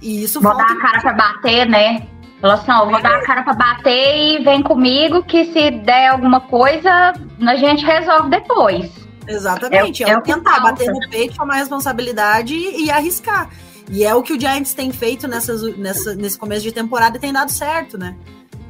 E 0.00 0.24
isso 0.24 0.40
Vou 0.40 0.52
falta. 0.52 0.74
dar 0.74 0.78
a 0.78 0.82
cara 0.82 1.00
pra 1.00 1.12
bater, 1.12 1.68
né? 1.68 2.06
Falou 2.42 2.56
assim, 2.56 2.70
ó, 2.72 2.84
vou 2.90 3.00
dar 3.00 3.14
a 3.18 3.24
cara 3.24 3.42
pra 3.44 3.54
bater 3.54 4.16
e 4.40 4.42
vem 4.44 4.62
comigo 4.62 5.22
que 5.22 5.44
se 5.46 5.70
der 5.70 6.08
alguma 6.08 6.40
coisa, 6.40 7.12
a 7.40 7.56
gente 7.56 7.84
resolve 7.86 8.28
depois. 8.30 8.90
Exatamente, 9.28 10.02
É- 10.02 10.08
é, 10.08 10.10
é 10.10 10.18
o 10.18 10.22
tentar 10.22 10.56
falta. 10.56 10.72
bater 10.72 10.90
no 10.92 11.08
peito, 11.08 11.36
tomar 11.36 11.54
responsabilidade 11.54 12.52
e, 12.54 12.86
e 12.86 12.90
arriscar. 12.90 13.48
E 13.88 14.04
é 14.04 14.12
o 14.14 14.22
que 14.22 14.32
o 14.32 14.40
Giants 14.40 14.74
tem 14.74 14.90
feito 14.92 15.28
nessas, 15.28 15.62
nessa, 15.78 16.14
nesse 16.16 16.36
começo 16.38 16.62
de 16.62 16.72
temporada 16.72 17.16
e 17.16 17.20
tem 17.20 17.32
dado 17.32 17.50
certo, 17.50 17.96
né? 17.96 18.16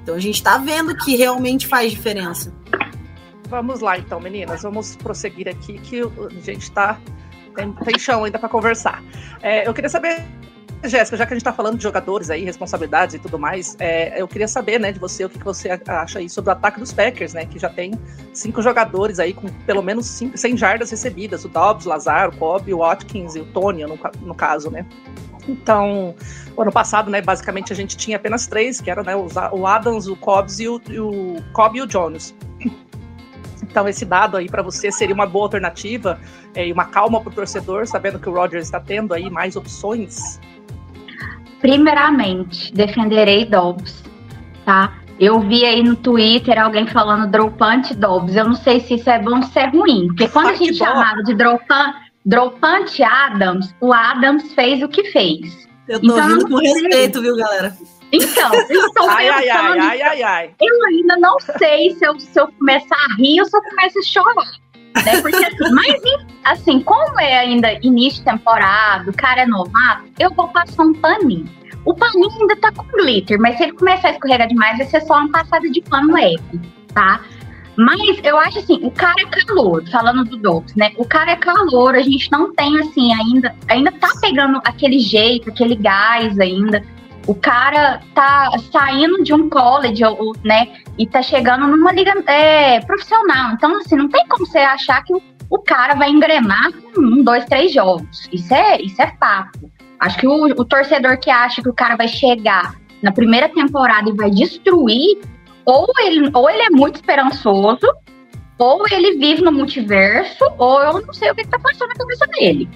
Então 0.02 0.14
a 0.14 0.20
gente 0.20 0.42
tá 0.42 0.58
vendo 0.58 0.94
que 0.96 1.16
realmente 1.16 1.66
faz 1.66 1.90
diferença. 1.92 2.52
Vamos 3.48 3.80
lá, 3.80 3.96
então, 3.98 4.18
meninas. 4.20 4.62
Vamos 4.62 4.96
prosseguir 4.96 5.48
aqui, 5.48 5.78
que 5.78 6.00
a 6.02 6.40
gente 6.44 6.70
tá. 6.72 6.98
Tem, 7.54 7.72
tem 7.72 7.98
chão 7.98 8.24
ainda 8.24 8.38
para 8.38 8.48
conversar. 8.48 9.02
É, 9.42 9.66
eu 9.68 9.72
queria 9.74 9.90
saber, 9.90 10.24
Jéssica, 10.88 11.16
já 11.16 11.26
que 11.26 11.32
a 11.32 11.36
gente 11.36 11.44
tá 11.44 11.52
falando 11.52 11.76
de 11.76 11.82
jogadores 11.82 12.28
aí, 12.28 12.44
responsabilidades 12.44 13.14
e 13.14 13.18
tudo 13.18 13.38
mais, 13.38 13.76
é, 13.78 14.20
eu 14.20 14.26
queria 14.26 14.48
saber, 14.48 14.80
né, 14.80 14.90
de 14.90 14.98
você, 14.98 15.24
o 15.24 15.28
que 15.28 15.38
que 15.38 15.44
você 15.44 15.70
acha 15.86 16.18
aí 16.18 16.28
sobre 16.28 16.50
o 16.50 16.52
ataque 16.52 16.80
dos 16.80 16.92
Packers, 16.92 17.34
né? 17.34 17.46
Que 17.46 17.58
já 17.58 17.68
tem 17.68 17.92
cinco 18.32 18.60
jogadores 18.60 19.18
aí 19.18 19.32
com 19.32 19.48
pelo 19.64 19.82
menos 19.82 20.06
cinco, 20.06 20.36
100 20.36 20.56
jardas 20.56 20.90
recebidas: 20.90 21.44
o 21.44 21.48
Dobbs, 21.48 21.86
o 21.86 21.88
Lazar, 21.88 22.30
o 22.30 22.36
Cobb, 22.36 22.72
o 22.74 22.78
Watkins 22.78 23.36
e 23.36 23.40
o 23.40 23.44
Tony, 23.46 23.84
no, 23.84 23.98
no 24.22 24.34
caso, 24.34 24.70
né? 24.70 24.84
Então, 25.48 26.14
ano 26.56 26.72
passado, 26.72 27.10
né, 27.10 27.20
basicamente 27.20 27.72
a 27.72 27.76
gente 27.76 27.96
tinha 27.96 28.16
apenas 28.16 28.46
três, 28.46 28.80
que 28.80 28.90
eram 28.90 29.02
né, 29.02 29.14
o 29.16 29.66
Adams, 29.66 30.06
o 30.06 30.16
Cobbs 30.16 30.60
e 30.60 30.68
o, 30.68 30.80
e 30.88 31.00
o 31.00 31.42
Cobb 31.52 31.78
e 31.78 31.82
o 31.82 31.86
Jones. 31.86 32.34
Então, 33.62 33.88
esse 33.88 34.04
dado 34.04 34.36
aí 34.36 34.48
para 34.48 34.62
você 34.62 34.92
seria 34.92 35.14
uma 35.14 35.26
boa 35.26 35.46
alternativa 35.46 36.20
é, 36.54 36.66
e 36.66 36.72
uma 36.72 36.84
calma 36.84 37.20
para 37.20 37.30
o 37.30 37.34
torcedor, 37.34 37.86
sabendo 37.86 38.18
que 38.18 38.28
o 38.28 38.32
Rodgers 38.34 38.66
está 38.66 38.78
tendo 38.78 39.14
aí 39.14 39.30
mais 39.30 39.56
opções. 39.56 40.38
Primeiramente, 41.62 42.74
defenderei 42.74 43.46
Dobbs, 43.46 44.04
tá? 44.66 44.92
Eu 45.18 45.40
vi 45.40 45.64
aí 45.64 45.82
no 45.82 45.94
Twitter 45.96 46.60
alguém 46.60 46.86
falando 46.86 47.30
dropante 47.30 47.94
Dobbs. 47.94 48.34
Eu 48.34 48.46
não 48.46 48.54
sei 48.54 48.80
se 48.80 48.94
isso 48.94 49.08
é 49.08 49.18
bom 49.20 49.36
ou 49.36 49.42
se 49.44 49.58
é 49.58 49.66
ruim. 49.68 50.08
Porque 50.08 50.28
quando 50.28 50.48
a 50.48 50.50
Ah, 50.50 50.54
gente 50.54 50.74
chamava 50.74 51.22
de 51.22 51.32
dropan, 51.34 51.94
dropante 52.26 53.02
Adams, 53.04 53.74
o 53.80 53.92
Adams 53.92 54.52
fez 54.54 54.82
o 54.82 54.88
que 54.88 55.04
fez. 55.12 55.66
Eu 55.88 56.00
tô 56.00 56.06
Então, 56.06 56.28
ouvindo 56.30 56.48
com 56.48 56.56
respeito, 56.56 57.22
viu, 57.22 57.36
galera? 57.36 57.76
Então, 58.12 58.50
eu 58.68 58.86
estou 58.86 59.08
Ai, 59.08 59.28
ai, 59.28 59.48
ai, 59.48 59.78
ai, 59.78 60.02
ai, 60.02 60.22
ai. 60.22 60.50
eu 60.60 60.84
ainda 60.86 61.16
não 61.18 61.38
sei 61.58 61.90
se 61.90 62.04
eu, 62.04 62.18
se 62.18 62.38
eu 62.38 62.48
começar 62.58 62.96
a 62.96 63.14
rir 63.16 63.40
ou 63.40 63.46
se 63.46 63.56
eu 63.56 63.62
começo 63.62 63.98
a 63.98 64.02
chorar. 64.02 64.61
Né? 64.94 65.20
Porque, 65.20 65.44
assim, 65.44 65.74
mas, 65.74 66.02
assim, 66.44 66.80
como 66.80 67.20
é 67.20 67.38
ainda 67.38 67.72
início 67.82 68.20
de 68.20 68.30
temporada, 68.30 69.10
o 69.10 69.14
cara 69.14 69.42
é 69.42 69.46
novato, 69.46 70.04
eu 70.18 70.32
vou 70.34 70.48
passar 70.48 70.82
um 70.82 70.92
paninho. 70.94 71.48
O 71.84 71.94
paninho 71.94 72.30
ainda 72.40 72.56
tá 72.56 72.70
com 72.72 72.86
glitter, 72.96 73.40
mas 73.40 73.56
se 73.56 73.64
ele 73.64 73.72
começar 73.72 74.08
a 74.08 74.10
escorregar 74.12 74.46
demais, 74.46 74.78
vai 74.78 74.86
ser 74.86 75.00
só 75.02 75.18
uma 75.18 75.30
passada 75.30 75.68
de 75.68 75.80
pano 75.82 76.14
leve, 76.14 76.60
tá? 76.94 77.20
Mas 77.76 78.20
eu 78.22 78.38
acho 78.38 78.58
assim, 78.58 78.78
o 78.82 78.90
cara 78.90 79.14
é 79.18 79.26
calor, 79.26 79.82
falando 79.90 80.24
do 80.24 80.36
Dobbs, 80.36 80.74
né? 80.76 80.92
O 80.96 81.04
cara 81.04 81.32
é 81.32 81.36
calor, 81.36 81.94
a 81.94 82.02
gente 82.02 82.30
não 82.30 82.52
tem 82.54 82.78
assim 82.78 83.12
ainda, 83.14 83.54
ainda 83.68 83.90
tá 83.92 84.10
pegando 84.20 84.60
aquele 84.64 84.98
jeito, 84.98 85.48
aquele 85.48 85.74
gás 85.74 86.38
ainda. 86.38 86.84
O 87.26 87.34
cara 87.34 88.00
tá 88.14 88.50
saindo 88.72 89.22
de 89.22 89.32
um 89.32 89.48
college, 89.48 90.04
ou, 90.04 90.34
né? 90.44 90.72
E 90.98 91.06
tá 91.06 91.22
chegando 91.22 91.66
numa 91.66 91.92
liga 91.92 92.12
é, 92.26 92.80
profissional. 92.80 93.52
Então, 93.52 93.76
assim, 93.76 93.96
não 93.96 94.08
tem 94.08 94.26
como 94.26 94.46
você 94.46 94.58
achar 94.58 95.02
que 95.04 95.14
o, 95.14 95.22
o 95.48 95.58
cara 95.58 95.94
vai 95.94 96.10
engrenar 96.10 96.72
com 96.72 97.00
um, 97.00 97.22
dois, 97.22 97.44
três 97.44 97.72
jogos. 97.72 98.28
Isso 98.32 98.52
é, 98.52 98.80
isso 98.80 99.00
é 99.00 99.14
fato. 99.20 99.70
Acho 100.00 100.18
que 100.18 100.26
o, 100.26 100.46
o 100.46 100.64
torcedor 100.64 101.18
que 101.18 101.30
acha 101.30 101.62
que 101.62 101.68
o 101.68 101.74
cara 101.74 101.94
vai 101.94 102.08
chegar 102.08 102.74
na 103.00 103.12
primeira 103.12 103.48
temporada 103.48 104.08
e 104.08 104.16
vai 104.16 104.30
destruir, 104.30 105.20
ou 105.64 105.86
ele, 106.00 106.30
ou 106.34 106.50
ele 106.50 106.62
é 106.62 106.70
muito 106.70 106.96
esperançoso, 106.96 107.86
ou 108.58 108.84
ele 108.90 109.18
vive 109.18 109.42
no 109.42 109.52
multiverso, 109.52 110.44
ou 110.58 110.80
eu 110.82 111.02
não 111.02 111.12
sei 111.12 111.30
o 111.30 111.34
que, 111.34 111.42
que 111.42 111.50
tá 111.50 111.58
passando 111.58 111.88
na 111.88 111.94
cabeça 111.94 112.26
dele. 112.26 112.68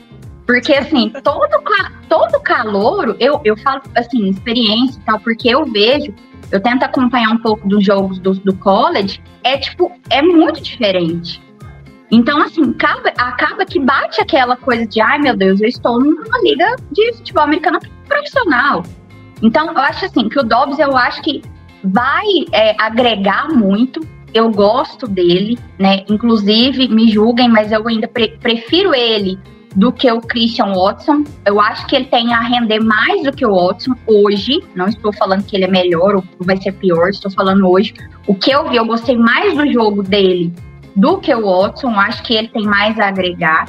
Porque, 0.46 0.72
assim, 0.72 1.10
todo, 1.24 1.48
todo 2.08 2.40
calouro, 2.40 3.16
eu, 3.18 3.40
eu 3.44 3.56
falo, 3.56 3.82
assim, 3.96 4.28
experiência 4.28 4.98
e 4.98 5.02
tal, 5.02 5.18
porque 5.18 5.48
eu 5.48 5.64
vejo, 5.66 6.14
eu 6.52 6.60
tento 6.60 6.84
acompanhar 6.84 7.30
um 7.30 7.38
pouco 7.38 7.66
dos 7.68 7.84
jogos 7.84 8.20
do, 8.20 8.32
do 8.34 8.54
college, 8.54 9.20
é, 9.42 9.58
tipo, 9.58 9.90
é 10.08 10.22
muito 10.22 10.62
diferente. 10.62 11.42
Então, 12.12 12.40
assim, 12.40 12.70
acaba, 12.70 13.08
acaba 13.18 13.66
que 13.66 13.80
bate 13.80 14.20
aquela 14.20 14.56
coisa 14.56 14.86
de, 14.86 15.00
ai, 15.00 15.18
meu 15.18 15.36
Deus, 15.36 15.60
eu 15.60 15.68
estou 15.68 15.98
numa 15.98 16.40
liga 16.42 16.76
de 16.92 17.12
futebol 17.14 17.42
americano 17.42 17.80
profissional. 18.06 18.84
Então, 19.42 19.66
eu 19.72 19.78
acho, 19.78 20.04
assim, 20.04 20.28
que 20.28 20.38
o 20.38 20.44
Dobbs, 20.44 20.78
eu 20.78 20.96
acho 20.96 21.20
que 21.22 21.42
vai 21.82 22.24
é, 22.52 22.80
agregar 22.80 23.48
muito, 23.48 24.00
eu 24.32 24.48
gosto 24.50 25.08
dele, 25.08 25.58
né? 25.76 26.04
Inclusive, 26.08 26.86
me 26.88 27.10
julguem, 27.10 27.48
mas 27.48 27.72
eu 27.72 27.86
ainda 27.88 28.06
pre- 28.06 28.38
prefiro 28.40 28.94
ele 28.94 29.36
do 29.76 29.92
que 29.92 30.10
o 30.10 30.20
Christian 30.20 30.72
Watson. 30.72 31.22
Eu 31.44 31.60
acho 31.60 31.86
que 31.86 31.94
ele 31.94 32.06
tem 32.06 32.32
a 32.32 32.40
render 32.40 32.80
mais 32.80 33.22
do 33.22 33.30
que 33.30 33.46
o 33.46 33.54
Watson 33.54 33.94
hoje. 34.06 34.64
Não 34.74 34.88
estou 34.88 35.12
falando 35.12 35.44
que 35.44 35.54
ele 35.54 35.66
é 35.66 35.70
melhor 35.70 36.16
ou 36.16 36.24
vai 36.40 36.56
ser 36.56 36.72
pior, 36.72 37.10
estou 37.10 37.30
falando 37.30 37.68
hoje. 37.68 37.94
O 38.26 38.34
que 38.34 38.50
eu 38.50 38.68
vi, 38.68 38.76
eu 38.76 38.86
gostei 38.86 39.16
mais 39.16 39.54
do 39.54 39.70
jogo 39.70 40.02
dele 40.02 40.52
do 40.96 41.18
que 41.18 41.32
o 41.32 41.44
Watson. 41.44 41.90
Acho 41.90 42.22
que 42.22 42.34
ele 42.34 42.48
tem 42.48 42.64
mais 42.64 42.98
a 42.98 43.08
agregar. 43.08 43.68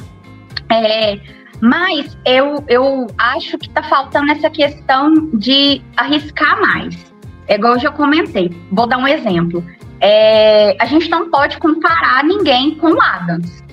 É, 0.70 1.20
mas 1.62 2.18
eu, 2.26 2.64
eu 2.70 3.08
acho 3.18 3.58
que 3.58 3.70
tá 3.70 3.84
faltando 3.84 4.32
essa 4.32 4.50
questão 4.50 5.14
de 5.34 5.82
arriscar 5.98 6.62
mais. 6.62 7.14
É 7.48 7.56
igual 7.56 7.74
eu 7.74 7.80
já 7.80 7.92
comentei. 7.92 8.50
Vou 8.72 8.88
dar 8.88 8.98
um 8.98 9.08
exemplo. 9.08 9.64
É, 10.00 10.78
a 10.80 10.86
gente 10.86 11.10
não 11.10 11.30
pode 11.30 11.58
comparar 11.58 12.24
ninguém 12.24 12.76
com 12.76 12.92
o 12.92 13.02
Adams. 13.02 13.67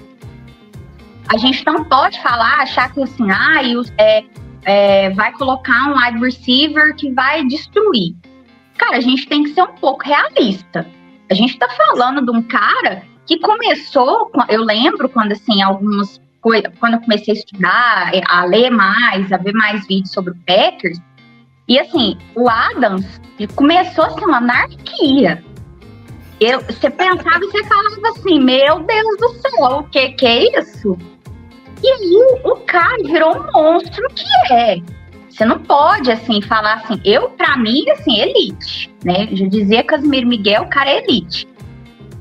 A 1.28 1.36
gente 1.36 1.64
não 1.66 1.84
pode 1.84 2.20
falar, 2.22 2.60
achar 2.60 2.92
que 2.92 3.02
assim, 3.02 3.30
ah, 3.30 3.62
é, 3.98 4.24
é, 4.64 5.10
vai 5.10 5.32
colocar 5.32 5.88
um 5.88 5.96
wide 5.96 6.18
receiver 6.18 6.94
que 6.96 7.10
vai 7.12 7.44
destruir. 7.44 8.14
Cara, 8.76 8.96
a 8.96 9.00
gente 9.00 9.26
tem 9.26 9.44
que 9.44 9.54
ser 9.54 9.62
um 9.62 9.74
pouco 9.74 10.04
realista. 10.04 10.86
A 11.30 11.34
gente 11.34 11.58
tá 11.58 11.68
falando 11.68 12.24
de 12.24 12.30
um 12.30 12.42
cara 12.42 13.02
que 13.26 13.38
começou, 13.38 14.30
eu 14.48 14.62
lembro 14.62 15.08
quando 15.08 15.32
assim, 15.32 15.62
algumas 15.62 16.22
quando 16.78 16.94
eu 16.94 17.00
comecei 17.00 17.32
a 17.32 17.38
estudar, 17.38 18.12
a 18.28 18.44
ler 18.44 18.68
mais, 18.68 19.32
a 19.32 19.38
ver 19.38 19.54
mais 19.54 19.86
vídeos 19.86 20.12
sobre 20.12 20.32
o 20.32 20.36
Packers, 20.46 21.00
e 21.66 21.78
assim, 21.78 22.18
o 22.34 22.50
Adams 22.50 23.18
começou 23.56 24.04
a 24.04 24.10
ser 24.10 24.24
uma 24.26 24.36
anarquia. 24.36 25.42
Eu, 26.38 26.60
você 26.60 26.90
pensava 26.90 27.42
e 27.42 27.50
você 27.50 27.64
falava 27.64 28.08
assim, 28.08 28.40
meu 28.40 28.80
Deus 28.80 29.16
do 29.18 29.28
céu, 29.40 29.78
o 29.78 29.84
que, 29.84 30.10
que 30.10 30.26
é 30.26 30.60
isso? 30.60 30.98
E 31.84 31.86
aí 31.86 32.40
o 32.44 32.56
cara 32.60 32.96
virou 33.02 33.36
um 33.36 33.52
monstro 33.52 34.08
que 34.14 34.54
é. 34.54 34.78
Você 35.28 35.44
não 35.44 35.58
pode, 35.58 36.10
assim, 36.10 36.40
falar 36.40 36.76
assim, 36.76 36.98
eu, 37.04 37.28
pra 37.28 37.58
mim, 37.58 37.84
assim, 37.90 38.20
elite, 38.20 38.90
né? 39.04 39.28
Eu 39.30 39.36
já 39.36 39.46
dizia 39.48 39.84
Casimiro 39.84 40.26
Miguel, 40.26 40.62
o 40.62 40.70
cara 40.70 40.90
é 40.90 41.04
elite. 41.04 41.46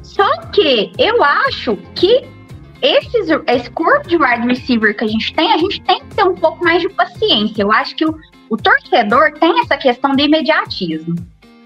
Só 0.01 0.27
que 0.47 0.91
eu 0.97 1.23
acho 1.23 1.77
que 1.95 2.25
esses, 2.81 3.29
esse 3.47 3.69
corpo 3.71 4.05
de 4.05 4.17
wide 4.17 4.45
receiver 4.45 4.97
que 4.97 5.05
a 5.05 5.07
gente 5.07 5.33
tem, 5.33 5.53
a 5.53 5.57
gente 5.57 5.81
tem 5.83 6.01
que 6.01 6.15
ter 6.15 6.23
um 6.23 6.35
pouco 6.35 6.61
mais 6.61 6.81
de 6.81 6.89
paciência. 6.89 7.61
Eu 7.61 7.71
acho 7.71 7.95
que 7.95 8.05
o, 8.05 8.13
o 8.49 8.57
torcedor 8.57 9.31
tem 9.39 9.61
essa 9.61 9.77
questão 9.77 10.13
de 10.13 10.23
imediatismo. 10.23 11.15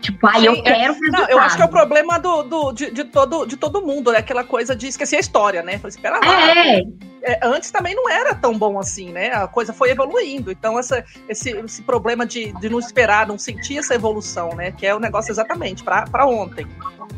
Tipo, 0.01 0.27
aí 0.27 0.47
ah, 0.47 0.51
eu 0.51 0.53
é, 0.53 0.61
quero 0.61 0.93
é, 0.93 1.11
não, 1.11 1.27
Eu 1.29 1.39
acho 1.39 1.55
que 1.55 1.63
é 1.63 1.65
o 1.65 1.69
problema 1.69 2.19
do, 2.19 2.43
do, 2.43 2.71
de, 2.73 2.91
de, 2.91 3.03
todo, 3.05 3.47
de 3.47 3.57
todo 3.57 3.81
mundo, 3.81 4.11
né? 4.11 4.19
Aquela 4.19 4.43
coisa 4.43 4.75
de 4.75 4.87
esquecer 4.87 5.15
a 5.15 5.19
história, 5.19 5.63
né? 5.63 5.79
Falei, 5.79 5.89
espera 5.89 6.19
lá. 6.19 6.51
É. 6.55 6.81
É, 7.21 7.39
antes 7.45 7.71
também 7.71 7.95
não 7.95 8.09
era 8.09 8.33
tão 8.35 8.57
bom 8.57 8.79
assim, 8.79 9.11
né? 9.11 9.33
A 9.33 9.47
coisa 9.47 9.73
foi 9.73 9.89
evoluindo. 9.91 10.51
Então, 10.51 10.77
essa, 10.77 11.03
esse, 11.27 11.51
esse 11.51 11.81
problema 11.81 12.25
de, 12.25 12.51
de 12.53 12.69
não 12.69 12.79
esperar, 12.79 13.27
não 13.27 13.37
sentir 13.37 13.77
essa 13.77 13.95
evolução, 13.95 14.49
né? 14.55 14.71
Que 14.71 14.85
é 14.85 14.95
o 14.95 14.99
negócio 14.99 15.31
exatamente 15.31 15.83
para 15.83 16.25
ontem. 16.25 16.65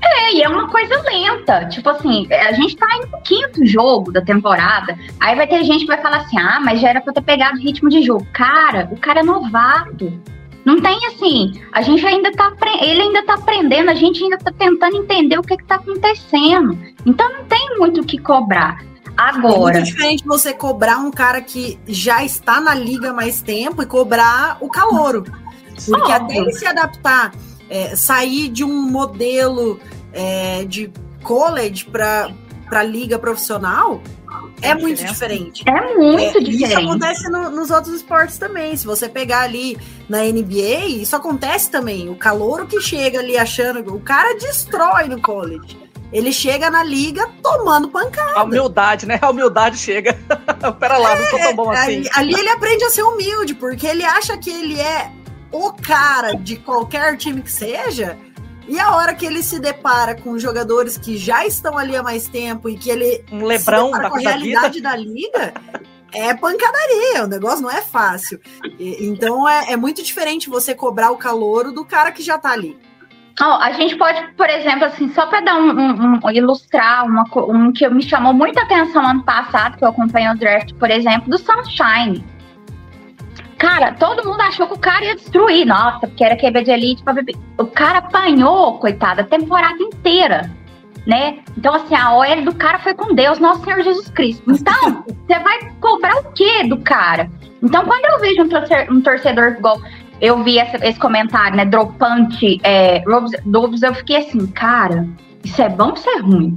É, 0.02 0.34
e 0.34 0.42
é 0.42 0.50
uma 0.50 0.70
coisa 0.70 1.02
lenta. 1.02 1.66
Tipo 1.70 1.90
assim, 1.90 2.28
a 2.32 2.54
gente 2.54 2.76
tá 2.76 2.88
pro 3.10 3.22
quinto 3.22 3.66
jogo 3.66 4.12
da 4.12 4.22
temporada. 4.22 4.98
Aí 5.20 5.36
vai 5.36 5.48
ter 5.48 5.64
gente 5.64 5.82
que 5.82 5.88
vai 5.88 6.02
falar 6.02 6.18
assim: 6.18 6.38
ah, 6.40 6.60
mas 6.64 6.80
já 6.80 6.90
era 6.90 7.02
pra 7.02 7.14
ter 7.14 7.22
pegado 7.22 7.58
o 7.58 7.62
ritmo 7.62 7.90
de 7.90 8.02
jogo. 8.02 8.26
Cara, 8.34 8.88
o 8.92 8.98
cara 8.98 9.20
é 9.20 9.24
novato. 9.24 10.20
Não 10.66 10.80
tem 10.82 11.00
assim, 11.08 11.54
a 11.72 11.82
gente 11.82 12.06
ainda 12.06 12.32
tá, 12.34 12.54
ele 12.82 13.02
ainda 13.02 13.24
tá 13.24 13.36
aprendendo, 13.36 13.90
a 13.90 13.96
gente 13.96 14.22
ainda 14.22 14.38
tá 14.38 14.52
tentando 14.52 14.98
entender 14.98 15.38
o 15.40 15.42
que 15.42 15.58
que 15.58 15.64
tá 15.64 15.76
acontecendo. 15.76 16.78
Então 17.06 17.32
não 17.32 17.46
tem 17.46 17.78
muito 17.78 18.02
o 18.02 18.06
que 18.06 18.18
cobrar. 18.18 18.84
Agora. 19.20 19.54
É 19.54 19.60
muito 19.60 19.84
diferente 19.84 20.26
você 20.26 20.54
cobrar 20.54 20.98
um 21.00 21.12
cara 21.12 21.42
que 21.42 21.78
já 21.86 22.24
está 22.24 22.62
na 22.62 22.74
liga 22.74 23.10
há 23.10 23.14
mais 23.14 23.42
tempo 23.42 23.84
e 23.84 23.86
cobrar 23.86 24.58
o 24.62 24.70
calouro. 24.70 25.26
Porque 25.86 26.12
até 26.12 26.38
ele 26.38 26.54
se 26.54 26.66
adaptar, 26.66 27.34
é, 27.70 27.96
sair 27.96 28.48
de 28.48 28.64
um 28.64 28.90
modelo 28.90 29.80
é, 30.14 30.64
de 30.64 30.90
college 31.22 31.86
para 31.86 32.84
liga 32.84 33.20
profissional, 33.20 34.02
é 34.62 34.76
muito 34.76 35.04
diferente. 35.04 35.64
É 35.68 35.96
muito 35.96 36.38
é, 36.38 36.42
diferente. 36.42 36.64
Isso 36.64 36.80
acontece 36.80 37.30
no, 37.30 37.50
nos 37.50 37.70
outros 37.72 37.96
esportes 37.96 38.38
também. 38.38 38.76
Se 38.76 38.86
você 38.86 39.08
pegar 39.08 39.42
ali 39.42 39.78
na 40.08 40.24
NBA, 40.24 40.86
isso 41.02 41.16
acontece 41.16 41.70
também. 41.70 42.10
O 42.10 42.16
calor 42.16 42.68
que 42.68 42.80
chega 42.82 43.20
ali 43.20 43.38
achando. 43.38 43.94
O 43.94 44.00
cara 44.00 44.38
destrói 44.38 45.08
no 45.08 45.22
college. 45.22 45.89
Ele 46.12 46.34
chega 46.34 46.70
na 46.70 46.84
liga 46.84 47.30
tomando 47.42 47.90
pancada. 47.90 48.40
A 48.40 48.44
humildade, 48.44 49.06
né? 49.06 49.20
A 49.22 49.30
humildade 49.30 49.78
chega. 49.78 50.18
Pera 50.80 50.98
lá, 50.98 51.16
é, 51.16 51.20
não 51.20 51.26
sou 51.28 51.40
tão 51.40 51.56
bom 51.56 51.72
assim. 51.72 51.98
Ali, 51.98 52.10
ali 52.16 52.34
ele 52.34 52.50
aprende 52.50 52.84
a 52.84 52.90
ser 52.90 53.04
humilde, 53.04 53.54
porque 53.54 53.86
ele 53.86 54.04
acha 54.04 54.38
que 54.38 54.50
ele 54.50 54.80
é 54.80 55.12
o 55.52 55.72
cara 55.72 56.34
de 56.34 56.56
qualquer 56.58 57.16
time 57.18 57.42
que 57.42 57.52
seja 57.52 58.18
e 58.70 58.80
a 58.80 58.96
hora 58.96 59.16
que 59.16 59.26
ele 59.26 59.42
se 59.42 59.60
depara 59.60 60.14
com 60.14 60.38
jogadores 60.38 60.96
que 60.96 61.18
já 61.18 61.44
estão 61.44 61.76
ali 61.76 61.96
há 61.96 62.04
mais 62.04 62.28
tempo 62.28 62.70
e 62.70 62.78
que 62.78 62.92
ele 62.92 63.26
um 63.32 63.44
Lebrão 63.44 63.90
da 63.90 64.12
com 64.12 64.18
a 64.18 64.20
realidade 64.20 64.80
da 64.80 64.96
liga, 64.96 65.56
é 66.14 66.36
pancadaria, 66.36 67.24
o 67.24 67.28
negócio 67.28 67.62
não 67.62 67.72
é 67.72 67.82
fácil. 67.82 68.40
E, 68.78 69.08
então 69.08 69.50
é, 69.50 69.72
é, 69.72 69.76
muito 69.76 70.04
diferente 70.04 70.52
você 70.52 70.76
cobrar 70.76 71.10
o 71.10 71.18
calor 71.18 71.72
do 71.72 71.84
cara 71.84 72.12
que 72.12 72.22
já 72.22 72.38
tá 72.38 72.52
ali. 72.52 72.78
Oh, 73.42 73.58
a 73.62 73.72
gente 73.72 73.96
pode, 73.96 74.22
por 74.36 74.50
exemplo, 74.50 74.86
assim, 74.86 75.10
só 75.14 75.26
para 75.26 75.40
dar 75.40 75.56
um, 75.56 75.72
um, 75.72 76.20
um, 76.26 76.32
ilustrar 76.32 77.06
uma, 77.06 77.24
um 77.48 77.72
que 77.72 77.88
me 77.88 78.04
chamou 78.04 78.34
muita 78.34 78.64
atenção 78.64 79.06
ano 79.06 79.24
passado, 79.24 79.78
que 79.78 79.84
eu 79.84 79.88
acompanhei 79.88 80.30
o 80.30 80.38
draft, 80.38 80.74
por 80.74 80.92
exemplo, 80.92 81.30
do 81.30 81.38
Sunshine. 81.38 82.22
Cara, 83.58 83.94
todo 83.94 84.26
mundo 84.28 84.42
achou 84.42 84.68
que 84.68 84.74
o 84.74 84.80
cara 84.80 85.06
ia 85.06 85.16
destruir. 85.16 85.66
Nossa, 85.66 86.08
porque 86.08 86.24
era 86.24 86.36
QB 86.36 86.64
de 86.64 86.72
elite. 86.72 87.04
O 87.58 87.66
cara 87.66 88.00
apanhou, 88.00 88.78
coitada, 88.78 89.22
a 89.22 89.26
temporada 89.26 89.82
inteira. 89.82 90.50
Né? 91.06 91.40
Então, 91.58 91.74
assim, 91.74 91.96
a 91.96 92.14
OL 92.14 92.42
do 92.44 92.54
cara 92.56 92.80
foi 92.80 92.94
com 92.94 93.16
Deus, 93.16 93.40
nosso 93.40 93.64
Senhor 93.64 93.82
Jesus 93.82 94.10
Cristo. 94.10 94.44
Então, 94.50 95.04
você 95.28 95.40
vai 95.40 95.72
cobrar 95.80 96.16
o 96.18 96.32
quê 96.34 96.64
do 96.68 96.78
cara? 96.78 97.30
Então, 97.62 97.86
quando 97.86 98.06
eu 98.06 98.20
vejo 98.20 98.44
um 98.44 98.50
torcedor, 98.50 98.94
um 98.94 99.02
torcedor 99.02 99.56
igual 99.58 99.82
eu 100.22 100.44
vi 100.44 100.58
essa, 100.60 100.78
esse 100.86 101.00
comentário, 101.00 101.56
né, 101.56 101.66
dropante, 101.66 102.60
é, 102.64 103.04
eu 103.06 103.94
fiquei 103.94 104.18
assim, 104.18 104.46
cara, 104.48 105.08
isso 105.44 105.62
é 105.62 105.70
bom 105.70 105.90
ou 105.90 105.94
isso 105.94 106.10
é 106.10 106.20
ruim? 106.20 106.56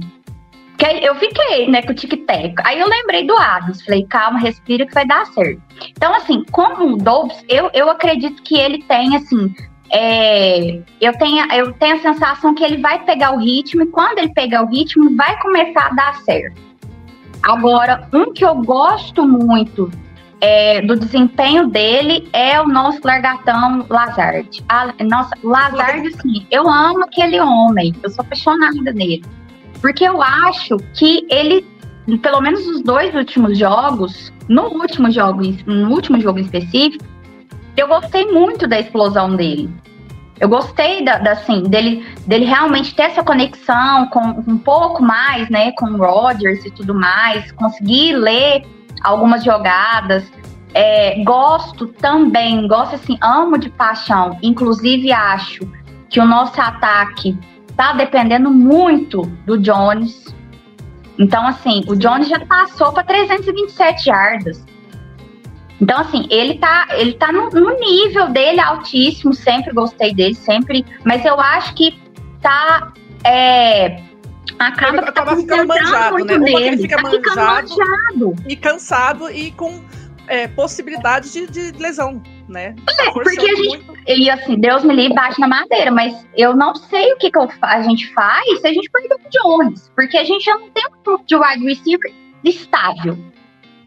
Que 0.77 0.85
aí 0.85 1.05
eu 1.05 1.15
fiquei, 1.15 1.69
né, 1.69 1.81
com 1.81 1.91
o 1.91 1.95
tic-tac. 1.95 2.55
Aí 2.65 2.79
eu 2.79 2.89
lembrei 2.89 3.25
do 3.25 3.37
Adams. 3.37 3.83
Falei, 3.85 4.05
calma, 4.05 4.39
respira 4.39 4.85
que 4.85 4.93
vai 4.93 5.05
dar 5.05 5.25
certo. 5.27 5.61
Então, 5.91 6.13
assim, 6.13 6.43
como 6.51 6.93
o 6.93 6.97
Dobbs, 6.97 7.43
eu, 7.47 7.69
eu 7.73 7.89
acredito 7.89 8.41
que 8.41 8.57
ele 8.57 8.83
tem, 8.83 9.15
assim, 9.15 9.53
é, 9.91 10.81
eu, 10.99 11.13
tenho, 11.17 11.51
eu 11.53 11.71
tenho 11.73 11.95
a 11.95 11.99
sensação 11.99 12.55
que 12.55 12.63
ele 12.63 12.77
vai 12.77 13.03
pegar 13.05 13.33
o 13.33 13.37
ritmo 13.37 13.83
e 13.83 13.87
quando 13.87 14.17
ele 14.17 14.33
pegar 14.33 14.63
o 14.63 14.67
ritmo, 14.67 15.15
vai 15.15 15.39
começar 15.39 15.87
a 15.87 15.93
dar 15.93 16.15
certo. 16.21 16.59
Agora, 17.43 18.07
um 18.11 18.33
que 18.33 18.43
eu 18.43 18.55
gosto 18.55 19.27
muito 19.27 19.91
é, 20.43 20.81
do 20.81 20.97
desempenho 20.97 21.67
dele 21.67 22.27
é 22.33 22.59
o 22.59 22.67
nosso 22.67 22.99
largatão 23.01 23.85
Lazard. 23.89 24.61
A, 24.67 24.93
nossa, 25.01 25.33
Lazard, 25.41 26.05
assim, 26.05 26.45
eu 26.51 26.69
amo 26.69 27.05
aquele 27.05 27.39
homem, 27.39 27.95
eu 28.03 28.09
sou 28.09 28.25
apaixonada 28.25 28.91
nele. 28.91 29.23
Porque 29.79 30.03
eu 30.03 30.21
acho 30.21 30.75
que 30.93 31.25
ele, 31.29 31.65
pelo 32.21 32.41
menos 32.41 32.67
nos 32.67 32.81
dois 32.81 33.15
últimos 33.15 33.57
jogos, 33.57 34.33
no 34.49 34.63
último 34.63 35.09
jogo, 35.09 35.43
no 35.65 35.89
último 35.89 36.19
jogo 36.19 36.39
específico, 36.39 37.05
eu 37.77 37.87
gostei 37.87 38.29
muito 38.29 38.67
da 38.67 38.77
explosão 38.77 39.37
dele. 39.37 39.69
Eu 40.41 40.49
gostei 40.49 41.05
da, 41.05 41.19
da, 41.19 41.31
assim, 41.31 41.63
dele, 41.63 42.05
dele 42.27 42.43
realmente 42.43 42.93
ter 42.93 43.03
essa 43.03 43.23
conexão 43.23 44.07
com 44.07 44.43
um 44.45 44.57
pouco 44.57 45.01
mais, 45.01 45.49
né, 45.49 45.71
com 45.77 45.85
o 45.85 45.97
Rodgers 45.97 46.65
e 46.65 46.71
tudo 46.71 46.93
mais, 46.93 47.49
conseguir 47.53 48.17
ler 48.17 48.65
algumas 49.03 49.43
jogadas. 49.43 50.31
É, 50.73 51.23
gosto 51.23 51.87
também, 51.87 52.67
gosto 52.67 52.95
assim, 52.95 53.17
amo 53.21 53.57
de 53.57 53.69
paixão. 53.69 54.37
Inclusive 54.41 55.11
acho 55.11 55.69
que 56.09 56.19
o 56.19 56.25
nosso 56.25 56.59
ataque 56.59 57.37
tá 57.75 57.93
dependendo 57.93 58.49
muito 58.49 59.21
do 59.45 59.57
Jones. 59.57 60.33
Então, 61.19 61.45
assim, 61.45 61.83
o 61.87 61.95
Jones 61.95 62.27
já 62.27 62.39
passou 62.39 62.91
para 62.91 63.03
327 63.03 64.09
yardas. 64.09 64.65
Então, 65.79 65.99
assim, 65.99 66.25
ele 66.29 66.55
tá, 66.55 66.87
ele 66.91 67.13
tá 67.13 67.31
no, 67.31 67.49
no, 67.49 67.77
nível 67.77 68.29
dele 68.29 68.59
altíssimo, 68.59 69.33
sempre 69.33 69.73
gostei 69.73 70.13
dele, 70.13 70.33
sempre. 70.33 70.85
Mas 71.03 71.25
eu 71.25 71.39
acho 71.39 71.73
que 71.75 71.99
tá. 72.41 72.93
É, 73.23 74.01
acaba, 74.59 74.99
acaba 75.01 75.31
tá 75.31 75.37
ficando 75.37 75.67
manjado, 75.67 76.13
muito 76.15 76.27
né? 76.27 76.37
Nele. 76.37 76.67
Ele 76.67 76.77
fica 76.77 76.95
tá 76.97 77.03
manjado, 77.03 77.69
manjado, 77.69 78.35
e 78.47 78.55
cansado 78.55 79.29
e 79.29 79.51
com 79.51 79.83
é, 80.27 80.47
possibilidade 80.47 81.31
de, 81.31 81.47
de 81.47 81.71
lesão 81.79 82.21
né? 82.47 82.75
É, 82.99 83.11
porque 83.11 83.39
a 83.39 83.55
gente. 83.55 83.85
Muito... 83.85 83.93
E 84.07 84.29
assim, 84.29 84.59
Deus 84.59 84.83
me 84.83 84.93
livre, 84.93 85.13
bate 85.13 85.39
na 85.39 85.47
madeira, 85.47 85.91
mas 85.91 86.25
eu 86.35 86.55
não 86.55 86.75
sei 86.75 87.13
o 87.13 87.17
que, 87.17 87.31
que 87.31 87.39
a 87.61 87.81
gente 87.81 88.13
faz 88.13 88.61
se 88.61 88.67
a 88.67 88.73
gente 88.73 88.89
perder 88.89 89.15
o 89.15 89.29
Jones. 89.29 89.91
Porque 89.95 90.17
a 90.17 90.23
gente 90.23 90.43
já 90.43 90.57
não 90.57 90.69
tem 90.69 90.83
um 90.87 91.03
grupo 91.03 91.25
de 91.25 91.35
wide 91.35 91.65
receiver 91.65 92.13
estável. 92.43 93.17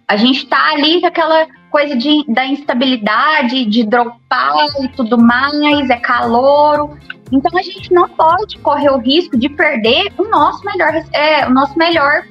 A 0.09 0.17
gente 0.17 0.47
tá 0.47 0.73
ali 0.73 1.01
com 1.01 1.07
aquela 1.07 1.47
coisa 1.77 1.95
de, 1.95 2.25
da 2.27 2.47
instabilidade, 2.47 3.67
de 3.67 3.85
dropar 3.85 4.67
e 4.81 4.89
tudo 4.97 5.19
mais, 5.19 5.91
é 5.91 5.97
calouro. 5.97 6.97
Então 7.31 7.51
a 7.59 7.63
gente 7.63 7.93
não 7.93 8.09
pode 8.09 8.57
correr 8.61 8.89
o 8.89 8.97
risco 8.97 9.37
de 9.37 9.51
perder 9.51 10.11
o 10.17 10.25
nosso 10.25 10.65
melhor, 10.65 11.05
é, 11.13 11.47
o 11.47 11.51
nosso 11.51 11.79
melhor 11.79 12.25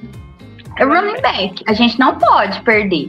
running 0.80 1.22
back. 1.22 1.62
A 1.68 1.72
gente 1.72 1.96
não 1.96 2.16
pode 2.16 2.60
perder. 2.62 3.08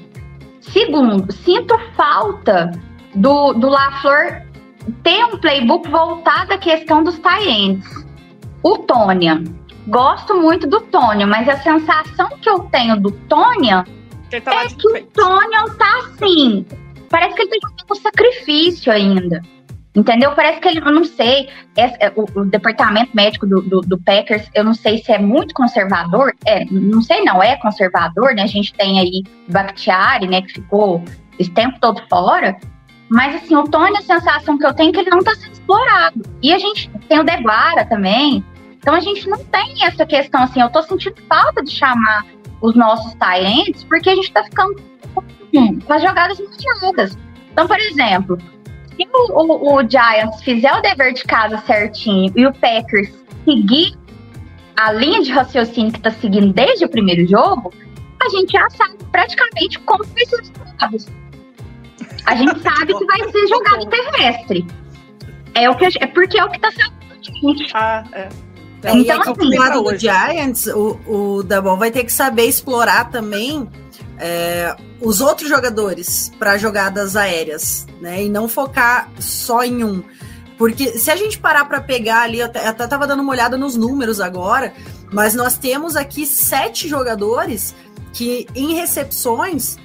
Segundo, 0.61 1.33
sinto 1.33 1.75
falta 1.95 2.69
do, 3.15 3.53
do 3.53 3.67
LaFleur 3.67 4.43
ter 5.01 5.25
um 5.25 5.39
playbook 5.39 5.89
voltado 5.89 6.53
à 6.53 6.57
questão 6.59 7.03
dos 7.03 7.17
tie 7.17 7.79
O 8.61 8.77
Tônia. 8.77 9.43
Gosto 9.87 10.35
muito 10.35 10.67
do 10.67 10.81
Tônia, 10.81 11.25
mas 11.25 11.49
a 11.49 11.57
sensação 11.57 12.29
que 12.39 12.47
eu 12.47 12.59
tenho 12.59 12.99
do 13.01 13.09
Tônia 13.09 13.83
Ele 14.31 14.41
tá 14.41 14.63
É 14.63 14.67
de 14.67 14.75
que 14.75 14.87
o. 14.87 15.03
Tonion 15.07 15.69
tá 15.77 15.99
assim. 15.99 16.65
Parece 17.09 17.35
que 17.35 17.41
ele 17.41 17.49
tá 17.49 17.57
jogando 17.61 17.85
com 17.87 17.95
sacrifício 17.95 18.91
ainda. 18.91 19.41
Entendeu? 19.95 20.31
Parece 20.33 20.59
que 20.59 20.67
ele, 20.67 20.79
eu 20.79 20.91
não 20.91 21.03
sei, 21.03 21.49
é, 21.75 22.13
o, 22.15 22.41
o 22.41 22.45
departamento 22.45 23.09
médico 23.15 23.47
do, 23.47 23.63
do, 23.63 23.81
do 23.81 23.97
Packers, 23.97 24.47
eu 24.53 24.63
não 24.63 24.75
sei 24.75 24.99
se 24.99 25.11
é 25.11 25.17
muito 25.17 25.55
conservador. 25.55 26.35
É, 26.45 26.63
não 26.65 27.01
sei 27.01 27.23
não, 27.23 27.41
é 27.41 27.55
conservador, 27.55 28.35
né? 28.35 28.43
A 28.43 28.47
gente 28.47 28.73
tem 28.75 28.99
aí 28.99 29.23
Bakhtiari, 29.47 30.27
né, 30.27 30.43
que 30.43 30.53
ficou 30.53 31.03
esse 31.39 31.49
tempo 31.49 31.79
todo 31.79 31.99
fora. 32.07 32.55
Mas 33.09 33.37
assim, 33.37 33.55
o 33.55 33.63
Tony, 33.63 33.97
a 33.97 34.01
sensação 34.01 34.57
que 34.57 34.67
eu 34.67 34.73
tenho 34.73 34.89
é 34.89 34.93
que 34.93 34.99
ele 34.99 35.09
não 35.09 35.23
tá 35.23 35.33
sendo 35.33 35.53
explorado. 35.53 36.21
E 36.43 36.53
a 36.53 36.59
gente 36.59 36.91
tem 37.09 37.19
o 37.19 37.23
Deguara 37.23 37.83
também. 37.85 38.45
Então 38.77 38.93
a 38.93 38.99
gente 38.99 39.27
não 39.27 39.43
tem 39.45 39.83
essa 39.83 40.05
questão 40.05 40.43
assim, 40.43 40.61
eu 40.61 40.69
tô 40.69 40.81
sentindo 40.83 41.15
falta 41.27 41.63
de 41.63 41.71
chamar 41.71 42.23
os 42.61 42.75
nossos 42.75 43.13
talentos, 43.15 43.83
porque 43.83 44.09
a 44.09 44.15
gente 44.15 44.31
tá 44.31 44.43
ficando 44.43 44.75
com 45.13 45.93
as 45.93 46.01
jogadas 46.01 46.39
mediadas. 46.39 47.17
Então, 47.51 47.67
por 47.67 47.79
exemplo, 47.79 48.37
se 48.95 49.07
o, 49.13 49.33
o- 49.41 49.75
o 49.77 49.89
Giants 49.89 50.41
fizer 50.43 50.73
o 50.73 50.81
dever 50.81 51.13
de 51.13 51.23
casa 51.23 51.57
certinho 51.59 52.31
e 52.35 52.45
o 52.45 52.53
Packers 52.53 53.09
seguir 53.45 53.95
a 54.75 54.91
linha 54.91 55.21
de 55.23 55.31
raciocínio 55.31 55.91
que 55.91 55.99
tá 56.01 56.11
seguindo 56.11 56.53
desde 56.53 56.85
o 56.85 56.89
primeiro 56.89 57.27
jogo, 57.27 57.73
a 58.21 58.29
gente 58.29 58.51
já 58.51 58.69
sabe 58.71 58.95
praticamente 59.11 59.79
como 59.79 60.03
vai 60.03 60.25
ser 60.25 60.41
os 60.41 60.47
jogados. 60.49 61.07
A 62.25 62.35
gente 62.35 62.59
sabe 62.61 62.93
que 62.93 63.05
vai 63.05 63.31
ser 63.31 63.47
jogado 63.47 63.85
terrestre. 63.87 64.67
É, 65.55 65.69
o 65.69 65.75
que, 65.75 65.85
é 65.99 66.07
porque 66.07 66.39
é 66.39 66.43
o 66.45 66.49
que 66.51 66.59
tá 66.59 66.69
saindo 66.71 66.93
do 67.15 67.23
gente. 67.23 67.71
Ah, 67.73 68.03
é. 68.11 68.29
É, 68.83 68.93
Então, 68.93 69.21
aqui 69.21 69.29
assim, 69.29 69.49
do 69.49 69.57
lado 69.57 69.83
do. 69.83 69.97
Giants, 69.97 70.67
o, 70.67 70.99
o 71.07 71.43
Dabon 71.43 71.77
vai 71.77 71.91
ter 71.91 72.03
que 72.03 72.13
saber 72.13 72.45
explorar 72.45 73.09
também 73.09 73.67
é, 74.19 74.75
os 75.01 75.21
outros 75.21 75.49
jogadores 75.49 76.31
para 76.37 76.57
jogadas 76.57 77.15
aéreas, 77.15 77.85
né? 78.01 78.23
E 78.23 78.29
não 78.29 78.47
focar 78.47 79.09
só 79.19 79.63
em 79.63 79.83
um. 79.83 80.03
Porque 80.57 80.97
se 80.97 81.11
a 81.11 81.15
gente 81.15 81.37
parar 81.37 81.65
para 81.65 81.81
pegar 81.81 82.23
ali, 82.23 82.39
eu 82.39 82.45
até, 82.47 82.65
eu 82.65 82.69
até 82.69 82.87
tava 82.87 83.05
dando 83.05 83.21
uma 83.21 83.31
olhada 83.31 83.57
nos 83.57 83.75
números 83.75 84.19
agora, 84.19 84.73
mas 85.11 85.35
nós 85.35 85.57
temos 85.57 85.95
aqui 85.95 86.25
sete 86.25 86.87
jogadores 86.87 87.75
que 88.11 88.47
em 88.55 88.73
recepções 88.73 89.77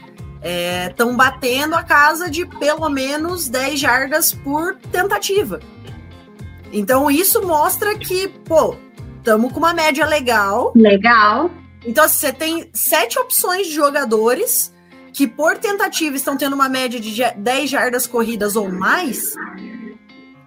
estão 0.88 1.16
batendo 1.16 1.74
a 1.74 1.82
casa 1.82 2.30
de 2.30 2.44
pelo 2.44 2.88
menos 2.88 3.48
10 3.48 3.78
jardas 3.78 4.32
por 4.32 4.76
tentativa. 4.90 5.60
Então 6.72 7.10
isso 7.10 7.46
mostra 7.46 7.96
que, 7.98 8.28
pô, 8.28 8.74
estamos 9.18 9.52
com 9.52 9.58
uma 9.58 9.74
média 9.74 10.06
legal. 10.06 10.72
Legal. 10.74 11.50
Então 11.84 12.04
assim, 12.04 12.18
você 12.18 12.32
tem 12.32 12.70
sete 12.72 13.18
opções 13.18 13.66
de 13.66 13.74
jogadores 13.74 14.72
que 15.12 15.26
por 15.26 15.58
tentativa 15.58 16.16
estão 16.16 16.36
tendo 16.36 16.54
uma 16.54 16.68
média 16.68 16.98
de 16.98 17.12
ja- 17.12 17.34
10 17.36 17.68
jardas 17.68 18.06
corridas 18.06 18.56
ou 18.56 18.70
mais. 18.72 19.34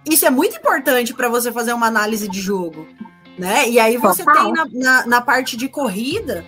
Isso 0.04 0.26
é 0.26 0.30
muito 0.30 0.56
importante 0.56 1.14
para 1.14 1.28
você 1.28 1.52
fazer 1.52 1.72
uma 1.72 1.86
análise 1.86 2.28
de 2.28 2.40
jogo, 2.40 2.86
né? 3.38 3.68
E 3.68 3.78
aí 3.78 3.96
você 3.96 4.24
Total. 4.24 4.44
tem 4.44 4.52
na, 4.52 4.66
na, 4.72 5.06
na 5.06 5.20
parte 5.20 5.56
de 5.56 5.68
corrida, 5.68 6.44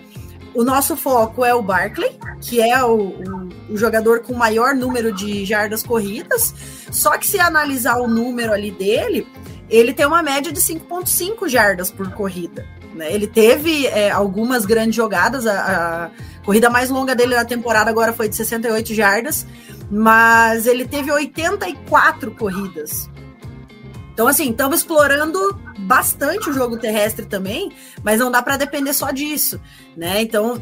o 0.53 0.63
nosso 0.63 0.95
foco 0.97 1.45
é 1.45 1.53
o 1.53 1.61
Barkley, 1.61 2.17
que 2.41 2.61
é 2.61 2.83
o, 2.83 2.97
o, 2.97 3.49
o 3.73 3.77
jogador 3.77 4.21
com 4.21 4.33
maior 4.33 4.73
número 4.73 5.13
de 5.13 5.45
jardas 5.45 5.83
corridas. 5.83 6.53
Só 6.91 7.17
que 7.17 7.27
se 7.27 7.39
analisar 7.39 7.97
o 7.99 8.07
número 8.07 8.51
ali 8.51 8.71
dele, 8.71 9.27
ele 9.69 9.93
tem 9.93 10.05
uma 10.05 10.23
média 10.23 10.51
de 10.51 10.59
5,5 10.59 11.47
jardas 11.47 11.91
por 11.91 12.11
corrida. 12.11 12.65
Né? 12.93 13.13
Ele 13.13 13.27
teve 13.27 13.85
é, 13.87 14.09
algumas 14.09 14.65
grandes 14.65 14.95
jogadas, 14.95 15.45
a, 15.45 16.05
a 16.05 16.43
corrida 16.43 16.69
mais 16.69 16.89
longa 16.89 17.15
dele 17.15 17.35
na 17.35 17.45
temporada 17.45 17.89
agora 17.89 18.11
foi 18.11 18.27
de 18.27 18.35
68 18.35 18.93
jardas, 18.93 19.45
mas 19.89 20.65
ele 20.65 20.87
teve 20.87 21.11
84 21.11 22.31
corridas. 22.31 23.09
Então, 24.13 24.27
assim, 24.27 24.51
estamos 24.51 24.79
explorando 24.79 25.39
bastante 25.79 26.49
o 26.49 26.53
jogo 26.53 26.77
terrestre 26.77 27.25
também, 27.25 27.71
mas 28.03 28.19
não 28.19 28.29
dá 28.29 28.41
para 28.41 28.57
depender 28.57 28.91
só 28.91 29.11
disso, 29.11 29.61
né? 29.95 30.21
Então, 30.21 30.61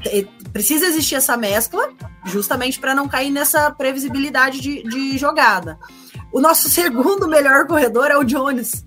precisa 0.54 0.86
existir 0.86 1.16
essa 1.16 1.36
mescla, 1.36 1.90
justamente 2.26 2.80
para 2.80 2.94
não 2.94 3.08
cair 3.08 3.32
nessa 3.32 3.72
previsibilidade 3.72 4.62
de, 4.62 4.84
de 4.84 5.18
jogada. 5.18 5.80
O 6.32 6.40
nosso 6.40 6.70
segundo 6.70 7.28
melhor 7.28 7.66
corredor 7.66 8.12
é 8.12 8.18
o 8.18 8.24
Jones, 8.24 8.86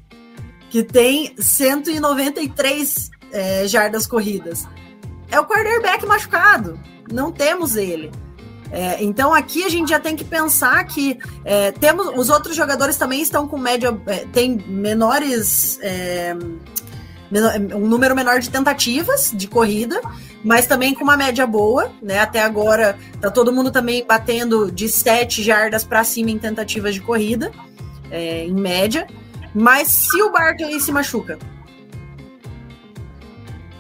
que 0.71 0.83
tem 0.85 1.35
193 1.37 3.11
é, 3.33 3.66
jardas 3.66 4.07
corridas. 4.07 4.66
É 5.31 5.39
o 5.39 5.45
quarterback 5.45 6.07
machucado, 6.07 6.81
não 7.12 7.31
temos 7.31 7.77
ele. 7.77 8.11
É, 8.73 9.03
então 9.03 9.35
aqui 9.35 9.64
a 9.64 9.68
gente 9.68 9.89
já 9.89 9.99
tem 9.99 10.14
que 10.14 10.25
pensar 10.25 10.85
que 10.85 11.18
é, 11.45 11.73
temos 11.73 12.07
os 12.16 12.31
outros 12.31 12.55
jogadores 12.55 12.97
também 12.97 13.21
estão 13.21 13.49
com 13.49 13.59
média, 13.59 14.01
é, 14.07 14.25
tem 14.33 14.57
menores, 14.68 15.79
é, 15.83 16.37
um 17.75 17.87
número 17.87 18.14
menor 18.14 18.39
de 18.39 18.49
tentativas 18.49 19.33
de 19.35 19.49
corrida, 19.49 20.01
mas 20.45 20.66
também 20.66 20.95
com 20.95 21.03
uma 21.03 21.16
média 21.16 21.47
boa, 21.47 21.91
né? 22.01 22.21
Até 22.21 22.43
agora 22.43 22.97
tá 23.21 23.31
todo 23.31 23.53
mundo 23.53 23.73
também 23.73 24.05
batendo 24.07 24.71
de 24.71 24.89
7 24.89 25.43
jardas 25.43 25.85
para 25.85 26.03
cima 26.05 26.31
em 26.31 26.39
tentativas 26.39 26.95
de 26.95 27.01
corrida, 27.01 27.51
é, 28.11 28.45
em 28.45 28.55
média. 28.55 29.07
Mas 29.55 29.89
se 29.89 30.23
o 30.23 30.31
Barkley 30.31 30.81
se 30.81 30.93
machuca, 30.93 31.39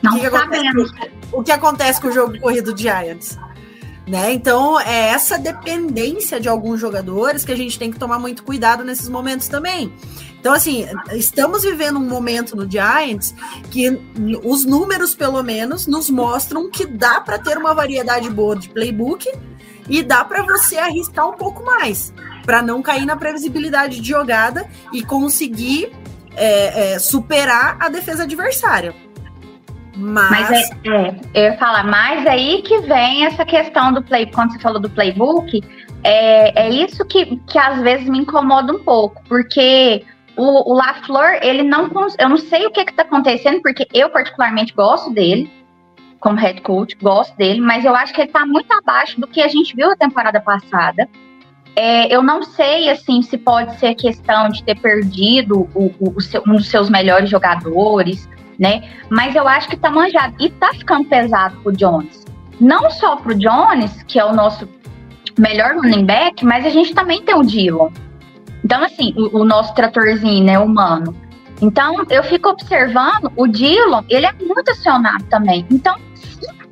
Não 0.02 0.14
que 0.14 0.20
que 0.20 0.30
sabemos. 0.30 0.90
o 1.32 1.42
que 1.42 1.52
acontece 1.52 2.00
com 2.00 2.08
o 2.08 2.12
jogo 2.12 2.38
corrido 2.40 2.74
de 2.74 2.82
Giants? 2.82 3.38
Né? 4.06 4.32
Então, 4.32 4.80
é 4.80 5.10
essa 5.10 5.38
dependência 5.38 6.40
de 6.40 6.48
alguns 6.48 6.80
jogadores 6.80 7.44
que 7.44 7.52
a 7.52 7.56
gente 7.56 7.78
tem 7.78 7.92
que 7.92 7.98
tomar 7.98 8.18
muito 8.18 8.42
cuidado 8.42 8.82
nesses 8.82 9.08
momentos 9.08 9.46
também. 9.46 9.92
Então, 10.40 10.52
assim, 10.52 10.84
estamos 11.12 11.62
vivendo 11.62 11.98
um 11.98 12.08
momento 12.08 12.56
no 12.56 12.68
Giants 12.68 13.32
que 13.70 14.00
os 14.42 14.64
números, 14.64 15.14
pelo 15.14 15.40
menos, 15.44 15.86
nos 15.86 16.10
mostram 16.10 16.68
que 16.68 16.86
dá 16.86 17.20
para 17.20 17.38
ter 17.38 17.56
uma 17.56 17.72
variedade 17.72 18.28
boa 18.30 18.56
de 18.56 18.68
playbook 18.70 19.30
e 19.88 20.02
dá 20.02 20.24
para 20.24 20.42
você 20.42 20.78
arriscar 20.78 21.28
um 21.28 21.34
pouco 21.34 21.64
mais, 21.64 22.12
para 22.44 22.62
não 22.62 22.82
cair 22.82 23.06
na 23.06 23.16
previsibilidade 23.16 24.00
de 24.00 24.08
jogada 24.08 24.66
e 24.92 25.02
conseguir 25.02 25.92
é, 26.36 26.94
é, 26.94 26.98
superar 26.98 27.76
a 27.80 27.88
defesa 27.88 28.22
adversária. 28.24 28.94
Mas, 29.96 30.30
Mas 30.30 30.50
é, 30.50 30.88
é, 30.88 31.20
eu 31.34 31.42
ia 31.52 31.58
falar, 31.58 31.84
mas 31.84 32.26
aí 32.26 32.62
que 32.62 32.78
vem 32.80 33.26
essa 33.26 33.44
questão 33.44 33.92
do 33.92 34.02
play, 34.02 34.26
quando 34.26 34.52
você 34.52 34.58
falou 34.58 34.80
do 34.80 34.88
playbook, 34.88 35.62
é, 36.02 36.66
é 36.66 36.70
isso 36.70 37.04
que, 37.04 37.36
que 37.46 37.58
às 37.58 37.80
vezes 37.82 38.08
me 38.08 38.18
incomoda 38.18 38.72
um 38.72 38.78
pouco, 38.78 39.22
porque 39.28 40.02
o, 40.36 40.72
o 40.72 40.74
LaFleur, 40.74 41.40
ele 41.42 41.62
não, 41.62 41.90
eu 42.18 42.28
não 42.28 42.38
sei 42.38 42.66
o 42.66 42.70
que 42.70 42.84
que 42.84 42.94
tá 42.94 43.02
acontecendo, 43.02 43.60
porque 43.60 43.86
eu 43.92 44.08
particularmente 44.08 44.72
gosto 44.72 45.10
dele, 45.10 45.50
como 46.20 46.36
head 46.38 46.60
coach, 46.60 46.96
gosto 47.00 47.34
dele, 47.36 47.60
mas 47.60 47.84
eu 47.84 47.94
acho 47.96 48.12
que 48.12 48.20
ele 48.20 48.30
tá 48.30 48.44
muito 48.46 48.70
abaixo 48.72 49.20
do 49.20 49.26
que 49.26 49.40
a 49.40 49.48
gente 49.48 49.74
viu 49.74 49.88
na 49.88 49.96
temporada 49.96 50.40
passada. 50.40 51.08
É, 51.74 52.14
eu 52.14 52.22
não 52.22 52.42
sei, 52.42 52.90
assim, 52.90 53.22
se 53.22 53.38
pode 53.38 53.78
ser 53.78 53.94
questão 53.94 54.48
de 54.48 54.62
ter 54.62 54.78
perdido 54.78 55.68
o- 55.74 55.92
o 56.16 56.20
seu- 56.20 56.42
um 56.46 56.52
dos 56.56 56.68
seus 56.68 56.90
melhores 56.90 57.30
jogadores, 57.30 58.28
né? 58.58 58.82
Mas 59.08 59.34
eu 59.34 59.48
acho 59.48 59.68
que 59.68 59.76
tá 59.76 59.90
manjado. 59.90 60.34
E 60.38 60.50
tá 60.50 60.72
ficando 60.74 61.04
pesado 61.08 61.56
pro 61.62 61.72
Jones. 61.72 62.24
Não 62.60 62.90
só 62.90 63.16
pro 63.16 63.34
Jones, 63.34 64.02
que 64.02 64.18
é 64.18 64.24
o 64.24 64.34
nosso 64.34 64.68
melhor 65.38 65.74
running 65.76 66.04
back, 66.04 66.44
mas 66.44 66.66
a 66.66 66.70
gente 66.70 66.92
também 66.94 67.22
tem 67.22 67.34
o 67.34 67.42
Dillon. 67.42 67.88
Então, 68.62 68.84
assim, 68.84 69.14
o, 69.16 69.38
o 69.40 69.44
nosso 69.44 69.74
tratorzinho, 69.74 70.44
né, 70.44 70.58
humano. 70.58 71.16
Então, 71.62 72.04
eu 72.10 72.22
fico 72.24 72.48
observando, 72.50 73.32
o 73.36 73.46
Dillon, 73.46 74.02
ele 74.08 74.26
é 74.26 74.32
muito 74.32 74.70
acionado 74.70 75.24
também. 75.24 75.64
Então, 75.70 75.94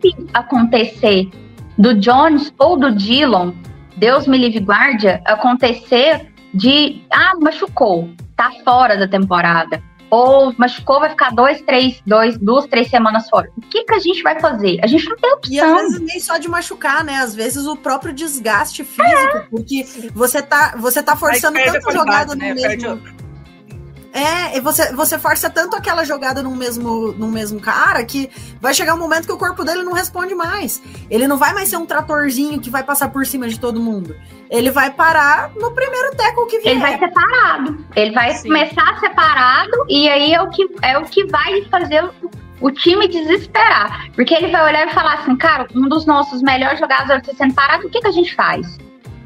se 0.01 0.15
acontecer 0.35 1.29
do 1.77 1.95
Jones 1.95 2.53
ou 2.59 2.79
do 2.79 2.95
Dillon, 2.95 3.53
Deus 3.97 4.27
me 4.27 4.39
livre 4.39 4.61
guarda, 4.61 5.21
acontecer 5.25 6.33
de, 6.55 7.03
ah, 7.13 7.35
machucou, 7.41 8.11
tá 8.37 8.51
fora 8.65 8.97
da 8.97 9.07
temporada 9.07 9.83
ou 10.11 10.55
machucou, 10.57 11.01
vai 11.01 11.11
ficar 11.11 11.31
dois, 11.31 11.61
três, 11.63 12.01
dois, 12.07 12.39
duas, 12.39 12.67
três 12.67 12.89
semanas 12.89 13.29
fora. 13.29 13.51
O 13.57 13.61
que, 13.61 13.85
que 13.85 13.95
a 13.95 13.99
gente 13.99 14.23
vai 14.23 14.41
fazer? 14.41 14.79
A 14.83 14.87
gente 14.87 15.07
não 15.09 15.17
tem 15.17 15.31
E 15.51 15.61
às 15.61 15.69
opção. 15.69 15.77
vezes 15.77 16.01
nem 16.01 16.21
só 16.21 16.39
de 16.39 16.49
machucar, 16.49 17.05
né? 17.05 17.17
Às 17.17 17.35
vezes 17.35 17.67
o 17.67 17.77
próprio 17.77 18.13
desgaste 18.13 18.85
físico, 18.85 19.47
porque 19.51 19.85
você 20.15 20.41
tá, 20.41 20.75
você 20.79 21.03
tá 21.03 21.15
forçando 21.15 21.55
perde 21.55 21.73
tanta 21.73 21.85
qualidade, 21.85 22.31
jogada 22.31 22.35
né? 22.35 22.55
no 22.55 22.61
Perde 22.61 22.87
mesmo. 22.87 23.03
É, 24.13 24.57
e 24.57 24.61
você, 24.61 24.93
você 24.95 25.19
força 25.19 25.51
tanto 25.51 25.77
aquela 25.77 26.03
jogada 26.03 26.43
num 26.43 26.57
mesmo, 26.57 27.13
num 27.13 27.31
mesmo 27.31 27.61
cara 27.61 28.03
que 28.05 28.31
vai 28.61 28.73
chegar 28.73 28.95
um 28.95 28.99
momento 28.99 29.27
que 29.27 29.33
o 29.33 29.37
corpo 29.37 29.65
dele 29.65 29.83
não 29.83 29.93
responde 29.93 30.35
mais. 30.35 30.83
Ele 31.11 31.29
não 31.29 31.37
vai 31.37 31.53
mais 31.53 31.69
ser 31.69 31.77
um 31.77 31.85
tratorzinho 31.87 32.59
que 32.59 32.71
vai 32.71 32.83
passar 32.83 33.11
por 33.11 33.27
cima 33.27 33.47
de 33.49 33.61
todo 33.61 33.79
mundo. 33.79 34.17
Ele 34.51 34.71
vai 34.71 34.91
parar 34.91 35.51
no 35.57 35.73
primeiro 35.73 36.17
teco 36.17 36.47
que 36.47 36.59
vier. 36.61 36.73
Ele 36.73 36.81
vai 36.81 36.99
separado. 36.99 37.85
Ele 37.95 38.13
vai 38.13 38.35
Sim. 38.35 38.49
começar 38.49 38.99
separado 38.99 39.85
e 39.89 40.09
aí 40.09 40.33
é 40.33 40.41
o 40.43 40.49
que, 40.49 40.67
é 40.83 40.99
o 40.99 41.05
que 41.05 41.27
vai 41.27 41.63
fazer 41.71 42.03
o- 42.03 42.31
o 42.61 42.71
time 42.73 43.07
desesperar. 43.09 44.11
Porque 44.15 44.35
ele 44.35 44.51
vai 44.51 44.65
olhar 44.65 44.89
e 44.89 44.95
falar 44.95 45.15
assim, 45.19 45.37
cara, 45.37 45.67
um 45.75 45.87
dos 45.89 46.07
nossos 46.07 46.43
melhores 46.43 46.79
jogadores 46.81 47.23
está 47.29 47.37
sendo 47.45 47.55
parado, 47.55 47.87
o 47.87 47.91
que, 47.91 48.01
que 48.01 48.09
a 48.09 48.13
gente 48.13 48.35
faz? 48.35 48.79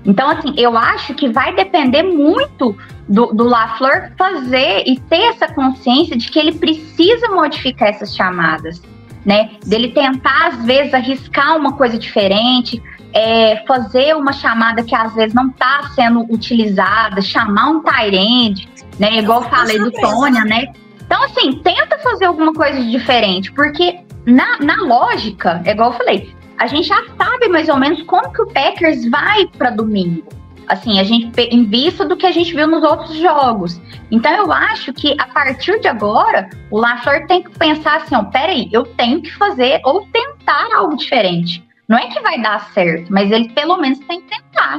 Então, 0.04 0.28
assim, 0.28 0.54
eu 0.56 0.76
acho 0.76 1.14
que 1.14 1.28
vai 1.28 1.54
depender 1.54 2.02
muito 2.02 2.76
do, 3.08 3.26
do 3.26 3.44
LaFleur 3.44 4.12
fazer 4.18 4.82
e 4.86 4.98
ter 4.98 5.22
essa 5.22 5.46
consciência 5.48 6.16
de 6.16 6.30
que 6.30 6.38
ele 6.38 6.52
precisa 6.52 7.28
modificar 7.28 7.88
essas 7.88 8.14
chamadas, 8.14 8.82
né? 9.24 9.50
Dele 9.64 9.88
tentar, 9.88 10.48
às 10.48 10.64
vezes, 10.64 10.92
arriscar 10.92 11.56
uma 11.56 11.74
coisa 11.74 11.96
diferente, 11.96 12.82
é, 13.12 13.62
fazer 13.66 14.16
uma 14.16 14.32
chamada 14.32 14.82
que 14.82 14.94
às 14.94 15.14
vezes 15.14 15.34
não 15.34 15.48
está 15.48 15.90
sendo 15.94 16.20
utilizada, 16.32 17.20
chamar 17.20 17.70
um 17.70 17.82
Tyrande, 17.82 18.68
né? 18.98 19.18
Igual 19.18 19.42
eu 19.42 19.50
falei 19.50 19.78
do 19.78 19.92
Tônia, 19.92 20.44
né? 20.44 20.72
Então, 21.04 21.22
assim, 21.24 21.60
tenta 21.62 21.98
fazer 21.98 22.24
alguma 22.24 22.52
coisa 22.54 22.82
diferente, 22.82 23.52
porque 23.52 24.00
na, 24.24 24.58
na 24.60 24.76
lógica, 24.76 25.60
é 25.64 25.72
igual 25.72 25.92
eu 25.92 25.98
falei, 25.98 26.34
a 26.62 26.66
gente 26.68 26.86
já 26.86 27.02
sabe 27.18 27.48
mais 27.48 27.68
ou 27.68 27.76
menos 27.76 28.04
como 28.04 28.32
que 28.32 28.40
o 28.40 28.46
Packers 28.46 29.08
vai 29.10 29.46
para 29.46 29.70
domingo. 29.70 30.28
Assim, 30.68 31.00
a 31.00 31.02
gente 31.02 31.32
em 31.40 31.64
vista 31.64 32.04
do 32.04 32.16
que 32.16 32.24
a 32.24 32.30
gente 32.30 32.54
viu 32.54 32.68
nos 32.68 32.84
outros 32.84 33.16
jogos. 33.16 33.80
Então 34.12 34.30
eu 34.32 34.52
acho 34.52 34.92
que 34.92 35.12
a 35.18 35.26
partir 35.26 35.80
de 35.80 35.88
agora, 35.88 36.48
o 36.70 36.78
LaFleur 36.78 37.26
tem 37.26 37.42
que 37.42 37.50
pensar 37.58 37.96
assim, 37.96 38.14
ó, 38.14 38.22
peraí, 38.22 38.68
eu 38.70 38.84
tenho 38.84 39.20
que 39.20 39.32
fazer 39.32 39.80
ou 39.84 40.06
tentar 40.12 40.68
algo 40.72 40.96
diferente. 40.96 41.64
Não 41.88 41.98
é 41.98 42.06
que 42.06 42.20
vai 42.20 42.40
dar 42.40 42.70
certo, 42.72 43.12
mas 43.12 43.32
ele 43.32 43.48
pelo 43.48 43.76
menos 43.78 43.98
tem 43.98 44.20
que 44.20 44.28
tentar. 44.28 44.78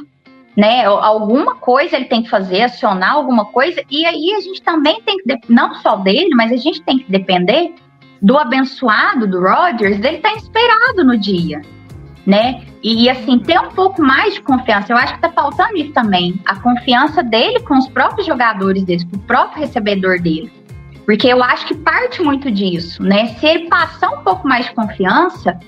Né, 0.56 0.86
alguma 0.86 1.56
coisa 1.56 1.96
ele 1.96 2.06
tem 2.06 2.22
que 2.22 2.30
fazer, 2.30 2.62
acionar 2.62 3.14
alguma 3.14 3.46
coisa, 3.46 3.82
e 3.90 4.06
aí 4.06 4.36
a 4.36 4.40
gente 4.40 4.62
também 4.62 5.02
tem 5.02 5.18
que, 5.18 5.40
não 5.50 5.74
só 5.74 5.96
dele, 5.96 6.30
mas 6.36 6.52
a 6.52 6.58
gente 6.58 6.80
tem 6.84 7.00
que 7.00 7.12
depender 7.12 7.74
do 8.24 8.38
abençoado 8.38 9.28
do 9.28 9.42
Rodgers, 9.42 10.00
dele 10.00 10.18
estar 10.18 10.30
tá 10.30 10.36
inspirado 10.36 11.04
no 11.04 11.18
dia, 11.18 11.62
né? 12.26 12.64
E, 12.82 13.10
assim, 13.10 13.38
ter 13.38 13.60
um 13.60 13.70
pouco 13.70 14.02
mais 14.02 14.36
de 14.36 14.42
confiança. 14.42 14.94
Eu 14.94 14.98
acho 14.98 15.14
que 15.16 15.22
tá 15.22 15.30
faltando 15.30 15.76
isso 15.76 15.92
também. 15.92 16.40
A 16.46 16.56
confiança 16.56 17.22
dele 17.22 17.60
com 17.62 17.78
os 17.78 17.88
próprios 17.90 18.26
jogadores 18.26 18.84
dele, 18.84 19.06
com 19.10 19.18
o 19.18 19.20
próprio 19.20 19.62
recebedor 19.62 20.22
dele. 20.22 20.52
Porque 21.06 21.28
eu 21.28 21.44
acho 21.44 21.66
que 21.68 21.76
parte 21.76 22.24
muito 22.24 22.50
disso, 22.50 23.04
né? 23.04 23.28
Se 23.40 23.46
ele 23.46 23.68
passar 23.68 24.10
um 24.10 24.24
pouco 24.24 24.48
mais 24.48 24.66
de 24.66 24.74
confiança, 24.74 25.60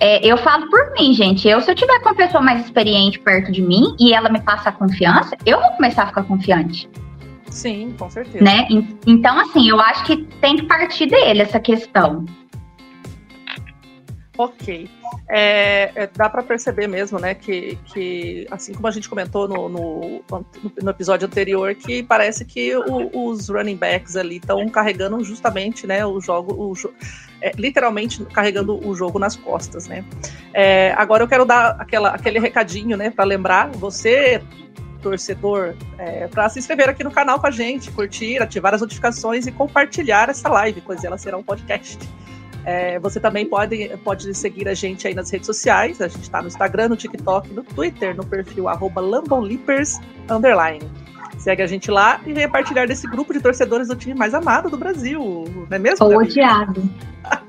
é, 0.00 0.26
eu 0.26 0.38
falo 0.38 0.68
por 0.70 0.92
mim, 0.92 1.12
gente. 1.12 1.46
Eu, 1.46 1.60
se 1.60 1.70
eu 1.70 1.74
tiver 1.74 1.98
com 2.00 2.08
uma 2.08 2.14
pessoa 2.14 2.42
mais 2.42 2.64
experiente 2.64 3.18
perto 3.18 3.52
de 3.52 3.60
mim 3.60 3.94
e 3.98 4.14
ela 4.14 4.30
me 4.30 4.40
passar 4.40 4.72
confiança, 4.72 5.36
eu 5.44 5.60
vou 5.60 5.72
começar 5.72 6.04
a 6.04 6.06
ficar 6.06 6.22
confiante. 6.22 6.88
Sim, 7.50 7.94
com 7.98 8.10
certeza. 8.10 8.44
Né? 8.44 8.66
Então, 9.06 9.38
assim, 9.40 9.68
eu 9.68 9.80
acho 9.80 10.04
que 10.04 10.16
tem 10.40 10.56
que 10.56 10.66
partir 10.66 11.06
dele 11.06 11.42
essa 11.42 11.58
questão. 11.58 12.24
Ok. 14.38 14.88
É, 15.28 15.90
é, 15.96 16.06
dá 16.06 16.30
para 16.30 16.44
perceber 16.44 16.86
mesmo, 16.86 17.18
né, 17.18 17.34
que, 17.34 17.76
que 17.86 18.46
assim 18.50 18.72
como 18.72 18.86
a 18.86 18.90
gente 18.92 19.08
comentou 19.08 19.48
no, 19.48 19.68
no, 19.68 20.24
no 20.80 20.90
episódio 20.90 21.26
anterior, 21.26 21.74
que 21.74 22.04
parece 22.04 22.44
que 22.44 22.76
o, 22.76 23.10
os 23.30 23.48
running 23.48 23.76
backs 23.76 24.16
ali 24.16 24.36
estão 24.36 24.68
carregando 24.68 25.22
justamente, 25.24 25.88
né, 25.88 26.06
o 26.06 26.20
jogo, 26.20 26.54
o, 26.54 26.72
é, 27.42 27.50
literalmente 27.56 28.24
carregando 28.26 28.78
o 28.86 28.94
jogo 28.94 29.18
nas 29.18 29.34
costas, 29.34 29.88
né. 29.88 30.04
É, 30.54 30.94
agora 30.96 31.24
eu 31.24 31.28
quero 31.28 31.44
dar 31.44 31.70
aquela, 31.80 32.10
aquele 32.10 32.38
recadinho, 32.38 32.96
né, 32.96 33.10
para 33.10 33.24
lembrar 33.24 33.70
você 33.72 34.40
torcedor 35.02 35.74
é, 35.98 36.26
para 36.26 36.48
se 36.48 36.58
inscrever 36.58 36.88
aqui 36.88 37.04
no 37.04 37.10
canal 37.10 37.40
com 37.40 37.46
a 37.46 37.50
gente, 37.50 37.90
curtir, 37.90 38.40
ativar 38.40 38.74
as 38.74 38.80
notificações 38.80 39.46
e 39.46 39.52
compartilhar 39.52 40.28
essa 40.28 40.48
live, 40.48 40.82
pois 40.84 41.04
ela 41.04 41.16
será 41.16 41.36
um 41.36 41.42
podcast. 41.42 41.98
É, 42.64 42.98
você 42.98 43.18
também 43.18 43.46
pode, 43.46 43.88
pode 44.04 44.34
seguir 44.34 44.68
a 44.68 44.74
gente 44.74 45.06
aí 45.06 45.14
nas 45.14 45.30
redes 45.30 45.46
sociais. 45.46 46.02
A 46.02 46.08
gente 46.08 46.22
está 46.22 46.42
no 46.42 46.48
Instagram, 46.48 46.88
no 46.88 46.96
TikTok, 46.96 47.50
no 47.52 47.62
Twitter, 47.62 48.14
no 48.14 48.26
perfil 48.26 48.68
arroba 48.68 49.00
Underline. 50.30 50.90
Segue 51.38 51.62
a 51.62 51.66
gente 51.66 51.90
lá 51.90 52.20
e 52.26 52.32
venha 52.32 52.48
partilhar 52.48 52.86
desse 52.86 53.06
grupo 53.06 53.32
de 53.32 53.40
torcedores 53.40 53.88
do 53.88 53.96
time 53.96 54.14
mais 54.14 54.34
amado 54.34 54.68
do 54.68 54.76
Brasil. 54.76 55.44
Não 55.48 55.76
é 55.76 55.78
mesmo? 55.78 56.04
Ou 56.04 56.18
odiado. 56.18 56.82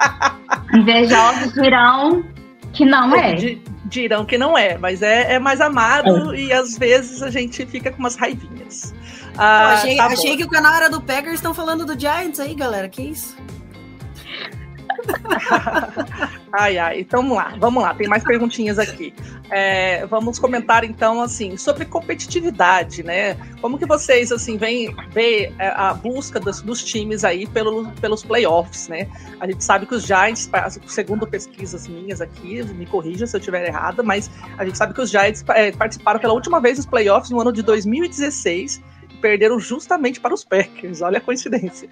Invejosos 0.74 1.54
virão 1.54 2.24
que 2.72 2.86
não 2.86 3.16
é. 3.16 3.36
Dirão 3.90 4.24
que 4.26 4.38
não 4.38 4.58
é, 4.58 4.78
mas 4.78 5.02
é, 5.02 5.34
é 5.34 5.40
mais 5.40 5.60
amado 5.60 6.34
é. 6.34 6.40
e 6.40 6.54
às 6.54 6.78
vezes 6.78 7.22
a 7.22 7.30
gente 7.30 7.66
fica 7.66 7.92
com 7.92 8.00
umas 8.00 8.16
raivinhas. 8.16 8.94
Ah, 9.38 9.74
achei, 9.74 9.98
tá 9.98 10.06
achei 10.06 10.38
que 10.38 10.44
o 10.44 10.50
canal 10.50 10.74
era 10.74 10.90
do 10.90 11.02
Packers, 11.02 11.36
estão 11.36 11.54
falando 11.54 11.86
do 11.86 12.00
Giants 12.00 12.40
aí, 12.40 12.54
galera. 12.54 12.88
Que 12.88 13.02
isso? 13.02 13.36
ai, 16.52 16.78
ai. 16.78 17.00
Então 17.02 17.22
vamos 17.22 17.38
lá, 17.38 17.56
vamos 17.60 17.84
lá. 17.84 17.94
Tem 17.94 18.08
mais 18.08 18.24
perguntinhas 18.24 18.80
aqui. 18.80 19.14
É, 19.50 20.06
vamos 20.06 20.38
comentar 20.38 20.84
então 20.84 21.22
assim 21.22 21.58
sobre 21.58 21.86
competitividade, 21.86 23.04
né? 23.04 23.36
Como 23.62 23.78
que 23.78 23.86
vocês 23.86 24.32
assim 24.32 24.58
vêm 24.58 24.96
ver 25.12 25.54
é, 25.58 25.70
a 25.70 25.94
busca 25.94 26.40
dos, 26.40 26.62
dos, 26.62 26.84
times 26.84 27.24
aí 27.24 27.48
pelo, 27.48 27.90
pelos 27.94 28.24
playoffs, 28.24 28.88
né? 28.88 29.08
A 29.40 29.48
gente 29.48 29.64
sabe 29.64 29.86
que 29.86 29.96
os 29.96 30.06
Giants, 30.06 30.50
segundo 30.86 31.26
pesquisas 31.26 31.88
minhas 31.88 32.22
aqui, 32.22 32.64
me 32.64 32.86
corrija 32.86 33.26
se 33.26 33.36
eu 33.36 33.40
estiver 33.40 33.68
errada, 33.68 34.04
mas 34.04 34.30
a 34.58 34.66
gente 34.66 34.78
sabe 34.78 34.94
que 34.94 35.02
os 35.02 35.10
Giants 35.10 35.44
é, 35.50 35.72
participaram 35.72 36.20
pela 36.20 36.34
última 36.34 36.60
vez 36.60 36.78
dos 36.78 36.86
playoffs 36.86 37.32
no 37.32 37.40
ano 37.42 37.52
de 37.52 37.64
2016 37.64 38.82
perderam 39.20 39.60
justamente 39.60 40.20
para 40.20 40.34
os 40.34 40.44
Packers. 40.44 41.02
Olha 41.02 41.18
a 41.18 41.22
coincidência. 41.22 41.90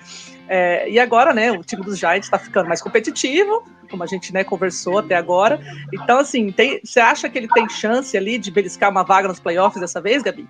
É, 0.48 0.90
e 0.90 1.00
agora, 1.00 1.34
né, 1.34 1.52
o 1.52 1.64
time 1.64 1.84
dos 1.84 1.98
Giants 1.98 2.26
está 2.26 2.40
ficando 2.40 2.68
mais 2.68 2.82
competitivo, 2.82 3.64
como 3.90 4.04
a 4.04 4.08
gente 4.08 4.34
né, 4.34 4.44
conversou 4.44 5.00
até 5.00 5.16
agora. 5.16 5.60
Então, 5.94 6.20
assim, 6.20 6.54
você 6.84 7.00
acha 7.00 7.30
que 7.30 7.38
ele 7.38 7.48
tem 7.48 7.68
chance 7.70 8.16
ali 8.18 8.38
de 8.38 8.50
beliscar 8.52 8.90
uma 8.90 9.04
vaga 9.04 9.28
nos 9.28 9.40
playoffs 9.40 9.80
dessa 9.80 10.02
vez, 10.02 10.24
Gabi? 10.24 10.48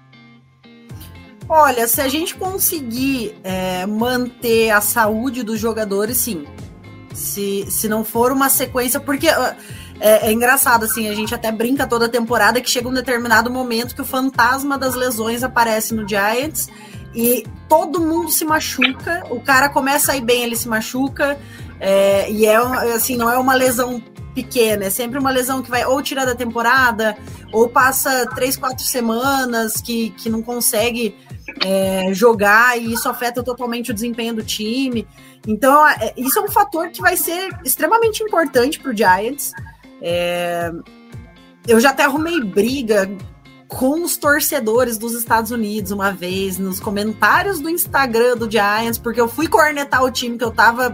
Olha, 1.50 1.88
se 1.88 2.02
a 2.02 2.08
gente 2.08 2.36
conseguir 2.36 3.36
é, 3.44 3.86
manter 3.86 4.70
a 4.70 4.82
saúde 4.82 5.44
dos 5.44 5.60
jogadores, 5.60 6.18
sim. 6.18 6.46
Se, 7.14 7.66
se 7.72 7.88
não 7.88 8.04
for 8.04 8.32
uma 8.32 8.50
sequência, 8.50 9.00
porque 9.00 9.28
é, 10.00 10.28
é, 10.28 10.32
engraçado, 10.32 10.86
assim, 10.86 11.10
a 11.10 11.16
gente 11.16 11.34
até 11.34 11.52
brinca 11.52 11.88
toda 11.88 12.08
temporada 12.08 12.62
que 12.62 12.70
chega 12.70 12.88
um 12.88 12.94
determinado 12.94 13.50
momento 13.50 13.96
que 13.96 14.02
o 14.02 14.06
fantasma 14.06 14.78
das 14.78 14.96
lesões 14.96 15.44
aparece 15.44 15.94
no 15.94 16.08
Giants 16.08 16.70
e 17.16 17.46
todo 17.68 18.00
mundo 18.00 18.30
se 18.30 18.46
machuca, 18.46 19.24
o 19.30 19.40
cara 19.40 19.70
começa 19.70 20.12
a 20.12 20.18
ir 20.18 20.22
bem, 20.22 20.44
ele 20.44 20.56
se 20.56 20.68
machuca, 20.68 21.38
é, 21.80 22.30
e 22.32 22.46
é 22.46 22.56
assim, 22.94 23.18
não 23.18 23.30
é 23.30 23.38
uma 23.38 23.56
lesão 23.56 24.02
pequena, 24.36 24.86
é 24.86 24.90
sempre 24.92 25.18
uma 25.18 25.32
lesão 25.32 25.64
que 25.64 25.70
vai 25.70 25.84
ou 25.84 26.00
tirar 26.00 26.26
da 26.26 26.36
temporada, 26.36 27.18
ou 27.52 27.68
passa 27.68 28.28
três, 28.36 28.56
quatro 28.56 28.84
semanas 28.84 29.82
que, 29.82 30.12
que 30.12 30.30
não 30.30 30.44
consegue 30.44 31.16
é, 31.66 32.14
jogar 32.14 32.78
e 32.78 32.94
isso 32.94 33.10
afeta 33.10 33.42
totalmente 33.42 33.90
o 33.90 33.94
desempenho 33.94 34.36
do 34.36 34.44
time. 34.44 35.08
Então, 35.48 35.88
é, 35.88 36.14
isso 36.16 36.38
é 36.38 36.42
um 36.42 36.50
fator 36.50 36.90
que 36.90 37.02
vai 37.02 37.18
ser 37.18 37.50
extremamente 37.64 38.22
importante 38.22 38.80
para 38.80 38.92
o 38.92 38.96
Giants. 38.96 39.54
É, 40.02 40.72
eu 41.68 41.80
já 41.80 41.90
até 41.90 42.04
arrumei 42.04 42.44
briga 42.44 43.10
com 43.68 44.04
os 44.04 44.16
torcedores 44.16 44.98
dos 44.98 45.14
Estados 45.14 45.52
Unidos 45.52 45.92
uma 45.92 46.12
vez, 46.12 46.58
nos 46.58 46.80
comentários 46.80 47.60
do 47.60 47.70
Instagram 47.70 48.38
do 48.38 48.50
Giants, 48.50 48.98
porque 48.98 49.20
eu 49.20 49.28
fui 49.28 49.48
cornetar 49.48 50.04
o 50.04 50.12
time 50.12 50.38
que 50.38 50.44
eu 50.44 50.52
tava 50.52 50.94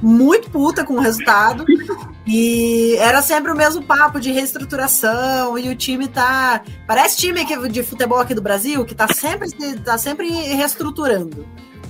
muito 0.00 0.50
puta 0.50 0.84
com 0.84 0.94
o 0.94 1.00
resultado. 1.00 1.64
E 2.26 2.96
era 3.00 3.20
sempre 3.20 3.52
o 3.52 3.54
mesmo 3.54 3.82
papo 3.82 4.18
de 4.18 4.32
reestruturação, 4.32 5.58
e 5.58 5.68
o 5.68 5.76
time 5.76 6.08
tá. 6.08 6.62
Parece 6.86 7.18
time 7.18 7.44
de 7.68 7.82
futebol 7.82 8.18
aqui 8.18 8.32
do 8.32 8.40
Brasil, 8.40 8.82
que 8.86 8.94
tá 8.94 9.06
sempre, 9.08 9.50
tá 9.80 9.98
sempre 9.98 10.30
reestruturando. 10.30 11.46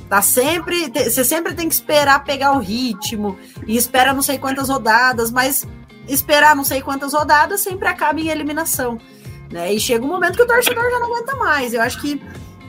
Tá 0.09 0.21
sempre. 0.21 0.91
Você 0.93 1.23
sempre 1.23 1.55
tem 1.55 1.69
que 1.69 1.75
esperar 1.75 2.25
pegar 2.25 2.51
o 2.57 2.59
ritmo, 2.59 3.39
e 3.65 3.77
espera 3.77 4.13
não 4.13 4.23
sei 4.23 4.37
quantas 4.37 4.69
rodadas, 4.69 5.31
mas 5.31 5.65
esperar 6.09 6.55
não 6.55 6.65
sei 6.65 6.83
quantas 6.83 7.13
rodadas 7.13 7.61
sempre 7.61 7.89
acaba 7.89 8.21
em 8.21 8.29
eliminação. 8.29 8.99
Né? 9.51 9.73
E 9.73 9.81
chega 9.81 10.05
um 10.05 10.09
momento 10.09 10.37
que 10.37 10.43
o 10.43 10.47
torcedor 10.47 10.91
já 10.91 10.99
não 10.99 11.13
aguenta 11.13 11.37
mais. 11.37 11.75
Eu 11.75 11.81
acho 11.81 12.01
que 12.01 12.21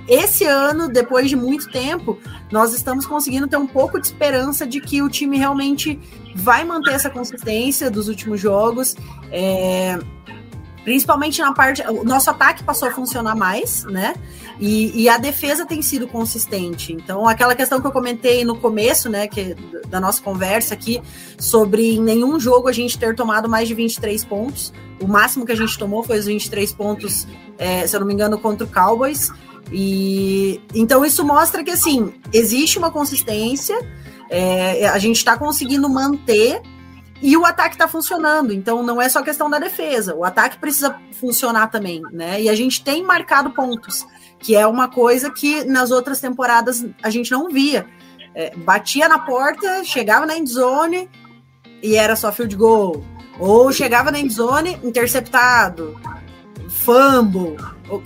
esse 0.08 0.46
ano, 0.46 0.88
depois 0.88 1.30
de 1.30 1.36
muito 1.36 1.72
tempo, 1.72 2.20
nós 2.52 2.74
estamos 2.74 3.06
conseguindo 3.08 3.48
ter 3.48 3.58
um 3.58 3.66
pouco 3.66 4.00
de 4.00 4.08
esperança 4.08 4.66
de 4.66 4.80
que 4.80 5.02
o 5.02 5.10
time 5.10 5.38
realmente 5.38 6.00
vai 6.36 6.64
manter 6.64 6.94
essa 6.94 7.10
consistência 7.10 7.90
dos 7.90 8.08
últimos 8.08 8.40
jogos. 8.40 8.96
É, 9.32 9.98
principalmente 10.86 11.42
na 11.42 11.52
parte. 11.52 11.82
O 11.90 12.06
nosso 12.06 12.30
ataque 12.30 12.64
passou 12.64 12.88
a 12.88 12.92
funcionar 12.92 13.36
mais, 13.36 13.84
né? 13.86 14.14
E, 14.58 15.04
e, 15.04 15.10
a 15.10 15.18
defesa 15.18 15.66
tem 15.66 15.82
sido 15.82 16.08
consistente. 16.08 16.94
Então, 16.94 17.28
aquela 17.28 17.54
questão 17.54 17.82
que 17.82 17.88
eu 17.88 17.92
comentei 17.92 18.46
no 18.46 18.56
começo, 18.56 19.10
né, 19.10 19.28
que, 19.28 19.54
da 19.90 20.00
nossa 20.00 20.22
conversa 20.22 20.74
aqui, 20.74 21.02
sobre 21.38 21.96
em 21.96 22.02
nenhum 22.02 22.40
jogo 22.40 22.70
a 22.70 22.72
gente 22.72 22.98
ter 22.98 23.14
tomado 23.16 23.50
mais 23.50 23.68
de 23.68 23.74
23 23.74 24.24
pontos. 24.24 24.72
O 25.02 25.08
máximo 25.08 25.46
que 25.46 25.52
a 25.52 25.58
gente 25.58 25.78
tomou 25.78 26.04
foi 26.04 26.20
os 26.20 26.26
23 26.26 26.72
pontos, 26.72 27.28
é, 27.58 27.86
se 27.86 27.94
eu 27.94 28.00
não 28.00 28.08
me 28.08 28.14
engano, 28.14 28.38
contra 28.38 28.66
o 28.66 28.70
Cowboys. 28.70 29.30
E 29.72 30.62
então 30.74 31.04
isso 31.04 31.26
mostra 31.26 31.64
que 31.64 31.72
assim 31.72 32.14
existe 32.32 32.78
uma 32.78 32.92
consistência. 32.92 33.78
é, 34.30 34.88
a 34.88 34.98
gente 35.00 35.18
está 35.18 35.38
conseguindo 35.38 35.90
manter 35.90 36.62
e 37.22 37.36
o 37.38 37.46
ataque 37.46 37.76
está 37.76 37.88
funcionando. 37.88 38.54
Então 38.54 38.84
não 38.84 39.02
é 39.02 39.10
só 39.10 39.22
questão 39.22 39.50
da 39.50 39.60
defesa, 39.60 40.16
o 40.16 40.24
ataque 40.24 40.58
precisa 40.58 40.96
funcionar 41.20 41.68
também, 41.68 42.02
né? 42.12 42.42
E 42.42 42.50
a 42.50 42.56
gente 42.56 42.84
tem 42.84 43.04
marcado 43.04 43.52
pontos, 43.52 44.06
que 44.40 44.56
é 44.56 44.66
uma 44.68 44.88
coisa 44.88 45.32
que 45.32 45.64
nas 45.64 45.92
outras 45.92 46.20
temporadas 46.20 46.86
a 47.02 47.10
gente 47.10 47.32
não 47.32 47.50
via. 47.50 47.86
É, 48.34 48.54
batia 48.56 49.08
na 49.08 49.20
porta, 49.20 49.84
chegava 49.84 50.26
na 50.26 50.38
endzone 50.38 51.10
e 51.82 51.96
era 51.96 52.16
só 52.16 52.32
field 52.32 52.56
goal. 52.56 53.04
Ou 53.40 53.72
chegava 53.72 54.12
na 54.12 54.20
endzone, 54.20 54.80
interceptado, 54.84 56.00
fumble, 56.76 57.56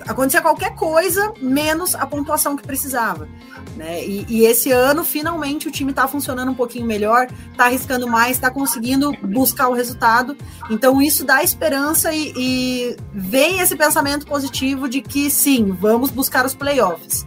acontecia 0.08 0.42
qualquer 0.42 0.76
coisa 0.76 1.34
menos 1.42 1.96
a 1.96 2.06
pontuação 2.06 2.56
que 2.56 2.64
precisava. 2.64 3.28
Né? 3.76 4.06
E, 4.06 4.26
e, 4.30 4.46
esse 4.46 4.72
ano, 4.72 5.04
finalmente, 5.04 5.68
o 5.68 5.72
time 5.72 5.92
está 5.92 6.08
funcionando 6.08 6.52
um 6.52 6.56
pouquinho 6.56 6.86
melhor, 6.86 7.28
está 7.52 7.66
arriscando 7.66 8.08
mais, 8.08 8.32
está 8.38 8.52
conseguindo 8.52 9.12
buscar 9.24 9.70
o 9.70 9.74
resultado. 9.74 10.38
Então, 10.70 11.02
isso 11.02 11.26
dá 11.26 11.44
esperança 11.44 12.14
e, 12.14 12.34
e, 12.38 12.98
vem 13.14 13.60
esse 13.60 13.76
pensamento 13.76 14.26
positivo 14.26 14.88
de 14.88 15.02
que 15.02 15.30
sim, 15.30 15.72
vamos 15.72 16.12
buscar 16.12 16.46
os 16.46 16.54
playoffs. 16.54 17.26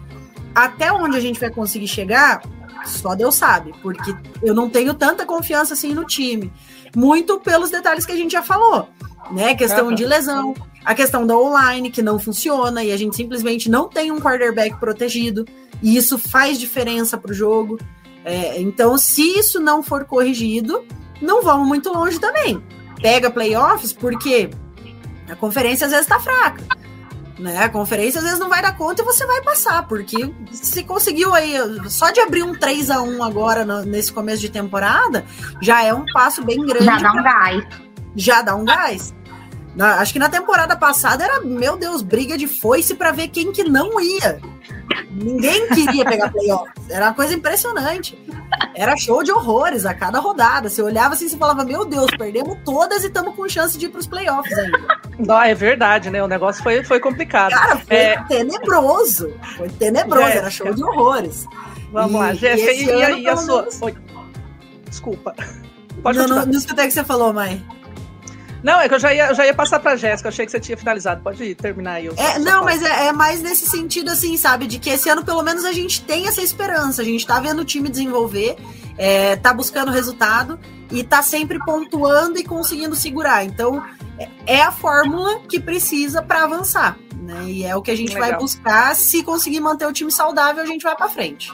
Até 0.55 0.93
onde 0.93 1.17
a 1.17 1.21
gente 1.21 1.41
vai 1.41 1.51
conseguir 1.51 1.89
chegar, 1.89 2.43
só 2.85 3.15
Deus 3.15 3.35
sabe, 3.35 3.73
porque 3.83 4.15
eu 4.43 4.55
não 4.55 4.69
tenho 4.69 4.95
tanta 4.95 5.27
confiança 5.27 5.75
assim 5.75 5.93
no 5.93 6.05
time. 6.05 6.53
Muito 6.95 7.41
pelos 7.41 7.71
detalhes 7.71 8.05
que 8.05 8.13
a 8.13 8.17
gente 8.17 8.33
já 8.33 8.43
falou, 8.43 8.89
né? 9.31 9.55
Questão 9.55 9.95
de 9.95 10.05
lesão, 10.05 10.55
a 10.85 10.95
questão 10.95 11.27
da 11.27 11.37
online, 11.37 11.91
que 11.91 12.03
não 12.03 12.19
funciona, 12.19 12.83
e 12.83 12.93
a 12.93 12.97
gente 12.97 13.17
simplesmente 13.17 13.71
não 13.71 13.89
tem 13.89 14.11
um 14.11 14.21
quarterback 14.21 14.79
protegido. 14.79 15.47
E 15.83 15.97
isso 15.97 16.19
faz 16.19 16.59
diferença 16.59 17.17
para 17.17 17.31
o 17.31 17.35
jogo. 17.35 17.79
É, 18.25 18.61
então, 18.61 18.97
se 18.97 19.23
isso 19.39 19.59
não 19.59 19.83
for 19.83 20.05
corrigido, 20.05 20.85
não 21.21 21.43
vamos 21.43 21.67
muito 21.67 21.93
longe 21.93 22.19
também. 22.19 22.63
Pega 23.01 23.31
playoffs, 23.31 23.93
porque 23.93 24.51
a 25.29 25.35
conferência 25.35 25.87
às 25.87 25.93
vezes 25.93 26.07
está 26.07 26.21
fraca. 26.21 26.63
Né? 27.39 27.59
A 27.59 27.69
conferência 27.69 28.19
às 28.19 28.25
vezes 28.25 28.39
não 28.39 28.49
vai 28.49 28.63
dar 28.63 28.77
conta 28.77 29.03
e 29.03 29.05
você 29.05 29.27
vai 29.27 29.43
passar, 29.43 29.87
porque 29.89 30.33
se 30.53 30.85
conseguiu 30.85 31.35
aí, 31.35 31.55
só 31.89 32.11
de 32.11 32.21
abrir 32.21 32.45
um 32.45 32.55
3 32.55 32.91
a 32.91 33.03
1 33.03 33.23
agora 33.23 33.65
no, 33.65 33.83
nesse 33.83 34.13
começo 34.13 34.41
de 34.41 34.49
temporada, 34.49 35.25
já 35.61 35.83
é 35.83 35.93
um 35.93 36.05
passo 36.13 36.45
bem 36.45 36.65
grande. 36.65 36.85
Já 36.85 36.99
dá 36.99 37.13
um 37.13 37.23
gás. 37.23 37.65
Já 38.17 38.43
dá 38.43 38.55
um 38.55 38.65
gás. 38.65 39.15
Na, 39.75 40.01
acho 40.01 40.13
que 40.13 40.19
na 40.19 40.29
temporada 40.29 40.77
passada 40.77 41.25
era, 41.25 41.41
meu 41.41 41.77
Deus, 41.77 42.03
briga 42.03 42.37
de 42.37 42.47
foice 42.47 42.95
para 42.95 43.11
ver 43.11 43.29
quem 43.29 43.53
que 43.53 43.65
não 43.65 43.99
ia. 44.01 44.39
Ninguém 45.11 45.69
queria 45.69 46.05
pegar 46.05 46.31
playoffs. 46.31 46.91
Era 46.91 47.07
uma 47.07 47.15
coisa 47.15 47.35
impressionante. 47.35 48.19
Era 48.75 48.97
show 48.97 49.23
de 49.23 49.33
horrores 49.33 49.87
a 49.87 49.95
cada 49.95 50.19
rodada. 50.19 50.69
Você 50.69 50.83
olhava 50.83 51.15
assim 51.15 51.27
e 51.27 51.39
falava, 51.39 51.65
meu 51.65 51.85
Deus, 51.85 52.09
perdemos 52.19 52.59
todas 52.65 53.03
e 53.03 53.07
estamos 53.07 53.35
com 53.35 53.49
chance 53.49 53.79
de 53.79 53.87
ir 53.87 53.89
para 53.89 54.01
os 54.01 54.07
playoffs 54.07 54.57
ainda. 54.59 54.79
Não, 55.19 55.43
é 55.43 55.55
verdade, 55.55 56.11
né? 56.11 56.23
O 56.23 56.29
negócio 56.29 56.63
foi, 56.63 56.85
foi 56.85 57.01
complicado. 57.01 57.53
Cara, 57.53 57.77
foi 57.77 57.97
é... 57.97 58.23
tenebroso. 58.25 59.35
Foi 59.57 59.69
tenebroso, 59.71 60.23
Jéssica. 60.25 60.41
era 60.41 60.51
show 60.51 60.75
de 60.75 60.85
horrores. 60.85 61.47
Vamos 61.93 62.13
e, 62.13 62.19
lá, 62.19 62.35
Jéssica, 62.35 62.73
e, 62.73 63.21
e, 63.21 63.23
e, 63.23 63.29
a 63.29 63.37
sua. 63.37 63.69
Oi. 63.83 63.95
Desculpa. 64.89 65.35
Pode 66.03 66.19
não, 66.19 66.27
não, 66.27 66.47
não 66.47 66.53
escutei 66.53 66.87
o 66.87 66.89
que 66.89 66.95
você 66.95 67.05
falou, 67.05 67.33
mãe. 67.33 67.65
Não, 68.63 68.81
é 68.81 68.89
que 68.89 68.95
eu 68.95 68.99
já 68.99 69.13
ia, 69.13 69.29
eu 69.29 69.35
já 69.35 69.45
ia 69.45 69.55
passar 69.55 69.81
pra 69.81 69.97
Jéssica, 69.97 70.29
achei 70.29 70.47
que 70.47 70.53
você 70.53 70.61
tinha 70.61 70.77
finalizado. 70.77 71.21
Pode 71.23 71.43
ir, 71.43 71.55
terminar 71.55 71.95
aí. 71.95 72.09
É, 72.17 72.39
não, 72.39 72.65
mas 72.65 72.83
é, 72.83 73.09
é, 73.09 73.13
mais 73.13 73.43
nesse 73.43 73.67
sentido, 73.67 74.11
assim, 74.11 74.37
sabe? 74.37 74.67
De 74.67 74.79
que 74.79 74.91
esse 74.91 75.09
ano, 75.09 75.25
pelo 75.25 75.43
menos, 75.43 75.65
a 75.65 75.73
gente 75.73 76.03
tem 76.03 76.29
essa 76.29 76.41
esperança. 76.41 77.03
A 77.03 77.05
gente 77.05 77.27
tá 77.27 77.41
vendo 77.41 77.61
o 77.61 77.65
time 77.65 77.89
desenvolver, 77.89 78.57
é, 78.97 79.37
tá 79.37 79.53
buscando 79.53 79.91
resultado 79.91 80.59
e 80.91 81.03
tá 81.03 81.23
sempre 81.23 81.59
pontuando 81.65 82.39
e 82.39 82.45
conseguindo 82.45 82.95
segurar. 82.95 83.45
Então, 83.45 83.83
é, 84.19 84.29
é 84.47 84.63
a 84.63 84.71
fórmula 84.71 85.41
que 85.41 85.59
precisa 85.59 86.23
para 86.23 86.45
avançar. 86.45 86.97
Né? 87.21 87.45
E 87.47 87.65
é 87.65 87.75
o 87.75 87.83
que 87.83 87.91
a 87.91 87.97
gente 87.97 88.15
Legal. 88.15 88.31
vai 88.31 88.39
buscar. 88.39 88.95
Se 88.95 89.23
conseguir 89.23 89.61
manter 89.61 89.87
o 89.87 89.93
time 89.93 90.11
saudável, 90.11 90.63
a 90.63 90.67
gente 90.67 90.83
vai 90.83 90.95
para 90.95 91.09
frente. 91.09 91.53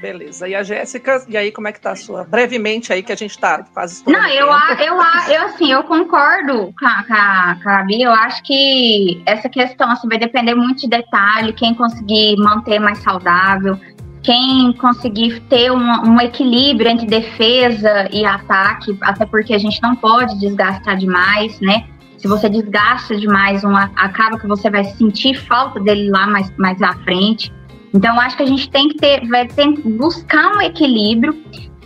Beleza. 0.00 0.48
E 0.48 0.54
a 0.54 0.62
Jéssica, 0.62 1.24
e 1.28 1.36
aí 1.36 1.50
como 1.50 1.68
é 1.68 1.72
que 1.72 1.80
tá 1.80 1.92
a 1.92 1.96
sua? 1.96 2.24
Brevemente 2.24 2.92
aí 2.92 3.02
que 3.02 3.12
a 3.12 3.16
gente 3.16 3.38
tá 3.38 3.64
quase 3.72 4.02
Não, 4.06 4.28
eu, 4.28 4.46
eu, 4.46 4.94
eu, 5.34 5.42
assim, 5.46 5.72
eu 5.72 5.82
concordo 5.84 6.72
com 6.78 6.86
a, 6.86 7.04
com, 7.04 7.14
a, 7.14 7.58
com 7.62 7.68
a 7.68 7.82
Bia, 7.84 8.06
eu 8.06 8.12
acho 8.12 8.42
que 8.42 9.22
essa 9.26 9.48
questão 9.48 9.90
assim, 9.90 10.08
vai 10.08 10.18
depender 10.18 10.54
muito 10.54 10.82
de 10.82 10.88
detalhe, 10.88 11.52
quem 11.52 11.74
conseguir 11.74 12.36
manter 12.36 12.78
mais 12.78 12.98
saudável, 12.98 13.78
quem 14.22 14.72
conseguir 14.72 15.40
ter 15.48 15.70
um, 15.70 15.78
um, 15.78 16.20
equilíbrio 16.20 16.90
entre 16.90 17.06
defesa 17.06 18.08
e 18.12 18.24
ataque, 18.24 18.98
até 19.00 19.24
porque 19.24 19.54
a 19.54 19.58
gente 19.58 19.80
não 19.80 19.94
pode 19.94 20.38
desgastar 20.40 20.96
demais, 20.96 21.60
né? 21.60 21.86
Se 22.18 22.26
você 22.26 22.48
desgasta 22.48 23.14
demais, 23.14 23.62
um, 23.62 23.76
acaba 23.76 24.38
que 24.38 24.46
você 24.48 24.68
vai 24.68 24.84
sentir 24.84 25.34
falta 25.34 25.78
dele 25.78 26.10
lá 26.10 26.26
mais, 26.26 26.50
mais 26.56 26.82
à 26.82 26.92
frente. 27.04 27.52
Então, 27.94 28.20
acho 28.20 28.36
que 28.36 28.42
a 28.42 28.46
gente 28.46 28.70
tem 28.70 28.88
que 28.88 28.96
ter, 28.98 29.26
vai 29.28 29.46
ter 29.46 29.72
que 29.72 29.82
buscar 29.82 30.56
um 30.56 30.60
equilíbrio. 30.60 31.34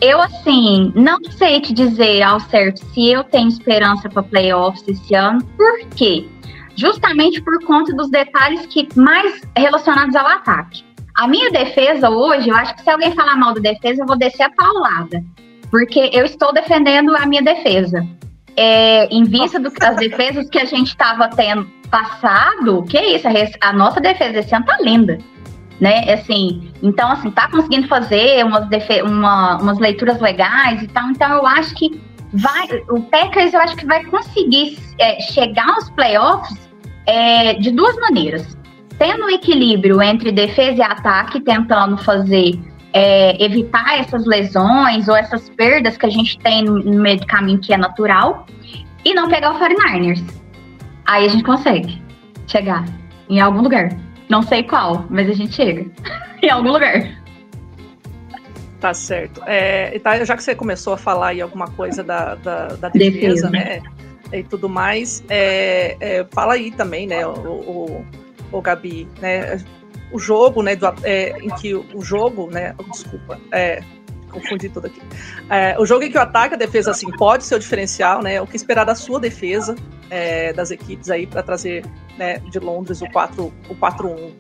Eu, 0.01 0.21
assim, 0.21 0.93
não 0.95 1.19
sei 1.31 1.61
te 1.61 1.73
dizer 1.73 2.23
ao 2.23 2.41
certo 2.41 2.85
se 2.87 3.11
eu 3.11 3.23
tenho 3.23 3.49
esperança 3.49 4.09
para 4.09 4.23
playoffs 4.23 4.87
esse 4.89 5.15
ano. 5.15 5.45
Por 5.57 5.89
quê? 5.91 6.27
Justamente 6.75 7.43
por 7.43 7.63
conta 7.65 7.95
dos 7.95 8.11
detalhes 8.11 8.67
que 8.67 8.89
mais 8.97 9.43
relacionados 9.57 10.17
ao 10.17 10.27
ataque. 10.27 10.83
A 11.15 11.29
minha 11.29 11.51
defesa 11.51 12.09
hoje, 12.09 12.49
eu 12.49 12.57
acho 12.57 12.75
que 12.77 12.83
se 12.83 12.91
alguém 12.91 13.13
falar 13.13 13.37
mal 13.37 13.53
da 13.53 13.61
defesa, 13.61 14.03
eu 14.03 14.07
vou 14.07 14.17
descer 14.17 14.45
a 14.45 14.51
paulada. 14.51 15.23
Porque 15.71 16.11
eu 16.13 16.25
estou 16.25 16.53
defendendo 16.53 17.15
a 17.15 17.27
minha 17.27 17.43
defesa. 17.43 18.07
É, 18.57 19.07
em 19.15 19.25
vista 19.25 19.61
das 19.61 19.97
defesas 19.97 20.49
que 20.49 20.59
a 20.59 20.65
gente 20.65 20.89
estava 20.89 21.29
tendo 21.29 21.65
passado, 21.91 22.83
que 22.85 22.99
isso, 22.99 23.27
a 23.61 23.73
nossa 23.73 24.01
defesa 24.01 24.39
esse 24.39 24.55
ano 24.55 24.65
tá 24.65 24.79
linda 24.81 25.19
né? 25.81 26.13
Assim, 26.13 26.71
então, 26.83 27.11
assim, 27.11 27.31
tá 27.31 27.49
conseguindo 27.49 27.89
fazer 27.89 28.45
umas, 28.45 28.69
uma, 29.03 29.57
umas 29.57 29.79
leituras 29.79 30.21
legais 30.21 30.83
e 30.83 30.89
tal. 30.89 31.09
Então, 31.09 31.33
eu 31.33 31.47
acho 31.47 31.75
que 31.75 32.01
vai. 32.33 32.69
O 32.91 33.01
Packers, 33.03 33.55
eu 33.55 33.61
acho 33.61 33.77
que 33.77 33.87
vai 33.87 34.05
conseguir 34.05 34.79
é, 34.99 35.21
chegar 35.21 35.69
aos 35.69 35.91
playoffs 35.91 36.59
é, 37.07 37.55
de 37.55 37.71
duas 37.71 37.97
maneiras. 37.97 38.57
Tendo 38.99 39.25
um 39.25 39.31
equilíbrio 39.31 40.03
entre 40.03 40.31
defesa 40.31 40.79
e 40.79 40.83
ataque, 40.83 41.41
tentando 41.41 41.97
fazer. 41.97 42.59
É, 42.93 43.41
evitar 43.41 44.01
essas 44.01 44.27
lesões 44.27 45.07
ou 45.07 45.15
essas 45.15 45.49
perdas 45.51 45.97
que 45.97 46.05
a 46.07 46.09
gente 46.09 46.37
tem 46.41 46.65
no, 46.65 46.77
no 46.77 47.01
meio 47.01 47.21
do 47.21 47.27
caminho 47.27 47.61
que 47.61 47.73
é 47.73 47.77
natural 47.77 48.47
e 49.05 49.15
não 49.15 49.29
pegar 49.29 49.53
o 49.53 49.61
49ers. 49.61 50.21
Aí 51.07 51.25
a 51.25 51.29
gente 51.29 51.45
consegue 51.45 52.03
chegar 52.49 52.85
em 53.29 53.41
algum 53.41 53.63
lugar. 53.63 53.97
Não 54.31 54.43
sei 54.43 54.63
qual, 54.63 55.05
mas 55.11 55.29
a 55.29 55.33
gente 55.33 55.55
chega 55.55 55.91
em 56.41 56.49
algum 56.49 56.71
lugar. 56.71 57.21
Tá 58.81 58.95
certo. 58.95 59.43
É, 59.45 59.99
tá, 59.99 60.25
já 60.25 60.37
que 60.37 60.43
você 60.43 60.55
começou 60.55 60.95
a 60.95 60.97
falar 60.97 61.29
aí 61.29 61.41
alguma 61.41 61.67
coisa 61.67 62.03
da, 62.05 62.37
da, 62.37 62.69
da 62.69 62.89
defesa, 62.89 63.51
defesa, 63.51 63.51
né? 63.51 63.83
E 64.33 64.45
tudo 64.45 64.69
mais, 64.69 65.25
é, 65.29 65.97
é, 66.01 66.27
fala 66.31 66.55
aí 66.55 66.71
também, 66.71 67.05
né, 67.05 67.27
o, 67.27 67.33
o, 67.33 68.07
o 68.53 68.63
Gabi, 68.63 69.09
né? 69.21 69.63
O 70.13 70.19
jogo, 70.19 70.63
né, 70.63 70.77
do, 70.77 70.87
é, 71.03 71.37
em 71.41 71.51
que 71.57 71.75
o 71.75 72.01
jogo, 72.01 72.49
né, 72.49 72.75
desculpa, 72.91 73.39
é, 73.53 73.83
confundi 74.31 74.69
tudo 74.69 74.87
aqui. 74.87 75.01
É, 75.49 75.77
o 75.79 75.85
jogo 75.85 76.05
em 76.05 76.11
que 76.11 76.17
o 76.17 76.21
ataque 76.21 76.55
a 76.55 76.59
defesa 76.59 76.91
assim 76.91 77.11
pode 77.13 77.45
ser 77.45 77.57
o 77.57 77.59
diferencial, 77.59 78.23
né? 78.23 78.41
O 78.41 78.47
que 78.47 78.57
esperar 78.57 78.85
da 78.85 78.95
sua 78.95 79.21
defesa 79.21 79.77
é, 80.09 80.53
das 80.53 80.71
equipes 80.71 81.11
aí 81.11 81.27
para 81.27 81.43
trazer 81.43 81.85
né, 82.19 82.39
de 82.39 82.59
Londres 82.59 83.01
o 83.03 83.11
4 83.11 83.53
o 83.69 83.75
4-1. 83.75 84.33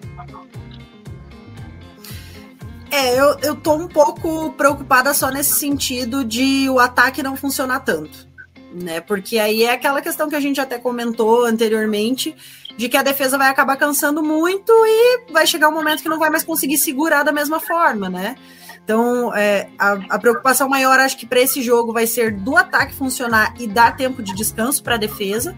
É, 2.91 3.19
eu, 3.19 3.39
eu 3.41 3.55
tô 3.55 3.75
um 3.75 3.87
pouco 3.87 4.53
preocupada 4.53 5.15
só 5.15 5.31
nesse 5.31 5.59
sentido 5.59 6.25
de 6.25 6.69
o 6.69 6.79
ataque 6.81 7.23
não 7.23 7.37
funcionar 7.37 7.81
tanto. 7.81 8.29
Né? 8.73 9.01
Porque 9.01 9.39
aí 9.39 9.63
é 9.63 9.73
aquela 9.73 10.03
questão 10.03 10.29
que 10.29 10.35
a 10.35 10.41
gente 10.41 10.61
até 10.61 10.79
comentou 10.79 11.45
anteriormente, 11.45 12.35
de 12.77 12.89
que 12.89 12.97
a 12.97 13.03
defesa 13.03 13.39
vai 13.39 13.49
acabar 13.49 13.77
cansando 13.77 14.23
muito 14.23 14.73
e 14.73 15.33
vai 15.33 15.47
chegar 15.47 15.69
um 15.69 15.75
momento 15.75 16.03
que 16.03 16.09
não 16.09 16.19
vai 16.19 16.31
mais 16.31 16.43
conseguir 16.43 16.79
segurar 16.79 17.23
da 17.23 17.33
mesma 17.33 17.61
forma, 17.61 18.09
né? 18.09 18.37
Então, 18.85 19.35
é, 19.35 19.69
a, 19.79 19.93
a, 20.11 20.19
preocupação 20.19 20.69
maior, 20.69 20.99
acho 20.99 21.17
que 21.17 21.27
para 21.27 21.41
esse 21.41 21.63
jogo 21.63 21.93
vai 21.93 22.07
ser 22.07 22.33
do 22.33 22.57
ataque 22.57 22.95
funcionar 22.95 23.55
e 23.59 23.69
dar 23.69 23.97
tempo 23.97 24.23
de 24.23 24.35
descanso 24.35 24.83
para 24.83 24.97
a 24.97 24.99
defesa. 24.99 25.57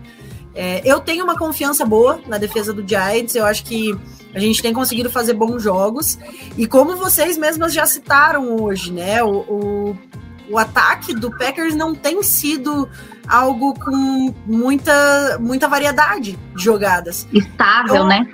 É, 0.55 0.83
eu 0.85 1.01
tenho 1.01 1.25
uma 1.25 1.37
confiança 1.37 1.85
boa 1.85 2.21
na 2.27 2.37
defesa 2.37 2.75
do 2.75 2.87
Giants, 2.87 3.35
eu 3.35 3.47
acho 3.47 3.65
que 3.65 3.99
a 4.35 4.39
gente 4.39 4.61
tem 4.61 4.73
conseguido 4.73 5.11
fazer 5.11 5.33
bons 5.35 5.63
jogos. 5.63 6.19
E 6.57 6.67
como 6.67 6.97
vocês 6.97 7.39
mesmas 7.39 7.73
já 7.73 7.87
citaram 7.87 8.57
hoje, 8.57 8.93
né? 8.93 9.23
O, 9.23 9.31
o, 9.31 9.99
o 10.51 10.59
ataque 10.59 11.15
do 11.15 11.31
Packers 11.31 11.75
não 11.75 11.95
tem 11.95 12.23
sido 12.23 12.89
algo 13.27 13.75
com 13.79 14.35
muita, 14.47 15.39
muita 15.41 15.69
variedade 15.69 16.39
de 16.55 16.63
jogadas. 16.63 17.27
Estável, 17.33 17.95
então, 17.95 18.07
né? 18.07 18.27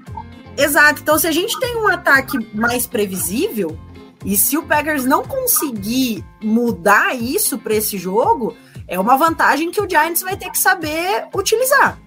Exato. 0.57 1.01
Então, 1.03 1.17
se 1.19 1.27
a 1.27 1.33
gente 1.33 1.59
tem 1.61 1.77
um 1.77 1.87
ataque 1.87 2.37
mais 2.53 2.87
previsível, 2.87 3.79
E 4.25 4.37
se 4.37 4.57
o 4.57 4.63
Packers 4.63 5.05
não 5.05 5.23
conseguir 5.25 6.25
mudar 6.43 7.15
isso 7.15 7.59
para 7.59 7.75
esse 7.75 7.97
jogo, 7.97 8.57
é 8.87 8.99
uma 8.99 9.17
vantagem 9.17 9.71
que 9.71 9.81
o 9.81 9.89
Giants 9.89 10.23
vai 10.23 10.37
ter 10.37 10.51
que 10.51 10.59
saber 10.59 11.27
utilizar, 11.35 11.99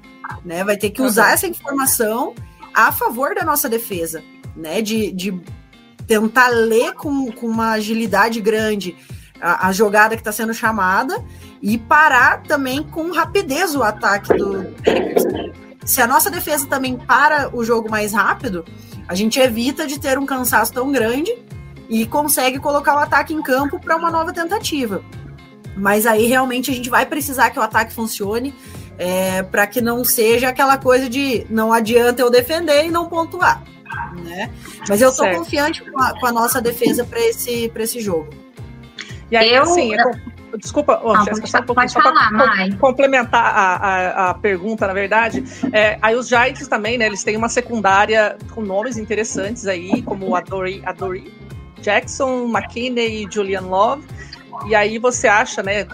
né? 0.43 0.63
Vai 0.63 0.75
ter 0.75 0.89
que 0.89 1.01
usar 1.01 1.31
essa 1.31 1.47
informação 1.47 2.33
a 2.73 2.91
favor 2.91 3.35
da 3.35 3.43
nossa 3.43 3.69
defesa, 3.69 4.23
né? 4.55 4.81
De, 4.81 5.11
de 5.11 5.39
tentar 6.05 6.49
ler 6.49 6.93
com, 6.93 7.31
com 7.31 7.47
uma 7.47 7.71
agilidade 7.71 8.41
grande 8.41 8.95
a, 9.39 9.67
a 9.67 9.71
jogada 9.71 10.15
que 10.15 10.21
está 10.21 10.31
sendo 10.31 10.53
chamada 10.53 11.23
e 11.61 11.77
parar 11.77 12.43
também 12.43 12.83
com 12.83 13.11
rapidez 13.11 13.75
o 13.75 13.83
ataque 13.83 14.33
do 14.33 14.65
Packers. 14.83 15.23
Se 15.85 16.01
a 16.01 16.07
nossa 16.07 16.29
defesa 16.29 16.67
também 16.67 16.95
para 16.95 17.55
o 17.55 17.63
jogo 17.63 17.89
mais 17.89 18.13
rápido, 18.13 18.63
a 19.07 19.15
gente 19.15 19.39
evita 19.39 19.87
de 19.87 19.99
ter 19.99 20.19
um 20.19 20.25
cansaço 20.25 20.73
tão 20.73 20.91
grande 20.91 21.35
e 21.91 22.05
consegue 22.05 22.57
colocar 22.57 22.95
o 22.95 22.99
ataque 22.99 23.33
em 23.33 23.41
campo 23.41 23.77
para 23.77 23.97
uma 23.97 24.09
nova 24.09 24.31
tentativa. 24.31 25.03
Mas 25.75 26.05
aí 26.05 26.25
realmente 26.25 26.71
a 26.71 26.73
gente 26.73 26.89
vai 26.89 27.05
precisar 27.05 27.49
que 27.49 27.59
o 27.59 27.61
ataque 27.61 27.93
funcione 27.93 28.55
é, 28.97 29.43
para 29.43 29.67
que 29.67 29.81
não 29.81 30.05
seja 30.05 30.47
aquela 30.47 30.77
coisa 30.77 31.09
de 31.09 31.45
não 31.49 31.73
adianta 31.73 32.21
eu 32.21 32.29
defender 32.29 32.85
e 32.85 32.89
não 32.89 33.07
pontuar. 33.07 33.61
Né? 34.23 34.49
Mas 34.87 35.01
eu 35.01 35.09
estou 35.09 35.29
confiante 35.31 35.83
com 35.83 36.01
a, 36.01 36.17
com 36.17 36.25
a, 36.27 36.31
nossa 36.31 36.61
defesa 36.61 37.03
para 37.03 37.19
esse, 37.19 37.69
esse 37.75 37.99
jogo. 37.99 38.29
E 39.29 39.35
aí, 39.35 39.53
eu, 39.53 39.63
assim, 39.63 39.93
é, 39.93 39.97
Desculpa, 40.57 40.99
oh, 41.03 41.13
não, 41.13 41.25
Jéssica, 41.25 41.47
só 41.47 41.59
um 41.59 41.63
pouquinho, 41.63 41.89
só 41.89 42.01
para 42.01 42.77
complementar 42.77 43.45
a, 43.45 43.75
a, 43.75 44.29
a, 44.29 44.33
pergunta, 44.33 44.87
na 44.87 44.93
verdade. 44.93 45.43
É, 45.71 45.97
aí 46.01 46.15
os 46.15 46.27
Giants 46.27 46.67
também, 46.67 46.97
né? 46.97 47.05
Eles 47.05 47.23
têm 47.23 47.37
uma 47.37 47.47
secundária 47.47 48.37
com 48.53 48.61
nomes 48.61 48.97
interessantes 48.97 49.65
aí, 49.65 50.01
como 50.01 50.35
Adori, 50.35 50.81
Adori 50.85 51.40
Jackson, 51.81 52.45
McKinney 52.47 53.25
e 53.25 53.31
Julian 53.31 53.61
Love. 53.61 54.05
E 54.67 54.75
aí 54.75 54.97
você 54.97 55.27
acha, 55.27 55.63
né, 55.63 55.85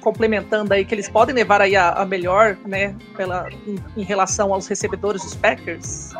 complementando 0.00 0.72
aí, 0.72 0.84
que 0.84 0.94
eles 0.94 1.08
podem 1.08 1.34
levar 1.34 1.60
aí 1.60 1.76
a, 1.76 1.90
a 1.90 2.04
melhor, 2.04 2.56
né, 2.66 2.94
pela, 3.16 3.48
em, 3.66 3.78
em, 3.96 4.02
relação 4.02 4.52
aos 4.52 4.66
recebedores 4.66 5.22
dos 5.22 5.34
Packers? 5.34 6.10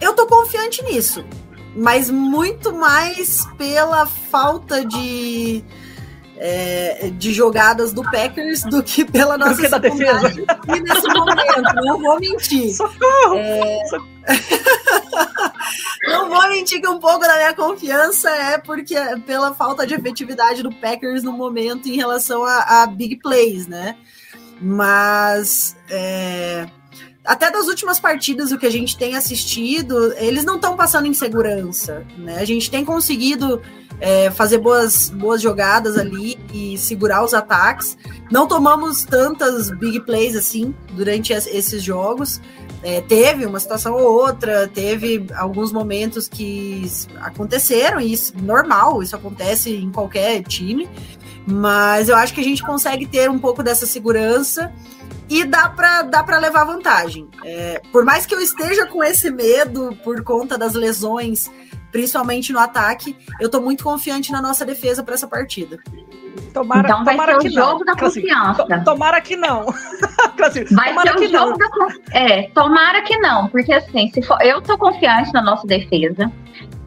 Eu 0.00 0.14
tô 0.14 0.26
confiante 0.26 0.82
nisso, 0.82 1.24
mas 1.76 2.10
muito 2.10 2.72
mais 2.72 3.46
pela 3.56 4.06
falta 4.06 4.84
de 4.84 5.62
é, 6.36 7.10
de 7.16 7.32
jogadas 7.32 7.92
do 7.92 8.02
Packers 8.02 8.62
do 8.62 8.82
que 8.82 9.04
pela 9.04 9.38
nossa 9.38 9.62
que 9.62 9.78
defesa. 9.78 10.32
E 10.68 10.80
nesse 10.80 11.08
momento, 11.08 11.74
não 11.84 12.00
vou 12.00 12.18
mentir. 12.18 12.74
Socorro! 12.74 13.36
É... 13.36 13.82
não 16.08 16.28
vou 16.28 16.48
mentir 16.48 16.80
que 16.80 16.88
um 16.88 16.98
pouco 16.98 17.20
da 17.20 17.36
minha 17.36 17.54
confiança 17.54 18.30
é 18.30 18.58
porque 18.58 18.96
pela 19.26 19.54
falta 19.54 19.86
de 19.86 19.94
efetividade 19.94 20.62
do 20.62 20.72
Packers 20.72 21.22
no 21.22 21.32
momento 21.32 21.88
em 21.88 21.96
relação 21.96 22.42
a, 22.44 22.82
a 22.82 22.86
big 22.86 23.16
plays, 23.16 23.66
né? 23.66 23.96
Mas 24.60 25.76
é, 25.90 26.66
até 27.24 27.50
das 27.50 27.66
últimas 27.68 27.98
partidas, 27.98 28.52
o 28.52 28.58
que 28.58 28.66
a 28.66 28.70
gente 28.70 28.98
tem 28.98 29.16
assistido, 29.16 30.12
eles 30.18 30.44
não 30.44 30.56
estão 30.56 30.76
passando 30.76 31.06
em 31.06 31.14
segurança, 31.14 32.04
né? 32.18 32.36
A 32.38 32.44
gente 32.44 32.70
tem 32.70 32.84
conseguido 32.84 33.62
é, 33.98 34.30
fazer 34.30 34.58
boas, 34.58 35.08
boas 35.08 35.40
jogadas 35.40 35.96
ali 35.96 36.38
e 36.52 36.76
segurar 36.76 37.24
os 37.24 37.32
ataques. 37.32 37.96
Não 38.30 38.46
tomamos 38.46 39.04
tantas 39.04 39.70
big 39.70 40.00
plays 40.00 40.36
assim 40.36 40.74
durante 40.92 41.32
esses 41.32 41.82
jogos. 41.82 42.42
É, 42.82 43.00
teve 43.00 43.46
uma 43.46 43.58
situação 43.58 43.94
ou 43.94 44.12
outra, 44.12 44.68
teve 44.68 45.24
alguns 45.34 45.72
momentos 45.72 46.28
que 46.28 46.86
aconteceram, 47.16 47.98
e 47.98 48.12
isso 48.12 48.34
normal, 48.42 49.02
isso 49.02 49.16
acontece 49.16 49.74
em 49.74 49.90
qualquer 49.90 50.42
time. 50.42 50.86
Mas 51.46 52.10
eu 52.10 52.16
acho 52.16 52.34
que 52.34 52.40
a 52.40 52.44
gente 52.44 52.62
consegue 52.62 53.06
ter 53.06 53.30
um 53.30 53.38
pouco 53.38 53.62
dessa 53.62 53.86
segurança 53.86 54.70
e 55.28 55.44
dá 55.44 55.68
para 55.68 56.02
dá 56.02 56.22
pra 56.22 56.38
levar 56.38 56.64
vantagem. 56.64 57.28
É, 57.44 57.80
por 57.92 58.04
mais 58.04 58.26
que 58.26 58.34
eu 58.34 58.40
esteja 58.40 58.86
com 58.86 59.02
esse 59.02 59.30
medo 59.30 59.96
por 60.04 60.22
conta 60.22 60.58
das 60.58 60.74
lesões 60.74 61.50
principalmente 61.94 62.52
no 62.52 62.58
ataque. 62.58 63.16
Eu 63.40 63.48
tô 63.48 63.60
muito 63.60 63.84
confiante 63.84 64.32
na 64.32 64.42
nossa 64.42 64.64
defesa 64.64 65.04
para 65.04 65.14
essa 65.14 65.28
partida. 65.28 65.78
Tomara, 66.52 66.80
então 66.80 67.04
vai 67.04 67.14
tomara 67.14 67.40
ser 67.40 67.48
o 67.48 67.52
jogo 67.52 67.78
não. 67.78 67.84
da 67.84 67.96
confiança. 67.96 68.82
tomara 68.84 69.20
que 69.20 69.36
não. 69.36 69.66
vai 70.72 70.92
ser 70.98 71.16
o 71.16 71.28
jogo 71.28 71.50
não. 71.50 71.56
da 71.56 71.68
É, 72.10 72.50
tomara 72.50 73.00
que 73.02 73.16
não, 73.18 73.46
porque 73.46 73.72
assim, 73.72 74.10
se 74.10 74.20
for, 74.22 74.36
eu 74.42 74.60
tô 74.60 74.76
confiante 74.76 75.32
na 75.32 75.40
nossa 75.40 75.68
defesa. 75.68 76.32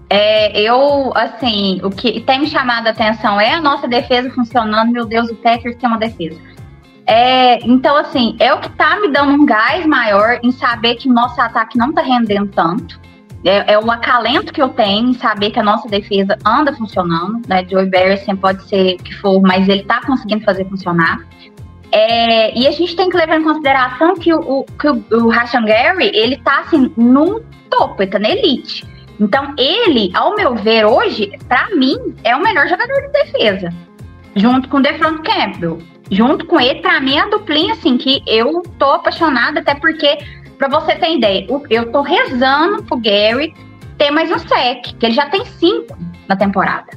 É, 0.09 0.59
eu, 0.59 1.13
assim, 1.15 1.79
o 1.83 1.89
que 1.89 2.19
tem 2.21 2.41
me 2.41 2.47
chamado 2.47 2.87
a 2.87 2.91
atenção 2.91 3.39
é 3.39 3.53
a 3.53 3.61
nossa 3.61 3.87
defesa 3.87 4.29
funcionando. 4.31 4.91
Meu 4.91 5.05
Deus, 5.05 5.29
o 5.29 5.35
Packers 5.35 5.77
tem 5.77 5.87
uma 5.87 5.97
defesa. 5.97 6.37
É, 7.07 7.65
então, 7.65 7.95
assim, 7.95 8.35
é 8.37 8.53
o 8.53 8.59
que 8.59 8.69
tá 8.69 8.99
me 8.99 9.09
dando 9.09 9.31
um 9.31 9.45
gás 9.45 9.85
maior 9.85 10.39
em 10.43 10.51
saber 10.51 10.95
que 10.95 11.09
o 11.09 11.13
nosso 11.13 11.39
ataque 11.39 11.77
não 11.77 11.93
tá 11.93 12.01
rendendo 12.01 12.47
tanto 12.47 12.99
é, 13.47 13.73
é 13.73 13.79
o 13.79 13.89
acalento 13.89 14.51
que 14.51 14.61
eu 14.61 14.69
tenho 14.69 15.09
em 15.09 15.13
saber 15.13 15.51
que 15.51 15.59
a 15.59 15.63
nossa 15.63 15.87
defesa 15.87 16.37
anda 16.45 16.73
funcionando, 16.73 17.41
né? 17.47 17.65
Joey 17.69 17.89
Barrison 17.89 18.35
pode 18.35 18.67
ser 18.67 18.95
o 18.95 19.03
que 19.03 19.15
for, 19.15 19.41
mas 19.41 19.67
ele 19.69 19.83
tá 19.83 20.01
conseguindo 20.05 20.43
fazer 20.43 20.65
funcionar. 20.65 21.19
É, 21.91 22.57
e 22.57 22.67
a 22.67 22.71
gente 22.71 22.95
tem 22.95 23.09
que 23.09 23.15
levar 23.15 23.39
em 23.39 23.43
consideração 23.43 24.15
que 24.15 24.33
o, 24.33 24.65
que 24.79 24.89
o, 24.89 25.03
o 25.11 25.29
Rashan 25.29 25.63
Gary, 25.63 26.11
ele 26.13 26.37
tá 26.37 26.59
assim, 26.59 26.91
num 26.97 27.41
topo, 27.69 28.03
ele 28.03 28.11
tá 28.11 28.19
na 28.19 28.29
elite. 28.29 28.85
Então, 29.19 29.53
ele, 29.57 30.11
ao 30.13 30.35
meu 30.35 30.53
ver, 30.55 30.85
hoje, 30.85 31.31
para 31.47 31.69
mim, 31.75 31.97
é 32.23 32.35
o 32.35 32.43
melhor 32.43 32.67
jogador 32.67 33.01
de 33.01 33.11
defesa. 33.13 33.73
Junto 34.35 34.67
com 34.69 34.77
o 34.77 34.81
DeFront 34.81 35.21
Campbell. 35.23 35.79
Junto 36.09 36.45
com 36.45 36.59
ele, 36.59 36.81
para 36.81 36.99
mim, 36.99 37.17
é 37.17 37.21
a 37.21 37.29
duplinha, 37.29 37.73
assim, 37.73 37.97
que 37.97 38.23
eu 38.25 38.63
tô 38.79 38.85
apaixonada, 38.85 39.59
até 39.59 39.75
porque 39.75 40.17
Pra 40.57 40.67
você 40.67 40.95
ter 40.95 41.15
ideia, 41.15 41.45
eu 41.69 41.91
tô 41.91 42.01
rezando 42.01 42.81
pro 42.83 42.97
Gary 42.97 43.53
ter 43.95 44.09
mais 44.09 44.31
um 44.31 44.39
sec, 44.39 44.95
que 44.99 45.05
ele 45.05 45.13
já 45.13 45.29
tem 45.29 45.45
cinco 45.45 45.95
na 46.27 46.35
temporada. 46.35 46.87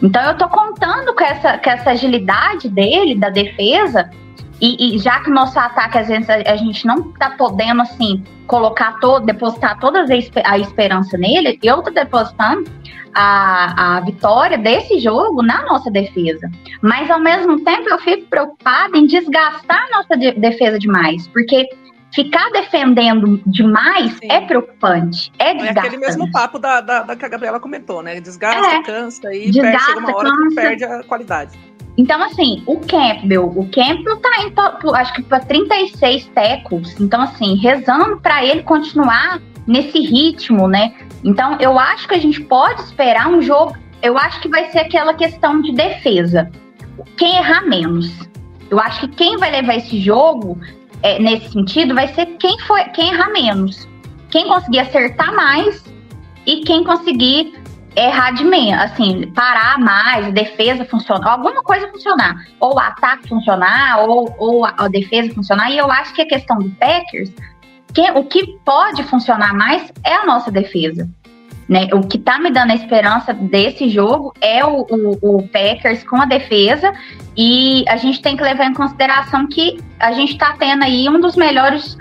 Então 0.00 0.22
eu 0.22 0.38
tô 0.38 0.48
contando 0.48 1.12
com 1.12 1.24
essa, 1.24 1.58
com 1.58 1.70
essa 1.70 1.90
agilidade 1.90 2.68
dele, 2.68 3.16
da 3.16 3.28
defesa, 3.28 4.08
e, 4.60 4.96
e, 4.96 4.98
já 4.98 5.20
que 5.20 5.30
o 5.30 5.34
nosso 5.34 5.58
ataque, 5.58 5.98
às 5.98 6.08
vezes, 6.08 6.28
a, 6.30 6.34
a, 6.34 6.56
gente 6.56 6.86
não 6.86 7.12
tá 7.12 7.30
podendo, 7.30 7.82
assim, 7.82 8.22
colocar 8.46 8.98
todo, 9.00 9.26
depositar 9.26 9.78
toda 9.78 10.04
a, 10.44 10.58
esperança 10.58 11.18
nele, 11.18 11.58
eu 11.62 11.82
tô 11.82 11.90
depositando 11.90 12.64
a, 13.14 13.96
a 13.96 14.00
vitória 14.00 14.56
desse 14.56 14.98
jogo 14.98 15.42
na 15.42 15.62
nossa 15.64 15.90
defesa. 15.90 16.50
Mas, 16.80 17.10
ao 17.10 17.20
mesmo 17.20 17.62
tempo, 17.64 17.88
eu 17.88 17.98
fico 17.98 18.26
preocupada 18.28 18.96
em 18.96 19.06
desgastar 19.06 19.86
a 19.88 19.96
nossa 19.98 20.16
de, 20.16 20.32
defesa 20.32 20.78
demais, 20.78 21.28
porque 21.28 21.68
ficar 22.14 22.50
defendendo 22.50 23.42
demais 23.46 24.12
Sim. 24.14 24.30
é 24.30 24.40
preocupante. 24.40 25.30
É 25.38 25.52
desgastante. 25.52 25.78
É 25.78 25.80
aquele 25.80 25.96
mesmo 25.98 26.30
papo 26.30 26.58
da, 26.58 26.80
da, 26.80 27.02
da, 27.02 27.14
que 27.14 27.26
a 27.26 27.28
Gabriela 27.28 27.60
comentou, 27.60 28.02
né? 28.02 28.18
Desgasta, 28.20 28.66
é, 28.66 28.82
cansa 28.82 29.34
e 29.34 29.50
desgasta, 29.50 29.86
perde, 29.86 30.00
uma 30.00 30.16
hora 30.16 30.30
cansa. 30.30 30.48
que 30.48 30.54
perde 30.54 30.84
a 30.84 31.02
qualidade. 31.04 31.58
Então, 31.96 32.22
assim, 32.22 32.62
o 32.66 32.78
Campbell, 32.80 33.46
o 33.46 33.68
Campbell 33.70 34.16
tá 34.18 34.28
indo, 34.42 34.94
acho 34.94 35.14
que 35.14 35.22
para 35.22 35.40
36 35.40 36.26
tecos. 36.26 37.00
Então, 37.00 37.22
assim, 37.22 37.56
rezando 37.56 38.18
para 38.20 38.44
ele 38.44 38.62
continuar 38.62 39.40
nesse 39.66 39.98
ritmo, 40.00 40.68
né? 40.68 40.94
Então, 41.24 41.56
eu 41.58 41.78
acho 41.78 42.06
que 42.06 42.14
a 42.14 42.20
gente 42.20 42.40
pode 42.42 42.82
esperar 42.82 43.28
um 43.28 43.40
jogo. 43.40 43.74
Eu 44.02 44.18
acho 44.18 44.40
que 44.40 44.48
vai 44.48 44.70
ser 44.70 44.80
aquela 44.80 45.14
questão 45.14 45.62
de 45.62 45.72
defesa. 45.72 46.50
Quem 47.16 47.36
errar 47.36 47.66
menos. 47.66 48.12
Eu 48.70 48.78
acho 48.78 49.00
que 49.00 49.08
quem 49.08 49.36
vai 49.38 49.50
levar 49.50 49.76
esse 49.76 49.98
jogo 49.98 50.58
é, 51.02 51.18
nesse 51.18 51.50
sentido 51.50 51.94
vai 51.94 52.08
ser 52.08 52.26
quem 52.38 52.58
foi 52.60 52.84
quem 52.90 53.12
errar 53.12 53.32
menos. 53.32 53.88
Quem 54.30 54.48
conseguir 54.48 54.80
acertar 54.80 55.34
mais 55.34 55.84
e 56.44 56.60
quem 56.62 56.84
conseguir 56.84 57.54
errar 57.96 58.32
de 58.32 58.44
menos, 58.44 58.82
assim, 58.84 59.32
parar 59.34 59.78
mais, 59.78 60.32
defesa 60.32 60.84
funcionar, 60.84 61.32
alguma 61.32 61.62
coisa 61.62 61.88
funcionar, 61.88 62.44
ou 62.60 62.78
ataque 62.78 63.28
funcionar, 63.28 64.00
ou, 64.00 64.34
ou 64.38 64.66
a, 64.66 64.74
a, 64.76 64.88
defesa 64.88 65.34
funcionar. 65.34 65.70
E 65.70 65.78
eu 65.78 65.90
acho 65.90 66.12
que 66.12 66.22
a 66.22 66.28
questão 66.28 66.58
do 66.58 66.68
Packers, 66.72 67.32
que, 67.94 68.10
o 68.10 68.24
que 68.24 68.58
pode 68.64 69.02
funcionar 69.04 69.54
mais 69.54 69.90
é 70.04 70.14
a 70.14 70.26
nossa 70.26 70.50
defesa. 70.50 71.08
Né? 71.68 71.88
O 71.92 72.00
que 72.00 72.16
está 72.16 72.38
me 72.38 72.50
dando 72.50 72.70
a 72.70 72.74
esperança 72.74 73.34
desse 73.34 73.88
jogo 73.88 74.32
é 74.40 74.64
o, 74.64 74.86
o, 74.88 75.38
o, 75.38 75.48
Packers 75.48 76.04
com 76.04 76.20
a 76.20 76.24
defesa 76.24 76.92
e 77.36 77.84
a 77.88 77.96
gente 77.96 78.22
tem 78.22 78.36
que 78.36 78.42
levar 78.42 78.66
em 78.66 78.74
consideração 78.74 79.48
que 79.48 79.80
a 79.98 80.12
gente 80.12 80.32
está 80.32 80.52
tendo 80.52 80.84
aí 80.84 81.08
um 81.08 81.20
dos 81.20 81.34
melhores, 81.34 81.98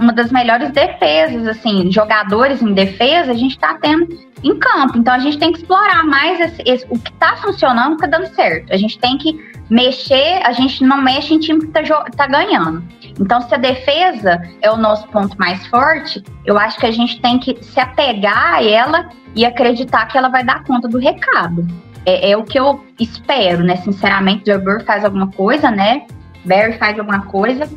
uma 0.00 0.12
das 0.12 0.32
melhores 0.32 0.70
defesas, 0.70 1.46
assim, 1.46 1.90
jogadores 1.90 2.60
em 2.60 2.72
defesa, 2.72 3.30
a 3.32 3.36
gente 3.36 3.52
está 3.52 3.74
tendo 3.74 4.08
em 4.42 4.58
campo. 4.58 4.98
Então 4.98 5.14
a 5.14 5.18
gente 5.18 5.38
tem 5.38 5.52
que 5.52 5.58
explorar 5.58 6.04
mais 6.04 6.40
esse, 6.40 6.62
esse, 6.66 6.86
o 6.90 6.98
que 6.98 7.12
está 7.12 7.36
funcionando, 7.36 7.94
está 7.94 8.06
dando 8.06 8.26
certo. 8.34 8.72
A 8.72 8.76
gente 8.76 8.98
tem 8.98 9.16
que 9.16 9.38
mexer, 9.70 10.40
a 10.44 10.52
gente 10.52 10.82
não 10.84 11.00
mexe 11.00 11.32
em 11.32 11.38
time 11.38 11.60
que 11.60 11.78
está 11.78 12.04
tá 12.16 12.26
ganhando. 12.26 12.82
Então, 13.20 13.40
se 13.42 13.54
a 13.54 13.58
defesa 13.58 14.42
é 14.60 14.70
o 14.70 14.76
nosso 14.76 15.06
ponto 15.08 15.36
mais 15.38 15.64
forte, 15.66 16.22
eu 16.44 16.58
acho 16.58 16.78
que 16.78 16.86
a 16.86 16.90
gente 16.90 17.20
tem 17.20 17.38
que 17.38 17.62
se 17.62 17.78
apegar 17.78 18.54
a 18.54 18.64
ela 18.64 19.10
e 19.36 19.44
acreditar 19.44 20.06
que 20.06 20.18
ela 20.18 20.28
vai 20.28 20.42
dar 20.42 20.64
conta 20.64 20.88
do 20.88 20.98
recado. 20.98 21.66
É, 22.04 22.30
é 22.30 22.36
o 22.36 22.42
que 22.42 22.58
eu 22.58 22.84
espero, 22.98 23.62
né? 23.62 23.76
Sinceramente, 23.76 24.50
Joe 24.50 24.58
Burrow 24.58 24.84
faz 24.84 25.04
alguma 25.04 25.30
coisa, 25.30 25.70
né? 25.70 26.06
Barry 26.44 26.78
faz 26.78 26.98
alguma 26.98 27.26
coisa, 27.26 27.68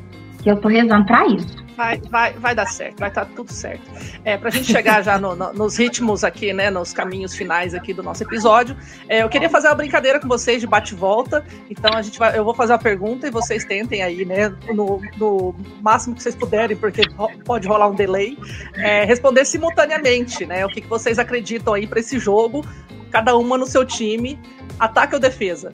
e 0.46 0.50
eu 0.50 0.58
tô 0.60 0.68
rezando 0.68 1.06
pra 1.06 1.26
isso. 1.28 1.64
Vai, 1.76 2.00
vai, 2.10 2.34
vai 2.34 2.54
dar 2.54 2.68
certo, 2.68 3.00
vai 3.00 3.10
estar 3.10 3.26
tudo 3.26 3.52
certo. 3.52 3.82
É, 4.24 4.38
para 4.38 4.50
a 4.50 4.52
gente 4.52 4.72
chegar 4.72 5.02
já 5.04 5.18
no, 5.18 5.36
no, 5.36 5.54
nos 5.54 5.78
ritmos 5.78 6.24
aqui, 6.24 6.54
né, 6.54 6.70
nos 6.70 6.94
caminhos 6.94 7.36
finais 7.36 7.74
aqui 7.74 7.94
do 7.94 8.04
nosso 8.04 8.22
episódio, 8.24 8.78
é, 9.10 9.24
eu 9.24 9.30
queria 9.30 9.50
fazer 9.50 9.70
uma 9.70 9.76
brincadeira 9.76 10.20
com 10.20 10.28
vocês 10.28 10.62
de 10.62 10.68
bate-volta. 10.68 11.44
Então 11.70 11.92
a 11.96 12.02
gente 12.02 12.20
vai, 12.20 12.38
eu 12.38 12.44
vou 12.44 12.54
fazer 12.54 12.74
a 12.74 12.78
pergunta 12.78 13.28
e 13.28 13.32
vocês 13.32 13.66
tentem 13.66 14.04
aí, 14.04 14.24
né, 14.24 14.50
no, 14.74 15.02
no 15.18 15.56
máximo 15.82 16.16
que 16.16 16.22
vocês 16.22 16.36
puderem, 16.36 16.78
porque 16.78 17.02
pode 17.44 17.68
rolar 17.68 17.88
um 17.88 17.96
delay, 17.96 18.38
é, 18.76 19.04
responder 19.04 19.46
simultaneamente, 19.46 20.46
né, 20.46 20.66
o 20.66 20.70
que, 20.70 20.82
que 20.82 20.88
vocês 20.88 21.18
acreditam 21.18 21.74
aí 21.74 21.88
para 21.88 22.00
esse 22.00 22.20
jogo, 22.20 22.64
cada 23.10 23.36
uma 23.36 23.58
no 23.58 23.66
seu 23.66 23.84
time, 23.84 24.40
ataque 24.80 25.16
ou 25.16 25.20
defesa? 25.20 25.72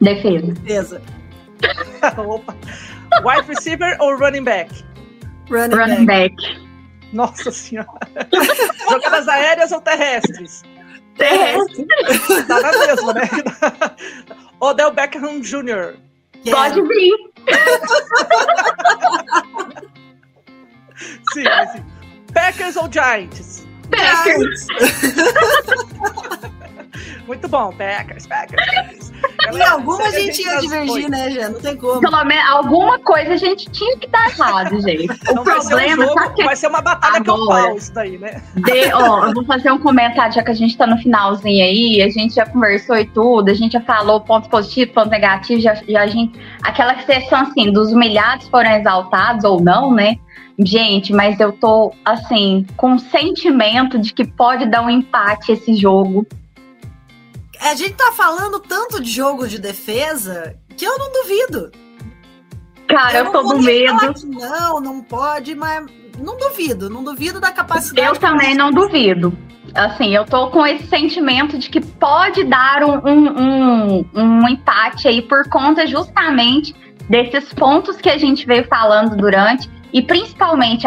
Defesa. 0.00 0.52
Defesa. 0.52 1.02
Opa. 2.26 2.56
Wide 3.22 3.46
receiver 3.48 3.96
ou 4.00 4.16
running 4.16 4.44
back? 4.44 4.70
Running, 5.48 5.76
Running 5.76 6.06
back. 6.06 6.34
Nossa 7.12 7.50
senhora. 7.50 7.88
Jogadas 8.90 9.28
aéreas 9.28 9.72
ou 9.72 9.80
terrestres? 9.80 10.62
Terrestre. 11.16 11.86
Tá 12.48 12.60
na 12.60 12.72
mesma, 12.86 13.12
né? 13.12 13.28
Odell 14.60 14.92
Beckham 14.92 15.40
Jr. 15.40 15.96
back. 16.44 16.50
Pode 16.50 16.82
vir. 16.88 17.16
Sim, 21.32 21.44
sim. 21.72 21.84
Packers 22.32 22.76
ou 22.76 22.90
Giants? 22.90 23.66
Packers. 23.90 24.66
Muito 27.26 27.48
bom, 27.48 27.72
Packers, 27.72 28.26
Packers, 28.26 28.64
Packers. 28.66 29.12
Em 29.52 29.62
alguma 29.62 30.04
a 30.04 30.10
gente 30.10 30.42
ia 30.42 30.58
divergir, 30.58 31.10
né, 31.10 31.30
já? 31.30 31.48
Não 31.48 31.60
tem 31.60 31.76
como. 31.76 32.00
Pelo 32.00 32.24
menos 32.24 32.50
alguma 32.50 32.98
coisa 32.98 33.34
a 33.34 33.36
gente 33.36 33.70
tinha 33.70 33.96
que 33.96 34.06
dar 34.08 34.28
errado, 34.28 34.80
gente. 34.80 35.10
O 35.10 35.14
Então 35.14 35.44
vai 35.44 35.60
ser 35.60 35.66
um 35.66 35.78
problema, 35.78 36.04
jogo, 36.04 36.34
que 36.34 36.44
vai 36.44 36.56
ser 36.56 36.66
uma 36.68 36.80
batalha 36.80 37.16
Agora. 37.16 37.62
campal 37.62 37.76
isso 37.76 37.94
daí, 37.94 38.18
né? 38.18 38.42
De, 38.54 38.92
ó, 38.92 39.26
eu 39.26 39.34
vou 39.34 39.44
fazer 39.44 39.70
um 39.70 39.78
comentário, 39.78 40.34
já 40.34 40.42
que 40.42 40.50
a 40.50 40.54
gente 40.54 40.76
tá 40.76 40.86
no 40.86 40.98
finalzinho 40.98 41.64
aí, 41.64 42.02
a 42.02 42.08
gente 42.08 42.34
já 42.34 42.46
conversou 42.46 42.96
e 42.96 43.06
tudo, 43.06 43.50
a 43.50 43.54
gente 43.54 43.72
já 43.72 43.80
falou 43.80 44.20
pontos 44.20 44.48
positivos, 44.48 44.94
pontos 44.94 45.10
negativos, 45.10 45.62
já, 45.62 45.74
já 45.74 46.02
a 46.02 46.06
gente. 46.06 46.38
Aquela 46.62 46.94
questão 46.94 47.40
assim, 47.40 47.72
dos 47.72 47.92
humilhados 47.92 48.48
foram 48.48 48.70
exaltados 48.70 49.44
ou 49.44 49.60
não, 49.60 49.92
né? 49.92 50.16
Gente, 50.58 51.12
mas 51.12 51.40
eu 51.40 51.52
tô, 51.52 51.92
assim, 52.04 52.66
com 52.76 52.92
um 52.92 52.98
sentimento 52.98 53.98
de 53.98 54.12
que 54.12 54.24
pode 54.24 54.66
dar 54.66 54.82
um 54.82 54.90
empate 54.90 55.52
esse 55.52 55.74
jogo. 55.74 56.26
A 57.62 57.74
gente 57.76 57.94
tá 57.94 58.10
falando 58.12 58.58
tanto 58.58 59.00
de 59.00 59.10
jogo 59.10 59.46
de 59.46 59.58
defesa 59.58 60.56
que 60.76 60.84
eu 60.84 60.98
não 60.98 61.12
duvido. 61.12 61.70
Cara, 62.88 63.18
eu, 63.18 63.24
não 63.24 63.32
tô 63.32 63.42
com 63.44 63.58
medo. 63.62 64.14
Não, 64.26 64.80
não 64.80 65.00
pode, 65.00 65.54
mas 65.54 65.86
não 66.18 66.36
duvido. 66.36 66.90
Não 66.90 67.04
duvido 67.04 67.40
da 67.40 67.52
capacidade. 67.52 68.06
Eu 68.06 68.16
também 68.16 68.56
não 68.56 68.72
duvido. 68.72 69.32
Assim, 69.74 70.14
eu 70.14 70.24
tô 70.24 70.50
com 70.50 70.66
esse 70.66 70.86
sentimento 70.88 71.56
de 71.56 71.70
que 71.70 71.80
pode 71.80 72.44
dar 72.44 72.82
um, 72.82 72.98
um, 73.08 73.40
um, 73.40 74.10
um 74.12 74.48
empate 74.48 75.06
aí 75.06 75.22
por 75.22 75.48
conta 75.48 75.86
justamente 75.86 76.74
desses 77.08 77.54
pontos 77.54 77.96
que 77.96 78.10
a 78.10 78.18
gente 78.18 78.44
veio 78.44 78.66
falando 78.66 79.16
durante 79.16 79.70
e 79.92 80.00
principalmente, 80.02 80.86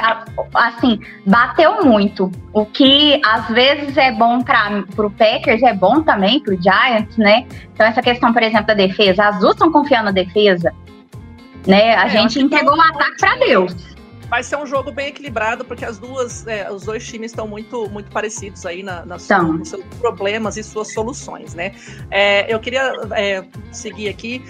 assim, 0.53 0.99
bateu 1.25 1.83
muito. 1.85 2.31
O 2.53 2.65
que 2.65 3.21
às 3.25 3.47
vezes 3.49 3.95
é 3.97 4.11
bom 4.11 4.41
para 4.41 4.83
pro 4.95 5.11
Packers, 5.11 5.61
é 5.63 5.73
bom 5.73 6.01
também 6.01 6.39
pro 6.39 6.59
Giants, 6.61 7.17
né? 7.17 7.45
Então 7.73 7.85
essa 7.85 8.01
questão, 8.01 8.33
por 8.33 8.41
exemplo, 8.41 8.67
da 8.67 8.73
defesa, 8.73 9.27
as 9.27 9.39
duas 9.39 9.53
estão 9.53 9.71
confiando 9.71 10.05
na 10.05 10.11
defesa, 10.11 10.73
né? 11.67 11.95
A 11.95 12.05
É, 12.05 12.09
gente 12.09 12.39
entregou 12.39 12.75
o 12.75 12.81
ataque 12.81 13.17
para 13.19 13.35
Deus. 13.37 13.95
Vai 14.27 14.41
ser 14.41 14.57
um 14.57 14.65
jogo 14.65 14.91
bem 14.91 15.09
equilibrado, 15.09 15.63
porque 15.63 15.85
as 15.85 15.99
duas, 15.99 16.47
é, 16.47 16.69
os 16.71 16.83
dois 16.83 17.05
times 17.07 17.31
estão 17.31 17.47
muito, 17.47 17.87
muito 17.89 18.09
parecidos 18.09 18.65
aí 18.65 18.81
na, 18.81 19.05
na 19.05 19.19
São. 19.19 19.53
nos 19.53 19.69
seus 19.69 19.83
problemas 19.99 20.57
e 20.57 20.63
suas 20.63 20.91
soluções, 20.93 21.53
né? 21.53 21.73
É, 22.09 22.51
eu 22.51 22.59
queria 22.59 22.91
é, 23.11 23.43
seguir 23.71 24.09
aqui 24.09 24.43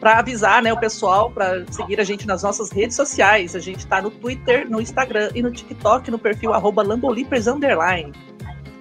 para 0.00 0.18
avisar, 0.18 0.62
né, 0.62 0.72
o 0.72 0.78
pessoal 0.78 1.30
para 1.30 1.64
seguir 1.72 2.00
a 2.00 2.04
gente 2.04 2.26
nas 2.26 2.42
nossas 2.42 2.70
redes 2.70 2.96
sociais. 2.96 3.56
A 3.56 3.58
gente 3.58 3.80
está 3.80 4.00
no 4.00 4.10
Twitter, 4.10 4.68
no 4.68 4.80
Instagram 4.80 5.30
e 5.34 5.42
no 5.42 5.50
TikTok 5.50 6.10
no 6.10 6.18
perfil 6.18 6.52
arroba 6.54 6.82
Lambolipers 6.82 7.46
underline. 7.46 8.12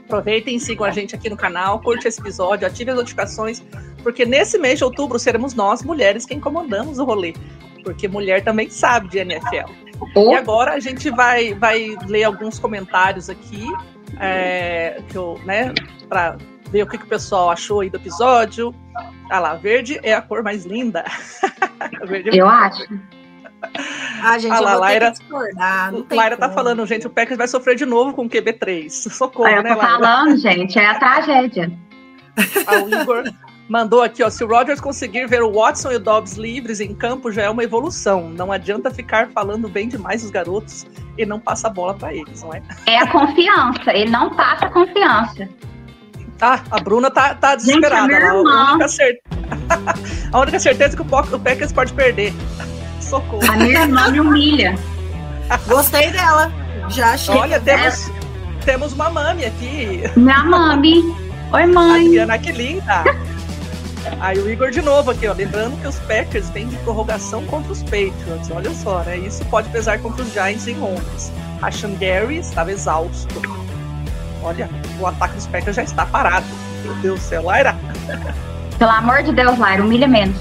Aproveitem 0.06 0.56
e 0.56 0.60
sigam 0.60 0.86
a 0.86 0.92
gente 0.92 1.16
aqui 1.16 1.30
no 1.30 1.36
canal, 1.36 1.82
curte 1.82 2.08
esse 2.08 2.20
episódio, 2.22 2.66
ative 2.66 2.92
as 2.92 2.98
notificações, 2.98 3.62
porque 4.02 4.26
nesse 4.26 4.58
mês 4.58 4.78
de 4.78 4.86
outubro 4.86 5.20
seremos 5.20 5.54
nós, 5.54 5.84
mulheres, 5.84 6.26
quem 6.26 6.40
comandamos 6.40 6.98
o 6.98 7.04
rolê. 7.04 7.34
Porque 7.84 8.08
mulher 8.08 8.44
também 8.44 8.70
sabe 8.70 9.10
de 9.10 9.20
NFL. 9.20 9.70
E 10.16 10.36
agora 10.36 10.74
a 10.74 10.80
gente 10.80 11.10
vai, 11.10 11.54
vai 11.54 11.98
ler 12.06 12.24
alguns 12.24 12.60
comentários 12.60 13.30
aqui, 13.30 13.66
é, 14.20 15.02
que 15.10 15.18
eu, 15.18 15.40
né, 15.44 15.74
para 16.08 16.38
ver 16.72 16.84
o 16.84 16.88
que, 16.88 16.98
que 16.98 17.04
o 17.06 17.08
pessoal 17.08 17.50
achou 17.50 17.82
aí 17.82 17.90
do 17.90 17.98
episódio. 17.98 18.74
Ah 19.30 19.40
lá, 19.40 19.56
verde 19.56 20.00
é 20.04 20.14
a 20.14 20.22
cor 20.22 20.44
mais 20.44 20.66
linda. 20.66 21.04
verde 22.08 22.30
é 22.30 22.42
Eu 22.42 22.48
acho. 22.48 22.84
Ah, 24.24 24.38
gente, 24.38 24.54
Ah 24.54 24.60
lá, 24.60 24.70
eu 24.72 24.74
vou 24.74 24.82
Laira- 24.82 25.12
ter 25.12 25.18
que 25.18 25.20
discordar. 25.24 25.94
Laira 26.12 26.38
tá 26.38 26.46
como. 26.48 26.58
falando, 26.58 26.86
gente, 26.86 27.08
o 27.08 27.10
Packers 27.10 27.38
vai 27.38 27.48
sofrer 27.48 27.76
de 27.76 27.86
novo 27.86 28.14
com 28.14 28.26
o 28.26 28.30
QB3. 28.30 28.90
Socorro, 29.12 29.48
Aí 29.48 29.56
eu 29.56 29.64
né, 29.64 29.74
tô 29.74 29.80
Laira? 29.82 29.94
falando, 30.00 30.38
gente, 30.38 30.78
é 30.78 30.86
a 30.86 31.00
tragédia. 31.00 31.72
Ah, 32.68 32.84
o 32.84 33.02
Igor 33.02 33.24
mandou 33.68 34.04
aqui, 34.04 34.22
ó. 34.24 34.30
Se 34.30 34.44
o 34.44 34.48
Rodgers 34.48 34.80
conseguir 34.80 35.28
ver 35.28 35.42
o 35.42 35.52
Watson 35.52 35.92
e 35.92 35.96
o 35.96 36.00
Dobbs 36.00 36.34
livres 36.38 36.80
em 36.80 36.94
campo, 36.94 37.32
já 37.32 37.44
é 37.44 37.50
uma 37.50 37.64
evolução. 37.64 38.30
Não 38.30 38.52
adianta 38.52 38.92
ficar 38.92 39.30
falando 39.30 39.68
bem 39.68 39.88
demais 39.88 40.22
dos 40.22 40.30
garotos 40.32 40.86
e 41.18 41.26
não 41.26 41.40
passa 41.40 41.68
a 41.68 41.72
bola 41.72 41.96
pra 41.96 42.14
eles, 42.14 42.44
não 42.44 42.54
é? 42.54 42.62
É 42.86 43.00
a 43.00 43.12
confiança. 43.12 43.92
Ele 43.92 44.12
não 44.12 44.30
passa 44.36 44.70
confiança. 44.70 45.50
Ah, 46.42 46.60
a 46.70 46.80
Bruna 46.80 47.10
tá, 47.10 47.34
tá 47.34 47.56
desesperada. 47.56 48.12
lá. 48.12 48.20
irmã. 48.20 48.52
a, 48.52 48.72
única 48.74 48.88
cer- 48.88 49.20
a 50.32 50.40
única 50.40 50.60
certeza 50.60 50.94
é 50.94 50.96
que 50.96 51.02
o, 51.02 51.36
o 51.36 51.40
Packers 51.40 51.72
pode 51.72 51.94
perder. 51.94 52.34
Socorro. 53.02 53.42
A 53.50 53.56
minha 53.58 53.82
irmã 53.82 54.10
me 54.10 54.20
humilha. 54.20 54.76
Gostei 55.68 56.12
dela. 56.12 56.52
Já 56.90 57.12
achei. 57.14 57.36
Olha, 57.36 57.60
temos, 57.60 58.12
temos 58.66 58.94
uma 58.94 59.10
mami 59.10 59.46
aqui. 59.46 60.04
Minha 60.16 60.44
mami. 60.44 61.04
Oi, 61.54 61.66
mãe. 61.66 62.06
Adriana, 62.08 62.38
que 62.38 62.52
linda. 62.52 63.04
Aí 64.20 64.38
o 64.40 64.50
Igor 64.50 64.72
de 64.72 64.82
novo 64.82 65.12
aqui, 65.12 65.28
ó. 65.28 65.34
Lembrando 65.34 65.80
que 65.82 65.88
os 65.88 65.98
Packers 66.00 66.50
vêm 66.50 66.68
de 66.68 66.76
prorrogação 66.78 67.46
contra 67.46 67.72
os 67.72 67.84
Patriots. 67.84 68.50
Olha 68.52 68.74
só, 68.74 69.00
né? 69.04 69.18
Isso 69.18 69.44
pode 69.46 69.70
pesar 69.70 70.00
contra 70.00 70.24
os 70.24 70.32
Giants 70.34 70.68
em 70.68 70.76
Londres. 70.76 71.32
A 71.62 71.70
Gary 71.98 72.38
estava 72.38 72.72
exausto. 72.72 73.36
Olha, 74.44 74.70
o 75.00 75.08
ataque 75.08 75.36
dos 75.36 75.48
Packers 75.48 75.76
já 75.76 75.84
está 75.84 76.06
parado. 76.06 76.46
Meu 76.84 76.94
Deus 76.96 77.20
do 77.20 77.26
céu, 77.26 77.44
Laira. 77.44 77.76
Pelo 78.78 78.92
amor 78.92 79.24
de 79.24 79.32
Deus, 79.32 79.58
Laira, 79.58 79.84
humilha 79.84 80.08
menos. 80.08 80.38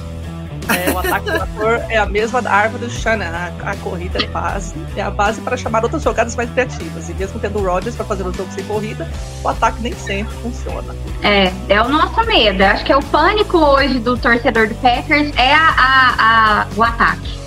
É, 0.68 0.90
o 0.90 0.98
ataque 0.98 1.31
do 1.31 1.36
ator 1.43 1.81
é 1.89 1.97
a 1.97 2.06
mesma 2.06 2.43
da 2.43 2.51
árvore 2.51 2.86
do 2.86 2.90
Shanahan. 2.90 3.52
A 3.64 3.77
corrida 3.77 4.18
é 4.23 4.27
base, 4.27 4.74
é 4.97 5.01
a 5.02 5.10
base 5.10 5.40
para 5.40 5.56
chamar 5.56 5.85
outras 5.85 6.02
jogadas 6.02 6.35
mais 6.35 6.51
criativas. 6.51 7.09
E 7.09 7.14
mesmo 7.14 7.39
tendo 7.39 7.60
o 7.60 7.64
Rodgers 7.64 7.94
para 7.94 8.05
fazer 8.05 8.24
um 8.24 8.32
jogo 8.35 8.51
sem 8.52 8.64
corrida, 8.64 9.09
o 9.44 9.48
ataque 9.48 9.81
nem 9.81 9.94
sempre 9.94 10.35
funciona. 10.39 10.93
É, 11.23 11.52
é 11.68 11.81
o 11.81 11.89
nosso 11.89 12.20
medo. 12.27 12.62
Eu 12.62 12.66
acho 12.66 12.85
que 12.85 12.90
é 12.93 12.97
o 12.97 13.02
pânico 13.02 13.56
hoje 13.59 14.01
do 14.01 14.16
torcedor 14.18 14.66
do 14.68 14.74
Packers 14.77 15.32
é 15.36 15.55
a, 15.55 15.68
a- 15.68 16.14
a- 16.18 16.66
o 16.77 16.82
ataque. 16.82 17.39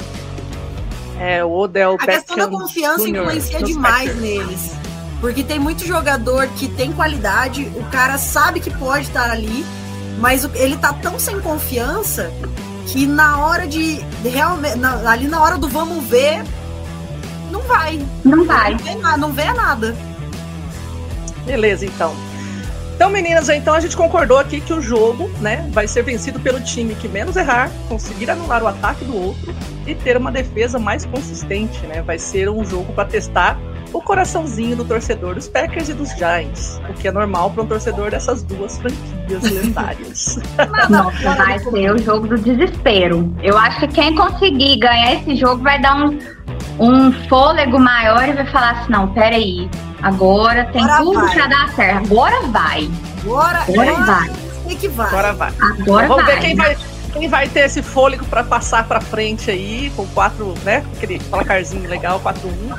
É, 1.20 1.44
o 1.44 1.52
Odell 1.52 1.96
A 2.00 2.06
questão 2.06 2.38
da 2.38 2.46
Beckham 2.48 2.60
confiança 2.62 3.04
Jr. 3.06 3.18
influencia 3.18 3.62
demais 3.64 3.98
Packers. 3.98 4.22
neles. 4.22 4.72
Porque 5.22 5.44
tem 5.44 5.60
muito 5.60 5.86
jogador 5.86 6.48
que 6.56 6.68
tem 6.68 6.92
qualidade, 6.94 7.70
o 7.76 7.84
cara 7.92 8.18
sabe 8.18 8.60
que 8.60 8.70
pode 8.72 9.08
estar 9.08 9.30
ali, 9.30 9.66
mas 10.18 10.48
ele 10.56 10.78
tá 10.78 10.94
tão 10.94 11.20
sem 11.20 11.40
confiança 11.42 12.32
que 12.88 13.06
na 13.06 13.40
hora 13.46 13.68
de, 13.68 14.02
de 14.02 14.30
realmente. 14.30 14.78
na- 14.78 15.10
ali 15.12 15.28
na 15.28 15.42
hora 15.42 15.58
do 15.58 15.68
vamos 15.68 16.04
ver, 16.06 16.42
não 17.52 17.62
vai. 17.62 18.02
Não 18.24 18.46
vai. 18.46 18.72
Não 18.72 18.78
vê, 18.80 19.18
não 19.18 19.34
vê 19.34 19.54
nada. 19.54 19.96
Beleza, 21.46 21.86
então. 21.86 22.14
Então, 22.96 23.10
meninas, 23.10 23.48
então 23.50 23.74
a 23.74 23.80
gente 23.80 23.96
concordou 23.96 24.38
aqui 24.38 24.60
que 24.60 24.74
o 24.74 24.82
jogo, 24.82 25.30
né, 25.40 25.66
vai 25.72 25.88
ser 25.88 26.04
vencido 26.04 26.38
pelo 26.40 26.60
time 26.60 26.96
que 26.96 27.08
menos 27.08 27.36
errar, 27.38 27.72
conseguir 27.88 28.30
anular 28.30 28.62
o 28.62 28.68
ataque 28.68 29.06
do 29.06 29.16
outro 29.16 29.56
e 29.88 29.96
ter 29.96 30.18
uma 30.18 30.32
defesa 30.32 30.78
mais 30.78 31.06
consistente, 31.06 31.86
né? 31.88 32.02
Vai 32.02 32.20
ser 32.20 32.50
um 32.50 32.64
jogo 32.66 32.92
para 32.94 33.06
testar 33.06 33.58
o 33.94 34.02
coraçãozinho 34.02 34.76
do 34.76 34.86
torcedor 34.86 35.36
dos 35.36 35.48
Packers 35.48 35.90
e 35.90 35.94
dos 35.94 36.10
Giants, 36.12 36.80
o 36.90 36.94
que 36.94 37.08
é 37.08 37.12
normal 37.12 37.50
para 37.52 37.64
um 37.64 37.68
torcedor 37.68 38.12
dessas 38.12 38.44
duas 38.44 38.78
franquias 38.78 39.44
lendárias. 39.44 40.40
Nossa, 40.90 41.36
vai 41.36 41.60
ser 41.60 41.92
o 41.94 41.98
jogo 41.98 42.28
do 42.28 42.38
desespero. 42.38 43.34
Eu 43.42 43.58
acho 43.58 43.80
que 43.82 43.88
quem 43.90 44.16
conseguir 44.16 44.78
ganhar 44.78 45.14
esse 45.16 45.36
jogo 45.36 45.64
vai 45.64 45.82
dar 45.82 45.96
um, 45.96 46.20
um 46.80 47.12
fôlego 47.28 47.80
maior 47.80 48.28
e 48.28 48.34
vai 48.34 48.46
falar 48.48 48.72
assim: 48.72 48.92
não, 48.92 49.08
peraí, 49.14 49.70
agora 50.02 50.66
tem 50.72 50.84
Agora 50.84 51.04
tudo 51.04 51.20
vai. 51.22 51.36
pra 51.36 51.48
dar 51.48 51.70
certo. 51.70 52.06
Agora 52.12 52.42
vai. 52.48 52.90
Agora, 53.22 53.60
Agora 53.68 53.94
vai. 54.06 54.30
sei 54.68 54.76
que 54.76 54.88
vai. 54.88 55.08
Agora 55.08 55.34
vai. 55.34 55.54
Agora 55.82 56.08
Vamos 56.08 56.26
vai. 56.26 56.36
ver 56.36 56.42
quem 56.42 56.56
vai, 56.56 56.78
quem 57.14 57.28
vai 57.28 57.48
ter 57.50 57.62
esse 57.62 57.82
fôlego 57.82 58.26
para 58.26 58.44
passar 58.44 58.88
para 58.88 59.02
frente 59.02 59.50
aí, 59.52 59.92
com 59.96 60.06
quatro, 60.08 60.54
né? 60.64 60.84
Aquele 60.96 61.20
placarzinho 61.20 61.90
legal, 61.90 62.20
4-1. 62.22 62.78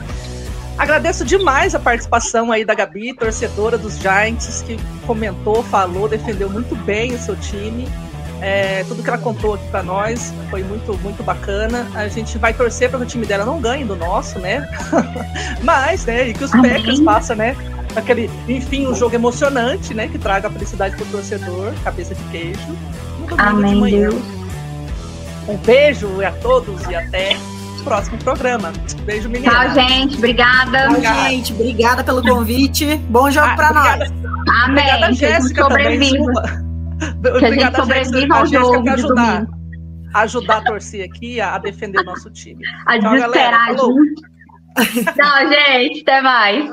Agradeço 0.78 1.24
demais 1.24 1.74
a 1.74 1.78
participação 1.78 2.50
aí 2.50 2.64
da 2.64 2.74
Gabi, 2.74 3.12
torcedora 3.12 3.76
dos 3.76 3.98
Giants, 3.98 4.62
que 4.62 4.78
comentou, 5.06 5.62
falou, 5.64 6.08
defendeu 6.08 6.48
muito 6.48 6.74
bem 6.74 7.14
o 7.14 7.18
seu 7.18 7.36
time. 7.36 7.86
É, 8.40 8.84
tudo 8.88 9.02
que 9.02 9.08
ela 9.08 9.18
contou 9.18 9.54
aqui 9.54 9.68
para 9.68 9.82
nós 9.82 10.32
foi 10.48 10.62
muito, 10.62 10.96
muito 10.98 11.22
bacana. 11.22 11.86
A 11.94 12.08
gente 12.08 12.38
vai 12.38 12.54
torcer 12.54 12.88
para 12.88 12.98
que 13.00 13.04
o 13.04 13.08
time 13.08 13.26
dela 13.26 13.44
não 13.44 13.60
ganhe 13.60 13.84
do 13.84 13.94
nosso, 13.94 14.38
né? 14.38 14.66
Mas, 15.62 16.06
né? 16.06 16.28
E 16.28 16.32
que 16.32 16.44
os 16.44 16.52
Amém. 16.54 16.72
Packers 16.72 17.00
façam, 17.00 17.36
né? 17.36 17.54
Aquele, 17.94 18.30
enfim, 18.48 18.86
um 18.86 18.94
jogo 18.94 19.14
emocionante, 19.14 19.92
né? 19.92 20.08
Que 20.08 20.18
traga 20.18 20.48
felicidade 20.48 20.96
pro 20.96 21.04
torcedor, 21.06 21.74
cabeça 21.84 22.14
de 22.14 22.22
queijo. 22.30 22.60
no 23.18 23.26
domingo 23.26 23.36
de 23.36 23.42
Amém, 23.42 23.74
manhã. 23.76 24.08
Deus. 24.08 24.22
Um 25.46 25.56
beijo 25.58 26.24
a 26.24 26.30
todos 26.30 26.82
e 26.86 26.94
até 26.94 27.36
próximo 27.80 28.18
programa. 28.18 28.72
Beijo, 29.04 29.28
menina. 29.28 29.52
Tchau, 29.52 29.74
gente. 29.74 30.16
Obrigada. 30.16 30.88
Tchau, 30.88 31.00
gente, 31.28 31.52
obrigada 31.52 32.04
pelo 32.04 32.22
convite. 32.22 32.96
Bom 33.08 33.30
jogo 33.30 33.46
Ah, 33.48 33.54
pra 33.56 33.70
obrigada, 33.70 33.98
nós. 33.98 34.10
Amém. 34.64 34.84
Obrigada, 34.84 35.12
Jéssica, 35.12 35.68
também. 35.68 35.84
sobreviva. 35.84 36.32
desculpa. 36.42 36.42
Que 37.00 37.28
a 37.28 37.32
gente 37.32 37.44
Obrigada, 37.44 37.76
sobreviva 37.78 38.16
Jéssica, 38.16 38.34
ao 38.34 38.42
a 38.42 38.46
Jéssica 38.46 38.60
jogo 38.66 38.82
de 38.82 38.88
ajudar, 38.90 39.32
domingo. 39.34 39.52
ajudar 40.14 40.56
a 40.58 40.64
torcer 40.64 41.04
aqui 41.04 41.40
a, 41.40 41.54
a 41.54 41.58
defender 41.58 42.00
o 42.00 42.04
nosso 42.04 42.30
time. 42.30 42.62
A 42.86 42.98
Tchau, 42.98 43.02
galera. 43.02 43.26
desesperar 43.28 43.76
junto. 43.76 44.22
Tchau, 45.14 45.48
gente. 45.48 46.00
Até 46.02 46.20
mais. 46.22 46.70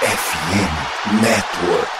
FM 0.00 0.72
Network. 1.22 1.97